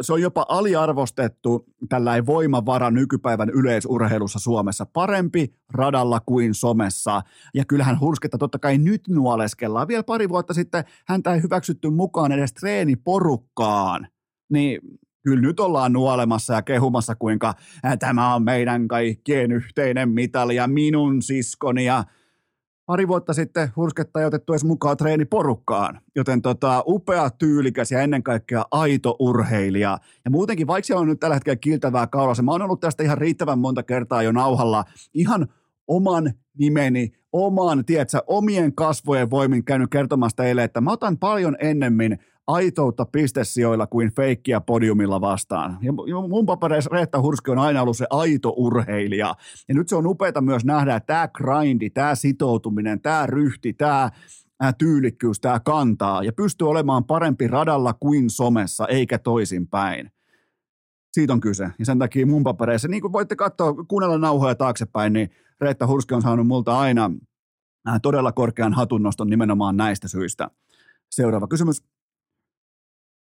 se 0.00 0.12
on 0.12 0.22
jopa 0.22 0.46
aliarvostettu 0.48 1.64
tällainen 1.88 2.26
voimavara 2.26 2.90
nykypäivän 2.90 3.50
yleisurheilussa 3.50 4.38
Suomessa. 4.38 4.86
Parempi 4.86 5.54
radalla 5.72 6.20
kuin 6.20 6.54
somessa. 6.54 7.22
Ja 7.54 7.64
kyllähän 7.64 8.00
Hursketta 8.00 8.38
totta 8.38 8.58
kai 8.58 8.78
nyt 8.78 9.08
nuoleskellaan. 9.08 9.88
Vielä 9.88 10.02
pari 10.02 10.28
vuotta 10.28 10.54
sitten 10.54 10.84
häntä 11.06 11.34
ei 11.34 11.42
hyväksytty 11.42 11.90
mukaan 11.90 12.32
edes 12.32 12.52
treeniporukkaan. 12.52 14.08
Niin 14.52 14.80
kyllä 15.22 15.40
nyt 15.40 15.60
ollaan 15.60 15.92
nuolemassa 15.92 16.54
ja 16.54 16.62
kehumassa, 16.62 17.14
kuinka 17.14 17.54
tämä 17.98 18.34
on 18.34 18.42
meidän 18.42 18.88
kaikkien 18.88 19.52
yhteinen 19.52 20.08
mitali 20.08 20.56
ja 20.56 20.68
minun 20.68 21.22
siskoni 21.22 21.84
ja 21.84 22.04
pari 22.86 23.08
vuotta 23.08 23.32
sitten 23.32 23.68
Hursketta 23.76 24.20
ei 24.20 24.26
otettu 24.26 24.52
edes 24.52 24.64
mukaan 24.64 24.96
treeniporukkaan, 24.96 26.00
joten 26.16 26.42
tota, 26.42 26.82
upea, 26.86 27.30
tyylikäs 27.30 27.90
ja 27.90 28.00
ennen 28.00 28.22
kaikkea 28.22 28.64
aito 28.70 29.16
urheilija. 29.18 29.98
Ja 30.24 30.30
muutenkin, 30.30 30.66
vaikka 30.66 30.86
se 30.86 30.94
on 30.94 31.06
nyt 31.06 31.20
tällä 31.20 31.36
hetkellä 31.36 31.56
kiiltävää 31.56 32.06
kaulassa, 32.06 32.42
mä 32.42 32.52
oon 32.52 32.62
ollut 32.62 32.80
tästä 32.80 33.02
ihan 33.02 33.18
riittävän 33.18 33.58
monta 33.58 33.82
kertaa 33.82 34.22
jo 34.22 34.32
nauhalla 34.32 34.84
ihan 35.14 35.46
oman 35.86 36.32
nimeni, 36.58 37.12
oman, 37.32 37.84
tiedätkö, 37.84 38.22
omien 38.26 38.74
kasvojen 38.74 39.30
voimin 39.30 39.64
käynyt 39.64 39.90
kertomassa 39.90 40.36
teille, 40.36 40.64
että 40.64 40.80
mä 40.80 40.92
otan 40.92 41.18
paljon 41.18 41.56
ennemmin 41.60 42.18
aitoutta 42.46 43.04
pistesijoilla 43.04 43.86
kuin 43.86 44.14
feikkiä 44.14 44.60
podiumilla 44.60 45.20
vastaan. 45.20 45.78
Ja 45.82 45.92
mun 46.28 46.46
papereissa 46.46 46.90
Reetta 46.92 47.20
Hurski 47.20 47.50
on 47.50 47.58
aina 47.58 47.82
ollut 47.82 47.96
se 47.96 48.06
aito 48.10 48.54
urheilija. 48.56 49.34
Ja 49.68 49.74
nyt 49.74 49.88
se 49.88 49.96
on 49.96 50.06
upeaa 50.06 50.40
myös 50.40 50.64
nähdä, 50.64 50.96
että 50.96 51.06
tämä 51.06 51.28
grindi, 51.28 51.90
tämä 51.90 52.14
sitoutuminen, 52.14 53.00
tämä 53.00 53.26
ryhti, 53.26 53.72
tämä 53.72 54.10
tyylikkyys, 54.78 55.40
tämä 55.40 55.60
kantaa 55.60 56.24
ja 56.24 56.32
pystyy 56.32 56.68
olemaan 56.68 57.04
parempi 57.04 57.48
radalla 57.48 57.92
kuin 57.92 58.30
somessa, 58.30 58.86
eikä 58.86 59.18
toisinpäin. 59.18 60.10
Siitä 61.12 61.32
on 61.32 61.40
kyse. 61.40 61.70
Ja 61.78 61.84
sen 61.84 61.98
takia 61.98 62.26
mun 62.26 62.42
papereissa, 62.42 62.88
niin 62.88 63.02
kuin 63.02 63.12
voitte 63.12 63.36
katsoa, 63.36 63.74
kuunnella 63.88 64.18
nauhoja 64.18 64.54
taaksepäin, 64.54 65.12
niin 65.12 65.30
Reetta 65.60 65.86
Hurski 65.86 66.14
on 66.14 66.22
saanut 66.22 66.46
multa 66.46 66.78
aina 66.78 67.10
todella 68.02 68.32
korkean 68.32 68.72
hatunnoston 68.72 69.30
nimenomaan 69.30 69.76
näistä 69.76 70.08
syistä. 70.08 70.50
Seuraava 71.10 71.48
kysymys. 71.48 71.82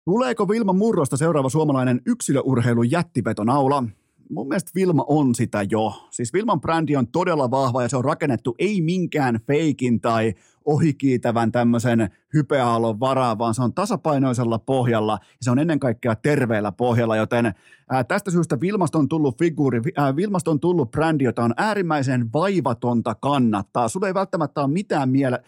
Tuleeko 0.06 0.48
Vilma 0.48 0.74
Murrosta 0.74 1.18
seuraava 1.18 1.50
suomalainen 1.50 2.02
yksilöurheilun 2.06 2.92
jättivetonaula? 2.92 3.84
Mun 4.30 4.48
mielestä 4.48 4.72
Vilma 4.76 5.06
on 5.08 5.36
sitä 5.36 5.66
jo. 5.70 5.94
Siis 6.12 6.34
Vilman 6.34 6.62
brändi 6.62 6.96
on 6.96 7.08
todella 7.08 7.52
vahva 7.52 7.82
ja 7.82 7.90
se 7.90 7.98
on 7.98 8.06
rakennettu 8.06 8.56
ei 8.60 8.82
minkään 8.82 9.40
feikin 9.48 10.02
tai 10.02 10.34
ohikiitävän 10.66 11.52
tämmöisen 11.52 12.10
hypeaallon 12.34 13.00
varaa, 13.00 13.38
vaan 13.38 13.54
se 13.54 13.62
on 13.62 13.74
tasapainoisella 13.74 14.60
pohjalla 14.60 15.20
ja 15.22 15.38
se 15.42 15.52
on 15.52 15.60
ennen 15.60 15.80
kaikkea 15.80 16.16
terveellä 16.16 16.72
pohjalla, 16.72 17.16
joten 17.16 17.54
ää, 17.90 18.04
tästä 18.04 18.32
syystä 18.32 18.60
Vilmasta 18.60 18.98
on 18.98 19.08
tullut 19.08 19.38
figuuri, 19.40 19.82
ää, 19.98 20.16
Vilmasta 20.16 20.52
on 20.52 20.60
tullut 20.60 20.92
brändi, 20.92 21.24
jota 21.24 21.44
on 21.44 21.54
äärimmäisen 21.58 22.34
vaivatonta 22.34 23.16
kannattaa. 23.16 23.88
Sulla 23.88 24.08
ei 24.08 24.14
välttämättä 24.14 24.62
ole 24.62 24.72
mitään 24.72 25.10
miele, 25.10 25.44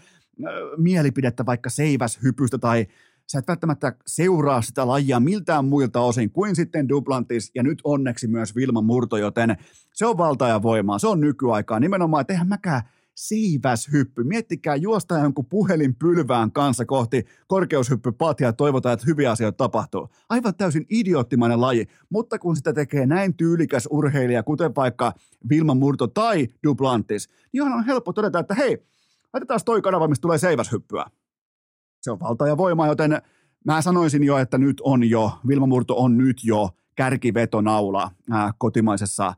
mielipidettä 0.78 1.46
vaikka 1.46 1.70
seiväshypystä 1.70 2.58
tai 2.58 2.88
sä 3.32 3.40
et 3.40 3.48
välttämättä 3.48 3.96
seuraa 4.08 4.62
sitä 4.62 4.88
lajia 4.88 5.20
miltään 5.20 5.66
muilta 5.66 6.02
osin 6.02 6.32
kuin 6.32 6.56
sitten 6.56 6.90
Duplantis 6.90 7.52
ja 7.56 7.64
nyt 7.64 7.82
onneksi 7.84 8.28
myös 8.28 8.56
Vilma 8.56 8.82
Murto, 8.82 9.18
joten 9.18 9.58
se 9.94 10.06
on 10.06 10.18
valta 10.18 10.48
ja 10.48 10.62
voimaa, 10.62 11.00
se 11.00 11.08
on 11.08 11.22
nykyaikaa. 11.22 11.80
Nimenomaan, 11.80 12.22
että 12.22 12.34
eihän 12.34 12.48
mäkään 12.48 12.82
hyppy. 13.92 14.24
Miettikää 14.24 14.76
juosta 14.76 15.18
jonkun 15.18 15.46
puhelin 15.46 15.96
pylvään 15.96 16.52
kanssa 16.52 16.86
kohti 16.86 17.26
korkeushyppypatia 17.48 18.48
ja 18.48 18.54
toivotaan, 18.54 18.94
että 18.94 19.06
hyviä 19.08 19.32
asioita 19.32 19.58
tapahtuu. 19.58 20.10
Aivan 20.30 20.56
täysin 20.56 20.86
idioottimainen 20.90 21.62
laji, 21.62 21.88
mutta 22.10 22.40
kun 22.40 22.56
sitä 22.56 22.74
tekee 22.74 23.06
näin 23.06 23.38
tyylikäs 23.38 23.88
urheilija, 23.92 24.44
kuten 24.44 24.76
vaikka 24.76 25.14
Vilma 25.50 25.74
Murto 25.76 26.08
tai 26.08 26.48
Duplantis, 26.64 27.30
niin 27.54 27.64
on 27.64 27.86
helppo 27.86 28.14
todeta, 28.14 28.40
että 28.40 28.54
hei, 28.56 28.86
laitetaan 29.34 29.60
toi 29.66 29.82
kanava, 29.82 30.08
mistä 30.08 30.22
tulee 30.22 30.38
seiväshyppyä 30.38 31.06
se 32.04 32.12
on 32.12 32.20
valta 32.20 32.48
ja 32.48 32.58
voima, 32.58 32.88
joten 32.88 33.22
mä 33.66 33.82
sanoisin 33.82 34.24
jo, 34.24 34.38
että 34.38 34.58
nyt 34.58 34.82
on 34.84 35.10
jo, 35.10 35.32
Vilma 35.48 35.66
Murto 35.68 35.96
on 35.98 36.18
nyt 36.18 36.44
jo 36.44 36.70
kärkivetonaula 36.96 38.12
ää, 38.32 38.52
kotimaisessa 38.58 39.34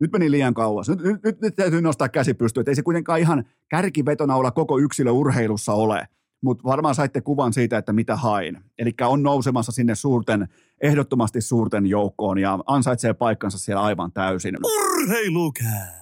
nyt 0.00 0.12
meni 0.12 0.30
liian 0.30 0.54
kauas. 0.54 0.88
Nyt, 0.88 1.22
nyt, 1.24 1.40
nyt, 1.40 1.56
täytyy 1.56 1.80
nostaa 1.80 2.08
käsi 2.08 2.34
pystyyn, 2.34 2.62
että 2.62 2.70
ei 2.70 2.74
se 2.74 2.82
kuitenkaan 2.82 3.20
ihan 3.20 3.44
kärkivetonaula 3.68 4.50
koko 4.50 4.78
yksilöurheilussa 4.78 5.72
ole, 5.72 6.08
mutta 6.42 6.64
varmaan 6.64 6.94
saitte 6.94 7.20
kuvan 7.20 7.52
siitä, 7.52 7.78
että 7.78 7.92
mitä 7.92 8.16
hain. 8.16 8.58
Eli 8.78 8.94
on 9.02 9.22
nousemassa 9.22 9.72
sinne 9.72 9.94
suurten, 9.94 10.48
ehdottomasti 10.80 11.40
suurten 11.40 11.86
joukkoon 11.86 12.38
ja 12.38 12.58
ansaitsee 12.66 13.14
paikkansa 13.14 13.58
siellä 13.58 13.82
aivan 13.82 14.12
täysin. 14.12 14.56
Urheilukää! 14.64 15.99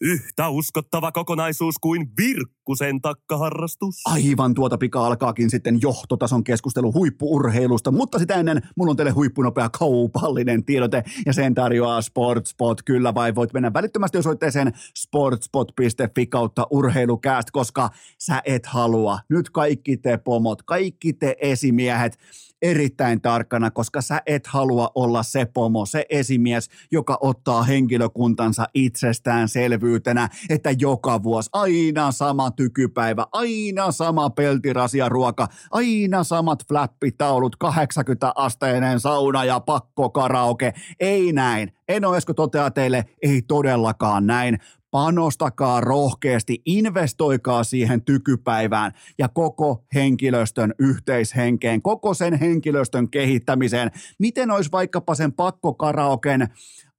Yhtä 0.00 0.48
uskottava 0.48 1.12
kokonaisuus 1.12 1.74
kuin 1.80 2.10
Virkkusen 2.18 3.00
takkaharrastus. 3.00 3.94
Aivan 4.04 4.54
tuota 4.54 4.78
pika 4.78 5.06
alkaakin 5.06 5.50
sitten 5.50 5.78
johtotason 5.82 6.44
keskustelu 6.44 6.92
huippuurheilusta, 6.92 7.90
mutta 7.90 8.18
sitä 8.18 8.34
ennen 8.34 8.62
mulla 8.76 8.90
on 8.90 8.96
teille 8.96 9.10
huippunopea 9.10 9.70
kaupallinen 9.78 10.64
tiedote 10.64 11.04
ja 11.26 11.32
sen 11.32 11.54
tarjoaa 11.54 12.02
Sportspot. 12.02 12.82
Kyllä 12.82 13.14
vai 13.14 13.34
voit 13.34 13.52
mennä 13.52 13.72
välittömästi 13.72 14.18
osoitteeseen 14.18 14.72
sportspot.fi 14.98 16.26
kautta 16.26 16.66
urheilukääst, 16.70 17.50
koska 17.50 17.90
sä 18.18 18.42
et 18.44 18.66
halua. 18.66 19.18
Nyt 19.28 19.50
kaikki 19.50 19.96
te 19.96 20.16
pomot, 20.16 20.62
kaikki 20.62 21.12
te 21.12 21.36
esimiehet, 21.40 22.18
erittäin 22.62 23.20
tarkkana, 23.20 23.70
koska 23.70 24.00
sä 24.00 24.20
et 24.26 24.46
halua 24.46 24.90
olla 24.94 25.22
se 25.22 25.44
pomo, 25.44 25.86
se 25.86 26.06
esimies, 26.10 26.68
joka 26.90 27.18
ottaa 27.20 27.62
henkilökuntansa 27.62 28.66
itsestäänselvyytenä, 28.74 30.28
että 30.50 30.70
joka 30.78 31.22
vuosi 31.22 31.50
aina 31.52 32.12
sama 32.12 32.50
tykypäivä, 32.50 33.26
aina 33.32 33.92
sama 33.92 34.30
peltirasia 34.30 35.08
ruoka, 35.08 35.48
aina 35.70 36.24
samat 36.24 36.68
flappitaulut, 36.68 37.56
80-asteinen 37.64 39.00
sauna 39.00 39.44
ja 39.44 39.60
pakko 39.60 40.10
karaoke. 40.10 40.72
Ei 41.00 41.32
näin. 41.32 41.72
Eno 41.88 42.14
Esko 42.14 42.34
toteaa 42.34 42.70
teille, 42.70 43.04
ei 43.22 43.42
todellakaan 43.42 44.26
näin 44.26 44.58
panostakaa 44.92 45.80
rohkeasti, 45.80 46.62
investoikaa 46.66 47.64
siihen 47.64 48.02
tykypäivään 48.02 48.92
ja 49.18 49.28
koko 49.28 49.84
henkilöstön 49.94 50.74
yhteishenkeen, 50.78 51.82
koko 51.82 52.14
sen 52.14 52.34
henkilöstön 52.34 53.10
kehittämiseen. 53.10 53.90
Miten 54.18 54.50
olisi 54.50 54.72
vaikkapa 54.72 55.14
sen 55.14 55.32
pakkokaraoken 55.32 56.48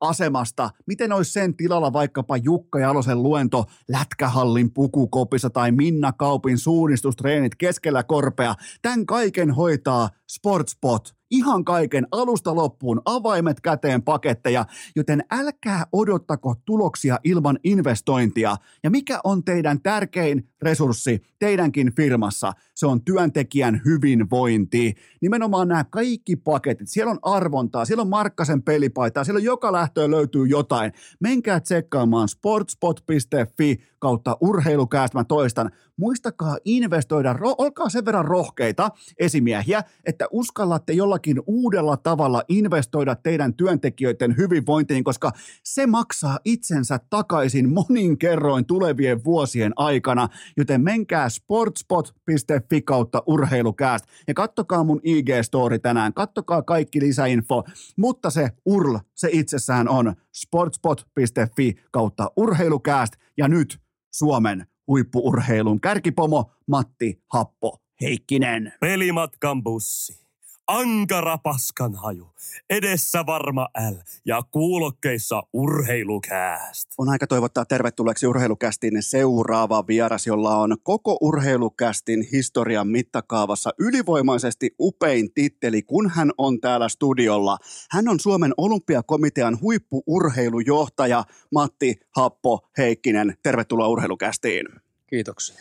asemasta, 0.02 0.70
miten 0.88 1.12
olisi 1.12 1.32
sen 1.32 1.56
tilalla 1.56 1.94
vaikkapa 1.94 2.38
Jukka 2.38 2.80
Jalosen 2.80 3.24
luento 3.24 3.66
Lätkähallin 3.90 4.72
pukukopissa 4.74 5.50
tai 5.50 5.72
Minna 5.72 6.12
Kaupin 6.12 6.58
suunnistustreenit 6.58 7.56
keskellä 7.56 8.04
korpea. 8.04 8.56
Tämän 8.82 9.06
kaiken 9.06 9.52
hoitaa 9.52 10.10
Sportspot– 10.28 11.16
ihan 11.34 11.66
kaiken 11.66 12.08
alusta 12.12 12.56
loppuun, 12.56 13.02
avaimet 13.06 13.62
käteen 13.62 14.04
paketteja, 14.04 14.66
joten 14.96 15.24
älkää 15.32 15.86
odottako 15.92 16.56
tuloksia 16.66 17.20
ilman 17.24 17.60
investointia. 17.64 18.56
Ja 18.84 18.90
mikä 18.90 19.20
on 19.24 19.44
teidän 19.44 19.82
tärkein 19.82 20.50
resurssi 20.64 21.22
teidänkin 21.40 21.96
firmassa? 21.96 22.54
Se 22.76 22.88
on 22.88 23.02
työntekijän 23.02 23.82
hyvinvointi. 23.86 24.94
Nimenomaan 25.22 25.68
nämä 25.68 25.84
kaikki 25.84 26.36
paketit, 26.36 26.90
siellä 26.90 27.12
on 27.12 27.20
arvontaa, 27.22 27.86
siellä 27.86 28.02
on 28.02 28.10
Markkasen 28.10 28.62
pelipaitaa, 28.62 29.24
siellä 29.24 29.38
on 29.38 29.44
joka 29.44 29.72
lähtöön 29.72 30.12
löytyy 30.12 30.46
jotain. 30.46 30.92
Menkää 31.20 31.60
tsekkaamaan 31.60 32.28
sportspot.fi 32.30 33.80
kautta 34.00 34.38
urheilukäästä, 34.42 35.18
mä 35.18 35.24
toistan. 35.24 35.72
Muistakaa 35.98 36.58
investoida, 36.66 37.34
ro- 37.34 37.56
olkaa 37.58 37.90
sen 37.90 38.06
verran 38.06 38.26
rohkeita 38.26 38.90
esimiehiä, 39.20 39.84
että 40.06 40.28
uskallatte 40.32 40.94
jollakin 40.94 41.42
uudella 41.48 41.98
tavalla 41.98 42.44
investoida 42.48 43.16
teidän 43.16 43.54
työntekijöiden 43.54 44.38
hyvinvointiin, 44.38 45.04
koska 45.04 45.32
se 45.64 45.88
maksaa 45.88 46.40
itsensä 46.46 47.00
takaisin 47.10 47.74
monin 47.74 48.18
kerroin 48.18 48.66
tulevien 48.66 49.24
vuosien 49.24 49.74
aikana, 49.76 50.30
joten 50.58 50.82
menkää 50.82 51.30
sportspot.fi 51.30 52.82
kautta 52.82 53.24
urheilukääst. 53.28 54.06
Ja 54.28 54.34
kattokaa 54.34 54.84
mun 54.84 55.02
IG-story 55.04 55.80
tänään, 55.80 56.14
kattokaa 56.14 56.62
kaikki 56.62 57.02
lisäinfo, 57.02 57.64
mutta 57.98 58.30
se 58.30 58.50
URL, 58.66 58.98
se 59.16 59.30
itsessään 59.32 59.90
on 59.90 60.16
sportspot.fi 60.34 61.74
kautta 61.92 62.32
urheilukääst. 62.38 63.14
Ja 63.38 63.48
nyt 63.48 63.80
Suomen 64.14 64.68
huippuurheilun 64.88 65.82
kärkipomo 65.82 66.52
Matti 66.68 67.22
Happo 67.34 67.78
Heikkinen. 68.02 68.74
Pelimatkan 68.80 69.64
bussi 69.64 70.23
ankara 70.68 71.38
paskanhaju, 71.38 72.30
edessä 72.70 73.26
varma 73.26 73.68
L 73.92 73.96
ja 74.26 74.42
kuulokkeissa 74.52 75.44
urheilukääst. 75.54 76.90
On 76.98 77.10
aika 77.10 77.28
toivottaa 77.28 77.66
tervetulleeksi 77.66 78.28
urheilukästin 78.28 79.04
seuraava 79.04 79.88
vieras, 79.88 80.28
jolla 80.28 80.58
on 80.58 80.78
koko 80.84 81.18
urheilukästin 81.22 82.28
historian 82.32 82.88
mittakaavassa 82.88 83.74
ylivoimaisesti 83.80 84.76
upein 84.80 85.34
titteli, 85.34 85.82
kun 85.82 86.10
hän 86.10 86.32
on 86.38 86.62
täällä 86.62 86.90
studiolla. 86.90 87.58
Hän 87.92 88.08
on 88.08 88.20
Suomen 88.20 88.54
olympiakomitean 88.58 89.62
huippuurheilujohtaja 89.62 91.24
Matti 91.52 91.96
Happo 92.16 92.68
Heikkinen. 92.78 93.38
Tervetuloa 93.44 93.88
urheilukästiin. 93.88 94.66
Kiitoksia. 95.08 95.56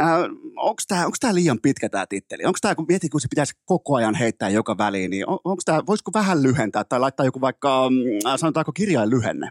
Äh, 0.00 0.20
onko 0.56 0.82
tämä 0.88 1.06
onks 1.06 1.20
tää 1.20 1.34
liian 1.34 1.60
pitkä 1.62 1.88
tämä 1.88 2.06
titteli? 2.06 2.44
Onko 2.44 2.58
tämä, 2.62 2.74
kun 2.74 2.84
mieti, 2.88 3.08
kun 3.08 3.20
se 3.20 3.28
pitäisi 3.30 3.54
koko 3.64 3.94
ajan 3.94 4.14
heittää 4.14 4.48
joka 4.48 4.78
väliin, 4.78 5.10
niin 5.10 5.28
on, 5.28 5.38
onko 5.44 5.62
tämä, 5.64 5.86
voisiko 5.86 6.10
vähän 6.14 6.42
lyhentää 6.42 6.84
tai 6.84 7.00
laittaa 7.00 7.26
joku 7.26 7.40
vaikka, 7.40 7.90
mm, 7.90 8.36
sanotaanko 8.36 8.72
kirjain 8.72 9.10
lyhenne? 9.10 9.50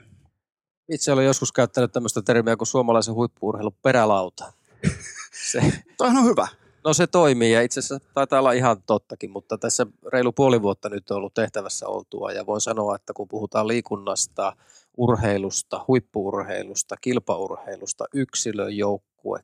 Itse 0.92 1.12
olen 1.12 1.26
joskus 1.26 1.52
käyttänyt 1.52 1.92
tämmöistä 1.92 2.22
termiä 2.22 2.58
kuin 2.58 2.68
suomalaisen 2.68 3.14
huippuurheilun 3.14 3.76
perälauta. 3.82 4.54
Se, 5.52 5.62
Toi 5.98 6.08
on 6.08 6.26
hyvä. 6.26 6.48
No 6.84 6.94
se 6.94 7.08
toimii 7.08 7.52
ja 7.52 7.62
itse 7.62 7.80
asiassa 7.80 8.08
taitaa 8.14 8.40
olla 8.40 8.52
ihan 8.52 8.84
tottakin, 8.86 9.32
mutta 9.32 9.58
tässä 9.58 9.86
reilu 10.14 10.32
puoli 10.32 10.62
vuotta 10.62 10.90
nyt 10.90 11.12
on 11.12 11.18
ollut 11.18 11.34
tehtävässä 11.34 11.88
oltua 11.88 12.32
ja 12.32 12.46
voin 12.46 12.62
sanoa, 12.62 12.96
että 12.96 13.14
kun 13.14 13.28
puhutaan 13.28 13.68
liikunnasta, 13.68 14.56
urheilusta, 14.98 15.86
huippuurheilusta, 15.88 16.96
kilpaurheilusta, 17.02 18.06
yksilöjoukkue, 18.14 19.40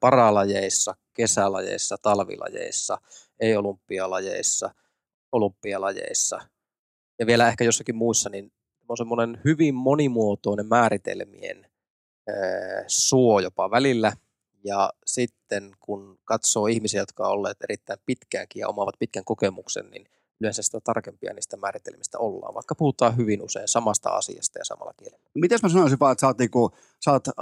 paralajeissa, 0.00 0.94
kesälajeissa, 1.14 1.96
talvilajeissa, 2.02 2.98
ei-olympialajeissa, 3.40 4.74
olympialajeissa 5.32 6.40
ja 7.18 7.26
vielä 7.26 7.48
ehkä 7.48 7.64
jossakin 7.64 7.96
muissa, 7.96 8.30
niin 8.30 8.52
on 8.88 8.96
semmoinen 8.96 9.40
hyvin 9.44 9.74
monimuotoinen 9.74 10.66
määritelmien 10.66 11.66
suo 12.86 13.40
jopa 13.40 13.70
välillä. 13.70 14.12
Ja 14.64 14.92
sitten 15.06 15.70
kun 15.80 16.18
katsoo 16.24 16.66
ihmisiä, 16.66 17.00
jotka 17.00 17.22
ovat 17.22 17.32
olleet 17.32 17.56
erittäin 17.62 17.98
pitkäänkin 18.06 18.60
ja 18.60 18.68
omaavat 18.68 18.94
pitkän 18.98 19.24
kokemuksen, 19.24 19.90
niin 19.90 20.06
yleensä 20.40 20.62
sitä 20.62 20.80
tarkempia 20.80 21.32
niistä 21.34 21.56
määritelmistä 21.56 22.18
ollaan, 22.18 22.54
vaikka 22.54 22.74
puhutaan 22.74 23.16
hyvin 23.16 23.42
usein 23.42 23.68
samasta 23.68 24.10
asiasta 24.10 24.58
ja 24.58 24.64
samalla 24.64 24.92
kielellä. 24.92 25.24
Miten 25.34 25.58
mä 25.62 25.68
sanoisin 25.68 25.98
vaan, 25.98 26.12
että 26.12 26.20
sä 26.20 26.26
oot, 26.26 26.38
niinku, 26.38 26.70
sä 27.04 27.12
oot 27.12 27.28
äh, 27.28 27.34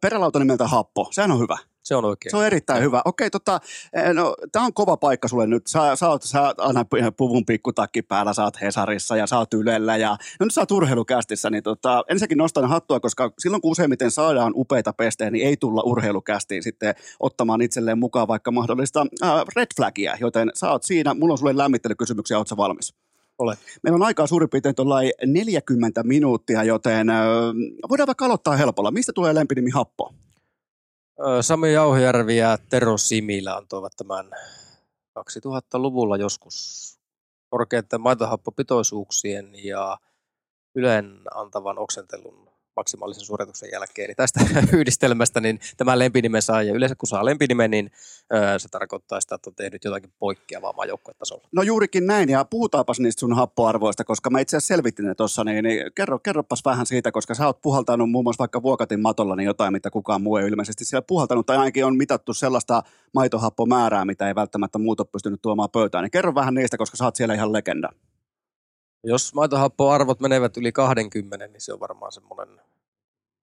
perälauta 0.00 0.38
nimeltä 0.38 0.68
Happo, 0.68 1.08
sehän 1.10 1.32
on 1.32 1.40
hyvä. 1.40 1.58
Se 1.86 1.96
on 1.96 2.04
oikein. 2.04 2.30
Se 2.30 2.36
on 2.36 2.46
erittäin 2.46 2.82
hyvä. 2.82 3.02
Okei, 3.04 3.30
tota, 3.30 3.60
eh, 3.92 4.14
no, 4.14 4.34
tämä 4.52 4.64
on 4.64 4.72
kova 4.72 4.96
paikka 4.96 5.28
sulle 5.28 5.46
nyt. 5.46 5.66
Sä, 5.66 5.96
sä, 5.96 6.08
oot, 6.08 6.22
sä 6.22 6.54
aina 6.58 6.84
puvun 7.16 7.44
pikkutakki 7.46 8.02
päällä, 8.02 8.32
sä 8.32 8.44
oot 8.44 8.60
Hesarissa 8.60 9.16
ja 9.16 9.26
sä 9.26 9.38
oot 9.38 9.54
Ylellä 9.54 9.96
ja 9.96 10.16
no 10.40 10.44
nyt 10.44 10.54
sä 10.54 10.60
oot 10.60 10.70
urheilukästissä, 10.70 11.50
niin 11.50 11.62
tota, 11.62 12.04
ensinnäkin 12.08 12.38
nostan 12.38 12.68
hattua, 12.68 13.00
koska 13.00 13.32
silloin 13.38 13.60
kun 13.62 13.70
useimmiten 13.70 14.10
saadaan 14.10 14.52
upeita 14.56 14.92
pestejä, 14.92 15.30
niin 15.30 15.46
ei 15.46 15.56
tulla 15.56 15.82
urheilukästiin 15.82 16.62
sitten 16.62 16.94
ottamaan 17.20 17.62
itselleen 17.62 17.98
mukaan 17.98 18.28
vaikka 18.28 18.50
mahdollista 18.50 19.06
äh, 19.22 19.44
red 19.56 19.68
flagia, 19.76 20.16
joten 20.20 20.50
sä 20.54 20.70
oot 20.70 20.82
siinä. 20.82 21.14
Mulla 21.14 21.32
on 21.32 21.38
sulle 21.38 21.56
lämmittelykysymyksiä, 21.56 22.38
oot 22.38 22.48
sä 22.48 22.56
valmis? 22.56 22.94
Olen. 23.38 23.56
Meillä 23.82 23.96
on 23.96 24.02
aikaa 24.02 24.26
suurin 24.26 24.50
piirtein 24.50 24.74
40 25.26 26.02
minuuttia, 26.02 26.64
joten 26.64 27.10
äh, 27.10 27.16
voidaan 27.88 28.06
vaikka 28.06 28.24
aloittaa 28.24 28.56
helpolla. 28.56 28.90
Mistä 28.90 29.12
tulee 29.12 29.34
lempinimi 29.34 29.70
Happo? 29.70 30.14
Sami 31.40 31.72
Jauhjärvi 31.72 32.36
ja 32.36 32.58
Tero 32.70 32.98
Similä 32.98 33.56
antoivat 33.56 33.92
tämän 33.96 34.30
2000-luvulla 35.18 36.16
joskus 36.16 36.86
korkeiden 37.50 38.00
maitohappopitoisuuksien 38.00 39.64
ja 39.64 39.98
ylen 40.74 41.20
antavan 41.34 41.78
oksentelun 41.78 42.55
maksimaalisen 42.76 43.24
suorituksen 43.24 43.68
jälkeen. 43.72 44.08
Niin 44.08 44.16
tästä 44.16 44.40
yhdistelmästä 44.76 45.40
niin 45.40 45.60
tämä 45.76 45.98
lempinimen 45.98 46.42
saa, 46.42 46.62
ja 46.62 46.74
yleensä 46.74 46.94
kun 46.94 47.08
saa 47.08 47.24
lempinimen, 47.24 47.70
niin 47.70 47.90
öö, 48.34 48.58
se 48.58 48.68
tarkoittaa 48.68 49.20
sitä, 49.20 49.34
että 49.34 49.50
on 49.50 49.54
tehnyt 49.54 49.84
jotakin 49.84 50.12
poikkeavaa 50.18 50.72
maajoukkuetasolla. 50.72 51.48
No 51.52 51.62
juurikin 51.62 52.06
näin, 52.06 52.28
ja 52.28 52.44
puhutaanpas 52.44 53.00
niistä 53.00 53.20
sun 53.20 53.36
happoarvoista, 53.36 54.04
koska 54.04 54.30
mä 54.30 54.40
itse 54.40 54.56
asiassa 54.56 54.74
selvittin 54.74 55.04
ne 55.04 55.14
tuossa, 55.14 55.44
niin, 55.44 55.64
niin 55.64 55.92
kerro, 55.94 56.18
kerropas 56.18 56.64
vähän 56.64 56.86
siitä, 56.86 57.12
koska 57.12 57.34
sä 57.34 57.46
oot 57.46 57.62
puhaltanut 57.62 58.10
muun 58.10 58.24
muassa 58.24 58.42
vaikka 58.42 58.62
Vuokatin 58.62 59.00
matolla 59.00 59.36
niin 59.36 59.46
jotain, 59.46 59.72
mitä 59.72 59.90
kukaan 59.90 60.22
muu 60.22 60.36
ei 60.36 60.48
ilmeisesti 60.48 60.84
siellä 60.84 61.04
puhaltanut, 61.08 61.46
tai 61.46 61.56
ainakin 61.56 61.84
on 61.84 61.96
mitattu 61.96 62.34
sellaista 62.34 62.82
maitohappomäärää, 63.14 64.04
mitä 64.04 64.28
ei 64.28 64.34
välttämättä 64.34 64.78
muut 64.78 65.00
ole 65.00 65.08
pystynyt 65.12 65.42
tuomaan 65.42 65.70
pöytään. 65.70 66.02
Niin 66.02 66.10
kerro 66.10 66.34
vähän 66.34 66.54
niistä, 66.54 66.76
koska 66.76 66.96
sä 66.96 67.04
oot 67.04 67.16
siellä 67.16 67.34
ihan 67.34 67.52
legenda. 67.52 67.88
Jos 69.08 69.34
maitohappoarvot 69.34 70.20
menevät 70.20 70.56
yli 70.56 70.72
20, 70.72 71.46
niin 71.46 71.60
se 71.60 71.72
on 71.72 71.80
varmaan 71.80 72.12
semmoinen 72.12 72.60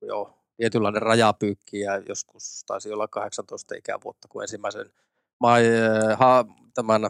jo 0.02 0.38
tietynlainen 0.58 1.02
rajapyykki 1.02 1.80
ja 1.80 1.98
joskus 1.98 2.64
taisi 2.68 2.94
olla 2.94 3.08
18 3.08 3.76
ikävuotta, 3.76 4.28
kun 4.28 4.42
ensimmäisen 4.42 4.90
ma- 5.40 5.56
ha, 6.20 6.46
tämän 6.74 7.10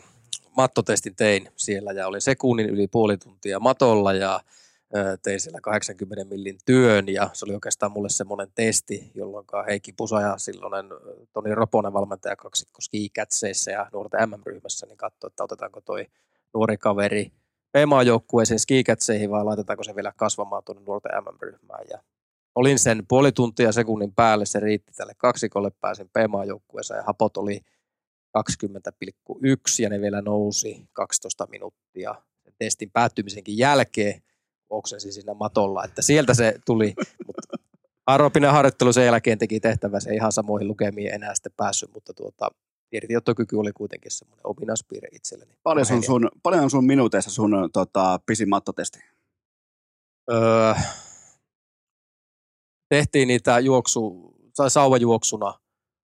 mattotestin 0.57 1.15
tein 1.15 1.49
siellä 1.55 1.91
ja 1.91 2.07
olin 2.07 2.21
sekunnin 2.21 2.69
yli 2.69 2.87
puoli 2.87 3.17
tuntia 3.17 3.59
matolla 3.59 4.13
ja 4.13 4.39
tein 5.21 5.39
siellä 5.39 5.61
80 5.61 6.25
millin 6.25 6.57
työn 6.65 7.09
ja 7.09 7.29
se 7.33 7.45
oli 7.45 7.53
oikeastaan 7.53 7.91
mulle 7.91 8.09
semmoinen 8.09 8.47
testi, 8.55 9.11
jolloin 9.15 9.45
Heikki 9.67 9.93
Pusa 9.93 10.21
ja 10.21 10.37
silloinen 10.37 10.85
Toni 11.33 11.55
Roponen 11.55 11.93
valmentaja 11.93 12.35
kaksikko 12.35 12.81
ski 12.81 13.11
ja 13.71 13.89
nuorten 13.93 14.29
MM-ryhmässä, 14.29 14.85
niin 14.85 14.97
katsoi, 14.97 15.27
että 15.27 15.43
otetaanko 15.43 15.81
toi 15.81 16.07
nuori 16.53 16.77
kaveri 16.77 17.31
PMA-joukkueeseen 17.77 18.59
skikätseihin 18.59 19.31
vai 19.31 19.43
laitetaanko 19.43 19.83
se 19.83 19.95
vielä 19.95 20.13
kasvamaan 20.15 20.63
tuonne 20.63 20.83
nuorten 20.85 21.11
MM-ryhmään. 21.23 21.85
Ja 21.89 21.99
olin 22.55 22.79
sen 22.79 23.03
puoli 23.07 23.31
tuntia 23.31 23.71
sekunnin 23.71 24.13
päälle, 24.13 24.45
se 24.45 24.59
riitti 24.59 24.91
tälle 24.93 25.13
kaksikolle, 25.17 25.71
pääsin 25.81 26.09
PMA-joukkueeseen 26.09 26.97
ja 26.97 27.03
hapot 27.03 27.37
oli 27.37 27.61
20,1 28.37 28.43
ja 29.79 29.89
ne 29.89 30.01
vielä 30.01 30.21
nousi 30.21 30.87
12 30.93 31.47
minuuttia 31.51 32.15
testin 32.59 32.91
päättymisenkin 32.91 33.57
jälkeen 33.57 34.21
oksensi 34.69 35.11
siinä 35.11 35.33
matolla, 35.33 35.83
että 35.83 36.01
sieltä 36.01 36.33
se 36.33 36.55
tuli, 36.65 36.93
mutta 37.27 37.57
aerobinen 38.07 38.51
harjoittelu 38.51 38.93
sen 38.93 39.05
jälkeen 39.05 39.37
teki 39.37 39.59
tehtävänsä, 39.59 40.09
ei 40.09 40.15
ihan 40.15 40.31
samoihin 40.31 40.67
lukemiin 40.67 41.13
enää 41.13 41.35
sitten 41.35 41.53
päässyt, 41.57 41.93
mutta 41.93 42.13
tuota, 42.13 42.51
irtiottokyky 42.93 43.55
oli 43.55 43.71
kuitenkin 43.71 44.11
semmoinen 44.11 44.47
ominaispiirre 44.47 45.09
itselleni. 45.11 45.57
Paljon, 45.63 45.85
sun, 45.85 46.03
sun, 46.03 46.29
paljon 46.43 46.63
on 46.63 46.69
sun 46.69 46.85
minuuteissa 46.85 47.31
sun 47.31 47.69
tota, 47.73 48.19
pisin 48.25 48.49
mattotesti? 48.49 48.99
Öö, 50.31 50.73
tehtiin 52.89 53.27
niitä 53.27 53.59
juoksu, 53.59 54.33
tai 54.55 54.69
sauvajuoksuna 54.69 55.59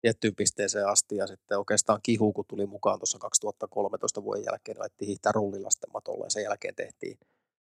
tiettyyn 0.00 0.34
pisteeseen 0.34 0.88
asti 0.88 1.16
ja 1.16 1.26
sitten 1.26 1.58
oikeastaan 1.58 2.00
kihu, 2.02 2.32
kun 2.32 2.44
tuli 2.48 2.66
mukaan 2.66 2.98
tuossa 2.98 3.18
2013 3.18 4.22
vuoden 4.22 4.44
jälkeen, 4.44 4.78
laitettiin 4.78 5.06
hiihtää 5.06 5.32
rullilla 5.32 5.70
sitten 5.70 5.92
matolla 5.92 6.26
ja 6.26 6.30
sen 6.30 6.42
jälkeen 6.42 6.74
tehtiin 6.74 7.18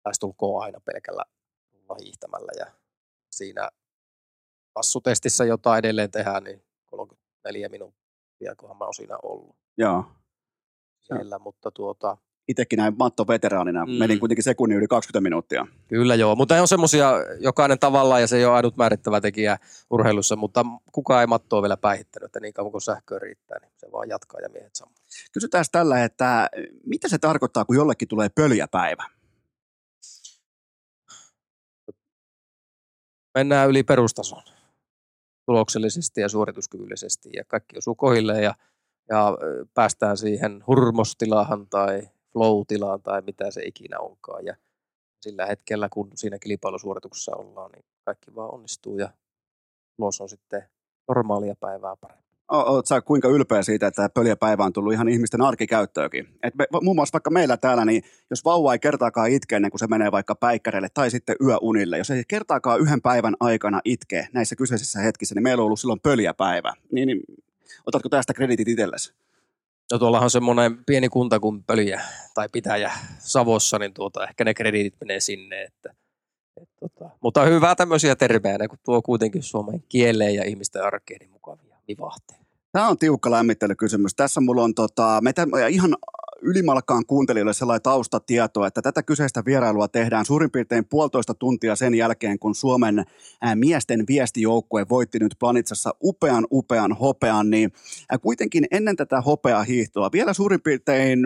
lähestulkoon 0.04 0.62
aina 0.62 0.80
pelkällä 0.80 1.24
hiihtämällä 2.00 2.52
ja 2.58 2.66
siinä 3.30 3.70
passutestissä, 4.72 5.44
jota 5.44 5.78
edelleen 5.78 6.10
tehdään, 6.10 6.44
niin 6.44 6.62
34 6.86 7.68
minuuttia, 7.68 7.97
kunhan 8.60 8.78
mä 8.78 8.84
oon 8.84 8.94
siinä 8.94 9.16
ollut. 9.22 9.56
Joo. 9.78 10.04
Siellä, 11.00 11.38
mutta 11.38 11.70
tuota, 11.70 12.16
itsekin 12.48 12.76
näin 12.76 12.94
Matto-veteraanina, 12.98 13.86
mm. 13.86 13.92
menin 13.92 14.20
kuitenkin 14.20 14.44
sekunnin 14.44 14.78
yli 14.78 14.86
20 14.86 15.20
minuuttia. 15.20 15.66
Kyllä 15.88 16.14
joo, 16.14 16.36
mutta 16.36 16.60
on 16.60 16.68
semmoisia 16.68 17.12
jokainen 17.40 17.78
tavallaan 17.78 18.20
ja 18.20 18.26
se 18.26 18.36
ei 18.36 18.44
ole 18.44 18.54
ainut 18.54 18.76
määrittävä 18.76 19.20
tekijä 19.20 19.58
urheilussa, 19.90 20.36
mutta 20.36 20.64
kukaan 20.92 21.20
ei 21.20 21.26
Mattoa 21.26 21.62
vielä 21.62 21.76
päihittänyt, 21.76 22.26
että 22.26 22.40
niin 22.40 22.54
kauan 22.54 22.72
kuin 22.72 22.82
sähköä 22.82 23.18
riittää, 23.18 23.58
niin 23.58 23.72
se 23.76 23.92
vaan 23.92 24.08
jatkaa 24.08 24.40
ja 24.40 24.48
miehet 24.48 24.74
samaa. 24.74 24.94
Kysytään 25.32 25.64
tällä, 25.72 26.04
että 26.04 26.48
mitä 26.86 27.08
se 27.08 27.18
tarkoittaa, 27.18 27.64
kun 27.64 27.76
jollekin 27.76 28.08
tulee 28.08 28.28
pöljäpäivä? 28.28 29.04
Mennään 33.34 33.68
yli 33.68 33.82
perustason 33.82 34.42
tuloksellisesti 35.48 36.20
ja 36.20 36.28
suorituskyvyllisesti 36.28 37.30
ja 37.36 37.44
kaikki 37.44 37.78
osuu 37.78 37.94
kohille 37.94 38.42
ja, 38.42 38.54
ja 39.08 39.38
päästään 39.74 40.16
siihen 40.16 40.64
hurmostilahan 40.66 41.66
tai 41.68 42.08
flow-tilaan 42.32 43.02
tai 43.02 43.22
mitä 43.22 43.50
se 43.50 43.62
ikinä 43.62 43.98
onkaan. 43.98 44.44
Ja 44.44 44.56
sillä 45.20 45.46
hetkellä, 45.46 45.88
kun 45.92 46.10
siinä 46.14 46.38
kilpailusuorituksessa 46.38 47.36
ollaan, 47.36 47.70
niin 47.72 47.84
kaikki 48.04 48.34
vaan 48.34 48.54
onnistuu 48.54 48.98
ja 48.98 49.08
tulos 49.96 50.20
on 50.20 50.28
sitten 50.28 50.62
normaalia 51.08 51.54
päivää 51.60 51.96
parempi. 52.00 52.27
Oletko 52.48 52.86
sä 52.86 53.00
kuinka 53.00 53.28
ylpeä 53.28 53.62
siitä, 53.62 53.86
että 53.86 54.08
pöljäpäivä 54.14 54.64
on 54.64 54.72
tullut 54.72 54.92
ihan 54.92 55.08
ihmisten 55.08 55.42
arkikäyttöökin? 55.42 56.28
Et 56.42 56.54
me, 56.54 56.66
muun 56.82 56.96
muassa 56.96 57.12
vaikka 57.12 57.30
meillä 57.30 57.56
täällä, 57.56 57.84
niin 57.84 58.02
jos 58.30 58.44
vauva 58.44 58.72
ei 58.72 58.78
kertaakaan 58.78 59.30
itke 59.30 59.56
ennen 59.56 59.70
kuin 59.70 59.78
se 59.78 59.86
menee 59.86 60.12
vaikka 60.12 60.34
päikkäreille 60.34 60.88
tai 60.94 61.10
sitten 61.10 61.36
yöunille, 61.44 61.98
jos 61.98 62.10
ei 62.10 62.22
kertaakaan 62.28 62.80
yhden 62.80 63.02
päivän 63.02 63.34
aikana 63.40 63.80
itke 63.84 64.28
näissä 64.32 64.56
kyseisissä 64.56 65.00
hetkissä, 65.00 65.34
niin 65.34 65.42
meillä 65.42 65.60
on 65.60 65.64
ollut 65.64 65.80
silloin 65.80 66.00
pöljäpäivä. 66.00 66.72
Niin, 66.92 67.06
niin 67.06 67.20
otatko 67.86 68.08
tästä 68.08 68.34
kreditit 68.34 68.68
itsellesi? 68.68 69.12
No 69.92 69.98
tuollahan 69.98 70.24
on 70.24 70.30
semmoinen 70.30 70.84
pieni 70.84 71.08
kunta 71.08 71.40
kuin 71.40 71.64
Pölyjä 71.64 72.00
tai 72.34 72.48
Pitäjä 72.52 72.92
Savossa, 73.18 73.78
niin 73.78 73.94
tuota, 73.94 74.24
ehkä 74.24 74.44
ne 74.44 74.54
krediitit 74.54 74.94
menee 75.00 75.20
sinne. 75.20 75.62
Että, 75.62 75.94
et, 76.62 76.68
tota. 76.80 77.10
Mutta 77.20 77.44
hyvää 77.44 77.74
tämmöisiä 77.74 78.16
tervejä, 78.16 78.68
kun 78.68 78.78
tuo 78.84 79.02
kuitenkin 79.02 79.42
suomen 79.42 79.82
kieleen 79.88 80.34
ja 80.34 80.44
ihmisten 80.44 80.84
arkeen 80.84 81.18
niin 81.20 81.30
mukavia 81.30 81.76
vivahteita. 81.88 82.37
Tämä 82.72 82.88
on 82.88 82.98
tiukka 82.98 83.30
lämmittelykysymys. 83.30 84.14
Tässä 84.14 84.40
mulla 84.40 84.62
on 84.62 84.74
tota, 84.74 85.18
meitä, 85.22 85.46
ihan 85.70 85.96
ylimalkaan 86.42 87.06
kuuntelijoille 87.06 87.52
sellainen 87.52 87.82
taustatieto, 87.82 88.66
että 88.66 88.82
tätä 88.82 89.02
kyseistä 89.02 89.44
vierailua 89.44 89.88
tehdään 89.88 90.24
suurin 90.24 90.50
piirtein 90.50 90.84
puolitoista 90.84 91.34
tuntia 91.34 91.76
sen 91.76 91.94
jälkeen, 91.94 92.38
kun 92.38 92.54
Suomen 92.54 93.04
miesten 93.54 94.04
viestijoukkue 94.08 94.86
voitti 94.88 95.18
nyt 95.18 95.34
Planitsassa 95.38 95.94
upean 96.02 96.46
upean 96.50 96.92
hopean, 96.92 97.50
niin 97.50 97.72
kuitenkin 98.22 98.66
ennen 98.70 98.96
tätä 98.96 99.20
hopeaa 99.20 99.62
hiihtoa, 99.62 100.12
vielä 100.12 100.32
suurin 100.32 100.62
piirtein 100.62 101.18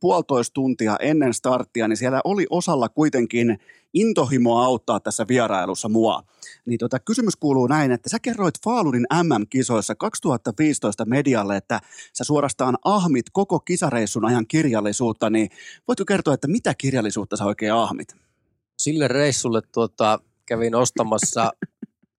puolitoista 0.00 0.54
tuntia 0.54 0.96
ennen 1.00 1.34
starttia, 1.34 1.88
niin 1.88 1.96
siellä 1.96 2.20
oli 2.24 2.46
osalla 2.50 2.88
kuitenkin 2.88 3.58
intohimoa 3.94 4.64
auttaa 4.64 5.00
tässä 5.00 5.24
vierailussa 5.28 5.88
mua. 5.88 6.22
Niin 6.66 6.78
tota, 6.78 6.98
kysymys 6.98 7.36
kuuluu 7.36 7.66
näin, 7.66 7.92
että 7.92 8.08
sä 8.08 8.18
kerroit 8.22 8.54
Faalurin 8.64 9.06
MM-kisoissa 9.22 9.94
2015 9.94 11.04
medialle, 11.04 11.56
että 11.56 11.80
sä 12.12 12.24
suorastaan 12.24 12.78
ahmit 12.84 13.26
koko 13.32 13.60
kisareissun 13.60 14.24
ajan 14.24 14.46
kirjallisuutta, 14.46 15.30
niin 15.30 15.50
voitko 15.88 16.04
kertoa, 16.04 16.34
että 16.34 16.48
mitä 16.48 16.74
kirjallisuutta 16.78 17.36
sä 17.36 17.44
oikein 17.44 17.72
ahmit? 17.72 18.16
Sille 18.78 19.08
reissulle 19.08 19.62
tuota, 19.72 20.20
kävin 20.46 20.74
ostamassa 20.74 21.52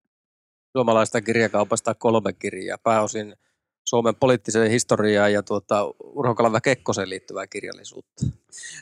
suomalaista 0.78 1.22
kirjakaupasta 1.22 1.95
kolme 1.95 2.34
kirjaa, 2.34 2.78
pääosin– 2.84 3.36
Suomen 3.88 4.15
poliittiseen 4.15 4.71
historiaan 4.71 5.33
ja 5.33 5.43
tuota, 5.43 5.85
Urho 6.03 6.35
Kaleva 6.35 6.61
Kekkoseen 6.61 7.09
liittyvää 7.09 7.47
kirjallisuutta. 7.47 8.25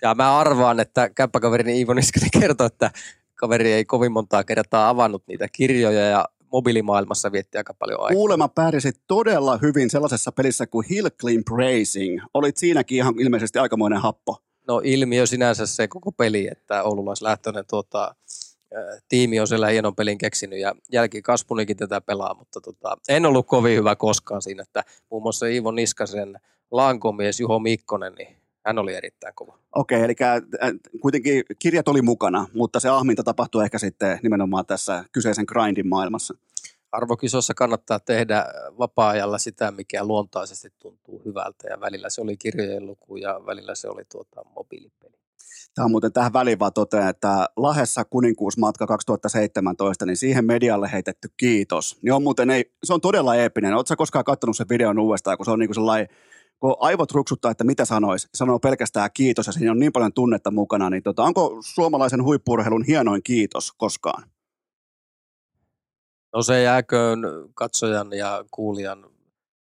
Ja 0.02 0.16
mä 0.16 0.38
arvaan, 0.38 0.80
että 0.80 1.10
käppäkaverini 1.10 1.78
Iivo 1.78 1.94
Niskanen 1.94 2.30
kertoo, 2.40 2.68
että 2.68 2.92
kaveri 3.36 3.72
ei 3.72 3.86
kovin 3.86 4.12
montaa 4.12 4.44
kertaa 4.44 4.90
avannut 4.90 5.24
niitä 5.28 5.48
kirjoja 5.52 6.02
ja 6.02 6.26
mobiilimaailmassa 6.52 7.32
vietti 7.32 7.58
aika 7.58 7.74
paljon 7.74 8.02
aikaa. 8.02 8.16
Kuulema 8.16 8.48
pärjäsit 8.48 9.02
todella 9.08 9.58
hyvin 9.58 9.90
sellaisessa 9.90 10.32
pelissä 10.32 10.68
kuin 10.68 10.88
Hill 10.90 11.10
Clean 11.22 11.44
Racing. 11.58 12.22
Olit 12.34 12.58
siinäkin 12.58 12.98
ihan 12.98 13.20
ilmeisesti 13.20 13.60
aikamoinen 13.60 14.02
happo. 14.02 14.38
No 14.68 14.82
ilmiö 14.84 15.26
sinänsä 15.26 15.66
se 15.66 15.88
koko 15.88 16.12
peli, 16.12 16.48
että 16.52 16.84
oululaislähtöinen 16.84 17.66
tuota, 17.70 18.16
tiimi 19.08 19.40
on 19.40 19.48
siellä 19.48 19.68
hienon 19.68 19.96
pelin 19.96 20.18
keksinyt 20.18 20.60
ja 20.60 20.76
jälkikasvunikin 20.92 21.78
tätä 21.78 22.02
pelaa, 22.02 22.34
mutta 22.34 22.62
tota, 22.62 22.98
en 23.10 23.26
ollut 23.26 23.48
kovin 23.48 23.78
hyvä 23.78 23.96
koskaan 23.96 24.42
siinä, 24.42 24.64
että 24.64 24.84
muun 25.12 25.24
muassa 25.24 25.46
Iivo 25.46 25.72
Niskasen 25.72 26.40
lankomies 26.72 27.40
Juho 27.40 27.60
Mikkonen, 27.60 28.14
niin 28.14 28.38
hän 28.66 28.80
oli 28.80 28.94
erittäin 28.94 29.36
kova. 29.36 29.60
Okei, 29.76 30.02
eli 30.02 30.16
kuitenkin 31.02 31.44
kirjat 31.60 31.88
oli 31.88 32.02
mukana, 32.02 32.48
mutta 32.54 32.80
se 32.80 32.90
ahminta 32.90 33.24
tapahtui 33.24 33.64
ehkä 33.64 33.78
sitten 33.78 34.20
nimenomaan 34.24 34.66
tässä 34.66 35.06
kyseisen 35.12 35.46
grindin 35.48 35.88
maailmassa. 35.88 36.34
Arvokisossa 36.92 37.54
kannattaa 37.54 38.00
tehdä 38.00 38.46
vapaa-ajalla 38.80 39.38
sitä, 39.38 39.72
mikä 39.72 40.06
luontaisesti 40.06 40.70
tuntuu 40.80 41.22
hyvältä 41.26 41.68
ja 41.70 41.80
välillä 41.80 42.10
se 42.10 42.22
oli 42.22 42.38
kirjojen 42.38 42.86
luku 42.86 43.18
ja 43.18 43.42
välillä 43.46 43.76
se 43.76 43.90
oli 43.90 44.04
tuota 44.12 44.44
mobiilipeli. 44.56 45.25
Tämä 45.76 45.86
on 45.86 45.92
muuten 45.92 46.14
tähän 46.14 46.34
väliin 46.34 46.60
vaan 46.60 46.74
totean, 46.74 47.10
että 47.10 47.50
Lahessa 47.58 48.06
kuninkuusmatka 48.06 48.88
2017, 48.88 50.06
niin 50.06 50.18
siihen 50.18 50.46
medialle 50.46 50.92
heitetty 50.92 51.30
kiitos. 51.38 51.98
Niin 52.02 52.14
on 52.14 52.24
muuten, 52.24 52.50
ei, 52.50 52.72
se 52.84 52.94
on 52.94 53.02
todella 53.02 53.36
eeppinen. 53.36 53.74
Oletko 53.74 53.96
koskaan 53.96 54.26
katsonut 54.26 54.58
sen 54.58 54.70
videon 54.70 55.00
uudestaan, 55.00 55.38
kun 55.38 55.46
se 55.46 55.52
on 55.52 55.60
niin 55.60 55.68
kuin 55.68 55.76
sellainen 55.76 56.08
kun 56.60 56.76
aivot 56.80 57.12
ruksuttaa, 57.12 57.52
että 57.52 57.64
mitä 57.64 57.86
sanois, 57.86 58.30
sanoo 58.34 58.60
pelkästään 58.60 59.10
kiitos 59.14 59.48
ja 59.48 59.54
siinä 59.54 59.72
on 59.72 59.80
niin 59.80 59.92
paljon 59.92 60.14
tunnetta 60.14 60.52
mukana, 60.52 60.90
niin 60.90 61.04
tota, 61.04 61.24
onko 61.24 61.58
suomalaisen 61.62 62.24
huippurheilun 62.24 62.84
hienoin 62.84 63.24
kiitos 63.24 63.72
koskaan? 63.72 64.30
No 66.34 66.42
se 66.42 66.62
jääköön 66.62 67.20
katsojan 67.54 68.14
ja 68.14 68.46
kuulijan 68.52 69.06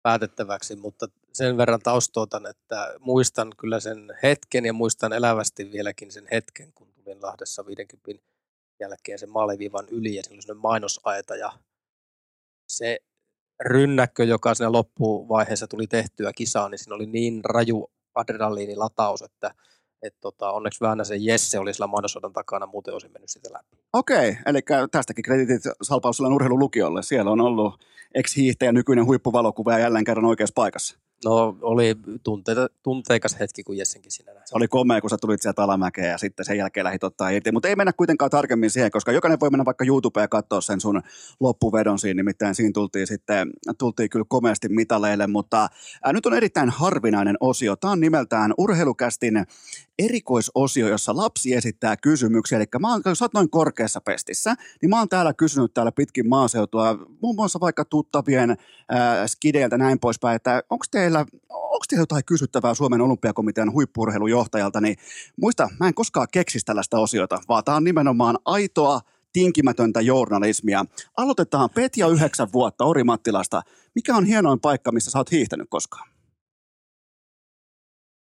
päätettäväksi, 0.03 0.75
mutta 0.75 1.07
sen 1.35 1.57
verran 1.57 1.79
taustoitan, 1.83 2.45
että 2.45 2.95
muistan 2.99 3.51
kyllä 3.57 3.79
sen 3.79 4.13
hetken 4.23 4.65
ja 4.65 4.73
muistan 4.73 5.13
elävästi 5.13 5.71
vieläkin 5.71 6.11
sen 6.11 6.27
hetken, 6.31 6.73
kun 6.73 6.87
tulin 6.93 7.21
Lahdessa 7.21 7.65
50 7.65 8.25
jälkeen 8.79 9.19
sen 9.19 9.29
maaliviivan 9.29 9.87
yli 9.91 10.15
ja 10.15 10.23
silloin 10.23 10.57
mainosaita 10.57 11.35
ja 11.35 11.51
se 12.67 12.99
rynnäkkö, 13.63 14.23
joka 14.23 14.55
siinä 14.55 14.71
loppuvaiheessa 14.71 15.67
tuli 15.67 15.87
tehtyä 15.87 16.31
kisaan, 16.35 16.71
niin 16.71 16.79
siinä 16.79 16.95
oli 16.95 17.05
niin 17.05 17.45
raju 17.45 17.91
adrenaliinilataus, 18.15 19.21
että 19.21 19.53
et 20.01 20.15
tota, 20.21 20.51
onneksi 20.51 20.79
sen 21.03 21.25
Jesse 21.25 21.59
oli 21.59 21.73
sillä 21.73 21.87
mainosodan 21.87 22.33
takana, 22.33 22.65
muuten 22.65 22.93
olisin 22.93 23.11
mennyt 23.11 23.29
sitä 23.29 23.53
läpi. 23.53 23.77
Okei, 23.93 24.37
eli 24.45 24.59
tästäkin 24.91 25.23
kreditit 25.23 25.61
Salpausselän 25.81 26.33
urheilulukiolle. 26.33 27.03
Siellä 27.03 27.31
on 27.31 27.41
ollut 27.41 27.85
ex-hiihtäjä, 28.13 28.71
nykyinen 28.71 29.05
huippuvalokuva 29.05 29.71
ja 29.71 29.79
jälleen 29.79 30.03
kerran 30.03 30.25
oikeassa 30.25 30.53
paikassa. 30.55 31.04
No 31.25 31.57
oli 31.61 31.95
tunteita, 32.23 32.67
tunteikas 32.83 33.39
hetki, 33.39 33.63
kun 33.63 33.77
Jessenkin 33.77 34.11
siinä 34.11 34.33
näin. 34.33 34.47
Se 34.47 34.55
oli 34.55 34.67
komea, 34.67 35.01
kun 35.01 35.09
sä 35.09 35.17
tulit 35.21 35.41
sieltä 35.41 35.63
alamäkeen 35.63 36.09
ja 36.09 36.17
sitten 36.17 36.45
sen 36.45 36.57
jälkeen 36.57 36.83
lähdit 36.83 37.03
ottaa 37.03 37.29
irti. 37.29 37.51
Mutta 37.51 37.67
ei 37.67 37.75
mennä 37.75 37.93
kuitenkaan 37.93 38.31
tarkemmin 38.31 38.69
siihen, 38.69 38.91
koska 38.91 39.11
jokainen 39.11 39.39
voi 39.39 39.49
mennä 39.49 39.65
vaikka 39.65 39.85
YouTubeen 39.85 40.23
ja 40.23 40.27
katsoa 40.27 40.61
sen 40.61 40.81
sun 40.81 41.01
loppuvedon 41.39 41.99
siinä. 41.99 42.17
Nimittäin 42.17 42.55
siinä 42.55 42.71
tultiin 42.73 43.07
sitten, 43.07 43.49
tultiin 43.77 44.09
kyllä 44.09 44.25
komeasti 44.27 44.69
mitaleille, 44.69 45.27
mutta 45.27 45.67
ää, 46.03 46.13
nyt 46.13 46.25
on 46.25 46.33
erittäin 46.33 46.69
harvinainen 46.69 47.37
osio. 47.39 47.75
Tämä 47.75 47.91
on 47.91 47.99
nimeltään 47.99 48.53
Urheilukästin 48.57 49.45
erikoisosio, 49.99 50.87
jossa 50.87 51.15
lapsi 51.15 51.53
esittää 51.53 51.97
kysymyksiä. 51.97 52.57
Eli 52.57 52.65
mä 52.79 52.91
oon, 52.91 53.01
sä 53.13 53.25
oot 53.25 53.33
noin 53.33 53.49
korkeassa 53.49 54.01
pestissä, 54.01 54.55
niin 54.81 54.89
mä 54.89 54.99
oon 54.99 55.09
täällä 55.09 55.33
kysynyt 55.33 55.73
täällä 55.73 55.91
pitkin 55.91 56.29
maaseutua, 56.29 56.97
muun 57.21 57.35
muassa 57.35 57.59
vaikka 57.59 57.85
tuttavien 57.85 58.57
ää, 58.89 59.27
skideiltä 59.27 59.77
näin 59.77 59.99
poispäin, 59.99 60.35
että 60.35 60.63
onko 60.69 60.85
teillä, 60.91 61.19
onko 61.49 61.85
teillä 61.89 62.01
jotain 62.01 62.25
kysyttävää 62.25 62.73
Suomen 62.73 63.01
olympiakomitean 63.01 63.73
huippurheilujohtajalta, 63.73 64.81
niin 64.81 64.95
muista, 65.41 65.69
mä 65.79 65.87
en 65.87 65.93
koskaan 65.93 66.27
keksisi 66.31 66.65
tällaista 66.65 66.99
osiota, 66.99 67.39
vaan 67.49 67.63
tämä 67.63 67.77
on 67.77 67.83
nimenomaan 67.83 68.39
aitoa, 68.45 69.01
tinkimätöntä 69.33 70.01
journalismia. 70.01 70.85
Aloitetaan 71.17 71.69
Petja 71.69 72.07
yhdeksän 72.07 72.47
vuotta 72.53 72.85
Orimattilasta. 72.85 73.61
Mikä 73.95 74.15
on 74.15 74.25
hienoin 74.25 74.59
paikka, 74.59 74.91
missä 74.91 75.11
sä 75.11 75.17
oot 75.17 75.31
hiihtänyt 75.31 75.67
koskaan? 75.69 76.09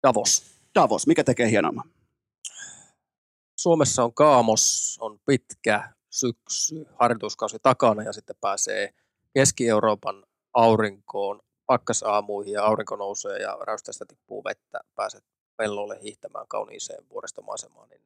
Davos. 0.03 0.56
Davos, 0.77 1.07
mikä 1.07 1.25
tekee 1.25 1.51
hienomman? 1.51 1.91
Suomessa 3.57 4.05
on 4.05 4.15
kaamos, 4.15 4.97
on 5.01 5.19
pitkä 5.27 5.93
syksy, 6.11 6.87
harjoituskausi 7.01 7.57
takana 7.63 8.03
ja 8.03 8.13
sitten 8.13 8.37
pääsee 8.41 8.95
Keski-Euroopan 9.35 10.25
aurinkoon, 10.55 11.41
pakkasaamuihin 11.67 12.53
ja 12.53 12.65
aurinko 12.65 12.97
nousee 12.97 13.39
ja 13.39 13.59
räystästä 13.67 14.05
tippuu 14.09 14.45
vettä, 14.45 14.81
pääset 14.95 15.25
pellolle 15.57 15.99
hiihtämään 16.03 16.49
kauniiseen 16.49 17.09
vuoristomaisemaan, 17.11 17.89
niin 17.89 18.01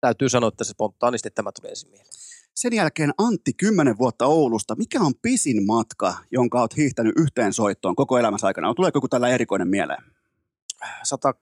täytyy 0.00 0.28
sanoa, 0.28 0.48
että 0.48 0.64
se 0.64 0.70
spontaanisti 0.70 1.30
tämä 1.30 1.50
tuli 1.52 1.70
ensin 1.70 1.90
mieleen. 1.90 2.10
Sen 2.54 2.72
jälkeen 2.72 3.12
Antti, 3.18 3.52
10 3.52 3.98
vuotta 3.98 4.26
Oulusta. 4.26 4.74
Mikä 4.74 5.00
on 5.00 5.12
pisin 5.22 5.66
matka, 5.66 6.14
jonka 6.30 6.60
olet 6.60 6.76
hiihtänyt 6.76 7.12
yhteen 7.16 7.52
soittoon 7.52 7.96
koko 7.96 8.18
elämässä 8.18 8.46
aikana? 8.46 8.74
Tuleeko 8.74 8.96
joku 8.96 9.08
tällä 9.08 9.28
erikoinen 9.28 9.68
mieleen? 9.68 10.02
100 11.02 11.34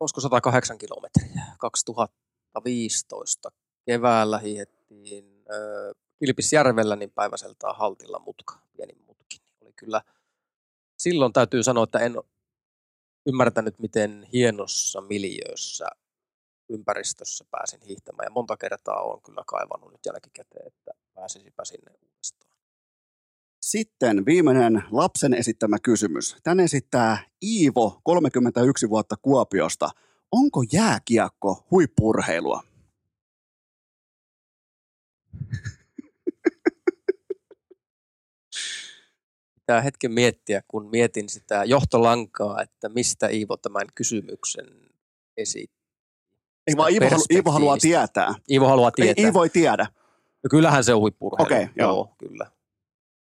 olisiko 0.00 0.20
108 0.20 0.78
kilometriä. 0.78 1.42
2015 1.58 3.50
keväällä 3.86 4.38
hiihettiin 4.38 5.44
äh, 5.50 5.56
Kilpisjärvellä 6.18 6.96
niin 6.96 7.10
päiväseltaan 7.10 7.76
haltilla 7.76 8.18
mutka, 8.18 8.58
pieni 8.76 8.94
mutki. 9.06 9.42
Oli 9.60 9.72
kyllä, 9.72 10.02
silloin 10.98 11.32
täytyy 11.32 11.62
sanoa, 11.62 11.84
että 11.84 11.98
en 11.98 12.16
ymmärtänyt, 13.26 13.78
miten 13.78 14.26
hienossa 14.32 15.00
miljöössä 15.00 15.86
ympäristössä 16.68 17.44
pääsin 17.50 17.80
hiihtämään. 17.82 18.26
Ja 18.26 18.30
monta 18.30 18.56
kertaa 18.56 19.00
olen 19.02 19.22
kyllä 19.22 19.42
kaivannut 19.46 19.92
nyt 19.92 20.06
jälkikäteen, 20.06 20.66
että 20.66 20.90
pääsisipä 21.14 21.64
sinne. 21.64 21.92
Sitten 23.66 24.26
viimeinen 24.26 24.82
lapsen 24.90 25.34
esittämä 25.34 25.76
kysymys. 25.82 26.36
Tän 26.42 26.60
esittää 26.60 27.18
Iivo, 27.42 28.00
31 28.04 28.88
vuotta 28.88 29.16
Kuopiosta. 29.22 29.90
Onko 30.32 30.62
jääkiekko 30.72 31.66
huippurheilua? 31.70 32.62
Pitää 39.54 39.80
hetken 39.80 40.12
miettiä, 40.12 40.62
kun 40.68 40.90
mietin 40.90 41.28
sitä 41.28 41.64
johtolankaa, 41.64 42.62
että 42.62 42.88
mistä 42.88 43.28
Iivo 43.28 43.56
tämän 43.56 43.86
kysymyksen 43.94 44.66
esitti. 45.36 45.76
Ei 46.66 46.76
vaan 46.76 46.92
Iivo, 46.92 47.10
halu, 47.10 47.24
Iivo 47.30 47.50
haluaa 47.50 47.76
tietää. 47.78 48.34
Iivo 48.50 48.68
haluaa 48.68 48.90
tietää. 48.90 49.14
Ei, 49.22 49.24
Iivo 49.24 49.42
ei 49.42 49.50
tiedä. 49.50 49.86
No 50.44 50.48
kyllähän 50.50 50.84
se 50.84 50.94
on 50.94 51.00
huippurheilu. 51.00 51.46
Okei, 51.46 51.62
okay, 51.62 51.74
joo. 51.76 51.90
joo. 51.90 52.14
kyllä. 52.18 52.55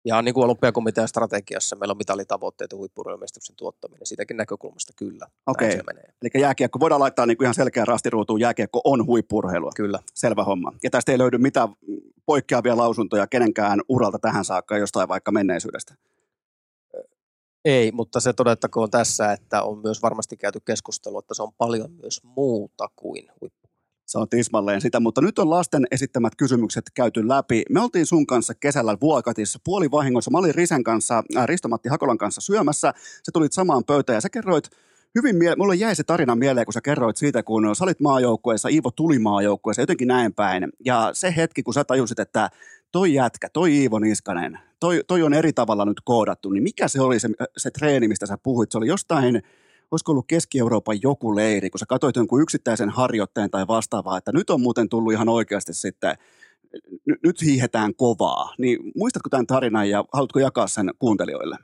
Ja 0.07 0.23
niin 0.23 0.35
kuin 0.35 0.45
olympiakomitean 0.45 1.09
strategiassa 1.09 1.77
meillä 1.77 1.93
on 1.93 1.97
mitalitavoitteet 1.97 2.73
ja 2.73 2.79
huippurheilumestuksen 2.79 3.57
tuottaminen. 3.57 4.07
Siitäkin 4.07 4.37
näkökulmasta 4.37 4.93
kyllä. 4.97 5.27
Okei, 5.47 5.81
okay. 5.81 6.03
eli 6.23 6.43
jääkiekko, 6.43 6.81
voidaan 6.81 7.01
laittaa 7.01 7.27
niin 7.27 7.37
kuin 7.37 7.45
ihan 7.45 7.55
selkeä 7.55 7.85
rastiruutuun, 7.85 8.41
jääkiekko 8.41 8.81
on 8.85 9.07
huippurheilua. 9.07 9.71
Kyllä. 9.77 9.99
Selvä 10.15 10.45
homma. 10.45 10.73
Ja 10.83 10.91
tästä 10.91 11.13
ei 11.13 11.19
löydy 11.19 11.39
mitään 11.39 11.69
poikkeavia 12.27 12.77
lausuntoja 12.77 13.27
kenenkään 13.27 13.81
uralta 13.89 14.19
tähän 14.19 14.45
saakka 14.45 14.79
jostain 14.79 15.09
vaikka 15.09 15.33
menneisyydestä. 15.33 15.95
Ei, 17.65 17.93
mutta 17.93 18.21
se 18.21 18.33
todettakoon 18.33 18.91
tässä, 18.91 19.33
että 19.33 19.63
on 19.63 19.79
myös 19.79 20.03
varmasti 20.03 20.37
käyty 20.37 20.61
keskustelua, 20.61 21.19
että 21.19 21.35
se 21.35 21.43
on 21.43 21.53
paljon 21.59 21.93
myös 21.93 22.21
muuta 22.25 22.89
kuin 22.97 23.29
huippu. 23.41 23.66
Se 24.07 24.19
on 24.19 24.29
tismalleen 24.29 24.81
sitä, 24.81 25.01
mutta 25.01 25.21
nyt 25.21 25.39
on 25.39 25.51
lasten 25.51 25.87
esittämät 25.91 26.37
kysymykset 26.37 26.85
käyty 26.95 27.29
läpi. 27.29 27.63
Me 27.71 27.81
oltiin 27.81 28.07
sun 28.07 28.27
kanssa 28.27 28.55
kesällä 28.55 28.97
Vuokatissa 29.01 29.59
puolivahingossa. 29.65 30.31
Mä 30.31 30.39
olin 30.39 30.55
Risen 30.55 30.85
kanssa, 30.85 31.23
äh, 31.37 31.47
Risto-Matti 31.47 31.89
Hakolan 31.89 32.19
kanssa 32.19 32.41
syömässä. 32.41 32.95
Se 33.23 33.33
tulit 33.33 33.53
samaan 33.53 33.85
pöytään 33.85 34.15
ja 34.15 34.21
sä 34.21 34.31
kerroit 34.31 34.71
hyvin, 35.15 35.37
mie- 35.37 35.57
mulle 35.57 35.75
jäi 35.75 35.95
se 35.95 36.05
tarina 36.05 36.37
mieleen, 36.37 36.67
kun 36.67 36.73
sä 36.73 36.81
kerroit 36.81 37.17
siitä, 37.17 37.43
kun 37.43 37.77
sä 37.77 37.85
olit 37.85 38.01
maajoukkueessa, 38.01 38.69
Iivo 38.69 38.91
tuli 38.91 39.19
maajoukkueessa, 39.19 39.83
jotenkin 39.83 40.09
näin 40.09 40.35
päin. 40.35 40.69
Ja 40.85 41.11
se 41.13 41.35
hetki, 41.37 41.63
kun 41.63 41.75
sä 41.75 41.85
tajusit, 41.85 42.19
että 42.19 42.51
toi 42.93 43.15
jätkä, 43.15 43.49
toi 43.53 43.77
Iivo 43.77 43.99
Niskanen, 43.99 44.59
toi, 44.81 45.05
toi 45.07 45.23
on 45.23 45.35
eri 45.35 45.53
tavalla 45.53 45.85
nyt 45.85 46.01
koodattu, 46.05 46.51
niin 46.51 46.63
mikä 46.63 46.89
se 46.89 47.01
oli 47.01 47.21
se, 47.21 47.29
se 47.57 47.71
treeni, 47.71 48.09
mistä 48.09 48.27
sä 48.27 48.39
puhuit? 48.43 48.73
Se 48.73 48.79
oli 48.79 48.87
jostain, 48.87 49.43
olisiko 49.91 50.13
ollut 50.13 50.27
Keski-Euroopan 50.29 51.03
joku 51.03 51.37
leiri, 51.37 51.71
kun 51.71 51.79
sä 51.79 51.87
katsoit 51.89 52.17
jonkun 52.17 52.43
yksittäisen 52.43 52.91
harjoitteen 52.91 53.51
tai 53.51 53.67
vastaavaa, 53.67 54.19
että 54.19 54.33
nyt 54.33 54.51
on 54.51 54.61
muuten 54.61 54.89
tullut 54.89 55.13
ihan 55.13 55.29
oikeasti 55.29 55.75
sitten, 55.75 56.17
n- 57.11 57.19
nyt 57.23 57.43
hiihetään 57.43 57.95
kovaa. 57.95 58.55
Niin 58.59 58.79
muistatko 58.97 59.29
tämän 59.29 59.47
tarinan 59.47 59.91
ja 59.91 60.05
haluatko 60.13 60.39
jakaa 60.39 60.67
sen 60.67 60.91
kuuntelijoille? 60.99 61.57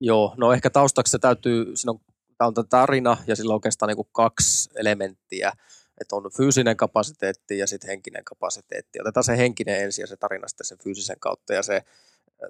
Joo, 0.00 0.34
no 0.36 0.52
ehkä 0.52 0.70
taustaksi 0.70 1.10
se 1.10 1.18
täytyy, 1.18 1.76
siinä 1.76 1.90
on, 1.90 1.98
tämä 2.38 2.48
on 2.48 2.54
tämä 2.54 2.66
tarina 2.70 3.16
ja 3.26 3.36
sillä 3.36 3.52
on 3.52 3.56
oikeastaan 3.56 3.88
niin 3.88 3.96
kuin 3.96 4.08
kaksi 4.12 4.70
elementtiä, 4.76 5.52
että 6.00 6.16
on 6.16 6.30
fyysinen 6.36 6.76
kapasiteetti 6.76 7.58
ja 7.58 7.66
sitten 7.66 7.88
henkinen 7.88 8.24
kapasiteetti. 8.24 9.00
Otetaan 9.00 9.24
se 9.24 9.36
henkinen 9.36 9.84
ensin 9.84 10.02
ja 10.02 10.06
se 10.06 10.16
tarina 10.16 10.48
sitten 10.48 10.66
sen 10.66 10.78
fyysisen 10.84 11.20
kautta 11.20 11.54
ja 11.54 11.62
se 11.62 11.82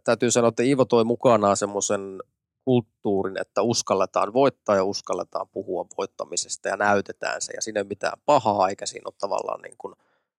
täytyy 0.05 0.31
sanoa, 0.31 0.49
että 0.49 0.63
Iivo 0.63 0.85
toi 0.85 1.05
mukanaan 1.05 1.57
semmoisen 1.57 2.23
kulttuurin, 2.65 3.41
että 3.41 3.63
uskalletaan 3.63 4.33
voittaa 4.33 4.77
ja 4.77 4.85
uskalletaan 4.85 5.49
puhua 5.49 5.87
voittamisesta 5.99 6.69
ja 6.69 6.77
näytetään 6.77 7.43
se 7.43 7.53
ja 7.53 7.63
siinä 7.63 7.81
ei 7.81 7.85
mitään 7.85 8.19
pahaa 8.27 8.69
eikä 8.69 8.87
siinä 8.87 9.03
ole 9.07 9.15
tavallaan 9.19 9.61
niin 9.61 9.75
kuin, 9.79 9.95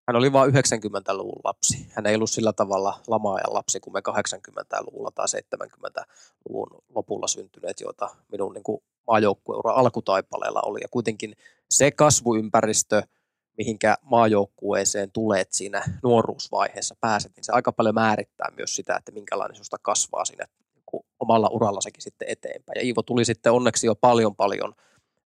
hän 0.08 0.16
oli 0.16 0.34
vain 0.34 0.52
90-luvun 0.54 1.42
lapsi. 1.44 1.88
Hän 1.92 2.06
ei 2.06 2.16
ollut 2.16 2.30
sillä 2.30 2.54
tavalla 2.54 3.00
lamaajan 3.08 3.54
lapsi 3.54 3.80
kuin 3.80 3.94
me 3.94 4.02
80-luvulla 4.10 5.12
tai 5.12 5.26
70-luvun 5.28 6.84
lopulla 6.96 7.28
syntyneet, 7.28 7.80
joita 7.80 8.10
minun 8.32 8.54
niin 8.54 8.64
kuin 8.64 8.84
maajoukkueura 9.08 9.74
alkutaipaleella 9.74 10.62
oli. 10.66 10.80
Ja 10.82 10.88
kuitenkin 10.92 11.36
se 11.70 11.92
kasvuympäristö, 11.92 13.04
mihinkä 13.58 13.98
maajoukkueeseen 14.02 15.12
tulet 15.12 15.54
siinä 15.54 15.84
nuoruusvaiheessa 16.04 16.96
pääset, 17.02 17.32
niin 17.36 17.44
se 17.44 17.52
aika 17.52 17.72
paljon 17.72 17.96
määrittää 17.96 18.52
myös 18.58 18.76
sitä, 18.76 18.96
että 18.96 19.12
minkälainen 19.12 19.56
sinusta 19.56 19.78
kasvaa 19.82 20.24
niin 20.30 20.48
omalla 21.20 21.50
uralla 21.52 21.82
sekin 21.82 22.02
sitten 22.02 22.30
eteenpäin. 22.30 22.80
Ja 22.80 22.86
Iivo 22.86 23.02
tuli 23.02 23.26
sitten 23.26 23.52
onneksi 23.52 23.88
jo 23.88 23.96
paljon 23.96 24.36
paljon 24.36 24.74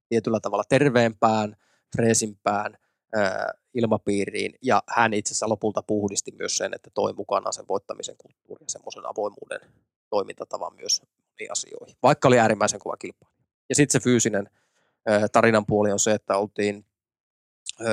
tietyllä 0.09 0.39
tavalla 0.39 0.63
terveempään, 0.69 1.55
freesimpään 1.95 2.77
ää, 3.15 3.53
ilmapiiriin, 3.73 4.53
ja 4.61 4.83
hän 4.89 5.13
itse 5.13 5.31
asiassa 5.31 5.49
lopulta 5.49 5.83
puhdisti 5.87 6.31
myös 6.31 6.57
sen, 6.57 6.73
että 6.73 6.89
toi 6.93 7.13
mukana 7.13 7.51
sen 7.51 7.67
voittamisen 7.67 8.15
kulttuuri 8.17 8.63
ja 8.63 8.69
semmoisen 8.69 9.05
avoimuuden 9.05 9.59
toimintatavan 10.09 10.75
myös 10.75 11.01
moniin 11.01 11.51
asioihin, 11.51 11.95
vaikka 12.03 12.27
oli 12.27 12.39
äärimmäisen 12.39 12.79
kova 12.79 12.97
kilpailu. 12.97 13.33
Ja 13.69 13.75
sitten 13.75 14.01
se 14.01 14.03
fyysinen 14.03 14.49
tarinan 15.31 15.65
puoli 15.65 15.91
on 15.91 15.99
se, 15.99 16.11
että 16.11 16.37
oltiin, 16.37 16.85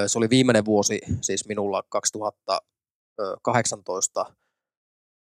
se 0.07 0.19
oli 0.19 0.31
viimeinen 0.31 0.65
vuosi, 0.65 1.01
siis 1.21 1.49
minulla 1.49 1.83
2018 1.89 4.27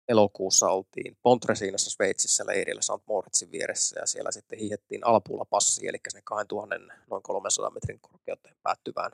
elokuussa 0.08 0.70
oltiin 0.70 1.16
Pontresiinassa 1.22 1.90
Sveitsissä 1.90 2.46
leirillä 2.46 2.82
St. 2.82 3.06
Moritzin 3.06 3.52
vieressä 3.52 4.00
ja 4.00 4.06
siellä 4.06 4.30
sitten 4.30 4.58
hiihettiin 4.58 5.06
Alpulla 5.06 5.44
passi, 5.44 5.88
eli 5.88 5.98
sinne 6.08 6.22
2000 6.24 6.76
noin 7.10 7.22
300 7.22 7.70
metrin 7.70 8.00
korkeuteen 8.00 8.56
päättyvään 8.62 9.12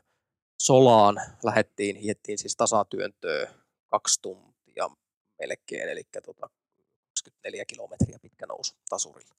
solaan 0.60 1.20
lähettiin, 1.44 1.96
hiettiin 1.96 2.38
siis 2.38 2.56
tasatyöntöä 2.56 3.48
kaksi 3.86 4.22
tuntia 4.22 4.88
melkein, 5.38 5.88
eli 5.88 6.02
tota 6.24 6.48
24 7.08 7.64
kilometriä 7.64 8.18
pitkä 8.22 8.46
nousu 8.46 8.74
tasurilla. 8.88 9.34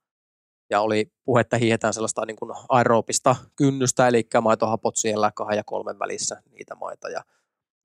Ja 0.70 0.82
oli 0.82 1.12
puhetta 1.26 1.58
hiihetään 1.58 1.94
sellaista 1.94 2.26
niin 2.26 2.36
kuin 2.36 2.52
aerobista 2.70 3.36
kynnystä, 3.56 4.08
eli 4.08 4.28
maitohapot 4.42 4.96
siellä 4.96 5.32
kahden 5.36 5.58
ja 5.58 5.64
kolmen 5.64 6.00
välissä 6.00 6.42
niitä 6.52 6.76
maita. 6.76 7.10
Ja, 7.10 7.24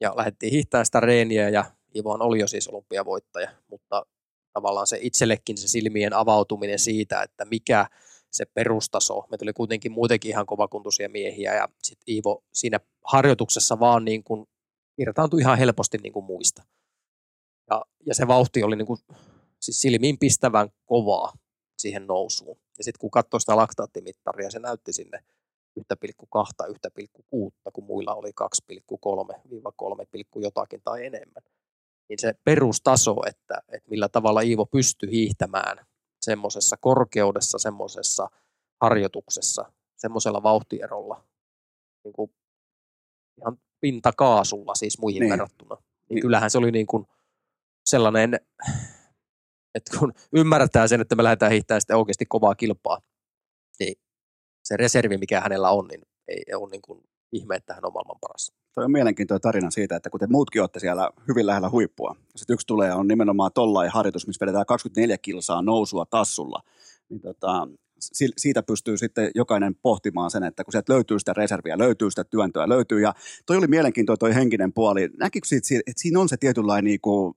ja 0.01 0.17
lähdettiin 0.17 0.53
hiihtämään 0.53 0.87
sitä 0.87 1.01
reeniä 1.01 1.49
ja 1.49 1.65
Ivon 1.97 2.23
oli 2.23 2.39
jo 2.39 2.47
siis 2.47 2.69
olympiavoittaja, 2.69 3.51
mutta 3.71 4.07
tavallaan 4.53 4.87
se 4.87 4.99
itsellekin 5.01 5.59
se 5.59 5.69
silmien 5.69 6.13
avautuminen 6.13 6.79
siitä, 6.79 7.23
että 7.23 7.45
mikä 7.45 7.87
se 8.33 8.45
perustaso. 8.55 9.25
Me 9.31 9.37
tuli 9.37 9.53
kuitenkin 9.53 9.93
muutenkin 9.93 10.29
ihan 10.29 10.47
kovakuntuisia 10.47 11.09
miehiä 11.09 11.55
ja 11.55 11.69
sitten 11.83 12.15
Iivo 12.15 12.45
siinä 12.53 12.81
harjoituksessa 13.05 13.81
vaan 13.81 14.05
niin 14.05 14.25
kuin 14.25 14.47
irtaantui 14.99 15.41
ihan 15.41 15.59
helposti 15.59 15.99
niin 15.99 16.13
kuin 16.13 16.25
muista. 16.25 16.63
Ja, 17.71 17.85
ja 18.07 18.15
se 18.15 18.27
vauhti 18.27 18.63
oli 18.63 18.77
niin 18.77 18.87
kuin, 18.87 18.99
siis 19.61 19.81
silmiin 19.81 20.19
pistävän 20.19 20.69
kovaa 20.87 21.33
siihen 21.79 22.07
nousuun. 22.07 22.59
Ja 22.79 22.85
sitten 22.85 22.99
kun 22.99 23.11
katsoi 23.11 23.41
sitä 23.41 23.57
laktaattimittaria, 23.57 24.51
se 24.51 24.59
näytti 24.59 24.93
sinne 24.93 25.19
1,2, 25.81 25.87
1,6, 27.35 27.51
kun 27.73 27.85
muilla 27.85 28.15
oli 28.15 28.31
2,3-3, 28.31 30.43
jotakin 30.43 30.81
tai 30.85 31.07
enemmän. 31.07 31.43
Niin 32.09 32.19
se 32.19 32.35
perustaso, 32.45 33.17
että, 33.27 33.63
että 33.69 33.91
millä 33.91 34.09
tavalla 34.09 34.41
Iivo 34.41 34.67
pystyi 34.67 35.11
hiihtämään 35.11 35.87
semmoisessa 36.21 36.77
korkeudessa, 36.81 37.59
semmoisessa 37.59 38.31
harjoituksessa, 38.81 39.73
semmoisella 39.97 40.43
vauhtierolla, 40.43 41.25
niin 42.05 42.13
kuin 42.13 42.35
ihan 43.39 43.59
pintakaasulla 43.81 44.75
siis 44.75 44.99
muihin 44.99 45.21
niin. 45.21 45.31
verrattuna. 45.31 45.75
Niin, 45.75 45.85
niin 46.09 46.23
kyllähän 46.23 46.51
se 46.51 46.59
oli 46.59 46.71
niin 46.71 46.87
kuin 46.87 47.07
sellainen, 47.85 48.41
että 49.75 49.99
kun 49.99 50.13
ymmärretään 50.33 50.89
sen, 50.89 51.01
että 51.01 51.15
me 51.15 51.25
lähdetään 51.25 51.53
hiihtämään 51.53 51.81
sitten 51.81 51.97
oikeasti 51.97 52.27
kovaa 52.27 52.55
kilpaa, 52.55 53.01
niin 53.79 53.95
se 54.65 54.77
reservi, 54.77 55.19
mikä 55.19 55.41
hänellä 55.41 55.71
on, 55.71 55.89
niin 55.89 56.03
ei 56.29 56.55
ole 56.55 56.71
niin 56.71 56.83
kuin 56.83 57.05
ihme, 57.33 57.57
että 57.57 57.75
hän 57.75 57.87
on 57.87 57.93
maailman 57.93 58.21
paras. 58.21 58.53
Tuo 58.75 58.85
on 58.85 58.93
mielenkiintoinen 58.93 59.41
tarina 59.41 59.71
siitä, 59.71 59.97
että 59.97 60.11
kun 60.11 60.21
te 60.21 60.27
muutkin 60.27 60.63
olette 60.63 60.81
siellä 60.81 61.11
hyvin 61.29 61.47
lähellä 61.47 61.71
huippua, 61.71 62.17
sitten 62.37 62.55
yksi 62.55 62.67
tulee 62.67 62.93
on 62.93 63.09
nimenomaan 63.09 63.51
tollain 63.55 63.91
harjoitus, 63.91 64.27
missä 64.27 64.47
vedetään 64.47 64.67
24 64.67 65.19
kilsaa 65.19 65.63
nousua 65.63 66.07
tassulla, 66.11 66.63
niin 67.09 67.21
tota, 67.21 67.69
siitä 68.37 68.63
pystyy 68.63 68.97
sitten 68.97 69.31
jokainen 69.35 69.75
pohtimaan 69.83 70.31
sen, 70.31 70.45
että 70.45 70.65
kun 70.65 70.73
sieltä 70.73 70.93
löytyy 70.93 71.19
sitä 71.19 71.33
reserviä, 71.33 71.79
löytyy 71.79 72.11
sitä 72.11 72.25
työntöä, 72.25 72.69
löytyy. 72.69 73.01
Ja 73.01 73.15
toi 73.47 73.57
oli 73.57 73.67
mielenkiintoinen 73.67 74.19
toi 74.19 74.35
henkinen 74.35 74.73
puoli. 74.73 75.11
Näkikö 75.19 75.47
siitä, 75.47 75.83
että 75.87 76.03
siinä 76.03 76.21
on 76.21 76.29
se 76.29 76.37
tietynlainen 76.37 76.85
niin 76.85 77.01
kuin, 77.01 77.35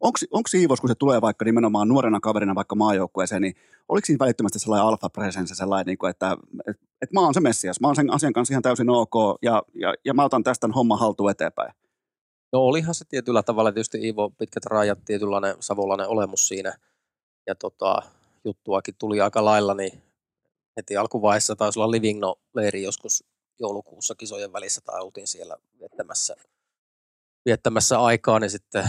onko 0.00 0.48
Siivos, 0.48 0.80
kun 0.80 0.88
se 0.88 0.94
tulee 0.94 1.20
vaikka 1.20 1.44
nimenomaan 1.44 1.88
nuorena 1.88 2.20
kaverina 2.20 2.54
vaikka 2.54 2.74
maajoukkueeseen, 2.74 3.42
niin 3.42 3.54
oliko 3.88 4.06
siinä 4.06 4.18
välittömästi 4.24 4.58
sellainen 4.58 4.86
alfa 4.86 5.10
presence, 5.10 5.54
sellainen, 5.54 5.86
niin 5.86 6.10
että, 6.10 6.36
että, 6.68 6.82
että 7.02 7.14
mä 7.14 7.20
oon 7.20 7.34
se 7.34 7.40
messias, 7.40 7.80
mä 7.80 7.88
oon 7.88 7.96
sen 7.96 8.12
asian 8.12 8.32
kanssa 8.32 8.52
ihan 8.52 8.62
täysin 8.62 8.90
ok 8.90 9.14
ja, 9.42 9.62
ja, 9.74 9.94
ja 10.04 10.14
mä 10.14 10.24
otan 10.24 10.42
tästä 10.42 10.68
homma 10.74 10.96
haltuun 10.96 11.30
eteenpäin? 11.30 11.72
No 12.52 12.58
olihan 12.58 12.94
se 12.94 13.04
tietyllä 13.04 13.42
tavalla 13.42 13.72
tietysti 13.72 13.98
Iivo 13.98 14.30
pitkät 14.30 14.66
rajat, 14.66 15.04
tietynlainen 15.04 15.54
savolainen 15.60 16.08
olemus 16.08 16.48
siinä 16.48 16.72
ja 17.46 17.54
tota, 17.54 18.02
juttuakin 18.44 18.94
tuli 18.98 19.20
aika 19.20 19.44
lailla, 19.44 19.74
niin 19.74 20.02
heti 20.76 20.96
alkuvaiheessa 20.96 21.56
taisi 21.56 21.78
olla 21.78 21.90
Livigno-leiri 21.90 22.82
joskus 22.82 23.24
joulukuussa 23.58 24.14
kisojen 24.14 24.52
välissä 24.52 24.80
tai 24.80 25.00
oltiin 25.00 25.26
siellä 25.26 25.56
viettämässä, 25.80 26.36
viettämässä 27.44 28.00
aikaa, 28.00 28.38
niin 28.38 28.50
sitten 28.50 28.84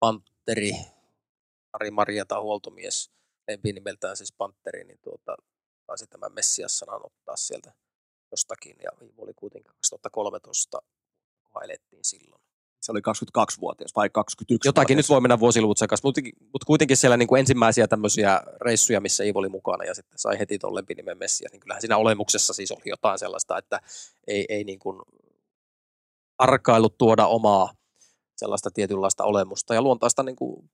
Panteri, 0.00 0.72
Ari 1.72 1.90
Maria 1.90 2.24
tai 2.24 2.40
huoltomies, 2.40 3.10
lempi 3.48 3.72
nimeltään 3.72 4.16
siis 4.16 4.32
Panteri, 4.32 4.84
niin 4.84 4.98
tuota, 5.02 5.36
taisi 5.86 6.06
tämän 6.06 6.32
Messias-sanan 6.32 7.06
ottaa 7.06 7.36
sieltä 7.36 7.72
jostakin, 8.30 8.76
ja 8.82 8.90
oli 9.18 9.34
kuitenkin 9.36 9.72
2013, 9.72 10.78
kun 11.44 11.64
elettiin 11.64 12.04
silloin. 12.04 12.42
Se 12.80 12.92
oli 12.92 13.00
22-vuotias 13.00 13.90
vai 13.96 14.10
21 14.10 14.68
Jotakin 14.68 14.96
nyt 14.96 15.08
voi 15.08 15.20
mennä 15.20 15.40
vuosiluvut 15.40 15.78
sekaisin, 15.78 16.06
mutta, 16.06 16.20
mutta 16.52 16.66
kuitenkin 16.66 16.96
siellä 16.96 17.16
niin 17.16 17.28
kuin 17.28 17.40
ensimmäisiä 17.40 17.88
tämmöisiä 17.88 18.42
reissuja, 18.60 19.00
missä 19.00 19.24
Ivo 19.24 19.38
oli 19.38 19.48
mukana 19.48 19.84
ja 19.84 19.94
sitten 19.94 20.18
sai 20.18 20.38
heti 20.38 20.58
tuon 20.58 20.74
lempinimen 20.74 21.18
Messias, 21.18 21.52
niin 21.52 21.60
kyllähän 21.60 21.80
siinä 21.80 21.96
olemuksessa 21.96 22.52
siis 22.52 22.72
oli 22.72 22.82
jotain 22.84 23.18
sellaista, 23.18 23.58
että 23.58 23.80
ei, 24.26 24.46
ei 24.48 24.64
niin 24.64 24.78
kuin 24.78 25.02
arkailut 26.38 26.98
tuoda 26.98 27.26
omaa 27.26 27.77
sellaista 28.38 28.70
tietynlaista 28.70 29.24
olemusta 29.24 29.74
ja 29.74 29.82
luontaista 29.82 30.22
niin 30.22 30.36
kuin 30.36 30.70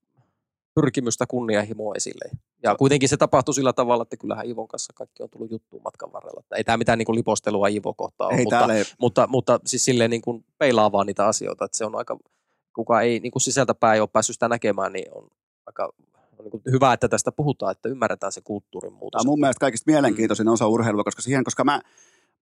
pyrkimystä 0.75 1.27
kunnianhimoa 1.27 1.95
esille. 1.97 2.31
Ja 2.63 2.75
kuitenkin 2.75 3.09
se 3.09 3.17
tapahtui 3.17 3.55
sillä 3.55 3.73
tavalla, 3.73 4.03
että 4.03 4.17
kyllähän 4.17 4.49
Ivon 4.49 4.69
kanssa 4.69 4.93
kaikki 4.93 5.23
on 5.23 5.31
tullut 5.31 5.51
juttuun 5.51 5.83
matkan 5.83 6.13
varrella. 6.13 6.41
Että 6.41 6.57
ei 6.57 6.65
tämä 6.65 6.77
mitään 6.77 6.99
niin 6.99 7.07
kuin 7.07 7.17
lipostelua 7.17 7.69
Ivo 7.69 7.95
kohtaa 7.95 8.29
ole, 8.29 8.43
mutta, 8.43 8.75
ei. 8.75 8.85
mutta, 8.99 9.27
mutta, 9.27 9.61
siis 9.67 9.85
silleen 9.85 10.11
niin 10.11 10.23
kuin 10.23 10.45
peilaa 10.59 10.93
vaan 10.93 11.07
niitä 11.07 11.27
asioita, 11.27 11.65
että 11.65 11.79
se 11.79 11.85
on 11.85 11.97
aika, 11.97 12.19
kuka 12.75 13.01
ei 13.01 13.21
niin 13.21 13.33
kuin 13.33 13.43
sisältäpäin 13.43 14.01
ole 14.01 14.09
päässyt 14.13 14.35
sitä 14.35 14.49
näkemään, 14.49 14.93
niin 14.93 15.15
on 15.15 15.29
aika 15.67 15.93
on 16.39 16.45
niin 16.45 16.73
hyvä, 16.73 16.93
että 16.93 17.09
tästä 17.09 17.33
puhutaan, 17.33 17.73
että 17.73 17.89
ymmärretään 17.89 18.33
se 18.33 18.41
kulttuurin 18.41 18.93
muutos. 18.93 19.23
Tämä 19.23 19.31
on 19.31 19.33
mun 19.33 19.41
mielestä 19.41 19.61
kaikista 19.61 19.91
mielenkiintoisin 19.91 20.49
osa 20.49 20.69
urheilua, 20.69 21.05
koska 21.05 21.23
siihen, 21.23 21.45
koska 21.45 21.65
mä, 21.65 21.81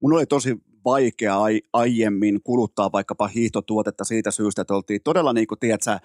mun 0.02 0.12
oli 0.12 0.26
tosi 0.26 0.56
vaikea 0.84 1.42
ai, 1.42 1.60
aiemmin 1.72 2.42
kuluttaa 2.42 2.92
vaikkapa 2.92 3.28
hiihtotuotetta 3.28 4.04
siitä 4.04 4.30
syystä, 4.30 4.62
että 4.62 4.74
oltiin 4.74 5.00
todella 5.04 5.32
niin 5.32 5.46
kuin, 5.46 5.58
tiedätkö, 5.58 5.98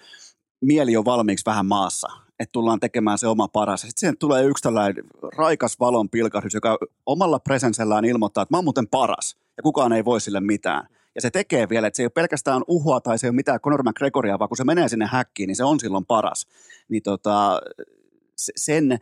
mieli 0.62 0.98
on 0.98 1.06
valmiiksi 1.06 1.46
vähän 1.46 1.66
maassa, 1.66 2.08
että 2.40 2.52
tullaan 2.52 2.80
tekemään 2.80 3.18
se 3.18 3.28
oma 3.28 3.48
paras. 3.48 3.82
Sitten 3.82 4.00
siihen 4.00 4.18
tulee 4.18 4.44
yksi 4.44 4.62
tällainen 4.62 5.04
raikas 5.38 5.80
valon 5.80 6.10
pilkahdus, 6.10 6.54
joka 6.54 6.78
omalla 7.06 7.40
presensellään 7.40 8.06
ilmoittaa, 8.06 8.42
että 8.42 8.54
mä 8.54 8.58
oon 8.58 8.66
muuten 8.66 8.88
paras 8.88 9.38
ja 9.58 9.64
kukaan 9.64 9.94
ei 9.94 10.06
voi 10.06 10.22
sille 10.22 10.40
mitään. 10.40 10.88
Ja 11.16 11.22
se 11.22 11.30
tekee 11.30 11.70
vielä, 11.70 11.88
että 11.88 11.98
se 11.98 12.04
ei 12.04 12.06
ole 12.06 12.12
pelkästään 12.12 12.64
uhua 12.68 13.02
tai 13.02 13.18
se 13.18 13.28
ei 13.28 13.30
ole 13.30 13.36
mitään 13.36 13.60
Conor 13.60 13.84
McGregoria, 13.84 14.40
vaan 14.40 14.50
kun 14.50 14.58
se 14.58 14.64
menee 14.64 14.90
sinne 14.90 15.06
häkkiin, 15.12 15.48
niin 15.48 15.56
se 15.56 15.64
on 15.64 15.80
silloin 15.80 16.06
paras. 16.06 16.48
Niin 16.90 17.04
tota, 17.04 17.62
sen, 18.36 19.00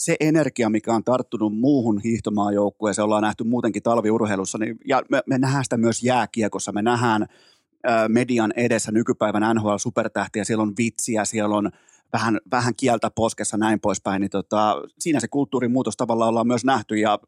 se 0.00 0.16
energia, 0.20 0.70
mikä 0.70 0.94
on 0.94 1.04
tarttunut 1.04 1.58
muuhun 1.58 2.00
hiihtomaajoukkueeseen, 2.00 3.04
ollaan 3.04 3.22
nähty 3.22 3.44
muutenkin 3.44 3.82
talviurheilussa, 3.82 4.58
niin, 4.58 4.78
ja 4.86 5.02
me, 5.10 5.22
me 5.26 5.38
nähdään 5.38 5.64
sitä 5.64 5.76
myös 5.76 6.02
jääkiekossa, 6.02 6.72
me 6.72 6.82
nähdään 6.82 7.26
median 8.08 8.52
edessä 8.56 8.92
nykypäivän 8.92 9.56
NHL-supertähtiä, 9.56 10.44
siellä 10.44 10.62
on 10.62 10.72
vitsiä, 10.78 11.24
siellä 11.24 11.56
on 11.56 11.70
vähän, 12.12 12.38
vähän 12.50 12.74
kieltä 12.76 13.10
poskessa 13.14 13.56
näin 13.56 13.80
poispäin, 13.80 14.20
niin 14.20 14.30
tota, 14.30 14.82
siinä 14.98 15.20
se 15.20 15.28
kulttuurin 15.28 15.72
muutos 15.72 15.96
tavallaan 15.96 16.28
ollaan 16.28 16.46
myös 16.46 16.64
nähty 16.64 16.96
ja 16.96 17.18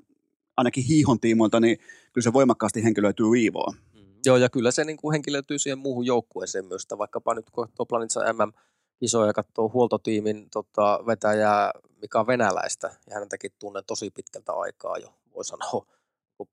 ainakin 0.57 0.85
hiihon 0.85 1.21
tiimoilta, 1.21 1.61
niin 1.61 1.79
kyllä 2.13 2.25
se 2.25 2.33
voimakkaasti 2.33 2.85
henkilöityy 2.85 3.27
Iivoon. 3.37 3.75
Mm. 3.95 4.01
Joo, 4.27 4.37
ja 4.37 4.49
kyllä 4.49 4.71
se 4.71 4.85
niin 4.85 4.97
kuin 4.97 5.13
henkilöityy 5.13 5.59
siihen 5.59 5.79
muuhun 5.79 6.07
joukkueeseen 6.07 6.67
myös, 6.67 6.87
vaikkapa 6.99 7.35
nyt 7.35 7.51
kun 7.51 7.67
katsoo 7.67 7.87
Planitsa 7.87 8.33
MM 8.33 8.53
isoja 9.01 9.27
ja 9.27 9.33
katsoo 9.33 9.71
huoltotiimin 9.75 10.51
tota, 10.51 11.01
vetäjää, 11.07 11.73
mikä 12.03 12.21
on 12.21 12.27
venäläistä, 12.27 12.95
ja 13.11 13.15
häntäkin 13.15 13.53
tunnen 13.59 13.85
tosi 13.87 14.11
pitkältä 14.11 14.53
aikaa 14.53 14.99
jo, 14.99 15.15
voi 15.35 15.45
sanoa 15.45 15.87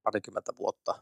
parikymmentä 0.03 0.51
vuotta, 0.57 0.95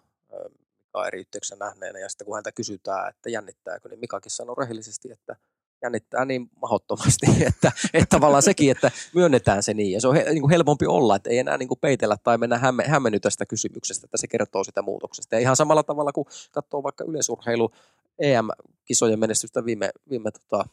Mikaa 0.97 1.07
eri 1.07 1.19
yhteyksissä 1.19 1.55
nähneenä, 1.55 1.99
ja 1.99 2.09
sitten 2.09 2.25
kun 2.25 2.35
häntä 2.35 2.51
kysytään, 2.51 3.09
että 3.09 3.29
jännittääkö, 3.29 3.89
niin 3.89 3.99
Mikakin 3.99 4.31
sanoo 4.31 4.55
rehellisesti, 4.55 5.11
että 5.11 5.35
jännittää 5.81 6.25
niin 6.25 6.49
mahdottomasti, 6.61 7.25
että, 7.49 7.71
että 7.93 8.07
tavallaan 8.09 8.43
sekin, 8.43 8.71
että 8.71 8.91
myönnetään 9.15 9.63
se 9.63 9.73
niin. 9.73 9.91
Ja 9.91 10.01
se 10.01 10.07
on 10.07 10.15
he, 10.15 10.23
niin 10.23 10.41
kuin 10.41 10.51
helpompi 10.51 10.85
olla, 10.85 11.15
että 11.15 11.29
ei 11.29 11.37
enää 11.37 11.57
niin 11.57 11.67
kuin 11.67 11.79
peitellä 11.79 12.17
tai 12.23 12.37
mennä 12.37 12.57
hämme, 12.57 12.83
hämmennyt 12.87 13.21
tästä 13.21 13.45
kysymyksestä, 13.45 14.07
että 14.07 14.17
se 14.17 14.27
kertoo 14.27 14.63
sitä 14.63 14.81
muutoksesta. 14.81 15.35
Ja 15.35 15.39
ihan 15.39 15.55
samalla 15.55 15.83
tavalla 15.83 16.11
kuin 16.11 16.27
katsoo 16.51 16.83
vaikka 16.83 17.03
yleisurheilu 17.07 17.71
EM-kisojen 18.19 19.19
menestystä 19.19 19.65
viime, 19.65 19.89
viime 20.09 20.31
tota, 20.31 20.65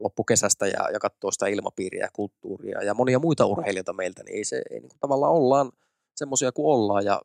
loppukesästä 0.00 0.66
ja, 0.66 0.90
ja 0.92 0.98
katsoo 0.98 1.30
sitä 1.30 1.46
ilmapiiriä 1.46 2.04
ja 2.04 2.08
kulttuuria 2.12 2.82
ja 2.82 2.94
monia 2.94 3.18
muita 3.18 3.46
urheilijoita 3.46 3.92
meiltä, 3.92 4.22
niin 4.22 4.36
ei 4.36 4.44
se 4.44 4.62
ei 4.70 4.80
niin 4.80 4.88
kuin 4.88 5.00
tavallaan 5.00 5.32
ollaan 5.32 5.72
semmoisia 6.16 6.52
kuin 6.52 6.66
ollaan 6.66 7.04
ja 7.04 7.20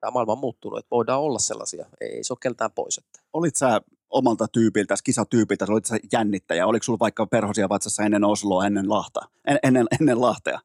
tämä 0.00 0.10
maailma 0.10 0.32
on 0.32 0.38
muuttunut, 0.38 0.78
että 0.78 0.90
voidaan 0.90 1.20
olla 1.20 1.38
sellaisia, 1.38 1.86
ei 2.00 2.24
se 2.24 2.32
ole 2.32 2.38
keltään 2.42 2.72
pois. 2.72 2.98
Että. 2.98 3.20
Olit 3.32 3.56
sä 3.56 3.80
omalta 4.10 4.48
tyypiltä, 4.48 4.94
kisatyypiltä, 5.04 5.64
olit 5.68 5.84
sä 5.84 5.96
jännittäjä, 6.12 6.66
oliko 6.66 6.82
sulla 6.82 6.98
vaikka 6.98 7.26
perhosia 7.26 7.68
vatsassa 7.68 8.02
ennen 8.02 8.24
Osloa, 8.24 8.66
ennen, 8.66 8.90
Lahta, 8.90 9.20
en, 9.46 9.58
ennen, 9.62 9.86
ennen 10.00 10.20
Lahtea? 10.20 10.60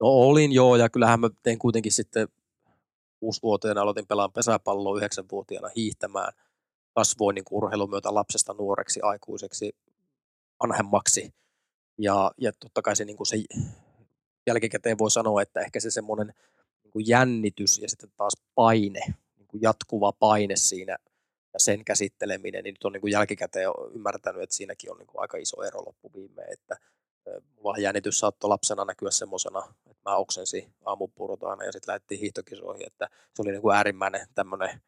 No 0.00 0.06
olin 0.06 0.52
joo, 0.52 0.76
ja 0.76 0.88
kyllähän 0.88 1.20
mä 1.20 1.30
tein 1.42 1.58
kuitenkin 1.58 1.92
sitten 1.92 2.28
kuusivuotiaana 3.20 3.82
aloitin 3.82 4.06
pelaan 4.06 4.32
pesäpalloa 4.32 4.96
yhdeksänvuotiaana 4.96 5.68
hiihtämään. 5.76 6.32
Kasvoin 6.94 7.34
niin 7.34 7.44
urheilun 7.50 7.90
myötä 7.90 8.14
lapsesta 8.14 8.54
nuoreksi, 8.58 9.00
aikuiseksi, 9.02 9.72
vanhemmaksi. 10.60 11.34
Ja, 11.98 12.30
ja 12.38 12.52
totta 12.52 12.82
kai 12.82 12.96
se, 12.96 13.04
niin 13.04 13.16
kuin 13.16 13.26
se 13.26 13.36
jälkikäteen 14.46 14.98
voi 14.98 15.10
sanoa, 15.10 15.42
että 15.42 15.60
ehkä 15.60 15.80
se 15.80 15.90
semmoinen 15.90 16.34
niin 16.94 17.08
jännitys 17.08 17.78
ja 17.78 17.88
sitten 17.88 18.10
taas 18.16 18.32
paine, 18.54 19.00
niin 19.36 19.48
kuin 19.48 19.62
jatkuva 19.62 20.12
paine 20.12 20.56
siinä 20.56 20.96
ja 21.52 21.60
sen 21.60 21.84
käsitteleminen, 21.84 22.64
niin 22.64 22.72
nyt 22.72 22.84
on 22.84 22.92
niin 22.92 23.00
kuin 23.00 23.12
jälkikäteen 23.12 23.68
ymmärtänyt, 23.94 24.42
että 24.42 24.56
siinäkin 24.56 24.90
on 24.90 24.98
niin 24.98 25.06
kuin 25.06 25.20
aika 25.20 25.36
iso 25.36 25.62
ero 25.62 25.84
loppuviimeen, 25.86 26.52
että 26.52 26.76
mulla 27.56 27.78
jännitys 27.78 28.18
saattoi 28.18 28.48
lapsena 28.48 28.84
näkyä 28.84 29.10
semmoisena, 29.10 29.62
että 29.90 30.10
mä 30.10 30.16
oksensin 30.16 30.74
aamupurot 30.84 31.42
aina 31.42 31.64
ja 31.64 31.72
sitten 31.72 31.92
lähdettiin 31.92 32.20
hiihtokisoihin, 32.20 32.86
että 32.86 33.08
se 33.34 33.42
oli 33.42 33.50
niin 33.50 33.62
kuin 33.62 33.76
äärimmäinen 33.76 34.26
tämmöinen 34.34 34.80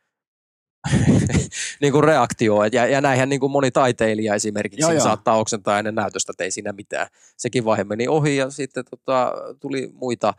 niin 1.82 1.92
kuin 1.92 2.04
reaktio. 2.04 2.64
Ja, 2.72 2.86
ja 2.86 3.00
näinhän 3.00 3.28
niin 3.28 3.40
kuin 3.40 3.52
moni 3.52 3.70
taiteilija 3.70 4.34
esimerkiksi 4.34 4.80
joo, 4.80 4.92
joo. 4.92 5.04
saattaa 5.04 5.36
oksentaa 5.36 5.78
ennen 5.78 5.94
näytöstä, 5.94 6.32
että 6.32 6.44
ei 6.44 6.50
siinä 6.50 6.72
mitään. 6.72 7.06
Sekin 7.36 7.64
vaihe 7.64 7.84
meni 7.84 8.08
ohi 8.08 8.36
ja 8.36 8.50
sitten 8.50 8.84
tota, 8.90 9.32
tuli 9.60 9.90
muita 9.94 10.34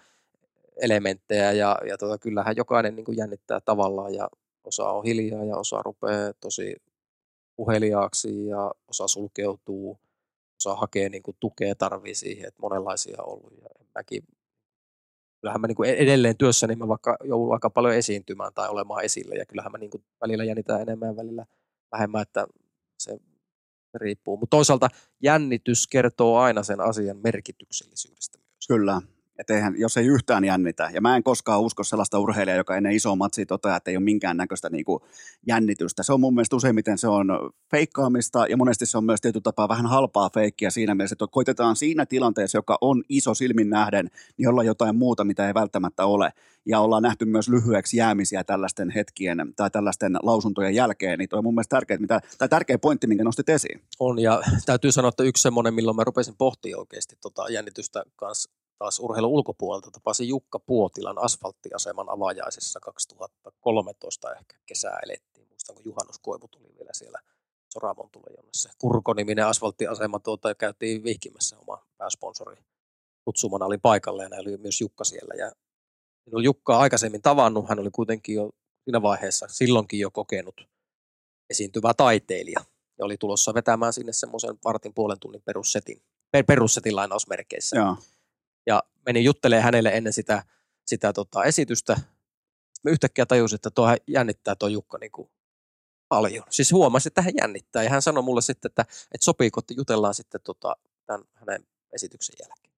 elementtejä 0.81 1.51
ja, 1.51 1.77
ja 1.87 1.97
tota, 1.97 2.17
kyllähän 2.17 2.55
jokainen 2.57 2.95
niin 2.95 3.05
kuin 3.05 3.17
jännittää 3.17 3.59
tavallaan 3.61 4.13
ja 4.13 4.29
osa 4.63 4.89
on 4.89 5.03
hiljaa 5.03 5.43
ja 5.43 5.57
osa 5.57 5.81
rupeaa 5.81 6.33
tosi 6.39 6.75
puheliaaksi 7.55 8.47
ja 8.47 8.71
osa 8.87 9.07
sulkeutuu, 9.07 9.99
osa 10.59 10.75
hakee 10.75 11.09
niin 11.09 11.23
kuin 11.23 11.37
tukea, 11.39 11.75
tarvii 11.75 12.15
siihen, 12.15 12.47
että 12.47 12.61
monenlaisia 12.61 13.21
on 13.21 13.33
ollut. 13.33 13.53
Ja 13.61 13.69
mäkin, 13.95 14.23
kyllähän 15.43 15.61
mä 15.61 15.67
niin 15.67 15.75
kuin 15.75 15.89
e-, 15.89 15.93
edelleen 15.93 16.37
työssäni 16.37 16.75
mä 16.75 16.87
vaikka 16.87 17.17
joudun 17.23 17.53
aika 17.53 17.69
paljon 17.69 17.93
esiintymään 17.93 18.53
tai 18.53 18.69
olemaan 18.69 19.03
esillä 19.03 19.35
ja 19.35 19.45
kyllähän 19.45 19.71
mä 19.71 19.77
niin 19.77 19.89
kuin 19.89 20.03
välillä 20.21 20.43
jännitän 20.43 20.81
enemmän 20.81 21.09
ja 21.09 21.15
välillä 21.15 21.45
vähemmän, 21.91 22.21
että 22.21 22.47
se 22.99 23.17
riippuu. 23.93 24.37
Mutta 24.37 24.57
toisaalta 24.57 24.89
jännitys 25.23 25.87
kertoo 25.87 26.37
aina 26.37 26.63
sen 26.63 26.81
asian 26.81 27.17
merkityksellisyydestä 27.17 28.37
myös. 28.37 28.67
Kyllä, 28.67 29.01
että 29.39 29.53
eihän, 29.53 29.73
jos 29.77 29.97
ei 29.97 30.05
yhtään 30.05 30.45
jännitä, 30.45 30.89
ja 30.93 31.01
mä 31.01 31.15
en 31.15 31.23
koskaan 31.23 31.61
usko 31.61 31.83
sellaista 31.83 32.19
urheilijaa, 32.19 32.57
joka 32.57 32.75
ennen 32.75 32.91
isoa 32.91 33.15
matsia 33.15 33.45
toteaa, 33.45 33.77
että 33.77 33.91
ei 33.91 33.97
ole 33.97 34.03
minkäännäköistä 34.03 34.69
niin 34.69 34.85
kuin 34.85 35.03
jännitystä. 35.47 36.03
Se 36.03 36.13
on 36.13 36.19
mun 36.19 36.33
mielestä 36.33 36.55
useimmiten 36.55 36.97
se 36.97 37.07
on 37.07 37.27
feikkaamista, 37.71 38.47
ja 38.47 38.57
monesti 38.57 38.85
se 38.85 38.97
on 38.97 39.05
myös 39.05 39.21
tietyllä 39.21 39.43
tapaa 39.43 39.69
vähän 39.69 39.85
halpaa 39.85 40.29
feikkiä 40.33 40.69
siinä 40.69 40.95
mielessä, 40.95 41.13
että 41.13 41.27
koitetaan 41.31 41.75
siinä 41.75 42.05
tilanteessa, 42.05 42.57
joka 42.57 42.77
on 42.81 43.03
iso 43.09 43.33
silmin 43.33 43.69
nähden, 43.69 44.09
niin 44.37 44.49
olla 44.49 44.63
jotain 44.63 44.95
muuta, 44.95 45.23
mitä 45.23 45.47
ei 45.47 45.53
välttämättä 45.53 46.05
ole. 46.05 46.33
Ja 46.65 46.79
ollaan 46.79 47.03
nähty 47.03 47.25
myös 47.25 47.49
lyhyeksi 47.49 47.97
jäämisiä 47.97 48.43
tällaisten 48.43 48.89
hetkien 48.89 49.37
tai 49.55 49.69
tällaisten 49.69 50.17
lausuntojen 50.23 50.75
jälkeen, 50.75 51.19
niin 51.19 51.29
toi 51.29 51.37
on 51.37 51.43
mun 51.43 51.53
mielestä 51.53 51.75
tärkeä, 51.75 51.97
mitä, 51.97 52.19
tai 52.37 52.49
tärkeä 52.49 52.77
pointti, 52.77 53.07
minkä 53.07 53.23
nostit 53.23 53.49
esiin. 53.49 53.81
On, 53.99 54.19
ja 54.19 54.41
täytyy 54.65 54.91
sanoa, 54.91 55.09
että 55.09 55.23
yksi 55.23 55.41
semmoinen, 55.41 55.73
milloin 55.73 55.95
mä 55.95 56.03
rupesin 56.03 56.35
pohtimaan 56.37 56.79
oikeasti 56.79 57.15
tota 57.21 57.49
jännitystä 57.49 58.03
kanssa 58.15 58.51
taas 58.77 58.99
urheilun 58.99 59.31
ulkopuolelta 59.31 59.91
tapasin 59.91 60.27
Jukka 60.27 60.59
Puotilan 60.59 61.23
asfalttiaseman 61.23 62.09
avajaisissa 62.09 62.79
2013 62.79 64.33
ehkä 64.33 64.55
kesää 64.65 64.99
elettiin. 65.05 65.47
Muistan, 65.49 65.75
kun 65.75 65.85
Juhannus 65.85 66.19
Koivu 66.19 66.47
tuli 66.47 66.75
vielä 66.75 66.91
siellä 66.93 67.19
Soramon 67.73 68.09
tuli 68.11 68.49
se 68.53 68.69
Kurko-niminen 68.77 69.45
asfalttiasema 69.45 70.19
tuota, 70.19 70.55
käytiin 70.55 71.03
vihkimässä 71.03 71.59
oma 71.59 71.85
pääsponsori. 71.97 72.55
Kutsumana 73.25 73.65
oli 73.65 73.77
paikalle 73.77 74.23
ja 74.23 74.39
oli 74.39 74.57
myös 74.57 74.81
Jukka 74.81 75.03
siellä. 75.03 75.33
Ja 75.37 75.51
en 76.27 76.43
Jukkaa 76.43 76.79
aikaisemmin 76.79 77.21
tavannut, 77.21 77.69
hän 77.69 77.79
oli 77.79 77.89
kuitenkin 77.91 78.35
jo 78.35 78.49
siinä 78.83 79.01
vaiheessa 79.01 79.47
silloinkin 79.49 79.99
jo 79.99 80.11
kokenut 80.11 80.67
esiintyvä 81.49 81.93
taiteilija. 81.93 82.59
Ja 82.99 83.05
oli 83.05 83.17
tulossa 83.17 83.53
vetämään 83.53 83.93
sinne 83.93 84.13
semmoisen 84.13 84.55
vartin 84.65 84.93
puolen 84.93 85.19
tunnin 85.19 85.41
perussetin, 85.45 86.01
perussetin 86.47 86.95
lainausmerkeissä. 86.95 87.77
Joo 87.77 87.97
ja 88.65 88.83
menin 89.05 89.23
juttelemaan 89.23 89.63
hänelle 89.63 89.89
ennen 89.89 90.13
sitä, 90.13 90.43
sitä 90.85 91.13
tota 91.13 91.43
esitystä. 91.43 91.97
Mä 92.83 92.91
yhtäkkiä 92.91 93.25
tajusin, 93.25 93.55
että 93.55 93.71
tuo 93.71 93.87
jännittää 94.07 94.55
tuo 94.55 94.69
Jukka 94.69 94.97
niin 94.97 95.11
kuin 95.11 95.29
paljon. 96.07 96.43
Siis 96.49 96.71
huomasin, 96.71 97.09
että 97.09 97.21
hän 97.21 97.33
jännittää 97.41 97.83
ja 97.83 97.89
hän 97.89 98.01
sanoi 98.01 98.23
mulle 98.23 98.41
sitten, 98.41 98.69
että, 98.69 98.81
että 98.81 99.25
sopiiko, 99.25 99.59
että 99.59 99.73
jutellaan 99.73 100.13
sitten 100.13 100.41
tota, 100.43 100.75
tämän 101.05 101.23
hänen 101.33 101.67
esityksen 101.93 102.35
jälkeen. 102.39 102.73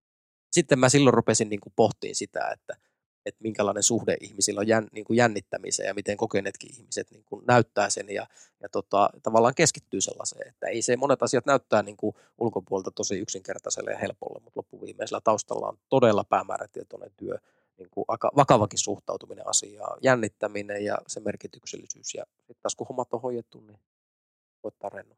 Sitten 0.52 0.80
mä 0.80 0.90
silloin 0.90 1.14
rupesin 1.14 1.50
niin 1.50 1.60
kuin 1.60 1.74
pohtiin 1.76 2.16
sitä, 2.16 2.50
että, 2.50 2.78
että 3.26 3.42
minkälainen 3.42 3.84
suhde 3.84 4.18
ihmisillä 4.22 4.60
on 4.60 4.68
jän, 4.68 4.88
niin 4.92 5.06
kuin 5.06 5.18
jännittämiseen 5.18 5.88
ja 5.88 5.94
miten 5.94 6.18
kokeneetkin 6.18 6.74
ihmiset 6.74 7.12
niin 7.12 7.24
kuin 7.26 7.46
näyttää 7.48 7.90
sen 7.90 8.10
ja, 8.10 8.28
ja 8.62 8.70
tota, 8.70 9.10
tavallaan 9.24 9.56
keskittyy 9.56 10.02
sellaiseen, 10.02 10.48
että 10.48 10.68
ei 10.68 10.82
se 10.82 10.98
monet 10.98 11.24
asiat 11.24 11.46
näyttää 11.46 11.84
niin 11.84 11.98
kuin 11.98 12.16
ulkopuolelta 12.38 12.92
tosi 12.92 13.20
yksinkertaiselle 13.20 13.92
ja 13.92 13.98
helpolle, 13.98 14.40
mutta 14.44 14.60
loppuviimeisellä 14.60 15.22
taustalla 15.24 15.68
on 15.68 15.78
todella 15.90 16.24
päämäärätietoinen 16.24 17.12
työ, 17.18 17.38
niin 17.78 17.90
kuin 17.92 18.06
vakavakin 18.36 18.80
suhtautuminen 18.80 19.48
asiaan, 19.48 20.00
jännittäminen 20.02 20.86
ja 20.86 20.98
se 21.08 21.20
merkityksellisyys 21.20 22.14
ja 22.14 22.24
sitten 22.38 22.62
taas 22.62 22.76
kun 22.76 22.88
hommat 22.88 23.14
on 23.14 23.22
hoidettu, 23.22 23.60
niin 23.60 23.80
voittaa 24.64 24.90
rennon. 24.90 25.18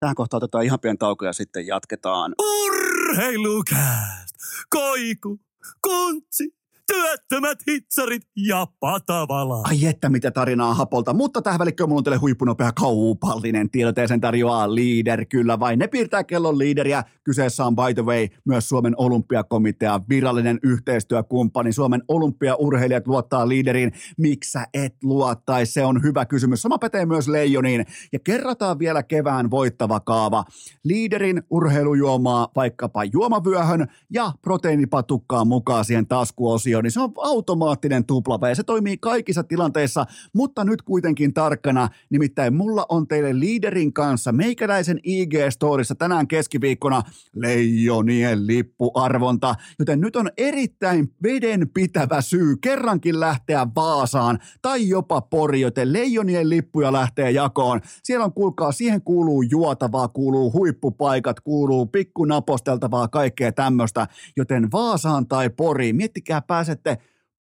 Tähän 0.00 0.14
kohtaan 0.14 0.38
otetaan 0.38 0.64
ihan 0.64 0.80
pieni 0.80 0.98
tauko 0.98 1.24
ja 1.24 1.32
sitten 1.32 1.66
jatketaan. 1.66 2.34
Urheilukääst! 2.38 4.34
Koiku! 4.70 5.40
Kontsi! 5.80 6.59
Työttömät 6.90 7.58
hitsarit 7.68 8.22
ja 8.36 8.66
patavala. 8.80 9.60
Ai 9.64 9.86
että 9.86 10.08
mitä 10.08 10.30
tarinaa 10.30 10.74
hapolta, 10.74 11.12
mutta 11.12 11.42
tähän 11.42 11.58
välikköön 11.58 11.88
mulla 11.88 12.00
on 12.00 12.04
teille 12.04 12.18
huippunopea 12.18 12.72
kaupallinen 12.72 13.70
tiedote 13.70 14.06
sen 14.06 14.20
tarjoaa 14.20 14.74
Leader 14.74 15.24
kyllä 15.24 15.60
vai 15.60 15.76
ne 15.76 15.86
piirtää 15.86 16.24
kellon 16.24 16.58
Leaderiä. 16.58 17.04
Kyseessä 17.24 17.64
on 17.64 17.76
by 17.76 17.94
the 17.94 18.04
way 18.04 18.28
myös 18.44 18.68
Suomen 18.68 18.94
olympiakomitea 18.96 20.00
virallinen 20.08 20.58
yhteistyökumppani. 20.62 21.72
Suomen 21.72 22.02
olympiaurheilijat 22.08 23.06
luottaa 23.06 23.48
Leaderiin. 23.48 23.92
Miksi 24.18 24.50
sä 24.50 24.66
et 24.74 24.94
luottaisi? 25.02 25.72
Se 25.72 25.84
on 25.84 26.02
hyvä 26.02 26.26
kysymys. 26.26 26.62
Sama 26.62 26.78
pätee 26.78 27.06
myös 27.06 27.28
Leijoniin. 27.28 27.86
Ja 28.12 28.18
kerrataan 28.18 28.78
vielä 28.78 29.02
kevään 29.02 29.50
voittava 29.50 30.00
kaava. 30.00 30.44
Leaderin 30.84 31.42
urheilujuomaa 31.50 32.48
vaikkapa 32.56 33.04
juomavyöhön 33.04 33.86
ja 34.10 34.32
proteiinipatukkaa 34.42 35.44
mukaan 35.44 35.84
siihen 35.84 36.06
taskuosioon, 36.06 36.79
niin 36.82 36.90
se 36.90 37.00
on 37.00 37.12
automaattinen 37.16 38.04
tuplava 38.04 38.48
ja 38.48 38.54
se 38.54 38.62
toimii 38.62 38.98
kaikissa 38.98 39.42
tilanteissa, 39.42 40.06
mutta 40.34 40.64
nyt 40.64 40.82
kuitenkin 40.82 41.34
tarkkana, 41.34 41.88
nimittäin 42.10 42.54
mulla 42.54 42.86
on 42.88 43.08
teille 43.08 43.38
liiderin 43.38 43.92
kanssa 43.92 44.32
meikäläisen 44.32 45.00
IG-storissa 45.06 45.94
tänään 45.98 46.28
keskiviikkona 46.28 47.02
leijonien 47.34 48.46
lippuarvonta, 48.46 49.54
joten 49.78 50.00
nyt 50.00 50.16
on 50.16 50.30
erittäin 50.36 51.14
vedenpitävä 51.22 52.20
syy 52.20 52.56
kerrankin 52.56 53.20
lähteä 53.20 53.66
Vaasaan 53.76 54.38
tai 54.62 54.88
jopa 54.88 55.20
Pori, 55.20 55.60
joten 55.60 55.92
leijonien 55.92 56.50
lippuja 56.50 56.92
lähtee 56.92 57.30
jakoon. 57.30 57.80
Siellä 58.02 58.24
on, 58.24 58.32
kuulkaa, 58.32 58.72
siihen 58.72 59.02
kuuluu 59.02 59.42
juotavaa, 59.42 60.08
kuuluu 60.08 60.52
huippupaikat, 60.52 61.40
kuuluu 61.40 61.86
pikkunaposteltavaa, 61.86 63.08
kaikkea 63.08 63.52
tämmöistä, 63.52 64.06
joten 64.36 64.72
Vaasaan 64.72 65.26
tai 65.26 65.50
Poriin, 65.50 65.96
miettikää 65.96 66.42
pääsette 66.70 66.98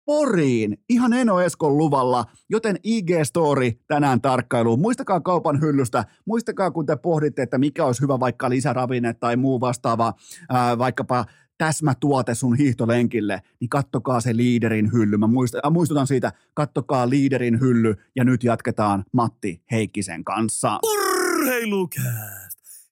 Poriin 0.05 0.79
ihan 0.89 1.12
Eno 1.12 1.41
Eskon 1.41 1.79
luvalla, 1.79 2.24
joten 2.49 2.77
IG-story 2.77 3.85
tänään 3.89 4.20
tarkkailuun. 4.20 4.81
Muistakaa 4.81 5.20
kaupan 5.20 5.61
hyllystä, 5.61 6.05
muistakaa 6.27 6.70
kun 6.70 6.87
te 6.87 6.97
pohditte, 6.97 7.43
että 7.43 7.59
mikä 7.59 7.85
olisi 7.85 8.03
hyvä 8.03 8.20
vaikka 8.20 8.51
lisäravinne 8.51 9.14
tai 9.14 9.37
muu 9.37 9.61
vastaava, 9.61 10.14
ää, 10.49 10.79
vaikkapa 10.79 11.24
täsmätuote 11.59 12.35
sun 12.35 12.57
hiihtolenkille, 12.57 13.43
niin 13.61 13.68
kattokaa 13.68 14.20
se 14.20 14.37
liiderin 14.37 14.93
hylly. 14.93 15.16
Mä 15.16 15.29
muistutan 15.70 16.07
siitä, 16.07 16.33
kattokaa 16.55 17.11
liiderin 17.11 17.61
hylly 17.61 17.95
ja 18.16 18.24
nyt 18.24 18.45
jatketaan 18.45 19.05
Matti 19.12 19.62
Heikkisen 19.70 20.24
kanssa. 20.24 20.79
Urheilukää! 20.83 22.46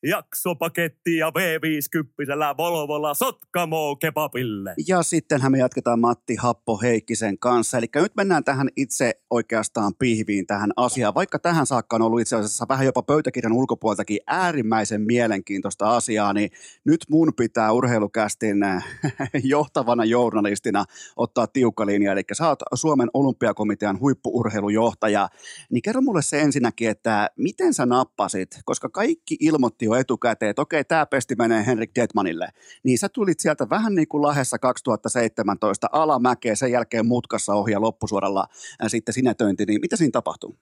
Jaksopaketti 0.05 1.17
ja 1.17 1.31
V50 1.31 2.57
Volvolla 2.57 3.15
Sotkamo 3.15 3.97
kebabille. 3.97 4.75
Ja 4.89 5.03
sittenhän 5.03 5.53
me 5.53 5.59
jatketaan 5.59 6.01
Matti 6.01 6.37
Happo 6.37 6.81
Heikkisen 6.83 7.39
kanssa. 7.39 7.79
Eli 7.79 7.87
nyt 7.95 8.13
mennään 8.17 8.45
tähän 8.45 8.69
itse 8.77 9.21
oikeastaan 9.31 9.93
pihviin 9.99 10.47
tähän 10.47 10.71
asiaan. 10.77 11.15
Vaikka 11.15 11.39
tähän 11.39 11.67
saakka 11.67 11.97
on 11.97 12.03
ollut 12.03 12.21
itse 12.21 12.37
asiassa 12.37 12.67
vähän 12.69 12.87
jopa 12.87 13.03
pöytäkirjan 13.03 13.53
ulkopuoltakin 13.53 14.19
äärimmäisen 14.27 15.01
mielenkiintoista 15.01 15.97
asiaa, 15.97 16.33
niin 16.33 16.51
nyt 16.85 17.01
mun 17.11 17.33
pitää 17.37 17.73
urheilukästin 17.73 18.57
johtavana 19.45 20.05
journalistina 20.05 20.85
ottaa 21.17 21.47
tiukka 21.47 21.87
linja. 21.87 22.13
Eli 22.13 22.23
sä 22.33 22.49
oot 22.49 22.59
Suomen 22.75 23.09
olympiakomitean 23.15 24.01
huippuurheilujohtaja. 24.01 25.29
Niin 25.71 25.83
kerro 25.83 26.01
mulle 26.01 26.23
se 26.23 26.41
ensinnäkin, 26.41 26.91
että 26.91 27.31
miten 27.37 27.75
sä 27.75 27.87
nappasit, 27.87 28.61
koska 28.65 28.89
kaikki 28.89 29.37
ilmoitti 29.41 29.89
etukäteen, 30.01 30.51
että 30.51 30.63
okei, 30.63 30.85
tämä 30.85 31.07
pesti 31.07 31.35
menee 31.35 31.67
Henrik 31.67 31.91
Detmanille. 31.95 32.49
Niin 32.85 32.99
sä 32.99 33.09
tulit 33.09 33.41
sieltä 33.41 33.71
vähän 33.71 33.95
niin 33.95 34.09
kuin 34.09 34.23
Lahessa 34.23 34.59
2017 34.59 35.89
alamäkeä, 35.93 36.55
sen 36.55 36.73
jälkeen 36.73 37.07
mutkassa 37.07 37.55
ohi 37.55 37.73
ja 37.73 37.81
loppusuoralla 37.81 38.47
ja 38.83 38.89
sitten 38.89 39.13
sinetöinti, 39.13 39.65
niin 39.67 39.81
mitä 39.81 39.97
siinä 39.97 40.11
tapahtuu? 40.11 40.59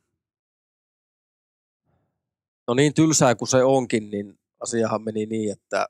No 2.68 2.74
niin 2.74 2.94
tylsää 2.94 3.34
kuin 3.34 3.48
se 3.48 3.64
onkin, 3.64 4.10
niin 4.10 4.38
asiahan 4.60 5.02
meni 5.02 5.26
niin, 5.26 5.52
että 5.52 5.86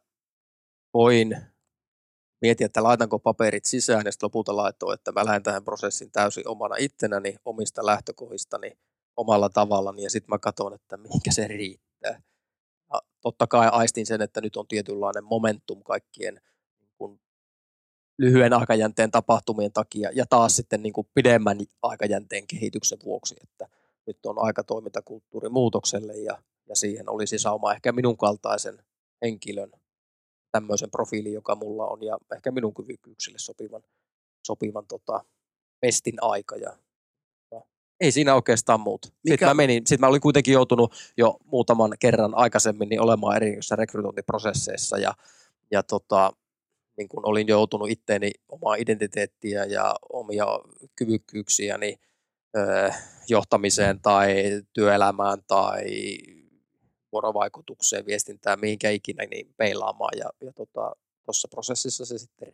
voin 0.94 1.36
miettiä, 2.42 2.66
että 2.66 2.82
laitanko 2.82 3.18
paperit 3.18 3.64
sisään 3.64 4.02
ja 4.04 4.12
sitten 4.12 4.26
lopulta 4.26 4.56
laitoin, 4.56 4.94
että 4.94 5.12
mä 5.12 5.24
lähden 5.24 5.42
tähän 5.42 5.64
prosessin 5.64 6.12
täysin 6.12 6.48
omana 6.48 6.76
itsenäni, 6.78 7.36
omista 7.44 7.86
lähtökohdistani, 7.86 8.72
omalla 9.16 9.48
tavallani 9.48 10.02
ja 10.02 10.10
sitten 10.10 10.30
mä 10.30 10.38
katson, 10.38 10.74
että 10.74 10.96
mihinkä 10.96 11.32
se 11.32 11.48
riittää. 11.48 12.22
Totta 13.22 13.46
kai 13.46 13.68
aistin 13.72 14.06
sen, 14.06 14.22
että 14.22 14.40
nyt 14.40 14.56
on 14.56 14.66
tietynlainen 14.68 15.24
momentum 15.24 15.82
kaikkien 15.82 16.40
niin 16.78 16.90
kuin 16.98 17.20
lyhyen 18.18 18.52
aikajänteen 18.52 19.10
tapahtumien 19.10 19.72
takia 19.72 20.10
ja 20.14 20.26
taas 20.30 20.56
sitten 20.56 20.82
niin 20.82 20.92
kuin 20.92 21.06
pidemmän 21.14 21.58
aikajänteen 21.82 22.46
kehityksen 22.46 22.98
vuoksi, 23.04 23.36
että 23.42 23.68
nyt 24.06 24.26
on 24.26 24.38
aika 24.38 24.64
toimintakulttuurin 24.64 25.52
muutokselle 25.52 26.16
ja, 26.16 26.42
ja 26.68 26.76
siihen 26.76 27.10
olisi 27.10 27.38
sauma 27.38 27.72
ehkä 27.72 27.92
minun 27.92 28.16
kaltaisen 28.16 28.82
henkilön 29.22 29.72
tämmöisen 30.52 30.90
profiilin, 30.90 31.32
joka 31.32 31.54
mulla 31.54 31.86
on 31.86 32.02
ja 32.02 32.18
ehkä 32.36 32.50
minun 32.50 32.74
kyvykkyyksille 32.74 33.38
sopivan, 33.38 33.82
sopivan 34.46 34.86
tota, 34.86 35.24
pestin 35.80 36.22
aika 36.22 36.56
ja 36.56 36.76
ei 38.02 38.12
siinä 38.12 38.34
oikeastaan 38.34 38.80
muuta. 38.80 39.08
Mikä? 39.08 39.32
Sitten 39.32 39.48
mä, 39.48 39.54
menin, 39.54 39.82
sitten 39.86 40.00
mä 40.00 40.06
olin 40.06 40.20
kuitenkin 40.20 40.54
joutunut 40.54 40.94
jo 41.16 41.36
muutaman 41.44 41.92
kerran 42.00 42.34
aikaisemmin 42.34 42.88
niin 42.88 43.00
olemaan 43.00 43.36
eri 43.36 43.58
rekrytointiprosesseissa 43.72 44.98
ja, 44.98 45.14
ja 45.70 45.82
tota, 45.82 46.32
niin 46.96 47.08
kun 47.08 47.26
olin 47.26 47.48
joutunut 47.48 47.90
itteeni 47.90 48.30
omaa 48.48 48.74
identiteettiä 48.74 49.64
ja 49.64 49.94
omia 50.12 50.46
kyvykkyyksiäni 50.96 52.00
ö, 52.56 52.92
johtamiseen 53.28 54.00
tai 54.00 54.34
työelämään 54.72 55.38
tai 55.46 55.84
vuorovaikutukseen, 57.12 58.06
viestintään, 58.06 58.60
mihinkä 58.60 58.90
ikinä 58.90 59.24
niin 59.30 59.54
peilaamaan 59.56 60.18
ja, 60.18 60.30
ja 60.40 60.52
tota, 60.52 60.96
tuossa 61.24 61.48
prosessissa 61.48 62.04
se 62.04 62.18
sitten. 62.18 62.52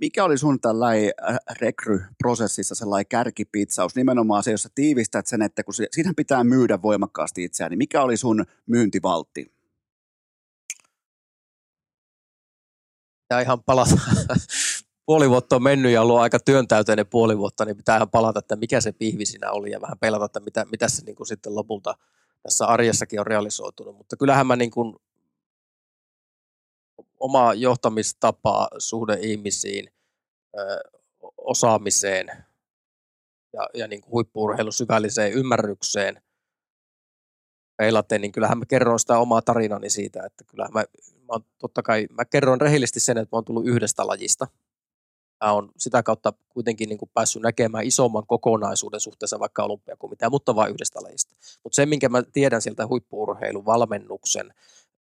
Mikä 0.00 0.24
oli 0.24 0.38
sun 0.38 0.60
tällainen 0.60 1.12
äh, 1.30 1.38
rekryprosessissa 1.60 2.74
sellainen 2.74 3.06
kärkipitsaus, 3.06 3.94
nimenomaan 3.94 4.42
se, 4.42 4.50
jossa 4.50 4.68
tiivistät 4.74 5.26
sen, 5.26 5.42
että 5.42 5.64
kun 5.64 5.74
siinähän 5.74 6.14
pitää 6.14 6.44
myydä 6.44 6.82
voimakkaasti 6.82 7.44
itseään, 7.44 7.70
niin 7.70 7.78
mikä 7.78 8.02
oli 8.02 8.16
sun 8.16 8.44
myyntivaltti? 8.66 9.52
Ja 13.30 13.40
ihan 13.40 13.62
palata. 13.62 13.96
puoli 15.06 15.30
vuotta 15.30 15.56
on 15.56 15.62
mennyt 15.62 15.92
ja 15.92 16.02
ollut 16.02 16.18
aika 16.18 16.38
työntäyteinen 16.38 17.06
puoli 17.06 17.38
vuotta, 17.38 17.64
niin 17.64 17.76
pitää 17.76 17.96
ihan 17.96 18.10
palata, 18.10 18.38
että 18.38 18.56
mikä 18.56 18.80
se 18.80 18.92
pihvi 18.92 19.26
siinä 19.26 19.50
oli 19.50 19.70
ja 19.70 19.80
vähän 19.80 19.98
pelata, 19.98 20.24
että 20.24 20.40
mitä, 20.40 20.66
mitä 20.70 20.88
se 20.88 21.04
niin 21.04 21.16
kuin 21.16 21.26
sitten 21.26 21.54
lopulta 21.54 21.94
tässä 22.42 22.66
arjessakin 22.66 23.20
on 23.20 23.26
realisoitunut. 23.26 23.96
Mutta 23.96 24.16
kyllähän 24.16 24.46
mä 24.46 24.56
niin 24.56 24.70
kuin 24.70 24.96
oma 27.20 27.54
johtamistapa, 27.54 28.68
suhde 28.78 29.18
ihmisiin, 29.20 29.90
osaamiseen 31.38 32.26
ja, 33.52 33.68
ja 33.74 33.88
niin 33.88 34.02
huippuurheilun 34.10 34.72
syvälliseen 34.72 35.32
ymmärrykseen 35.32 36.22
peilaten, 37.76 38.20
niin 38.20 38.32
kyllähän 38.32 38.58
mä 38.58 38.66
kerron 38.66 38.98
sitä 38.98 39.18
omaa 39.18 39.42
tarinani 39.42 39.90
siitä, 39.90 40.22
että 40.26 40.44
kyllähän 40.44 40.72
mä, 40.72 40.84
mä 41.18 41.44
totta 41.58 41.82
kai, 41.82 42.06
mä 42.10 42.24
kerron 42.24 42.60
rehellisesti 42.60 43.00
sen, 43.00 43.18
että 43.18 43.34
mä 43.34 43.36
oon 43.36 43.44
tullut 43.44 43.66
yhdestä 43.66 44.06
lajista. 44.06 44.46
Mä 45.44 45.52
oon 45.52 45.72
sitä 45.78 46.02
kautta 46.02 46.32
kuitenkin 46.48 46.88
niin 46.88 46.98
kuin 46.98 47.10
päässyt 47.14 47.42
näkemään 47.42 47.84
isomman 47.84 48.26
kokonaisuuden 48.26 49.00
suhteessa 49.00 49.38
vaikka 49.38 49.64
olympiakomitea, 49.64 50.30
mutta 50.30 50.54
vain 50.54 50.72
yhdestä 50.72 51.02
lajista. 51.02 51.34
Mutta 51.64 51.76
se, 51.76 51.86
minkä 51.86 52.08
mä 52.08 52.22
tiedän 52.32 52.62
sieltä 52.62 52.86
huippuurheilun 52.86 53.66
valmennuksen 53.66 54.54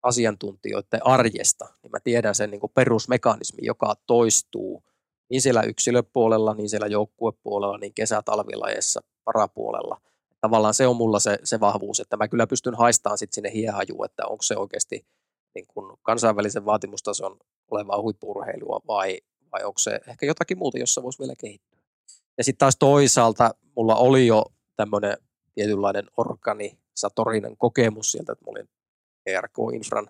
asiantuntijoiden 0.03 1.07
arjesta, 1.07 1.69
niin 1.83 1.91
mä 1.91 2.01
tiedän 2.01 2.35
sen 2.35 2.51
niin 2.51 2.61
kuin 2.61 2.73
perusmekanismi, 2.75 3.59
joka 3.63 3.95
toistuu 4.07 4.83
niin 5.31 5.43
siellä 5.43 5.63
yksilöpuolella, 5.63 6.55
niin 6.55 6.69
siellä 6.69 6.87
joukkuepuolella, 6.87 7.79
niin 7.79 7.95
kesä-talvilajeissa, 7.95 9.01
parapuolella. 9.25 10.01
Tavallaan 10.41 10.75
se 10.75 10.87
on 10.87 10.97
mulla 10.97 11.19
se, 11.19 11.39
se 11.45 11.61
vahvuus, 11.61 12.01
että 12.01 12.17
mä 12.17 12.29
kyllä 12.29 12.47
pystyn 12.47 12.75
haistamaan 12.75 13.19
sit 13.19 13.33
sinne 13.33 13.53
hiehajuun, 13.53 14.05
että 14.05 14.27
onko 14.27 14.43
se 14.43 14.57
oikeasti 14.57 15.07
niin 15.55 15.67
kuin 15.69 15.99
kansainvälisen 16.03 16.65
vaatimustason 16.65 17.37
olevaa 17.71 18.03
huippuurheilua 18.03 18.81
vai, 18.87 19.21
vai 19.53 19.65
onko 19.65 19.79
se 19.79 20.01
ehkä 20.09 20.27
jotakin 20.27 20.59
muuta, 20.59 20.79
jossa 20.79 21.03
voisi 21.03 21.19
vielä 21.19 21.35
kehittyä. 21.39 21.81
Ja 22.39 22.45
sitten 22.45 22.59
taas 22.59 22.77
toisaalta 22.77 23.55
mulla 23.77 23.97
oli 23.97 24.27
jo 24.27 24.45
tämmöinen 24.77 25.17
tietynlainen 25.55 26.07
organisatorinen 26.17 27.57
kokemus 27.57 28.13
sieltä, 28.13 28.33
että 28.33 28.45
mä 28.45 28.51
olin 28.51 28.69
ERK 29.31 29.55
Infran 29.75 30.09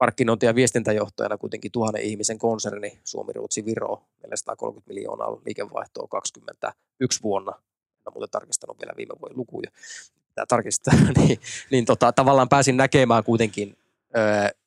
markkinointi- 0.00 0.46
ja 0.46 0.54
viestintäjohtajana 0.54 1.38
kuitenkin 1.38 1.72
tuhannen 1.72 2.02
ihmisen 2.02 2.38
konserni 2.38 3.00
Suomi, 3.04 3.32
Ruotsi, 3.32 3.64
Viro, 3.64 4.02
430 4.22 4.88
miljoonaa 4.88 5.40
liikevaihtoa 5.46 6.06
21 6.08 7.22
vuonna. 7.22 7.52
En 8.06 8.12
muuten 8.12 8.30
tarkistanut 8.30 8.80
vielä 8.80 8.92
viime 8.96 9.14
vuoden 9.20 9.36
lukuja. 9.36 9.70
Tämä 10.34 10.46
tarkistaa. 10.46 10.94
niin, 11.18 11.38
niin 11.70 11.84
tota, 11.84 12.12
tavallaan 12.12 12.48
pääsin 12.48 12.76
näkemään 12.76 13.24
kuitenkin 13.24 13.76
ö, 14.16 14.20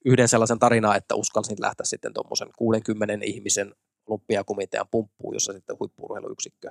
yhden 0.06 0.28
sellaisen 0.28 0.60
tarinaa, 0.60 0.96
että 0.96 1.16
uskalsin 1.16 1.58
lähteä 1.60 1.86
sitten 1.86 2.14
tuommoisen 2.14 2.50
60 2.58 3.26
ihmisen 3.26 3.76
olympiakomitean 4.08 4.88
pumppuun, 4.92 5.36
jossa 5.36 5.54
sitten 5.54 5.80
huippuurheiluyksikkö 5.80 6.70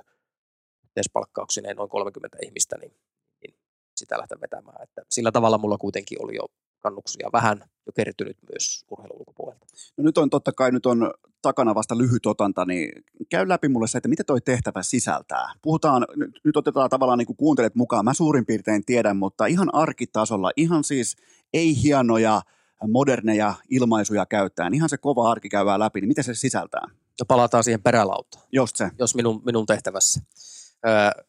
yhteispalkkauksineen 0.83 1.75
noin 1.75 1.89
30 1.89 2.37
ihmistä, 2.41 2.77
niin, 2.77 2.93
niin 3.41 3.55
sitä 3.95 4.17
lähteä 4.17 4.37
vetämään. 4.41 4.83
Että 4.83 5.01
sillä 5.09 5.31
tavalla 5.31 5.57
mulla 5.57 5.77
kuitenkin 5.77 6.23
oli 6.23 6.35
jo 6.35 6.45
kannuksia 6.83 7.29
vähän 7.33 7.63
jo 7.85 7.91
kertynyt 7.95 8.37
myös 8.51 8.85
urheilun 8.91 9.19
ulkopuolelta. 9.19 9.65
No 9.97 10.03
nyt 10.03 10.17
on 10.17 10.29
totta 10.29 10.51
kai 10.51 10.71
nyt 10.71 10.85
on 10.85 11.13
takana 11.41 11.75
vasta 11.75 11.97
lyhyt 11.97 12.25
otanta, 12.25 12.65
niin 12.65 13.03
käy 13.29 13.47
läpi 13.47 13.69
mulle 13.69 13.87
se, 13.87 13.97
että 13.97 14.09
mitä 14.09 14.23
toi 14.23 14.41
tehtävä 14.41 14.83
sisältää. 14.83 15.53
Puhutaan, 15.61 16.05
nyt, 16.15 16.39
nyt 16.43 16.57
otetaan 16.57 16.89
tavallaan 16.89 17.19
niin 17.19 17.25
kuin 17.25 17.37
kuuntelet 17.37 17.75
mukaan, 17.75 18.05
mä 18.05 18.13
suurin 18.13 18.45
piirtein 18.45 18.85
tiedän, 18.85 19.17
mutta 19.17 19.45
ihan 19.45 19.75
arkitasolla, 19.75 20.51
ihan 20.55 20.83
siis 20.83 21.15
ei 21.53 21.83
hienoja, 21.83 22.41
moderneja 22.87 23.53
ilmaisuja 23.69 24.25
käyttäen, 24.25 24.73
ihan 24.73 24.89
se 24.89 24.97
kova 24.97 25.31
arki 25.31 25.49
käydään 25.49 25.79
läpi, 25.79 26.01
niin 26.01 26.07
mitä 26.07 26.23
se 26.23 26.33
sisältää? 26.33 26.87
No 27.19 27.25
palataan 27.27 27.63
siihen 27.63 27.83
perälautaan. 27.83 28.43
Just 28.51 28.75
se. 28.75 28.89
Jos 28.99 29.15
minun, 29.15 29.41
minun 29.45 29.65
tehtävässä. 29.65 30.21
Öö, 30.87 31.23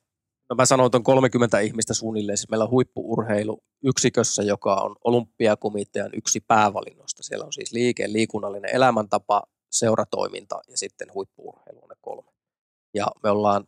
no 0.54 0.56
mä 0.56 0.66
sanoin, 0.66 0.86
että 0.86 0.98
on 0.98 1.04
30 1.04 1.60
ihmistä 1.60 1.94
suunnilleen. 1.94 2.38
Siis 2.38 2.48
meillä 2.48 2.64
on 2.64 2.70
huippuurheilu 2.70 3.62
yksikössä, 3.84 4.42
joka 4.42 4.74
on 4.74 4.96
olympiakomitean 5.04 6.10
yksi 6.14 6.40
päävalinnoista. 6.40 7.22
Siellä 7.22 7.44
on 7.44 7.52
siis 7.52 7.72
liike, 7.72 8.12
liikunnallinen 8.12 8.74
elämäntapa, 8.74 9.42
seuratoiminta 9.70 10.60
ja 10.68 10.78
sitten 10.78 11.14
huippuurheilu 11.14 11.80
on 11.82 11.88
ne 11.88 11.94
kolme. 12.00 12.32
Ja 12.94 13.06
me 13.22 13.30
ollaan 13.30 13.64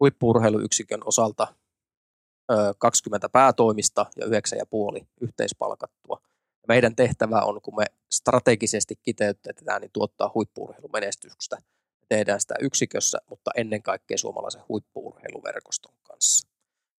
huippuurheiluyksikön 0.00 1.00
osalta 1.04 1.46
ö, 2.52 2.74
20 2.78 3.28
päätoimista 3.28 4.06
ja 4.16 4.26
9,5 4.26 5.06
yhteispalkattua. 5.20 6.20
Meidän 6.68 6.96
tehtävä 6.96 7.40
on, 7.40 7.60
kun 7.62 7.76
me 7.76 7.84
strategisesti 8.12 8.96
kiteytetään, 9.02 9.80
niin 9.80 9.90
tuottaa 9.92 10.30
huippuurheilumenestyksestä. 10.34 11.58
Tehdään 12.08 12.40
sitä 12.40 12.54
yksikössä, 12.60 13.18
mutta 13.30 13.50
ennen 13.56 13.82
kaikkea 13.82 14.18
suomalaisen 14.18 14.62
huippuurheiluverkoston 14.68 15.94
kanssa. 16.02 16.48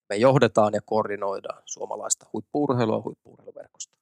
Me 0.09 0.15
johdetaan 0.15 0.73
ja 0.73 0.81
koordinoidaan 0.85 1.61
suomalaista 1.65 2.25
huippuurheilua 2.33 3.01
huippuurheiluverkostoa. 3.01 3.99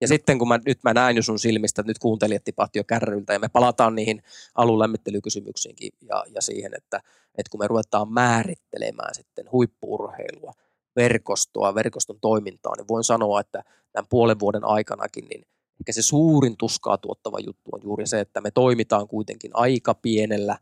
Ja 0.00 0.08
sitten 0.08 0.38
kun 0.38 0.48
mä, 0.48 0.58
nyt 0.66 0.78
mä 0.84 0.94
näin 0.94 1.16
jo 1.16 1.22
sun 1.22 1.38
silmistä, 1.38 1.80
että 1.80 1.90
nyt 1.90 1.98
kuuntelijat 1.98 2.44
tipahti 2.44 2.78
jo 2.78 2.84
kärryltä 2.84 3.32
ja 3.32 3.38
me 3.38 3.48
palataan 3.48 3.94
niihin 3.94 4.22
alun 4.54 4.78
lämmittelykysymyksiinkin 4.78 5.92
ja, 6.00 6.24
ja 6.34 6.42
siihen, 6.42 6.72
että, 6.76 6.96
että 7.38 7.50
kun 7.50 7.60
me 7.60 7.66
ruvetaan 7.66 8.12
määrittelemään 8.12 9.14
sitten 9.14 9.52
huippuurheilua, 9.52 10.52
verkostoa, 10.96 11.74
verkoston 11.74 12.20
toimintaa, 12.20 12.76
niin 12.76 12.88
voin 12.88 13.04
sanoa, 13.04 13.40
että 13.40 13.62
tämän 13.92 14.06
puolen 14.10 14.40
vuoden 14.40 14.64
aikanakin, 14.64 15.24
niin 15.24 15.42
ehkä 15.80 15.92
se 15.92 16.02
suurin 16.02 16.56
tuskaa 16.56 16.98
tuottava 16.98 17.38
juttu 17.40 17.70
on 17.72 17.80
juuri 17.84 18.06
se, 18.06 18.20
että 18.20 18.40
me 18.40 18.50
toimitaan 18.50 19.08
kuitenkin 19.08 19.50
aika 19.54 19.94
pienellä 19.94 20.58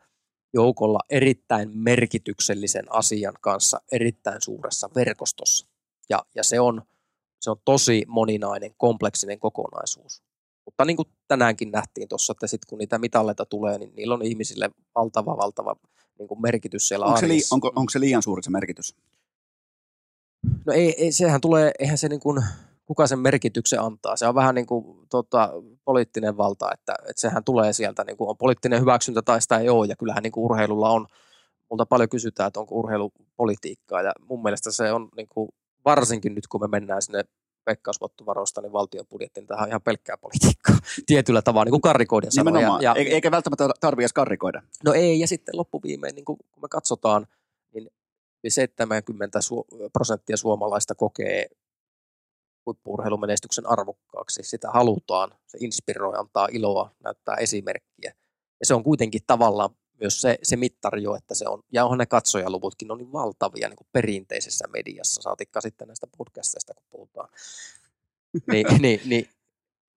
joukolla 0.54 0.98
erittäin 1.10 1.70
merkityksellisen 1.78 2.84
asian 2.90 3.34
kanssa 3.40 3.80
erittäin 3.92 4.42
suuressa 4.42 4.90
verkostossa. 4.94 5.66
Ja, 6.08 6.22
ja 6.34 6.44
se, 6.44 6.60
on, 6.60 6.82
se 7.40 7.50
on 7.50 7.56
tosi 7.64 8.04
moninainen, 8.08 8.74
kompleksinen 8.76 9.38
kokonaisuus. 9.38 10.22
Mutta 10.64 10.84
niin 10.84 10.96
kuin 10.96 11.08
tänäänkin 11.28 11.70
nähtiin 11.70 12.08
tuossa, 12.08 12.32
että 12.32 12.46
sitten 12.46 12.68
kun 12.68 12.78
niitä 12.78 12.98
mitalleita 12.98 13.46
tulee, 13.46 13.78
niin 13.78 13.92
niillä 13.96 14.14
on 14.14 14.22
ihmisille 14.22 14.70
valtava, 14.94 15.36
valtava 15.36 15.76
niin 16.18 16.28
kuin 16.28 16.42
merkitys 16.42 16.88
siellä 16.88 17.06
onko 17.06 17.20
se, 17.20 17.26
arjessa. 17.26 17.54
li, 17.54 17.56
onko, 17.56 17.72
onko 17.76 17.90
se 17.90 18.00
liian 18.00 18.22
suuri 18.22 18.42
se 18.42 18.50
merkitys? 18.50 18.96
No 20.66 20.72
ei, 20.72 20.94
ei, 21.04 21.12
sehän 21.12 21.40
tulee, 21.40 21.72
eihän 21.78 21.98
se 21.98 22.08
niin 22.08 22.20
kuin, 22.20 22.42
kuka 22.88 23.06
sen 23.06 23.18
merkityksen 23.18 23.80
antaa. 23.80 24.16
Se 24.16 24.26
on 24.26 24.34
vähän 24.34 24.54
niin 24.54 24.66
kuin 24.66 25.06
tota, 25.10 25.52
poliittinen 25.84 26.36
valta, 26.36 26.70
että, 26.72 26.94
että 27.08 27.20
sehän 27.20 27.44
tulee 27.44 27.72
sieltä, 27.72 28.04
niin 28.04 28.16
kuin 28.16 28.30
on 28.30 28.36
poliittinen 28.36 28.80
hyväksyntä 28.80 29.22
tai 29.22 29.40
sitä 29.40 29.58
ei 29.58 29.68
ole, 29.68 29.86
ja 29.86 29.96
kyllähän 29.96 30.22
niin 30.22 30.32
kuin 30.32 30.44
urheilulla 30.44 30.90
on, 30.90 31.06
multa 31.70 31.86
paljon 31.86 32.08
kysytään, 32.08 32.46
että 32.46 32.60
onko 32.60 32.74
urheilu 32.74 33.12
politiikkaa, 33.36 34.02
ja 34.02 34.12
mun 34.28 34.42
mielestä 34.42 34.70
se 34.70 34.92
on 34.92 35.08
niin 35.16 35.28
kuin, 35.28 35.48
varsinkin 35.84 36.34
nyt, 36.34 36.46
kun 36.46 36.60
me 36.60 36.68
mennään 36.68 37.02
sinne 37.02 37.24
veikkausvoittovaroista, 37.66 38.60
niin 38.60 38.72
valtion 38.72 39.06
budjettiin, 39.10 39.46
tähän 39.46 39.62
on 39.62 39.68
ihan 39.68 39.82
pelkkää 39.82 40.16
politiikkaa 40.16 40.76
tietyllä 41.06 41.42
tavalla, 41.42 41.64
niin 41.64 41.70
kuin 41.70 41.80
karrikoiden 41.80 42.30
Ja, 42.36 42.60
ja, 42.60 42.78
ja, 42.82 42.94
eikä 42.94 43.30
välttämättä 43.30 43.68
tarvitse 43.80 44.02
edes 44.02 44.12
karrikoida. 44.12 44.62
No 44.84 44.92
ei, 44.92 45.20
ja 45.20 45.28
sitten 45.28 45.56
loppuviimein, 45.56 46.14
niin 46.14 46.24
kun 46.24 46.36
me 46.62 46.68
katsotaan, 46.70 47.26
niin 47.74 47.90
yli 48.44 48.50
70 48.50 49.38
su- 49.38 49.88
prosenttia 49.92 50.36
suomalaista 50.36 50.94
kokee 50.94 51.46
huippuurheilumenestyksen 52.68 53.66
arvokkaaksi. 53.66 54.42
Sitä 54.42 54.70
halutaan, 54.70 55.30
se 55.46 55.58
inspiroi, 55.60 56.18
antaa 56.18 56.48
iloa, 56.52 56.90
näyttää 57.04 57.34
esimerkkiä. 57.34 58.14
Ja 58.60 58.66
se 58.66 58.74
on 58.74 58.84
kuitenkin 58.84 59.20
tavallaan 59.26 59.70
myös 60.00 60.20
se, 60.20 60.38
se 60.42 60.56
mittari 60.56 61.02
jo, 61.02 61.14
että 61.14 61.34
se 61.34 61.48
on, 61.48 61.62
ja 61.72 61.84
onhan 61.84 61.98
ne 61.98 62.06
katsojaluvutkin 62.06 62.90
on 62.90 62.98
niin 62.98 63.12
valtavia 63.12 63.68
niin 63.68 63.76
kuin 63.76 63.88
perinteisessä 63.92 64.68
mediassa, 64.68 65.22
saatikka 65.22 65.60
sitten 65.60 65.88
näistä 65.88 66.06
podcasteista, 66.18 66.74
kun 66.74 66.86
puhutaan. 66.90 67.28
Niin, 68.52 68.66
niin, 68.78 69.00
niin 69.04 69.28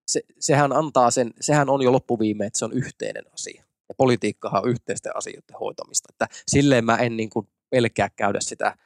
se, 0.07 0.21
sehän 0.39 0.73
antaa 0.73 1.11
sen, 1.11 1.33
sehän 1.41 1.69
on 1.69 1.81
jo 1.81 1.91
loppuviime, 1.91 2.45
että 2.45 2.59
se 2.59 2.65
on 2.65 2.73
yhteinen 2.73 3.33
asia. 3.33 3.63
Ja 3.89 3.95
politiikkahan 3.95 4.63
on 4.63 4.69
yhteisten 4.69 5.15
asioiden 5.15 5.57
hoitamista. 5.59 6.09
Että 6.13 6.27
silleen 6.47 6.85
mä 6.85 6.97
en 6.97 7.17
niin 7.17 7.29
kuin 7.29 7.47
pelkää 7.69 8.09
käydä 8.09 8.39
sitä, 8.41 8.77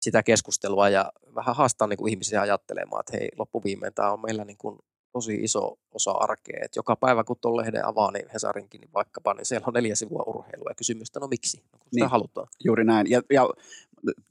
sitä 0.00 0.22
keskustelua 0.22 0.88
ja 0.88 1.12
vähän 1.34 1.56
haastaa 1.56 1.88
niin 1.88 1.96
kuin 1.98 2.10
ihmisiä 2.10 2.40
ajattelemaan, 2.40 3.00
että 3.00 3.16
hei, 3.16 3.28
loppuviimeen 3.38 3.94
tämä 3.94 4.12
on 4.12 4.20
meillä 4.20 4.44
niin 4.44 4.58
kuin 4.58 4.78
tosi 5.12 5.34
iso 5.34 5.78
osa 5.92 6.10
arkea. 6.10 6.60
Että 6.64 6.78
joka 6.78 6.96
päivä 6.96 7.24
kun 7.24 7.36
tuon 7.40 7.56
lehden 7.56 7.86
avaa, 7.86 8.10
niin 8.10 8.26
Hesarinkin 8.32 8.80
niin 8.80 8.90
vaikkapa, 8.94 9.34
niin 9.34 9.46
siellä 9.46 9.64
on 9.66 9.74
neljä 9.74 9.94
sivua 9.94 10.24
urheilua 10.26 10.70
ja 10.70 10.74
kysymystä, 10.74 11.20
no 11.20 11.26
miksi? 11.26 11.56
No, 11.72 11.78
kun 11.78 11.88
Niin. 11.92 12.10
halutaan. 12.10 12.46
Juuri 12.64 12.84
näin. 12.84 13.10
Ja, 13.10 13.22
ja 13.30 13.48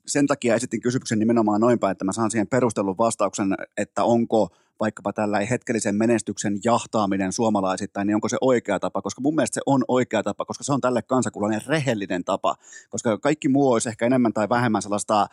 sen 0.07 0.27
takia 0.27 0.55
esitin 0.55 0.81
kysymyksen 0.81 1.19
nimenomaan 1.19 1.61
noin 1.61 1.79
päin, 1.79 1.91
että 1.91 2.05
mä 2.05 2.11
saan 2.13 2.31
siihen 2.31 2.47
perustellun 2.47 2.97
vastauksen, 2.97 3.55
että 3.77 4.03
onko 4.03 4.49
vaikkapa 4.79 5.13
tällä 5.13 5.39
hetkellisen 5.39 5.95
menestyksen 5.95 6.59
jahtaaminen 6.63 7.33
suomalaisittain, 7.33 8.07
niin 8.07 8.15
onko 8.15 8.29
se 8.29 8.37
oikea 8.41 8.79
tapa, 8.79 9.01
koska 9.01 9.21
mun 9.21 9.35
mielestä 9.35 9.55
se 9.55 9.61
on 9.65 9.85
oikea 9.87 10.23
tapa, 10.23 10.45
koska 10.45 10.63
se 10.63 10.73
on 10.73 10.81
tälle 10.81 11.01
kansakunnalle 11.01 11.61
rehellinen 11.67 12.23
tapa, 12.23 12.55
koska 12.89 13.17
kaikki 13.17 13.47
muu 13.49 13.71
olisi 13.71 13.89
ehkä 13.89 14.05
enemmän 14.05 14.33
tai 14.33 14.49
vähemmän 14.49 14.81
sellaista 14.81 15.27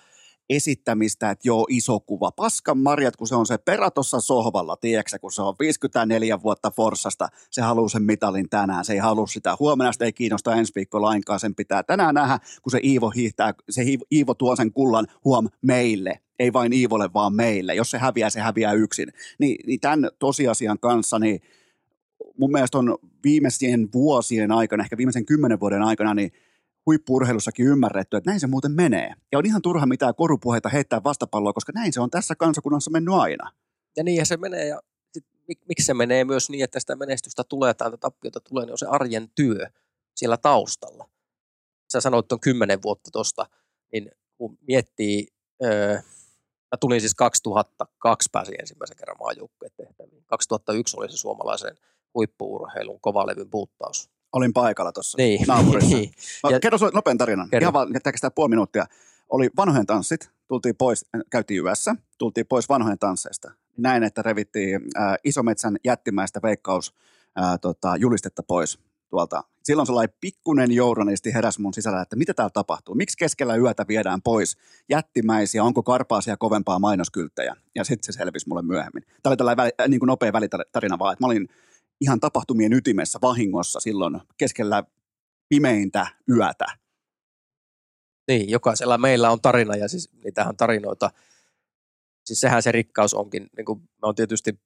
esittämistä, 0.51 1.31
että 1.31 1.48
joo, 1.48 1.66
iso 1.70 2.01
kuva. 2.01 2.31
Paskan 2.32 2.78
marjat, 2.78 3.16
kun 3.16 3.28
se 3.28 3.35
on 3.35 3.47
se 3.47 3.59
perä 3.59 3.90
tuossa 3.90 4.20
sohvalla, 4.20 4.77
tiedätkö, 4.77 5.18
kun 5.20 5.32
se 5.32 5.43
on 5.43 5.55
54 5.60 6.43
vuotta 6.43 6.70
Forsasta, 6.70 7.28
se 7.51 7.62
haluaa 7.62 7.89
sen 7.89 8.02
mitalin 8.02 8.48
tänään, 8.48 8.85
se 8.85 8.93
ei 8.93 8.98
halua 8.98 9.27
sitä. 9.27 9.56
Huomenna 9.60 9.93
sitä 9.93 10.05
ei 10.05 10.12
kiinnosta 10.12 10.55
ensi 10.55 10.73
viikko 10.74 11.02
lainkaan, 11.02 11.40
sen 11.40 11.55
pitää 11.55 11.82
tänään 11.82 12.14
nähdä, 12.14 12.39
kun 12.62 12.70
se 12.70 12.81
Iivo 12.85 13.10
hiihtää, 13.10 13.55
se 13.70 13.82
Iivo, 14.12 14.35
tuo 14.35 14.56
sen 14.56 14.73
kullan 14.73 15.06
huom 15.24 15.48
meille, 15.62 16.20
ei 16.39 16.52
vain 16.52 16.73
Iivolle, 16.73 17.12
vaan 17.14 17.35
meille. 17.35 17.74
Jos 17.74 17.90
se 17.90 17.98
häviää, 17.98 18.31
se 18.31 18.40
häviää 18.40 18.73
yksin. 18.73 19.09
Niin, 19.39 19.56
niin 19.66 19.81
tämän 19.81 20.10
tosiasian 20.18 20.78
kanssa, 20.78 21.18
niin 21.18 21.40
mun 22.39 22.52
mielestä 22.52 22.78
on 22.78 22.98
viimeisien 23.24 23.89
vuosien 23.94 24.52
aikana, 24.52 24.82
ehkä 24.82 24.97
viimeisen 24.97 25.27
kymmenen 25.27 25.60
vuoden 25.60 25.82
aikana, 25.82 26.14
niin 26.14 26.32
huippuurheilussakin 26.86 27.66
ymmärretty, 27.66 28.16
että 28.16 28.30
näin 28.30 28.40
se 28.40 28.46
muuten 28.46 28.72
menee. 28.72 29.14
Ja 29.32 29.38
on 29.38 29.46
ihan 29.46 29.62
turha 29.62 29.86
mitään 29.86 30.14
korupuheita 30.14 30.68
heittää 30.68 31.04
vastapalloa, 31.04 31.52
koska 31.52 31.72
näin 31.74 31.92
se 31.92 32.00
on 32.00 32.10
tässä 32.10 32.34
kansakunnassa 32.34 32.90
mennyt 32.90 33.14
aina. 33.14 33.52
Ja 33.96 34.04
niinhän 34.04 34.26
se 34.26 34.36
menee, 34.36 34.66
ja 34.66 34.80
sit, 35.12 35.24
mik, 35.48 35.58
miksi 35.68 35.86
se 35.86 35.94
menee 35.94 36.24
myös 36.24 36.50
niin, 36.50 36.64
että 36.64 36.80
sitä 36.80 36.96
menestystä 36.96 37.44
tulee 37.44 37.74
tai 37.74 37.90
tätä 37.90 38.00
tappiota 38.00 38.40
tulee, 38.40 38.64
niin 38.64 38.72
on 38.72 38.78
se 38.78 38.86
arjen 38.86 39.28
työ 39.34 39.66
siellä 40.16 40.36
taustalla. 40.36 41.08
Sä 41.92 42.00
sanoit 42.00 42.28
tuon 42.28 42.40
kymmenen 42.40 42.82
vuotta 42.82 43.10
tuosta, 43.12 43.46
niin 43.92 44.10
kun 44.38 44.58
miettii, 44.68 45.28
öö, 45.64 45.94
mä 46.72 46.76
tulin 46.80 47.00
siis 47.00 47.14
2002 47.14 48.28
pääsin 48.32 48.60
ensimmäisen 48.60 48.96
kerran 48.96 49.16
maajoukkueen 49.20 49.72
tehtäviin. 49.76 50.24
2001 50.26 50.96
oli 50.96 51.10
se 51.10 51.16
suomalaisen 51.16 51.76
huippuurheilun 52.14 53.00
kovalevyn 53.00 53.50
puuttaus. 53.50 54.10
Olin 54.36 54.52
paikalla 54.52 54.92
tuossa 54.92 55.18
Niin, 55.18 55.44
naapurissa. 55.48 55.96
niin. 55.96 56.10
No, 56.42 56.50
Ja- 56.50 56.60
kerro 56.60 56.78
sulle 56.78 56.92
nopean 56.94 57.18
tarinan. 57.18 57.48
Kerro. 57.50 57.64
Ihan 57.64 57.72
vaan, 57.72 57.88
kestää 58.12 58.30
puoli 58.30 58.48
minuuttia. 58.48 58.86
Oli 59.28 59.50
vanhojen 59.56 59.86
tanssit, 59.86 60.30
tultiin 60.48 60.74
pois, 60.78 61.04
äh, 61.14 61.20
käytiin 61.30 61.64
yössä, 61.64 61.96
tultiin 62.18 62.46
pois 62.46 62.68
vanhojen 62.68 62.98
tansseista. 62.98 63.52
Näin, 63.76 64.02
että 64.02 64.22
revittiin 64.22 64.80
äh, 64.98 65.14
Isometsän 65.24 65.76
jättimäistä 65.84 66.40
veikkaus 66.42 66.94
äh, 67.38 67.58
tota, 67.60 67.96
julistetta 67.96 68.42
pois 68.42 68.78
tuolta. 69.10 69.44
Silloin 69.62 69.86
sellainen 69.86 70.14
pikkunen 70.20 70.72
journalisti 70.72 71.34
heräsi 71.34 71.60
mun 71.60 71.74
sisällä, 71.74 72.00
että 72.02 72.16
mitä 72.16 72.34
täällä 72.34 72.50
tapahtuu? 72.50 72.94
Miksi 72.94 73.16
keskellä 73.18 73.56
yötä 73.56 73.84
viedään 73.88 74.22
pois 74.22 74.56
jättimäisiä, 74.88 75.64
onko 75.64 75.82
karpaasia 75.82 76.36
kovempaa 76.36 76.78
mainoskylttejä? 76.78 77.54
Ja 77.74 77.84
sitten 77.84 78.04
se 78.14 78.16
selvisi 78.18 78.48
mulle 78.48 78.62
myöhemmin. 78.62 79.02
Tämä 79.22 79.30
oli 79.30 79.36
tällainen 79.36 79.56
väli, 79.56 79.70
äh, 79.80 79.88
niin 79.88 80.00
kuin 80.00 80.06
nopea 80.06 80.32
välitarina 80.32 80.98
vaan, 80.98 81.12
että 81.12 81.22
mä 81.22 81.26
olin 81.26 81.48
ihan 82.01 82.20
tapahtumien 82.20 82.73
ytimessä 82.73 83.18
vahingossa 83.23 83.81
silloin 83.81 84.20
keskellä 84.36 84.85
pimeintä 85.48 86.06
yötä. 86.31 86.66
Niin, 88.28 88.51
jokaisella 88.51 88.98
meillä 88.98 89.31
on 89.31 89.40
tarina 89.40 89.77
ja 89.77 89.89
siis 89.89 90.10
niitähän 90.24 90.56
tarinoita, 90.56 91.10
siis 92.24 92.40
sehän 92.40 92.62
se 92.62 92.73
rikkaus 92.73 93.14
onkin, 93.14 93.47
niin 93.56 93.64
kuin 93.64 93.81
me 93.81 94.09
on 94.09 94.14
tietysti 94.14 94.59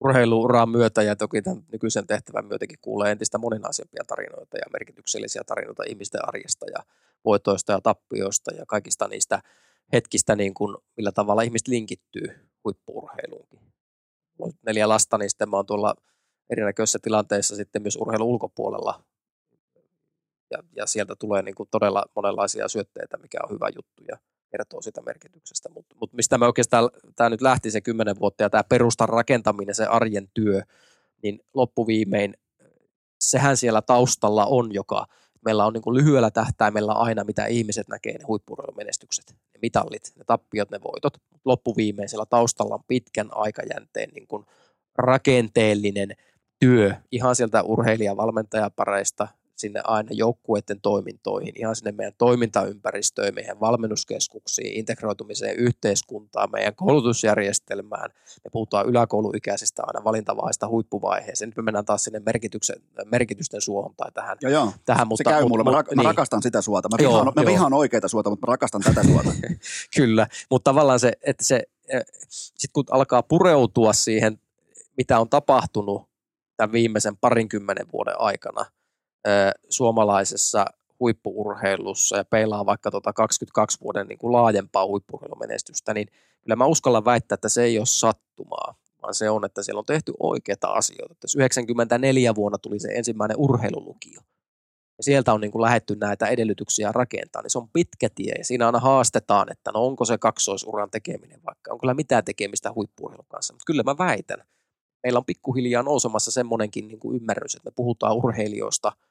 urheiluuran 0.00 0.68
myötä 0.68 1.02
ja 1.02 1.16
toki 1.16 1.42
tämän 1.42 1.64
nykyisen 1.72 2.06
tehtävän 2.06 2.44
myötäkin 2.44 2.78
kuulee 2.82 3.12
entistä 3.12 3.38
moninaisempia 3.38 4.04
tarinoita 4.06 4.56
ja 4.56 4.64
merkityksellisiä 4.72 5.42
tarinoita 5.46 5.82
ihmisten 5.88 6.28
arjesta 6.28 6.66
ja 6.66 6.84
voitoista 7.24 7.72
ja 7.72 7.80
tappioista 7.80 8.54
ja 8.54 8.66
kaikista 8.66 9.08
niistä 9.08 9.42
hetkistä, 9.92 10.36
niin 10.36 10.54
kuin, 10.54 10.76
millä 10.96 11.12
tavalla 11.12 11.42
ihmiset 11.42 11.68
linkittyy 11.68 12.48
huippuurheiluunkin. 12.64 13.60
On 14.38 14.52
neljä 14.66 14.88
lasta, 14.88 15.18
niin 15.18 15.30
sitten 15.30 15.50
mä 15.50 15.56
oon 15.56 15.66
tuolla 15.66 15.94
erinäköisissä 16.50 16.98
tilanteissa 17.02 17.56
sitten 17.56 17.82
myös 17.82 17.96
urheilun 17.96 18.28
ulkopuolella. 18.28 19.04
Ja, 20.50 20.58
ja 20.76 20.86
sieltä 20.86 21.16
tulee 21.16 21.42
niin 21.42 21.54
kuin 21.54 21.68
todella 21.70 22.04
monenlaisia 22.16 22.68
syötteitä, 22.68 23.16
mikä 23.16 23.38
on 23.42 23.50
hyvä 23.50 23.68
juttu 23.76 24.02
ja 24.08 24.18
kertoo 24.50 24.82
sitä 24.82 25.02
merkityksestä. 25.02 25.68
Mutta 25.68 25.96
mut 26.00 26.12
mistä 26.12 26.38
me 26.38 26.46
oikeastaan, 26.46 26.90
tämä 27.16 27.30
nyt 27.30 27.42
lähti 27.42 27.70
se 27.70 27.80
kymmenen 27.80 28.20
vuotta 28.20 28.42
ja 28.42 28.50
tämä 28.50 28.64
perustan 28.64 29.08
rakentaminen, 29.08 29.74
se 29.74 29.84
arjen 29.84 30.28
työ, 30.34 30.62
niin 31.22 31.40
loppuviimein 31.54 32.34
sehän 33.20 33.56
siellä 33.56 33.82
taustalla 33.82 34.46
on, 34.46 34.74
joka 34.74 35.06
meillä 35.44 35.66
on 35.66 35.72
niin 35.72 35.82
kuin 35.82 35.96
lyhyellä 35.96 36.30
tähtäimellä 36.30 36.92
aina, 36.92 37.24
mitä 37.24 37.46
ihmiset 37.46 37.88
näkee, 37.88 38.18
ne 38.18 38.24
huippurheilumenestykset, 38.24 39.24
ne 39.30 39.58
mitallit, 39.62 40.12
ne 40.16 40.24
tappiot, 40.24 40.70
ne 40.70 40.80
voitot. 40.82 41.18
Loppuviimein 41.44 42.08
siellä 42.08 42.26
taustalla 42.26 42.74
on 42.74 42.84
pitkän 42.86 43.28
aikajänteen 43.32 44.10
niin 44.14 44.26
kuin 44.26 44.46
rakenteellinen 44.98 46.16
työ 46.58 46.94
ihan 47.12 47.36
sieltä 47.36 47.62
urheilijavalmentajapareista 47.62 49.28
sinne 49.58 49.80
aina 49.84 50.08
joukkueiden 50.12 50.80
toimintoihin, 50.80 51.52
ihan 51.56 51.76
sinne 51.76 51.92
meidän 51.92 52.12
toimintaympäristöön, 52.18 53.34
meidän 53.34 53.60
valmennuskeskuksiin, 53.60 54.78
integroitumiseen 54.78 55.56
yhteiskuntaan, 55.56 56.50
meidän 56.52 56.74
koulutusjärjestelmään. 56.74 58.10
Me 58.44 58.50
puhutaan 58.52 58.86
yläkouluikäisistä 58.86 59.82
aina 59.86 60.04
valintavaiheesta 60.04 60.68
huippuvaiheeseen. 60.68 61.48
Nyt 61.48 61.56
me 61.56 61.62
mennään 61.62 61.84
taas 61.84 62.04
sinne 62.04 62.22
merkitysten 63.04 63.60
suohon 63.60 63.94
tai 63.96 64.12
tähän. 64.12 64.36
Joo, 64.40 64.52
joo. 64.52 64.72
tähän 64.84 65.08
mutta, 65.08 65.30
se 65.30 65.36
käy 65.36 65.48
mulle. 65.48 65.64
Mä, 65.64 65.70
ra- 65.70 65.86
niin. 65.88 65.96
mä 65.96 66.02
rakastan 66.02 66.42
sitä 66.42 66.62
suota. 66.62 66.88
Mä 66.88 66.96
vihaan, 66.98 67.26
joo, 67.26 67.32
mä 67.36 67.46
vihaan 67.46 67.72
oikeita 67.72 68.08
suota, 68.08 68.30
mutta 68.30 68.46
mä 68.46 68.50
rakastan 68.50 68.82
tätä 68.82 69.02
suota. 69.02 69.30
Kyllä, 69.96 70.26
mutta 70.50 70.70
tavallaan 70.70 71.00
se, 71.00 71.12
että 71.22 71.44
se, 71.44 71.62
eh, 71.88 72.02
sitten 72.28 72.70
kun 72.72 72.84
alkaa 72.90 73.22
pureutua 73.22 73.92
siihen, 73.92 74.40
mitä 74.96 75.20
on 75.20 75.28
tapahtunut 75.28 76.08
tämän 76.56 76.72
viimeisen 76.72 77.16
parinkymmenen 77.16 77.86
vuoden 77.92 78.20
aikana– 78.20 78.64
suomalaisessa 79.68 80.66
huippuurheilussa 81.00 82.16
ja 82.16 82.24
peilaa 82.24 82.66
vaikka 82.66 82.90
tuota 82.90 83.12
22 83.12 83.80
vuoden 83.80 84.06
niin 84.06 84.18
kuin 84.18 84.32
laajempaa 84.32 84.86
huippuurheilumenestystä, 84.86 85.94
niin 85.94 86.08
kyllä 86.42 86.56
mä 86.56 86.66
uskallan 86.66 87.04
väittää, 87.04 87.34
että 87.34 87.48
se 87.48 87.62
ei 87.62 87.78
ole 87.78 87.86
sattumaa, 87.86 88.74
vaan 89.02 89.14
se 89.14 89.30
on, 89.30 89.44
että 89.44 89.62
siellä 89.62 89.78
on 89.78 89.86
tehty 89.86 90.12
oikeita 90.20 90.68
asioita. 90.68 91.14
Tässä 91.20 91.38
94 91.38 92.34
vuonna 92.34 92.58
tuli 92.58 92.78
se 92.78 92.88
ensimmäinen 92.88 93.36
urheilulukio. 93.40 94.20
Ja 94.98 95.04
sieltä 95.04 95.32
on 95.32 95.40
niin 95.40 95.50
kuin 95.50 95.62
lähetty 95.62 95.96
näitä 95.96 96.26
edellytyksiä 96.26 96.92
rakentaa, 96.92 97.42
niin 97.42 97.50
se 97.50 97.58
on 97.58 97.68
pitkä 97.72 98.08
tie 98.14 98.34
ja 98.38 98.44
siinä 98.44 98.66
aina 98.66 98.78
haastetaan, 98.78 99.52
että 99.52 99.70
no 99.74 99.86
onko 99.86 100.04
se 100.04 100.18
kaksoisuran 100.18 100.90
tekeminen 100.90 101.40
vaikka, 101.46 101.72
onko 101.72 101.80
kyllä 101.80 101.94
mitään 101.94 102.24
tekemistä 102.24 102.72
huippuurheilun 102.74 103.26
kanssa, 103.28 103.52
mutta 103.54 103.64
kyllä 103.66 103.82
mä 103.82 103.98
väitän, 103.98 104.44
meillä 105.02 105.18
on 105.18 105.24
pikkuhiljaa 105.24 105.82
nousemassa 105.82 106.30
semmoinenkin 106.30 106.88
niin 106.88 107.00
kuin 107.00 107.16
ymmärrys, 107.16 107.54
että 107.54 107.70
me 107.70 107.72
puhutaan 107.76 108.16
urheilijoista– 108.16 108.92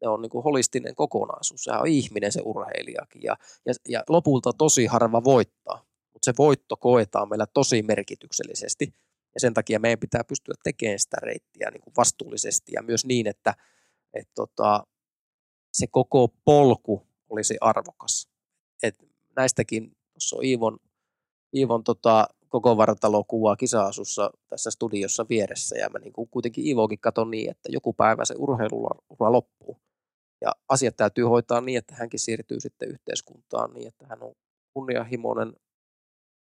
ne 0.00 0.08
on 0.08 0.22
niin 0.22 0.30
kuin 0.30 0.44
holistinen 0.44 0.94
kokonaisuus. 0.94 1.64
Sehän 1.64 1.80
on 1.80 1.86
ihminen 1.86 2.32
se 2.32 2.40
urheilijakin 2.44 3.22
ja, 3.22 3.36
ja, 3.66 3.74
ja 3.88 4.04
lopulta 4.08 4.52
tosi 4.58 4.86
harva 4.86 5.24
voittaa, 5.24 5.84
mutta 6.12 6.24
se 6.24 6.32
voitto 6.38 6.76
koetaan 6.76 7.28
meillä 7.28 7.46
tosi 7.46 7.82
merkityksellisesti 7.82 8.92
ja 9.34 9.40
sen 9.40 9.54
takia 9.54 9.78
meidän 9.78 9.98
pitää 9.98 10.24
pystyä 10.24 10.54
tekemään 10.64 10.98
sitä 10.98 11.16
reittiä 11.22 11.70
niin 11.70 11.80
kuin 11.80 11.94
vastuullisesti 11.96 12.72
ja 12.72 12.82
myös 12.82 13.04
niin, 13.04 13.26
että 13.26 13.54
et 14.14 14.28
tota, 14.34 14.86
se 15.72 15.86
koko 15.86 16.28
polku 16.44 17.06
olisi 17.30 17.56
arvokas. 17.60 18.28
Et 18.82 18.94
näistäkin, 19.36 19.96
tuossa 20.12 20.36
on 20.36 20.44
Iivon, 20.44 20.78
Iivon 21.56 21.84
tota, 21.84 22.28
koko 22.48 22.76
vartalo 22.76 23.24
kuvaa 23.24 23.56
kisa-asussa 23.56 24.30
tässä 24.48 24.70
studiossa 24.70 25.26
vieressä 25.28 25.78
ja 25.78 25.88
mä 25.90 25.98
niin 25.98 26.12
kuin 26.12 26.28
kuitenkin 26.30 26.66
Iivokin 26.66 26.98
katon 27.00 27.30
niin, 27.30 27.50
että 27.50 27.68
joku 27.72 27.92
päivä 27.92 28.24
se 28.24 28.34
urheiluura 28.38 29.32
loppuu. 29.32 29.80
Ja 30.40 30.52
asiat 30.68 30.96
täytyy 30.96 31.24
hoitaa 31.24 31.60
niin, 31.60 31.78
että 31.78 31.94
hänkin 31.94 32.20
siirtyy 32.20 32.60
sitten 32.60 32.88
yhteiskuntaan 32.88 33.74
niin, 33.74 33.88
että 33.88 34.06
hän 34.06 34.22
on 34.22 34.34
kunnianhimoinen 34.74 35.52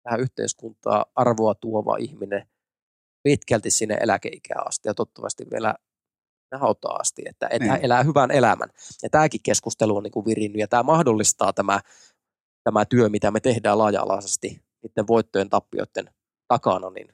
tähän 0.03 0.19
yhteiskuntaa 0.19 1.05
arvoa 1.15 1.55
tuova 1.55 1.97
ihminen 1.97 2.47
pitkälti 3.23 3.69
sinne 3.69 3.97
eläkeikään 4.01 4.67
asti 4.67 4.89
ja 4.89 4.93
toivottavasti 4.93 5.45
vielä 5.51 5.75
hautaa 6.59 6.95
asti, 6.95 7.21
että, 7.25 7.47
että 7.51 7.67
hän 7.67 7.77
niin. 7.77 7.85
elää 7.85 8.03
hyvän 8.03 8.31
elämän. 8.31 8.69
Ja 9.03 9.09
tämäkin 9.09 9.39
keskustelu 9.43 9.97
on 9.97 10.03
niin 10.03 10.11
kuin 10.11 10.25
virinnyt 10.25 10.59
ja 10.59 10.67
tämä 10.67 10.83
mahdollistaa 10.83 11.53
tämä, 11.53 11.79
tämä 12.63 12.85
työ, 12.85 13.09
mitä 13.09 13.31
me 13.31 13.39
tehdään 13.39 13.77
laaja-alaisesti 13.77 14.63
niiden 14.83 15.07
voittojen 15.07 15.49
tappioiden 15.49 16.09
takana, 16.47 16.89
niin 16.89 17.07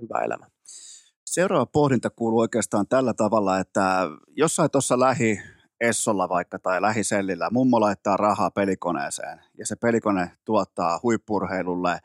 hyvä 0.00 0.24
elämä. 0.24 0.46
Seuraava 1.26 1.66
pohdinta 1.66 2.10
kuuluu 2.10 2.38
oikeastaan 2.38 2.88
tällä 2.88 3.14
tavalla, 3.14 3.58
että 3.58 4.08
jossain 4.36 4.70
tuossa 4.70 5.00
lähi 5.00 5.42
Essolla 5.82 6.28
vaikka 6.28 6.58
tai 6.58 6.82
lähisellillä 6.82 7.50
mummo 7.50 7.80
laittaa 7.80 8.16
rahaa 8.16 8.50
pelikoneeseen 8.50 9.40
ja 9.58 9.66
se 9.66 9.76
pelikone 9.76 10.30
tuottaa 10.44 11.00
huippurheilulle 11.02 11.98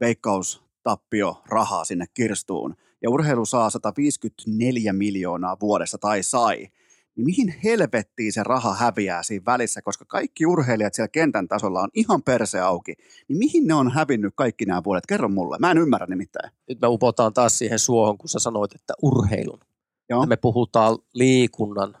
veikkaustappio 0.00 1.42
rahaa 1.48 1.84
sinne 1.84 2.06
kirstuun 2.14 2.76
ja 3.02 3.10
urheilu 3.10 3.46
saa 3.46 3.70
154 3.70 4.92
miljoonaa 4.92 5.56
vuodessa 5.60 5.98
tai 5.98 6.22
sai, 6.22 6.68
niin 7.16 7.24
mihin 7.24 7.54
helvettiin 7.64 8.32
se 8.32 8.42
raha 8.42 8.74
häviää 8.74 9.22
siinä 9.22 9.44
välissä, 9.46 9.82
koska 9.82 10.04
kaikki 10.04 10.46
urheilijat 10.46 10.94
siellä 10.94 11.08
kentän 11.08 11.48
tasolla 11.48 11.80
on 11.80 11.88
ihan 11.94 12.22
perse 12.22 12.60
auki, 12.60 12.94
niin 13.28 13.38
mihin 13.38 13.66
ne 13.66 13.74
on 13.74 13.92
hävinnyt 13.92 14.32
kaikki 14.36 14.64
nämä 14.64 14.84
vuodet? 14.84 15.06
Kerro 15.06 15.28
mulle, 15.28 15.56
mä 15.58 15.70
en 15.70 15.78
ymmärrä 15.78 16.06
nimittäin. 16.06 16.52
Nyt 16.68 16.80
me 16.80 16.88
upotaan 16.88 17.32
taas 17.32 17.58
siihen 17.58 17.78
suohon, 17.78 18.18
kun 18.18 18.28
sä 18.28 18.38
sanoit, 18.38 18.74
että 18.74 18.94
urheilun. 19.02 19.60
Joo. 20.08 20.26
me 20.26 20.36
puhutaan 20.36 20.98
liikunnan 21.14 21.96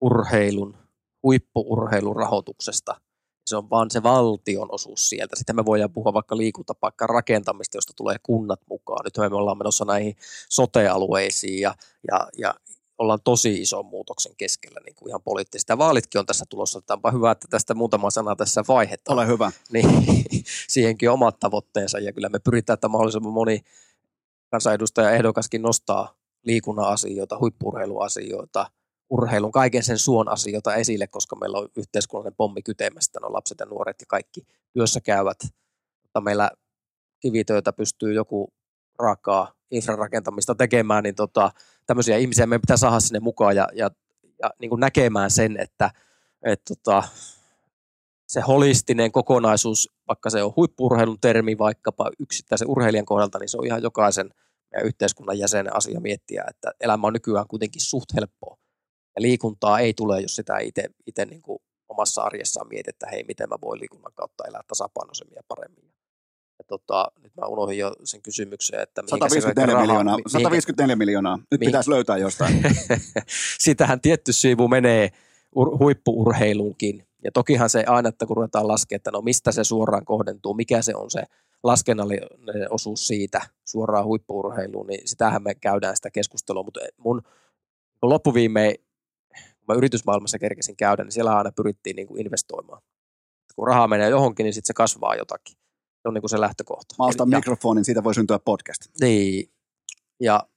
urheilun, 0.00 0.76
huippuurheilun 1.22 2.16
rahoituksesta. 2.16 3.00
Se 3.46 3.56
on 3.56 3.70
vaan 3.70 3.90
se 3.90 4.02
valtion 4.02 4.68
osuus 4.74 5.08
sieltä. 5.08 5.36
Sitten 5.36 5.56
me 5.56 5.64
voidaan 5.64 5.92
puhua 5.92 6.12
vaikka 6.12 6.36
liikuntapaikkan 6.36 7.08
rakentamista, 7.08 7.76
josta 7.76 7.92
tulee 7.96 8.16
kunnat 8.22 8.60
mukaan. 8.68 9.04
Nyt 9.04 9.30
me 9.30 9.36
ollaan 9.36 9.58
menossa 9.58 9.84
näihin 9.84 10.16
sote-alueisiin 10.48 11.60
ja, 11.60 11.74
ja, 12.10 12.28
ja 12.38 12.54
ollaan 12.98 13.18
tosi 13.24 13.62
ison 13.62 13.86
muutoksen 13.86 14.32
keskellä 14.36 14.80
niin 14.84 14.94
kuin 14.94 15.08
ihan 15.08 15.22
poliittisesti. 15.22 15.72
Ja 15.72 15.78
vaalitkin 15.78 16.18
on 16.18 16.26
tässä 16.26 16.44
tulossa. 16.48 16.80
Onpa 16.90 17.10
hyvä, 17.10 17.30
että 17.30 17.46
tästä 17.50 17.74
muutama 17.74 18.10
sana 18.10 18.36
tässä 18.36 18.64
vaihetta. 18.68 19.12
Ole 19.12 19.26
hyvä. 19.26 19.52
Niin, 19.72 20.44
siihenkin 20.68 21.10
omat 21.10 21.38
tavoitteensa 21.38 21.98
ja 21.98 22.12
kyllä 22.12 22.28
me 22.28 22.38
pyritään, 22.38 22.74
että 22.74 22.88
mahdollisimman 22.88 23.32
moni 23.32 23.60
kansanedustaja 24.50 25.10
ehdokaskin 25.10 25.62
nostaa 25.62 26.14
liikunnan 26.44 26.88
asioita, 26.88 27.38
huippurheiluasioita, 27.38 28.70
urheilun, 29.10 29.52
kaiken 29.52 29.82
sen 29.82 29.98
suon 29.98 30.28
asioita 30.28 30.74
esille, 30.74 31.06
koska 31.06 31.36
meillä 31.36 31.58
on 31.58 31.68
yhteiskunnallinen 31.76 32.36
pommi 32.36 32.62
kytemästä, 32.62 33.20
no 33.20 33.32
lapset 33.32 33.60
ja 33.60 33.66
nuoret 33.66 33.96
ja 34.00 34.06
kaikki 34.08 34.46
työssä 34.72 35.00
käyvät, 35.00 35.38
mutta 36.02 36.20
meillä 36.20 36.50
kivitöitä 37.20 37.72
pystyy 37.72 38.12
joku 38.12 38.52
raakaa 38.98 39.52
infrarakentamista 39.70 40.54
tekemään, 40.54 41.02
niin 41.02 41.14
tota, 41.14 41.50
tämmöisiä 41.86 42.16
ihmisiä 42.16 42.46
meidän 42.46 42.60
pitää 42.60 42.76
saada 42.76 43.00
sinne 43.00 43.20
mukaan 43.20 43.56
ja, 43.56 43.68
ja, 43.74 43.90
ja 44.42 44.50
niin 44.60 44.68
kuin 44.68 44.80
näkemään 44.80 45.30
sen, 45.30 45.60
että 45.60 45.90
et 46.42 46.62
tota, 46.68 47.02
se 48.26 48.40
holistinen 48.40 49.12
kokonaisuus, 49.12 49.92
vaikka 50.08 50.30
se 50.30 50.42
on 50.42 50.52
huippurheilun 50.56 51.20
termi 51.20 51.58
vaikkapa 51.58 52.10
yksittäisen 52.18 52.68
urheilijan 52.70 53.06
kohdalta, 53.06 53.38
niin 53.38 53.48
se 53.48 53.58
on 53.58 53.66
ihan 53.66 53.82
jokaisen 53.82 54.30
yhteiskunnan 54.84 55.38
jäsenen 55.38 55.76
asia 55.76 56.00
miettiä, 56.00 56.44
että 56.50 56.72
elämä 56.80 57.06
on 57.06 57.12
nykyään 57.12 57.46
kuitenkin 57.48 57.82
suht 57.82 58.14
helppoa. 58.14 58.56
Ja 59.16 59.22
liikuntaa 59.22 59.80
ei 59.80 59.94
tule, 59.94 60.20
jos 60.20 60.36
sitä 60.36 60.58
itse 61.06 61.24
niin 61.24 61.42
kuin 61.42 61.58
omassa 61.88 62.22
arjessaan 62.22 62.68
mietit, 62.68 62.88
että 62.88 63.06
hei, 63.06 63.24
miten 63.28 63.48
mä 63.48 63.56
voin 63.62 63.80
liikunnan 63.80 64.12
kautta 64.14 64.44
elää 64.48 64.60
tasapainoisemmin 64.68 65.36
ja 65.36 65.42
paremmin. 65.48 65.84
Ja 66.58 66.64
tota, 66.68 67.12
nyt 67.22 67.32
mä 67.40 67.46
unohdin 67.46 67.78
jo 67.78 67.92
sen 68.04 68.22
kysymyksen, 68.22 68.80
että 68.80 69.02
154 69.06 69.74
raha, 69.74 69.86
miljoonaa. 69.86 70.16
154 70.26 70.96
miljoonaa. 70.96 71.36
Nyt 71.36 71.60
mihin, 71.60 71.68
pitäisi 71.68 71.90
löytää 71.90 72.16
jostain. 72.16 72.62
Sitähän 73.58 74.00
tietty 74.00 74.32
siivu 74.32 74.68
menee 74.68 75.10
ur, 75.56 75.78
huippuurheiluunkin. 75.78 77.06
Ja 77.24 77.32
tokihan 77.32 77.70
se 77.70 77.84
aina, 77.86 78.08
että 78.08 78.26
kun 78.26 78.36
ruvetaan 78.36 78.68
laskemaan, 78.68 78.96
että 78.96 79.10
no 79.10 79.20
mistä 79.20 79.52
se 79.52 79.64
suoraan 79.64 80.04
kohdentuu, 80.04 80.54
mikä 80.54 80.82
se 80.82 80.94
on 80.94 81.10
se 81.10 81.22
laskennallinen 81.62 82.22
osuus 82.70 83.06
siitä 83.06 83.40
suoraan 83.64 84.04
huippuurheiluun, 84.04 84.86
niin 84.86 85.08
sitähän 85.08 85.42
me 85.42 85.54
käydään 85.54 85.96
sitä 85.96 86.10
keskustelua, 86.10 86.62
mutta 86.62 86.80
mun 86.96 87.22
loppuviimein 88.02 88.74
kun 89.66 89.74
mä 89.74 89.78
yritysmaailmassa 89.78 90.38
kerkesin 90.38 90.76
käydä, 90.76 91.04
niin 91.04 91.12
siellä 91.12 91.36
aina 91.36 91.52
pyrittiin 91.52 91.96
niin 91.96 92.08
kuin 92.08 92.20
investoimaan. 92.20 92.82
Kun 93.56 93.66
rahaa 93.66 93.88
menee 93.88 94.08
johonkin, 94.08 94.44
niin 94.44 94.54
sitten 94.54 94.66
se 94.66 94.74
kasvaa 94.74 95.14
jotakin. 95.14 95.54
Se 96.02 96.08
on 96.08 96.14
niin 96.14 96.22
kuin 96.22 96.30
se 96.30 96.40
lähtökohta. 96.40 96.94
Mä 96.98 97.06
ostan 97.06 97.28
Eli, 97.28 97.36
mikrofonin, 97.36 97.84
siitä 97.84 98.04
voi 98.04 98.14
syntyä 98.14 98.38
podcast. 98.38 98.82
Niin, 99.00 99.50
Ja 100.20 100.48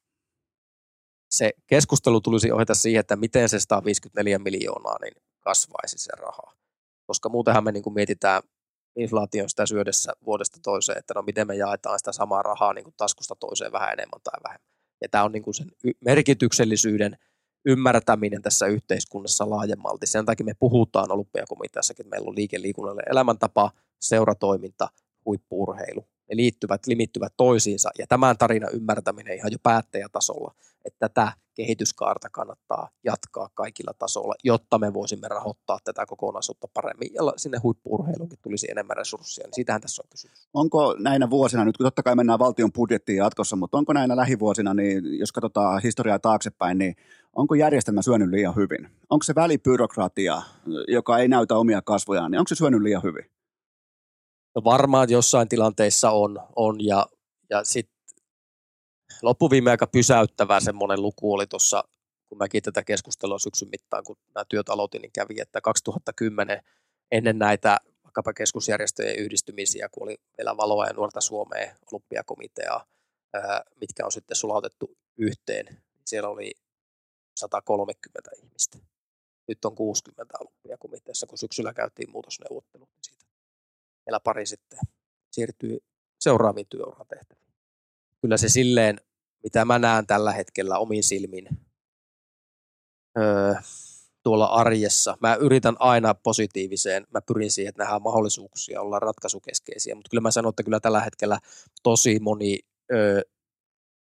se 1.31 1.53
keskustelu 1.67 2.21
tulisi 2.21 2.51
ohjata 2.51 2.75
siihen, 2.75 2.99
että 2.99 3.15
miten 3.15 3.49
se 3.49 3.59
154 3.59 4.39
miljoonaa 4.39 4.97
niin 5.01 5.13
kasvaisi 5.39 5.97
se 5.97 6.11
raha. 6.17 6.55
Koska 7.07 7.29
muutenhan 7.29 7.63
me 7.63 7.71
niin 7.71 7.83
kuin 7.83 7.93
mietitään 7.93 8.41
inflaation 8.95 9.49
sitä 9.49 9.65
syödessä 9.65 10.13
vuodesta 10.25 10.59
toiseen, 10.63 10.97
että 10.97 11.13
no 11.13 11.21
miten 11.21 11.47
me 11.47 11.55
jaetaan 11.55 11.99
sitä 11.99 12.11
samaa 12.11 12.41
rahaa 12.41 12.73
niin 12.73 12.83
kuin 12.83 12.93
taskusta 12.97 13.35
toiseen 13.35 13.71
vähän 13.71 13.93
enemmän 13.93 14.21
tai 14.23 14.39
vähemmän. 14.43 14.69
Ja 15.01 15.09
tämä 15.09 15.23
on 15.23 15.31
niin 15.31 15.43
kuin 15.43 15.53
sen 15.53 15.71
merkityksellisyyden 16.05 17.17
ymmärtäminen 17.65 18.41
tässä 18.41 18.65
yhteiskunnassa 18.65 19.49
laajemmalti. 19.49 20.07
Sen 20.07 20.25
takia 20.25 20.45
me 20.45 20.53
puhutaan 20.59 21.11
olympiakomiteassakin, 21.11 22.09
meillä 22.09 22.29
on 22.29 22.35
liike 22.35 22.61
liikunnalle 22.61 23.03
elämäntapa, 23.11 23.71
seuratoiminta, 23.99 24.89
huippuurheilu. 25.25 26.01
Ne 26.01 26.35
liittyvät, 26.35 26.87
limittyvät 26.87 27.33
toisiinsa 27.37 27.89
ja 27.97 28.07
tämän 28.07 28.37
tarinan 28.37 28.73
ymmärtäminen 28.73 29.35
ihan 29.35 29.51
jo 29.51 29.57
päättäjätasolla, 29.63 30.53
että 30.85 31.09
tätä 31.09 31.31
kehityskaarta 31.53 32.29
kannattaa 32.29 32.89
jatkaa 33.03 33.49
kaikilla 33.53 33.93
tasoilla, 33.99 34.35
jotta 34.43 34.79
me 34.79 34.93
voisimme 34.93 35.27
rahoittaa 35.27 35.77
tätä 35.83 36.05
kokonaisuutta 36.05 36.67
paremmin 36.73 37.09
ja 37.13 37.21
sinne 37.37 37.57
huippuurheiluunkin 37.63 38.39
tulisi 38.41 38.71
enemmän 38.71 38.97
resursseja, 38.97 39.47
niin 39.47 39.53
siitähän 39.53 39.81
tässä 39.81 40.01
on 40.01 40.09
kysymys. 40.09 40.47
Onko 40.53 40.95
näinä 40.99 41.29
vuosina, 41.29 41.65
nyt 41.65 41.77
kun 41.77 41.85
totta 41.85 42.03
kai 42.03 42.15
mennään 42.15 42.39
valtion 42.39 42.71
budjettiin 42.71 43.17
jatkossa, 43.17 43.55
mutta 43.55 43.77
onko 43.77 43.93
näinä 43.93 44.15
lähivuosina, 44.15 44.73
niin 44.73 45.19
jos 45.19 45.31
katsotaan 45.31 45.81
historiaa 45.83 46.19
taaksepäin, 46.19 46.77
niin 46.77 46.95
onko 47.35 47.55
järjestelmä 47.55 48.01
syönyt 48.01 48.29
liian 48.29 48.55
hyvin? 48.55 48.89
Onko 49.09 49.23
se 49.23 49.35
välibyrokratia, 49.35 50.41
joka 50.87 51.17
ei 51.17 51.27
näytä 51.27 51.55
omia 51.55 51.81
kasvojaan, 51.81 52.31
niin 52.31 52.39
onko 52.39 52.47
se 52.47 52.55
syönyt 52.55 52.81
liian 52.81 53.03
hyvin? 53.03 53.25
No 54.55 54.63
varmaan 54.63 55.09
jossain 55.09 55.47
tilanteissa 55.47 56.11
on, 56.11 56.39
on 56.55 56.85
ja, 56.85 57.05
ja 57.49 57.63
sitten 57.63 57.98
loppuviime 59.21 59.71
aika 59.71 59.87
pysäyttävä 59.87 60.59
semmoinen 60.59 61.01
luku 61.01 61.33
oli 61.33 61.47
tuossa, 61.47 61.83
kun 62.29 62.37
mäkin 62.37 62.63
tätä 62.63 62.83
keskustelua 62.83 63.39
syksyn 63.39 63.69
mittaan, 63.71 64.03
kun 64.03 64.17
nämä 64.35 64.45
työt 64.49 64.69
aloitin, 64.69 65.01
niin 65.01 65.11
kävi, 65.11 65.41
että 65.41 65.61
2010 65.61 66.61
ennen 67.11 67.39
näitä 67.39 67.77
vaikkapa 68.03 68.33
keskusjärjestöjen 68.33 69.19
yhdistymisiä, 69.19 69.89
kun 69.91 70.03
oli 70.03 70.17
vielä 70.37 70.57
Valoa 70.57 70.85
ja 70.85 70.93
Nuorta 70.93 71.21
Suomea, 71.21 71.75
olympiakomitea, 71.91 72.85
mitkä 73.81 74.05
on 74.05 74.11
sitten 74.11 74.37
sulautettu 74.37 74.97
yhteen, 75.17 75.65
niin 75.65 75.83
siellä 76.05 76.29
oli 76.29 76.51
130 77.35 78.31
ihmistä. 78.37 78.77
Nyt 79.47 79.65
on 79.65 79.75
60 79.75 80.33
olympiakomiteassa, 80.39 81.27
kun 81.27 81.37
syksyllä 81.37 81.73
käytiin 81.73 82.11
muutosneuvottelut, 82.11 82.89
niin 82.89 83.03
siitä 83.03 83.25
vielä 84.05 84.19
pari 84.19 84.45
sitten 84.45 84.79
siirtyy 85.31 85.77
seuraaviin 86.19 86.67
työuran 86.69 87.07
tehtäviin. 87.07 87.48
Kyllä 88.21 88.37
se 88.37 88.49
silleen, 88.49 89.01
mitä 89.43 89.65
mä 89.65 89.79
näen 89.79 90.07
tällä 90.07 90.31
hetkellä 90.31 90.77
omin 90.77 91.03
silmin 91.03 91.47
öö, 93.17 93.53
tuolla 94.23 94.45
arjessa. 94.45 95.17
Mä 95.21 95.35
yritän 95.35 95.75
aina 95.79 96.13
positiiviseen, 96.13 97.07
mä 97.13 97.21
pyrin 97.21 97.51
siihen, 97.51 97.69
että 97.69 97.83
nähdään 97.83 98.01
mahdollisuuksia 98.01 98.81
olla 98.81 98.99
ratkaisukeskeisiä, 98.99 99.95
mutta 99.95 100.09
kyllä 100.09 100.21
mä 100.21 100.31
sanon, 100.31 100.49
että 100.49 100.63
kyllä 100.63 100.79
tällä 100.79 101.01
hetkellä 101.01 101.39
tosi 101.83 102.19
moni 102.19 102.59
öö, 102.91 103.21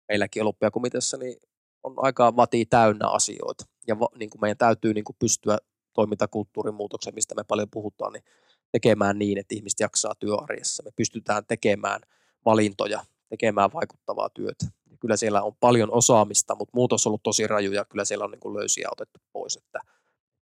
meilläkin 0.08 0.44
olympiakomiteassa 0.44 1.18
niin 1.18 1.38
on 1.84 1.94
aika 1.98 2.36
vati 2.36 2.66
täynnä 2.66 3.08
asioita. 3.08 3.66
Ja 3.88 4.00
va, 4.00 4.08
niin 4.20 4.30
kuin 4.30 4.42
meidän 4.42 4.58
täytyy 4.58 4.94
niin 4.94 5.04
kuin 5.04 5.16
pystyä 5.20 5.58
toimintakulttuurin 5.94 6.76
muutoksen, 6.76 7.16
mistä 7.16 7.36
me 7.36 7.44
paljon 7.44 7.70
puhutaan, 7.72 8.14
niin 8.14 8.24
tekemään 8.72 9.20
niin, 9.20 9.38
että 9.38 9.56
ihmiset 9.56 9.80
jaksaa 9.80 10.16
työarjessa. 10.20 10.84
Me 10.84 10.92
pystytään 10.96 11.46
tekemään 11.46 12.02
valintoja, 12.46 13.06
tekemään 13.30 13.74
vaikuttavaa 13.74 14.30
työtä. 14.30 14.66
Kyllä 15.00 15.18
siellä 15.18 15.42
on 15.42 15.56
paljon 15.60 15.92
osaamista, 15.92 16.56
mutta 16.56 16.72
muutos 16.76 17.08
on 17.08 17.10
ollut 17.10 17.24
tosi 17.24 17.48
raju 17.48 17.72
ja 17.72 17.86
kyllä 17.86 18.06
siellä 18.06 18.26
on 18.26 18.32
niin 18.32 18.40
kuin 18.40 18.56
löysiä 18.56 18.88
otettu 18.92 19.20
pois. 19.34 19.58
Että 19.58 19.80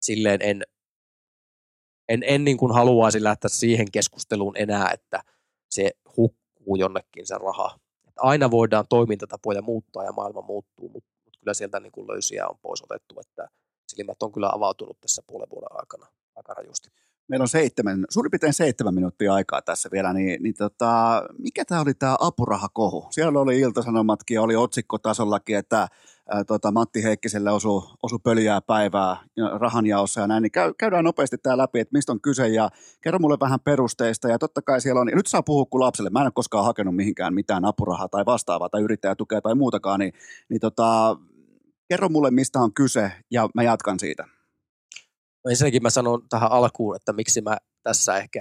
silleen 0.00 0.42
en, 0.42 0.62
en, 2.08 2.22
en 2.26 2.44
niin 2.44 2.56
kuin 2.56 2.74
haluaisi 2.74 3.22
lähteä 3.22 3.48
siihen 3.48 3.90
keskusteluun 3.90 4.56
enää, 4.56 4.90
että 4.90 5.22
se 5.70 5.90
hukkuu 6.16 6.76
jonnekin 6.76 7.26
se 7.26 7.38
raha. 7.38 7.78
Että 8.08 8.20
aina 8.20 8.50
voidaan 8.50 8.84
toimintatapoja 8.88 9.62
muuttaa 9.62 10.04
ja 10.04 10.12
maailma 10.12 10.42
muuttuu, 10.42 10.88
mutta, 10.88 11.10
mutta 11.24 11.38
kyllä 11.40 11.54
sieltä 11.54 11.80
niin 11.80 11.92
kuin 11.92 12.08
löysiä 12.08 12.48
on 12.48 12.58
pois 12.62 12.82
otettu, 12.82 13.20
että 13.20 13.48
silmät 13.88 14.22
on 14.22 14.32
kyllä 14.32 14.50
avautunut 14.52 15.00
tässä 15.00 15.22
puolen 15.26 15.50
vuoden 15.50 15.76
aikana 15.80 16.06
aika 16.34 16.54
rajusti 16.54 16.88
meillä 17.28 17.42
on 17.42 17.48
seitsemän, 17.48 18.04
suurin 18.10 18.30
piirtein 18.30 18.52
seitsemän 18.52 18.94
minuuttia 18.94 19.34
aikaa 19.34 19.62
tässä 19.62 19.88
vielä, 19.92 20.12
niin, 20.12 20.42
niin 20.42 20.54
tota, 20.54 21.22
mikä 21.38 21.64
tämä 21.64 21.80
oli 21.80 21.94
tämä 21.94 22.16
apurahakohu? 22.20 23.06
Siellä 23.10 23.40
oli 23.40 23.60
iltasanomatkin 23.60 24.34
ja 24.34 24.42
oli 24.42 24.56
otsikkotasollakin, 24.56 25.56
että 25.56 25.88
ää, 26.30 26.44
tota, 26.44 26.70
Matti 26.70 27.02
Heikkiselle 27.02 27.50
osui, 27.50 27.82
osu 28.02 28.18
pöljää 28.18 28.60
päivää 28.60 29.16
rahanjaossa 29.60 30.20
ja 30.20 30.26
näin, 30.26 30.42
niin 30.42 30.52
käy, 30.52 30.74
käydään 30.78 31.04
nopeasti 31.04 31.38
tämä 31.38 31.58
läpi, 31.58 31.80
että 31.80 31.92
mistä 31.92 32.12
on 32.12 32.20
kyse 32.20 32.48
ja 32.48 32.70
kerro 33.00 33.18
mulle 33.18 33.36
vähän 33.40 33.60
perusteista 33.60 34.28
ja 34.28 34.38
totta 34.38 34.62
kai 34.62 34.80
siellä 34.80 35.00
on, 35.00 35.08
ja 35.08 35.16
nyt 35.16 35.26
saa 35.26 35.42
puhua 35.42 35.64
kuin 35.64 35.80
lapselle, 35.80 36.10
mä 36.10 36.20
en 36.20 36.26
ole 36.26 36.32
koskaan 36.34 36.64
hakenut 36.64 36.96
mihinkään 36.96 37.34
mitään 37.34 37.64
apurahaa 37.64 38.08
tai 38.08 38.26
vastaavaa 38.26 38.68
tai 38.68 38.82
yrittäjätukea 38.82 39.40
tai 39.40 39.54
muutakaan, 39.54 40.00
niin, 40.00 40.12
niin 40.48 40.60
tota, 40.60 41.16
kerro 41.88 42.08
mulle 42.08 42.30
mistä 42.30 42.58
on 42.58 42.74
kyse 42.74 43.12
ja 43.30 43.48
mä 43.54 43.62
jatkan 43.62 43.98
siitä. 43.98 44.33
No 45.44 45.50
ensinnäkin 45.50 45.82
mä 45.82 45.90
sanon 45.90 46.28
tähän 46.28 46.52
alkuun, 46.52 46.96
että 46.96 47.12
miksi 47.12 47.40
mä 47.40 47.56
tässä 47.82 48.16
ehkä, 48.16 48.40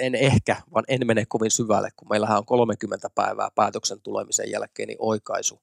en 0.00 0.14
ehkä, 0.14 0.56
vaan 0.74 0.84
en 0.88 1.06
mene 1.06 1.24
kovin 1.28 1.50
syvälle, 1.50 1.88
kun 1.96 2.08
meillähän 2.08 2.38
on 2.38 2.46
30 2.46 3.10
päivää 3.14 3.48
päätöksen 3.54 4.02
tulemisen 4.02 4.50
jälkeen 4.50 4.86
niin 4.86 4.98
oikaisu 5.00 5.62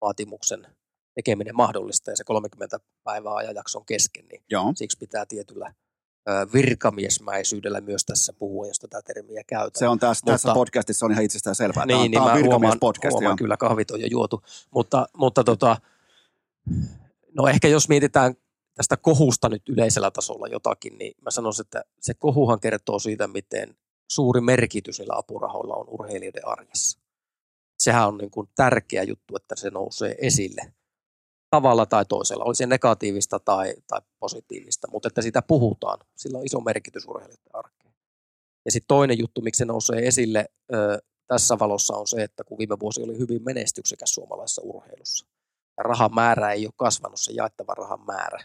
vaatimuksen 0.00 0.66
tekeminen 1.14 1.56
mahdollista 1.56 2.10
ja 2.10 2.16
se 2.16 2.24
30 2.24 2.80
päivää 3.04 3.34
ajanjakson 3.34 3.86
kesken, 3.86 4.24
niin 4.28 4.44
Joo. 4.50 4.72
siksi 4.76 4.98
pitää 4.98 5.26
tietyllä 5.26 5.74
virkamiesmäisyydellä 6.52 7.80
myös 7.80 8.04
tässä 8.04 8.32
puhua, 8.32 8.66
jos 8.66 8.78
tätä 8.78 9.02
termiä 9.02 9.42
käytetään. 9.46 9.78
Se 9.78 9.88
on 9.88 9.98
tässä, 9.98 10.22
mutta, 10.24 10.32
tässä 10.32 10.54
podcastissa 10.54 11.06
on 11.06 11.12
ihan 11.12 11.24
itsestään 11.24 11.56
selvää. 11.56 11.86
Niin, 11.86 12.12
tämä 12.12 12.34
niin 12.34 12.50
tämä 12.50 12.70
on 12.70 12.80
podcast. 12.80 13.12
Huomaan, 13.12 13.36
kyllä 13.36 13.56
kahvit 13.56 13.90
on 13.90 14.00
jo 14.00 14.06
juotu, 14.10 14.42
mutta, 14.70 15.06
mutta 15.16 15.44
tota, 15.44 15.76
no 17.36 17.48
ehkä 17.48 17.68
jos 17.68 17.88
mietitään 17.88 18.34
tästä 18.74 18.96
kohusta 18.96 19.48
nyt 19.48 19.68
yleisellä 19.68 20.10
tasolla 20.10 20.46
jotakin, 20.46 20.98
niin 20.98 21.14
mä 21.22 21.30
sanoisin, 21.30 21.66
että 21.66 21.84
se 22.00 22.14
kohuhan 22.14 22.60
kertoo 22.60 22.98
siitä, 22.98 23.26
miten 23.26 23.76
suuri 24.10 24.40
merkitys 24.40 24.98
niillä 24.98 25.18
apurahoilla 25.18 25.74
on 25.74 25.88
urheilijoiden 25.88 26.48
arjessa. 26.48 27.00
Sehän 27.78 28.08
on 28.08 28.18
niin 28.18 28.30
kuin 28.30 28.48
tärkeä 28.56 29.02
juttu, 29.02 29.36
että 29.36 29.56
se 29.56 29.70
nousee 29.70 30.14
esille 30.18 30.72
tavalla 31.50 31.86
tai 31.86 32.04
toisella, 32.04 32.44
oli 32.44 32.54
se 32.54 32.66
negatiivista 32.66 33.40
tai, 33.40 33.74
tai 33.86 34.00
positiivista, 34.20 34.88
mutta 34.90 35.08
että 35.08 35.22
sitä 35.22 35.42
puhutaan, 35.42 35.98
sillä 36.16 36.38
on 36.38 36.44
iso 36.44 36.60
merkitys 36.60 37.06
urheilijoiden 37.08 37.54
arkeen. 37.56 37.94
Ja 38.64 38.70
sitten 38.70 38.88
toinen 38.88 39.18
juttu, 39.18 39.40
miksi 39.40 39.58
se 39.58 39.64
nousee 39.64 40.06
esille 40.06 40.46
ö, 40.74 40.98
tässä 41.26 41.58
valossa 41.58 41.96
on 41.96 42.06
se, 42.06 42.22
että 42.22 42.44
kun 42.44 42.58
viime 42.58 42.76
vuosi 42.80 43.02
oli 43.02 43.18
hyvin 43.18 43.44
menestyksekäs 43.44 44.14
suomalaisessa 44.14 44.62
urheilussa, 44.64 45.26
ja 45.76 45.82
rahan 45.82 46.14
määrä 46.14 46.52
ei 46.52 46.66
ole 46.66 46.72
kasvanut, 46.76 47.20
se 47.20 47.32
jaettava 47.32 47.74
rahan 47.74 48.04
määrä, 48.06 48.38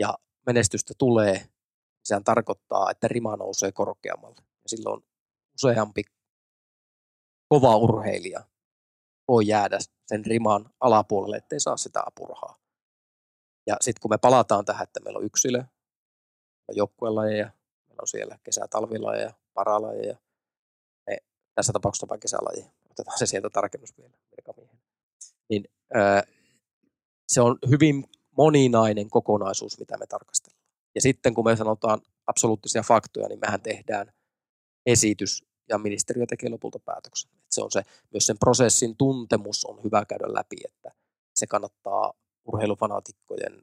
ja 0.00 0.18
menestystä 0.46 0.94
tulee, 0.98 1.48
sehän 2.04 2.24
tarkoittaa, 2.24 2.90
että 2.90 3.08
rima 3.08 3.36
nousee 3.36 3.72
korkeammalle. 3.72 4.36
Ja 4.38 4.68
silloin 4.68 5.04
useampi 5.54 6.02
kova 7.48 7.76
urheilija 7.76 8.44
voi 9.28 9.46
jäädä 9.46 9.78
sen 10.06 10.24
riman 10.24 10.70
alapuolelle, 10.80 11.36
ettei 11.36 11.60
saa 11.60 11.76
sitä 11.76 12.02
apurahaa. 12.06 12.58
Ja 13.66 13.76
sitten 13.80 14.00
kun 14.00 14.10
me 14.10 14.18
palataan 14.18 14.64
tähän, 14.64 14.82
että 14.82 15.00
meillä 15.00 15.18
on 15.18 15.24
yksilö, 15.24 15.64
joukkuelajeja, 16.72 17.50
meillä 17.88 18.00
on 18.02 18.08
siellä 18.08 18.38
kesä-talvilajeja, 18.42 19.32
paralajeja, 19.54 20.16
me, 21.06 21.16
tässä 21.54 21.72
tapauksessa 21.72 22.08
vain 22.08 22.20
kesälajeja, 22.20 22.70
otetaan 22.90 23.18
se 23.18 23.26
sieltä 23.26 23.50
tarkennus 23.50 23.98
vielä. 23.98 24.14
Niin 25.48 25.64
öö, 25.96 26.22
se 27.28 27.40
on 27.40 27.58
hyvin 27.70 28.04
moninainen 28.42 29.10
kokonaisuus, 29.10 29.78
mitä 29.78 29.98
me 29.98 30.06
tarkastellaan. 30.06 30.64
Ja 30.94 31.00
sitten 31.00 31.34
kun 31.34 31.44
me 31.44 31.56
sanotaan 31.56 32.00
absoluuttisia 32.26 32.82
faktoja, 32.82 33.28
niin 33.28 33.40
mehän 33.40 33.60
tehdään 33.60 34.12
esitys 34.86 35.44
ja 35.68 35.78
ministeriö 35.78 36.26
tekee 36.26 36.50
lopulta 36.50 36.78
päätöksen. 36.78 37.30
Että 37.32 37.54
se 37.54 37.62
on 37.62 37.70
se, 37.70 37.82
myös 38.12 38.26
sen 38.26 38.38
prosessin 38.38 38.96
tuntemus 38.96 39.64
on 39.64 39.84
hyvä 39.84 40.04
käydä 40.04 40.34
läpi, 40.34 40.56
että 40.64 40.90
se 41.34 41.46
kannattaa 41.46 42.12
urheilufanaatikkojen 42.44 43.62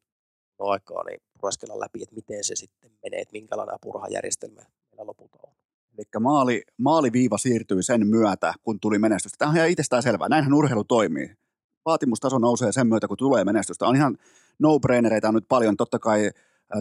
aikaa 0.60 1.04
niin 1.04 1.20
pureskella 1.42 1.80
läpi, 1.80 2.04
että 2.04 2.16
miten 2.16 2.44
se 2.44 2.56
sitten 2.56 2.92
menee, 3.04 3.22
että 3.22 3.32
minkälainen 3.32 3.76
apurahajärjestelmä 3.76 4.62
meillä 4.62 5.08
lopulta 5.08 5.40
on. 5.44 5.54
Eli 5.98 6.06
maali, 6.20 6.62
maaliviiva 6.78 7.38
siirtyy 7.38 7.84
sen 7.84 8.08
myötä, 8.08 8.54
kun 8.64 8.80
tuli 8.80 9.00
menestystä. 9.00 9.38
Tämä 9.38 9.52
on 9.52 9.58
ihan 9.58 9.70
itsestään 9.70 10.04
selvää. 10.04 10.30
Näinhän 10.30 10.54
urheilu 10.54 10.84
toimii. 10.84 11.36
Vaatimustaso 11.86 12.38
nousee 12.38 12.72
sen 12.72 12.88
myötä, 12.88 13.08
kun 13.08 13.18
tulee 13.18 13.44
menestystä. 13.44 13.88
On 13.88 13.96
ihan 13.96 14.18
no-brainereita 14.60 15.28
on 15.28 15.34
nyt 15.34 15.48
paljon. 15.48 15.78
Totta 15.78 16.00
kai 16.00 16.32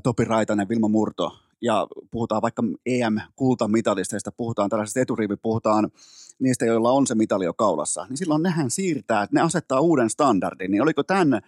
Topi 0.02 0.24
Raitanen, 0.24 0.68
Vilma 0.68 0.88
Murto 0.88 1.32
ja 1.62 1.86
puhutaan 2.10 2.42
vaikka 2.42 2.62
EM-kultamitalisteista, 2.86 4.32
puhutaan 4.32 4.70
tällaisesta 4.70 5.00
eturiivi, 5.00 5.36
puhutaan 5.36 5.90
niistä, 6.38 6.66
joilla 6.66 6.90
on 6.90 7.06
se 7.06 7.14
mitali 7.14 7.44
jo 7.44 7.54
kaulassa, 7.54 8.06
niin 8.08 8.16
silloin 8.16 8.42
nehän 8.42 8.70
siirtää, 8.70 9.22
että 9.22 9.36
ne 9.36 9.40
asettaa 9.40 9.80
uuden 9.80 10.10
standardin. 10.10 10.70
Niin 10.70 10.82
oliko 10.82 11.02
tämän 11.02 11.40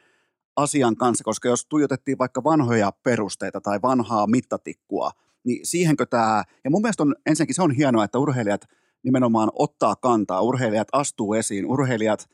asian 0.57 0.97
kanssa, 0.97 1.25
koska 1.25 1.49
jos 1.49 1.67
tuijotettiin 1.67 2.19
vaikka 2.19 2.45
vanhoja 2.45 2.93
perusteita 3.03 3.61
tai 3.61 3.83
vanhaa 3.83 4.27
mittatikkua, 4.27 5.11
niin 5.45 5.67
siihenkö 5.67 6.07
tämä, 6.07 6.45
ja 6.65 6.71
mun 6.71 6.83
mielestä 6.83 7.03
on, 7.03 7.15
ensinnäkin 7.27 7.55
se 7.55 7.63
on 7.63 7.71
hienoa, 7.71 8.05
että 8.05 8.19
urheilijat 8.19 8.69
nimenomaan 9.03 9.51
ottaa 9.55 9.97
kantaa, 9.97 10.43
urheilijat 10.43 10.89
astuu 10.93 11.35
esiin, 11.35 11.67
urheilijat 11.67 12.29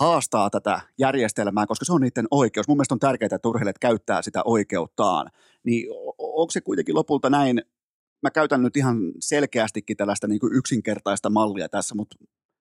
haastaa 0.00 0.50
tätä 0.50 0.80
järjestelmää, 0.98 1.66
koska 1.66 1.84
se 1.84 1.92
on 1.92 2.00
niiden 2.00 2.26
oikeus. 2.30 2.68
Mun 2.68 2.76
mielestä 2.76 2.94
on 2.94 2.98
tärkeää, 2.98 3.28
että 3.32 3.48
urheilijat 3.48 3.78
käyttää 3.78 4.22
sitä 4.22 4.42
oikeuttaan. 4.44 5.30
Niin 5.64 5.86
onko 6.18 6.50
se 6.50 6.60
kuitenkin 6.60 6.94
lopulta 6.94 7.30
näin, 7.30 7.62
mä 8.22 8.30
käytän 8.30 8.62
nyt 8.62 8.76
ihan 8.76 8.98
selkeästikin 9.20 9.96
tällaista 9.96 10.28
niin 10.28 10.40
kuin 10.40 10.54
yksinkertaista 10.54 11.30
mallia 11.30 11.68
tässä, 11.68 11.94
mutta 11.94 12.16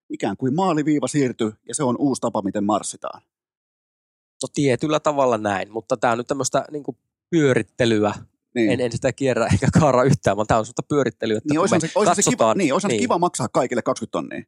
ikään 0.09 0.37
kuin 0.37 0.55
maaliviiva 0.55 1.07
siirtyy 1.07 1.53
ja 1.67 1.75
se 1.75 1.83
on 1.83 1.95
uusi 1.99 2.21
tapa, 2.21 2.41
miten 2.41 2.63
marssitaan. 2.63 3.21
No 4.43 4.47
tietyllä 4.53 4.99
tavalla 4.99 5.37
näin, 5.37 5.71
mutta 5.71 5.97
tämä 5.97 6.11
on 6.11 6.17
nyt 6.17 6.27
tämmöistä 6.27 6.65
niin 6.71 6.83
pyörittelyä 7.29 8.13
niin. 8.55 8.71
En, 8.71 8.81
en 8.81 8.91
sitä 8.91 9.13
kierrä 9.13 9.47
eikä 9.51 9.67
kaara 9.79 10.03
yhtään, 10.03 10.37
vaan 10.37 10.47
tämä 10.47 10.57
on 10.57 10.65
sellaista 10.65 10.83
pyörittelyä, 10.87 11.37
että 11.37 11.53
niin, 11.53 11.59
olisi 11.59 11.79
se, 11.79 11.91
olisi 11.95 12.21
se 12.21 12.29
kiva, 12.29 12.53
niin, 12.53 12.73
niin. 12.87 12.99
kiva 12.99 13.17
maksaa 13.17 13.47
kaikille 13.47 13.81
20 13.81 14.11
tonnia. 14.11 14.43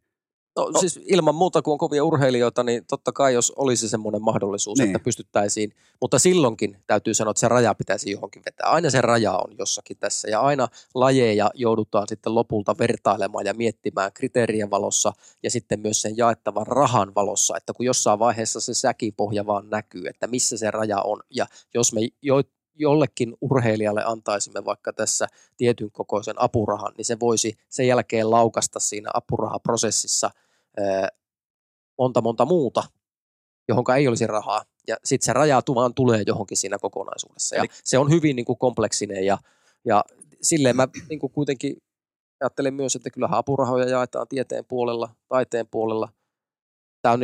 No, 0.55 0.69
no 0.69 0.79
siis 0.79 0.99
ilman 1.05 1.35
muuta, 1.35 1.61
kun 1.61 1.71
on 1.71 1.77
kovia 1.77 2.03
urheilijoita, 2.03 2.63
niin 2.63 2.85
totta 2.85 3.11
kai 3.11 3.33
jos 3.33 3.53
olisi 3.55 3.89
semmoinen 3.89 4.21
mahdollisuus, 4.21 4.79
niin. 4.79 4.89
että 4.89 5.03
pystyttäisiin, 5.03 5.73
mutta 6.01 6.19
silloinkin 6.19 6.77
täytyy 6.87 7.13
sanoa, 7.13 7.31
että 7.31 7.39
se 7.39 7.47
raja 7.47 7.75
pitäisi 7.75 8.11
johonkin 8.11 8.41
vetää. 8.45 8.69
Aina 8.69 8.89
se 8.89 9.01
raja 9.01 9.31
on 9.31 9.57
jossakin 9.57 9.97
tässä 9.97 10.29
ja 10.29 10.41
aina 10.41 10.67
lajeja 10.95 11.51
joudutaan 11.53 12.07
sitten 12.07 12.35
lopulta 12.35 12.75
vertailemaan 12.79 13.45
ja 13.45 13.53
miettimään 13.53 14.13
kriteerien 14.13 14.71
valossa 14.71 15.13
ja 15.43 15.51
sitten 15.51 15.79
myös 15.79 16.01
sen 16.01 16.17
jaettavan 16.17 16.67
rahan 16.67 17.15
valossa, 17.15 17.57
että 17.57 17.73
kun 17.73 17.85
jossain 17.85 18.19
vaiheessa 18.19 18.59
se 18.59 18.73
säkipohja 18.73 19.45
vaan 19.45 19.69
näkyy, 19.69 20.07
että 20.07 20.27
missä 20.27 20.57
se 20.57 20.71
raja 20.71 21.01
on 21.01 21.19
ja 21.29 21.45
jos 21.73 21.93
me 21.93 22.01
jo, 22.21 22.41
jollekin 22.75 23.35
urheilijalle 23.41 24.03
antaisimme 24.05 24.65
vaikka 24.65 24.93
tässä 24.93 25.27
tietyn 25.57 25.91
kokoisen 25.91 26.41
apurahan, 26.41 26.93
niin 26.97 27.05
se 27.05 27.19
voisi 27.19 27.57
sen 27.69 27.87
jälkeen 27.87 28.31
laukasta 28.31 28.79
siinä 28.79 29.09
apurahaprosessissa 29.13 30.31
monta 31.97 32.21
monta 32.21 32.45
muuta, 32.45 32.83
johon 33.67 33.83
ei 33.97 34.07
olisi 34.07 34.27
rahaa. 34.27 34.63
Ja 34.87 34.97
sitten 35.03 35.25
se 35.25 35.33
rajatumaan 35.33 35.93
tulee 35.93 36.23
johonkin 36.27 36.57
siinä 36.57 36.77
kokonaisuudessa. 36.79 37.55
Ja 37.55 37.65
se 37.83 37.97
on 37.97 38.09
hyvin 38.09 38.35
niin 38.35 38.45
kuin 38.45 38.57
kompleksinen 38.57 39.25
ja, 39.25 39.37
ja 39.85 40.03
silleen 40.41 40.75
mä 40.75 40.87
niin 41.09 41.19
kuin 41.19 41.31
kuitenkin 41.31 41.77
ajattelen 42.41 42.73
myös, 42.73 42.95
että 42.95 43.09
kyllähän 43.09 43.37
apurahoja 43.37 43.89
jaetaan 43.89 44.27
tieteen 44.27 44.65
puolella, 44.65 45.09
taiteen 45.27 45.67
puolella. 45.67 46.09
Tämä 47.01 47.13
on 47.13 47.19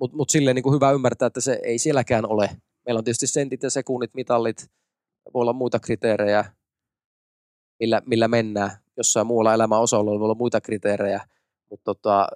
mutta 0.00 0.16
mut 0.16 0.30
silleen 0.30 0.54
niin 0.54 0.62
kuin 0.62 0.74
hyvä 0.74 0.90
ymmärtää, 0.90 1.26
että 1.26 1.40
se 1.40 1.60
ei 1.62 1.78
sielläkään 1.78 2.26
ole. 2.26 2.50
Meillä 2.86 2.98
on 2.98 3.04
tietysti 3.04 3.26
sentit 3.26 3.62
ja 3.62 3.70
sekunnit, 3.70 4.14
mitallit, 4.14 4.70
voi 5.34 5.40
olla 5.40 5.52
muita 5.52 5.80
kriteerejä, 5.80 6.44
millä, 7.80 8.02
millä 8.06 8.28
mennään. 8.28 8.70
Jossain 8.96 9.26
muualla 9.26 9.54
elämän 9.54 9.80
osalla 9.80 10.10
voi 10.10 10.24
olla 10.24 10.34
muita 10.34 10.60
kriteerejä, 10.60 11.20
mutta 11.70 11.84
tota, 11.84 12.28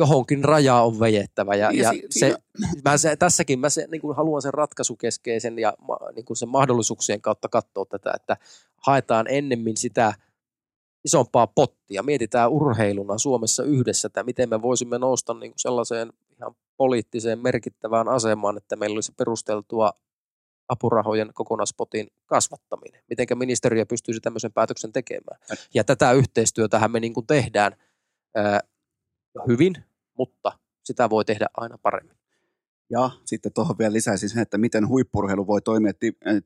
johonkin 0.00 0.44
raja 0.44 0.74
on 0.74 1.00
vejettävä. 1.00 1.54
Ja, 1.54 1.70
ja, 1.72 1.82
ja 1.82 1.90
si- 1.90 2.06
se, 2.10 2.36
mä 2.84 2.98
se, 2.98 3.16
tässäkin 3.16 3.58
mä 3.58 3.68
se, 3.68 3.86
niin 3.90 4.00
kuin 4.00 4.16
haluan 4.16 4.42
sen 4.42 4.54
ratkaisukeskeisen 4.54 5.58
ja 5.58 5.74
niin 6.14 6.24
kuin 6.24 6.36
sen 6.36 6.48
mahdollisuuksien 6.48 7.20
kautta 7.20 7.48
katsoa 7.48 7.84
tätä, 7.84 8.12
että 8.16 8.36
haetaan 8.76 9.26
ennemmin 9.28 9.76
sitä 9.76 10.14
isompaa 11.04 11.46
pottia. 11.46 12.02
Mietitään 12.02 12.50
urheiluna 12.50 13.18
Suomessa 13.18 13.62
yhdessä, 13.62 14.06
että 14.06 14.22
miten 14.22 14.48
me 14.48 14.62
voisimme 14.62 14.98
nousta 14.98 15.34
niin 15.34 15.52
kuin 15.52 15.60
sellaiseen 15.60 16.12
ihan 16.36 16.54
poliittiseen 16.76 17.38
merkittävään 17.38 18.08
asemaan, 18.08 18.56
että 18.56 18.76
meillä 18.76 18.94
olisi 18.94 19.12
perusteltua 19.16 19.92
apurahojen 20.68 21.30
kokonaispotin 21.34 22.08
kasvattaminen. 22.26 23.02
Miten 23.10 23.26
ministeriö 23.34 23.86
pystyisi 23.86 24.20
tämmöisen 24.20 24.52
päätöksen 24.52 24.92
tekemään. 24.92 25.40
Ja 25.74 25.84
tätä 25.84 26.12
yhteistyötähän 26.12 26.90
me 26.90 27.00
niin 27.00 27.14
kuin 27.14 27.26
tehdään 27.26 27.72
ää, 28.34 28.60
hyvin, 29.48 29.74
mutta 30.20 30.52
sitä 30.84 31.10
voi 31.10 31.24
tehdä 31.24 31.46
aina 31.56 31.78
paremmin. 31.82 32.16
Ja 32.90 33.10
sitten 33.24 33.52
tuohon 33.52 33.78
vielä 33.78 33.92
lisäisin 33.92 34.28
sen, 34.28 34.42
että 34.42 34.58
miten 34.58 34.88
huippurheilu 34.88 35.46
voi 35.46 35.62
toimia 35.62 35.92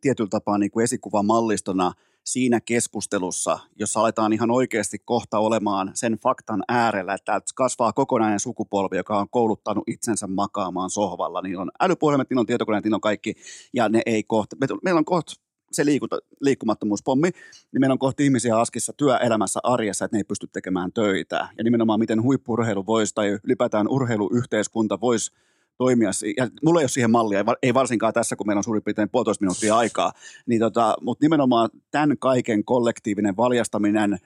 tietyllä 0.00 0.28
tapaa 0.30 0.58
niin 0.58 0.70
kuin 0.70 0.84
esikuvamallistona– 0.84 1.92
siinä 2.24 2.60
keskustelussa, 2.60 3.58
jossa 3.76 4.00
aletaan 4.00 4.32
ihan 4.32 4.50
oikeasti 4.50 4.98
kohta 5.04 5.38
olemaan 5.38 5.90
sen 5.94 6.12
faktan 6.22 6.62
äärellä, 6.68 7.14
että 7.14 7.40
kasvaa 7.54 7.92
kokonainen 7.92 8.40
sukupolvi, 8.40 8.96
joka 8.96 9.18
on 9.18 9.28
kouluttanut 9.30 9.84
itsensä 9.86 10.26
makaamaan 10.26 10.90
sohvalla. 10.90 11.42
Niillä 11.42 11.62
on 11.62 11.70
älypuhelimet, 11.80 12.30
niillä 12.30 12.40
on 12.40 12.46
tietokoneet, 12.46 12.84
niillä 12.84 12.94
on 12.94 13.00
kaikki, 13.00 13.34
ja 13.72 13.88
ne 13.88 14.02
ei 14.06 14.22
kohta. 14.22 14.56
Meillä 14.84 14.98
on 14.98 15.04
kohta 15.04 15.32
se 15.74 15.84
liikuta, 15.84 16.18
liikkumattomuuspommi, 16.40 17.30
niin 17.72 17.80
meillä 17.80 17.92
on 17.92 17.98
kohti 17.98 18.24
ihmisiä 18.24 18.58
askissa 18.58 18.92
työelämässä 18.96 19.60
arjessa, 19.62 20.04
että 20.04 20.16
ne 20.16 20.20
ei 20.20 20.24
pysty 20.24 20.46
tekemään 20.52 20.92
töitä. 20.92 21.48
Ja 21.58 21.64
nimenomaan 21.64 21.98
miten 21.98 22.22
huippurheilu 22.22 22.86
voisi 22.86 23.14
tai 23.14 23.38
ylipäätään 23.44 23.88
urheiluyhteiskunta 23.88 25.00
voisi 25.00 25.32
toimia. 25.78 26.10
Ja 26.36 26.48
mulla 26.64 26.80
ei 26.80 26.84
ole 26.84 26.88
siihen 26.88 27.10
mallia, 27.10 27.44
ei 27.62 27.74
varsinkaan 27.74 28.12
tässä, 28.12 28.36
kun 28.36 28.46
meillä 28.46 28.58
on 28.58 28.64
suurin 28.64 28.82
piirtein 28.82 29.10
puolitoista 29.10 29.42
minuuttia 29.42 29.76
aikaa. 29.76 30.12
Niin 30.46 30.60
tota, 30.60 30.96
mutta 31.00 31.24
nimenomaan 31.24 31.70
tämän 31.90 32.18
kaiken 32.18 32.64
kollektiivinen 32.64 33.36
valjastaminen, 33.36 34.18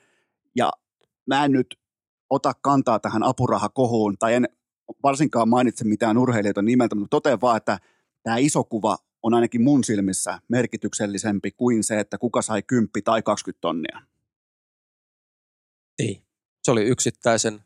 ja 0.56 0.70
mä 1.26 1.44
en 1.44 1.52
nyt 1.52 1.78
ota 2.30 2.52
kantaa 2.60 2.98
tähän 2.98 3.22
apurahakohuun, 3.22 4.16
tai 4.18 4.34
en 4.34 4.48
varsinkaan 5.02 5.48
mainitse 5.48 5.84
mitään 5.84 6.18
urheilijoita 6.18 6.62
nimeltä, 6.62 6.94
mutta 6.94 7.16
totean 7.16 7.40
vaan, 7.40 7.56
että 7.56 7.78
tämä 8.22 8.36
iso 8.36 8.64
kuva 8.64 8.96
on 9.22 9.34
ainakin 9.34 9.62
mun 9.62 9.84
silmissä 9.84 10.38
merkityksellisempi 10.48 11.50
kuin 11.50 11.84
se, 11.84 12.00
että 12.00 12.18
kuka 12.18 12.42
sai 12.42 12.62
10 12.62 12.90
tai 13.04 13.22
20 13.22 13.60
tonnia. 13.60 14.02
Ei. 15.98 16.06
Niin. 16.06 16.22
Se 16.62 16.70
oli 16.70 16.82
yksittäisen 16.84 17.60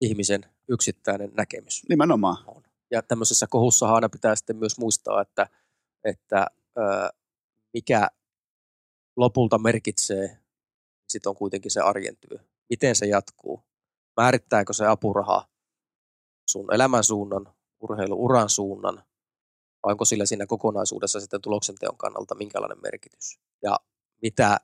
ihmisen 0.00 0.46
yksittäinen 0.68 1.30
näkemys. 1.36 1.82
Nimenomaan. 1.88 2.36
On. 2.46 2.62
Ja 2.90 3.02
tämmöisessä 3.02 3.46
kohussa 3.50 3.94
aina 3.94 4.08
pitää 4.08 4.36
sitten 4.36 4.56
myös 4.56 4.78
muistaa, 4.78 5.20
että, 5.20 5.46
että 6.04 6.46
ö, 6.78 6.82
mikä 7.74 8.08
lopulta 9.16 9.58
merkitsee, 9.58 10.38
sitten 11.08 11.30
on 11.30 11.36
kuitenkin 11.36 11.70
se 11.70 11.80
arjen 11.80 12.16
työ. 12.16 12.38
Miten 12.70 12.96
se 12.96 13.06
jatkuu? 13.06 13.62
Määrittääkö 14.20 14.72
se 14.72 14.86
apuraha 14.86 15.48
sun 16.50 16.74
elämän 16.74 17.04
suunnan, 17.04 17.54
urheiluuran 17.80 18.48
suunnan, 18.48 19.04
vai 19.82 19.92
onko 19.92 20.04
sillä 20.04 20.26
siinä 20.26 20.46
kokonaisuudessa 20.46 21.20
sitten 21.20 21.40
tuloksenteon 21.40 21.96
kannalta 21.96 22.34
minkälainen 22.34 22.82
merkitys? 22.82 23.38
Ja 23.62 23.78
mitä 24.22 24.60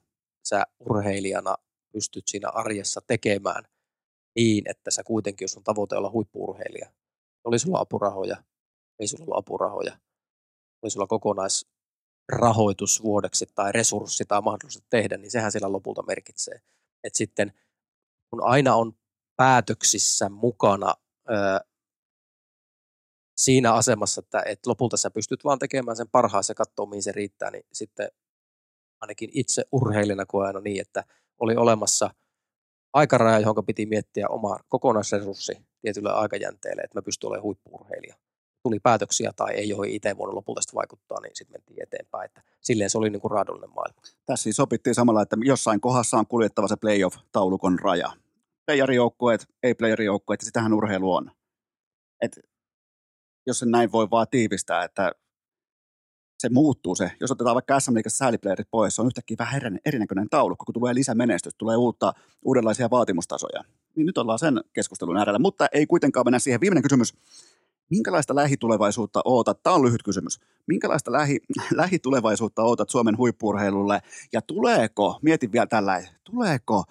sä 0.49 0.65
urheilijana 0.81 1.57
pystyt 1.93 2.28
siinä 2.28 2.49
arjessa 2.49 3.01
tekemään– 3.07 3.65
niin, 4.39 4.70
että 4.70 4.90
sä 4.90 5.05
kuitenkin, 5.05 5.45
jos 5.45 5.57
on 5.57 5.62
tavoite 5.62 5.97
olla 5.97 6.11
huippuurheilija, 6.11 6.93
oli 7.45 7.59
sulla 7.59 7.81
apurahoja, 7.81 8.36
ei 8.99 9.07
sulla 9.07 9.24
ollut 9.24 9.39
apurahoja, 9.39 9.99
oli 10.82 10.90
sulla 10.90 11.07
kokonaisrahoitus 11.07 13.03
vuodeksi 13.03 13.47
tai 13.55 13.73
resurssi 13.73 14.24
tai 14.28 14.43
mahdollisuus 14.43 14.85
tehdä, 14.90 15.16
niin 15.16 15.31
sehän 15.31 15.53
siellä 15.53 15.73
lopulta 15.73 16.03
merkitsee. 16.03 16.61
Et 17.05 17.15
sitten 17.15 17.53
kun 18.31 18.43
aina 18.43 18.74
on 18.74 18.93
päätöksissä 19.36 20.28
mukana 20.28 20.95
ö, 21.31 21.32
siinä 23.39 23.73
asemassa, 23.73 24.20
että 24.24 24.43
et 24.47 24.66
lopulta 24.66 24.97
sä 24.97 25.10
pystyt 25.10 25.44
vaan 25.44 25.59
tekemään 25.59 25.97
sen 25.97 26.09
parhaan 26.09 26.44
ja 26.48 26.55
katsoa, 26.55 26.86
mihin 26.86 27.02
se 27.02 27.12
riittää, 27.12 27.51
niin 27.51 27.65
sitten 27.73 28.09
ainakin 29.01 29.31
itse 29.32 29.62
urheilijana 29.73 30.27
koen 30.27 30.47
aina 30.47 30.60
niin, 30.60 30.81
että 30.81 31.05
oli 31.40 31.56
olemassa– 31.56 32.10
aikaraja, 32.93 33.39
johon 33.39 33.66
piti 33.66 33.86
miettiä 33.86 34.28
oma 34.28 34.59
kokonaisresurssi 34.69 35.52
tietylle 35.81 36.12
aikajänteelle, 36.12 36.82
että 36.82 36.98
mä 36.98 37.02
pystyn 37.02 37.28
olemaan 37.28 37.43
huippuurheilija. 37.43 38.15
Tuli 38.62 38.81
päätöksiä 38.81 39.32
tai 39.36 39.55
ei, 39.55 39.69
joihin 39.69 39.94
itse 39.94 40.16
voinut 40.19 40.35
lopulta 40.35 40.60
vaikuttaa, 40.74 41.20
niin 41.20 41.36
sitten 41.36 41.55
mentiin 41.55 41.82
eteenpäin. 41.82 42.24
Että 42.24 42.43
silleen 42.60 42.90
se 42.90 42.98
oli 42.98 43.10
niin 43.10 43.20
kuin 43.20 43.31
raadollinen 43.31 43.74
maailma. 43.74 44.01
Tässä 44.27 44.43
siis 44.43 44.56
sopittiin 44.56 44.94
samalla, 44.94 45.23
että 45.23 45.36
jossain 45.44 45.81
kohdassa 45.81 46.16
on 46.16 46.27
kuljettava 46.27 46.69
se 46.69 46.77
playoff-taulukon 46.77 47.78
raja. 47.78 48.12
Playerijoukkueet, 48.66 49.47
ei 49.62 49.74
playerijoukkueet, 49.74 50.40
sitähän 50.40 50.73
urheilu 50.73 51.15
on. 51.15 51.31
Et 52.23 52.40
jos 53.47 53.59
sen 53.59 53.70
näin 53.70 53.93
voi 53.93 54.10
vaan 54.10 54.27
tiivistää, 54.31 54.85
että 54.85 55.12
se 56.39 56.48
muuttuu 56.52 56.94
se. 56.94 57.12
Jos 57.20 57.31
otetaan 57.31 57.55
vaikka 57.55 57.81
SM 57.81 57.94
Liigassa 57.94 58.19
sääliplayerit 58.19 58.69
pois, 58.70 58.97
se 58.97 59.02
on 59.02 59.06
yhtäkkiä 59.06 59.36
vähän 59.39 59.78
erinäköinen 59.85 60.28
taulukko, 60.31 60.65
kun 60.65 60.73
tulee 60.73 60.94
lisämenestystä, 60.94 61.59
tulee 61.59 61.77
uutta, 61.77 62.12
uudenlaisia 62.44 62.90
vaatimustasoja. 62.90 63.65
Niin 63.97 64.06
nyt 64.06 64.19
ollaan 64.19 64.39
sen 64.39 64.60
keskustelun 64.73 65.16
äärellä, 65.16 65.39
mutta 65.39 65.66
ei 65.73 65.86
kuitenkaan 65.86 66.27
mennä 66.27 66.39
siihen. 66.39 66.60
Viimeinen 66.60 66.82
kysymys. 66.82 67.15
minkälaista 67.90 68.35
lähitulevaisuutta 68.35 69.20
ootat? 69.24 69.62
Tämä 69.62 69.77
on 69.77 69.85
lyhyt 69.85 70.02
kysymys. 70.02 70.40
Minkälaista 70.66 71.12
lähi, 71.12 71.40
lähitulevaisuutta 71.77 72.62
ootat 72.62 72.90
Suomen 72.90 73.19
huippurheilulle 73.19 74.01
ja 74.32 74.43
tuleeko, 74.43 75.19
mietin 75.23 75.52
vielä 75.52 75.66
tällä, 75.66 76.02
tuleeko 76.24 76.85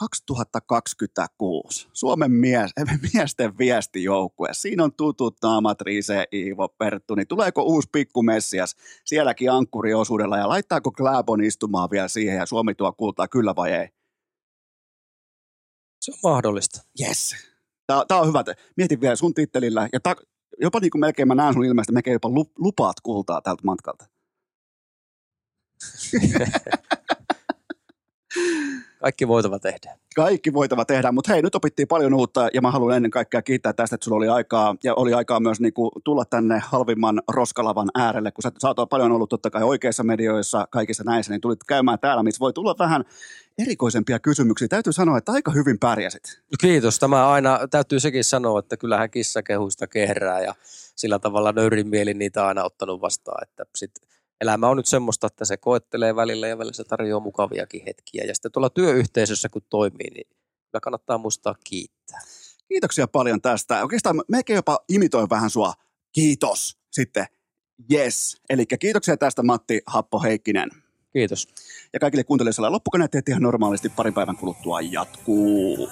2026 0.00 1.88
Suomen 1.92 2.32
mies, 2.32 2.70
miesten 3.14 3.58
viestijoukkue. 3.58 4.48
Siinä 4.52 4.84
on 4.84 4.92
tutut 4.92 5.36
naamat 5.42 5.80
Riise, 5.80 6.24
Iivo, 6.32 6.68
Perttu, 6.68 7.14
niin 7.14 7.26
tuleeko 7.26 7.62
uusi 7.62 7.88
pikkumessias 7.92 8.76
sielläkin 9.04 9.50
ankkuriosuudella 9.50 10.38
ja 10.38 10.48
laittaako 10.48 10.92
Gläbon 10.92 11.44
istumaan 11.44 11.90
vielä 11.90 12.08
siihen 12.08 12.36
ja 12.36 12.46
Suomi 12.46 12.74
tuo 12.74 12.92
kultaa 12.92 13.28
kyllä 13.28 13.56
vai 13.56 13.72
ei? 13.72 13.88
Se 16.00 16.12
on 16.12 16.32
mahdollista. 16.32 16.82
Yes. 17.00 17.36
Tämä 18.08 18.20
on 18.20 18.28
hyvä. 18.28 18.44
Mietin 18.76 19.00
vielä 19.00 19.16
sun 19.16 19.34
tittelillä 19.34 19.88
ja 19.92 20.00
ta, 20.00 20.16
jopa 20.60 20.80
niin 20.80 20.90
kuin 20.90 21.00
melkein 21.00 21.28
mä 21.28 21.34
näen 21.34 21.54
sun 21.54 21.64
ilmeistä, 21.64 21.92
melkein 21.92 22.12
jopa 22.12 22.30
lupaat 22.58 23.00
kultaa 23.02 23.40
tältä 23.40 23.62
matkalta. 23.64 24.04
Kaikki 29.02 29.28
voitava 29.28 29.58
tehdä. 29.58 29.96
Kaikki 30.16 30.52
voitava 30.52 30.84
tehdä, 30.84 31.12
mutta 31.12 31.32
hei, 31.32 31.42
nyt 31.42 31.54
opittiin 31.54 31.88
paljon 31.88 32.14
uutta 32.14 32.48
ja 32.54 32.60
mä 32.60 32.70
haluan 32.70 32.96
ennen 32.96 33.10
kaikkea 33.10 33.42
kiittää 33.42 33.72
tästä, 33.72 33.94
että 33.94 34.04
sulla 34.04 34.16
oli 34.16 34.28
aikaa 34.28 34.76
ja 34.84 34.94
oli 34.94 35.14
aikaa 35.14 35.40
myös 35.40 35.60
niin 35.60 35.72
kuin 35.72 35.90
tulla 36.04 36.24
tänne 36.24 36.58
halvimman 36.58 37.22
roskalavan 37.28 37.88
äärelle, 37.94 38.32
kun 38.32 38.42
sä, 38.42 38.50
sä 38.62 38.68
oot 38.68 38.90
paljon 38.90 39.12
ollut 39.12 39.30
totta 39.30 39.50
kai 39.50 39.62
oikeissa 39.62 40.02
medioissa, 40.02 40.68
kaikissa 40.70 41.04
näissä, 41.04 41.32
niin 41.32 41.40
tulit 41.40 41.64
käymään 41.64 41.98
täällä, 41.98 42.22
missä 42.22 42.40
voi 42.40 42.52
tulla 42.52 42.74
vähän 42.78 43.04
erikoisempia 43.58 44.18
kysymyksiä. 44.18 44.68
Täytyy 44.68 44.92
sanoa, 44.92 45.18
että 45.18 45.32
aika 45.32 45.50
hyvin 45.50 45.78
pärjäsit. 45.78 46.22
No 46.36 46.56
kiitos. 46.60 46.98
Tämä 46.98 47.28
aina, 47.28 47.58
täytyy 47.70 48.00
sekin 48.00 48.24
sanoa, 48.24 48.58
että 48.58 48.76
kyllähän 48.76 49.10
kissa 49.10 49.42
kehuista 49.42 49.86
kehrää 49.86 50.40
ja 50.40 50.54
sillä 50.96 51.18
tavalla 51.18 51.52
nöyrin 51.52 51.88
mieli 51.88 52.14
niitä 52.14 52.46
aina 52.46 52.64
ottanut 52.64 53.00
vastaan, 53.00 53.42
että 53.42 53.64
sitten 53.74 54.09
elämä 54.40 54.68
on 54.68 54.76
nyt 54.76 54.86
semmoista, 54.86 55.26
että 55.26 55.44
se 55.44 55.56
koettelee 55.56 56.16
välillä 56.16 56.48
ja 56.48 56.58
välillä 56.58 56.72
se 56.72 56.84
tarjoaa 56.84 57.20
mukaviakin 57.20 57.82
hetkiä. 57.86 58.24
Ja 58.24 58.34
sitten 58.34 58.52
tuolla 58.52 58.70
työyhteisössä 58.70 59.48
kun 59.48 59.62
toimii, 59.70 60.10
niin 60.10 60.28
kyllä 60.70 60.80
kannattaa 60.82 61.18
muistaa 61.18 61.54
kiittää. 61.64 62.20
Kiitoksia 62.68 63.08
paljon 63.08 63.40
tästä. 63.40 63.82
Oikeastaan 63.82 64.22
mekin 64.28 64.56
jopa 64.56 64.78
imitoin 64.88 65.30
vähän 65.30 65.50
sua. 65.50 65.72
Kiitos. 66.12 66.78
Sitten 66.90 67.26
yes. 67.92 68.36
Eli 68.50 68.66
kiitoksia 68.66 69.16
tästä 69.16 69.42
Matti 69.42 69.80
Happo 69.86 70.22
Heikkinen. 70.22 70.70
Kiitos. 71.12 71.48
Ja 71.92 72.00
kaikille 72.00 72.24
kuuntelijoille 72.24 72.68
loppukaneetteet 72.68 73.28
ihan 73.28 73.42
normaalisti 73.42 73.88
parin 73.88 74.14
päivän 74.14 74.36
kuluttua 74.36 74.80
jatkuu. 74.80 75.90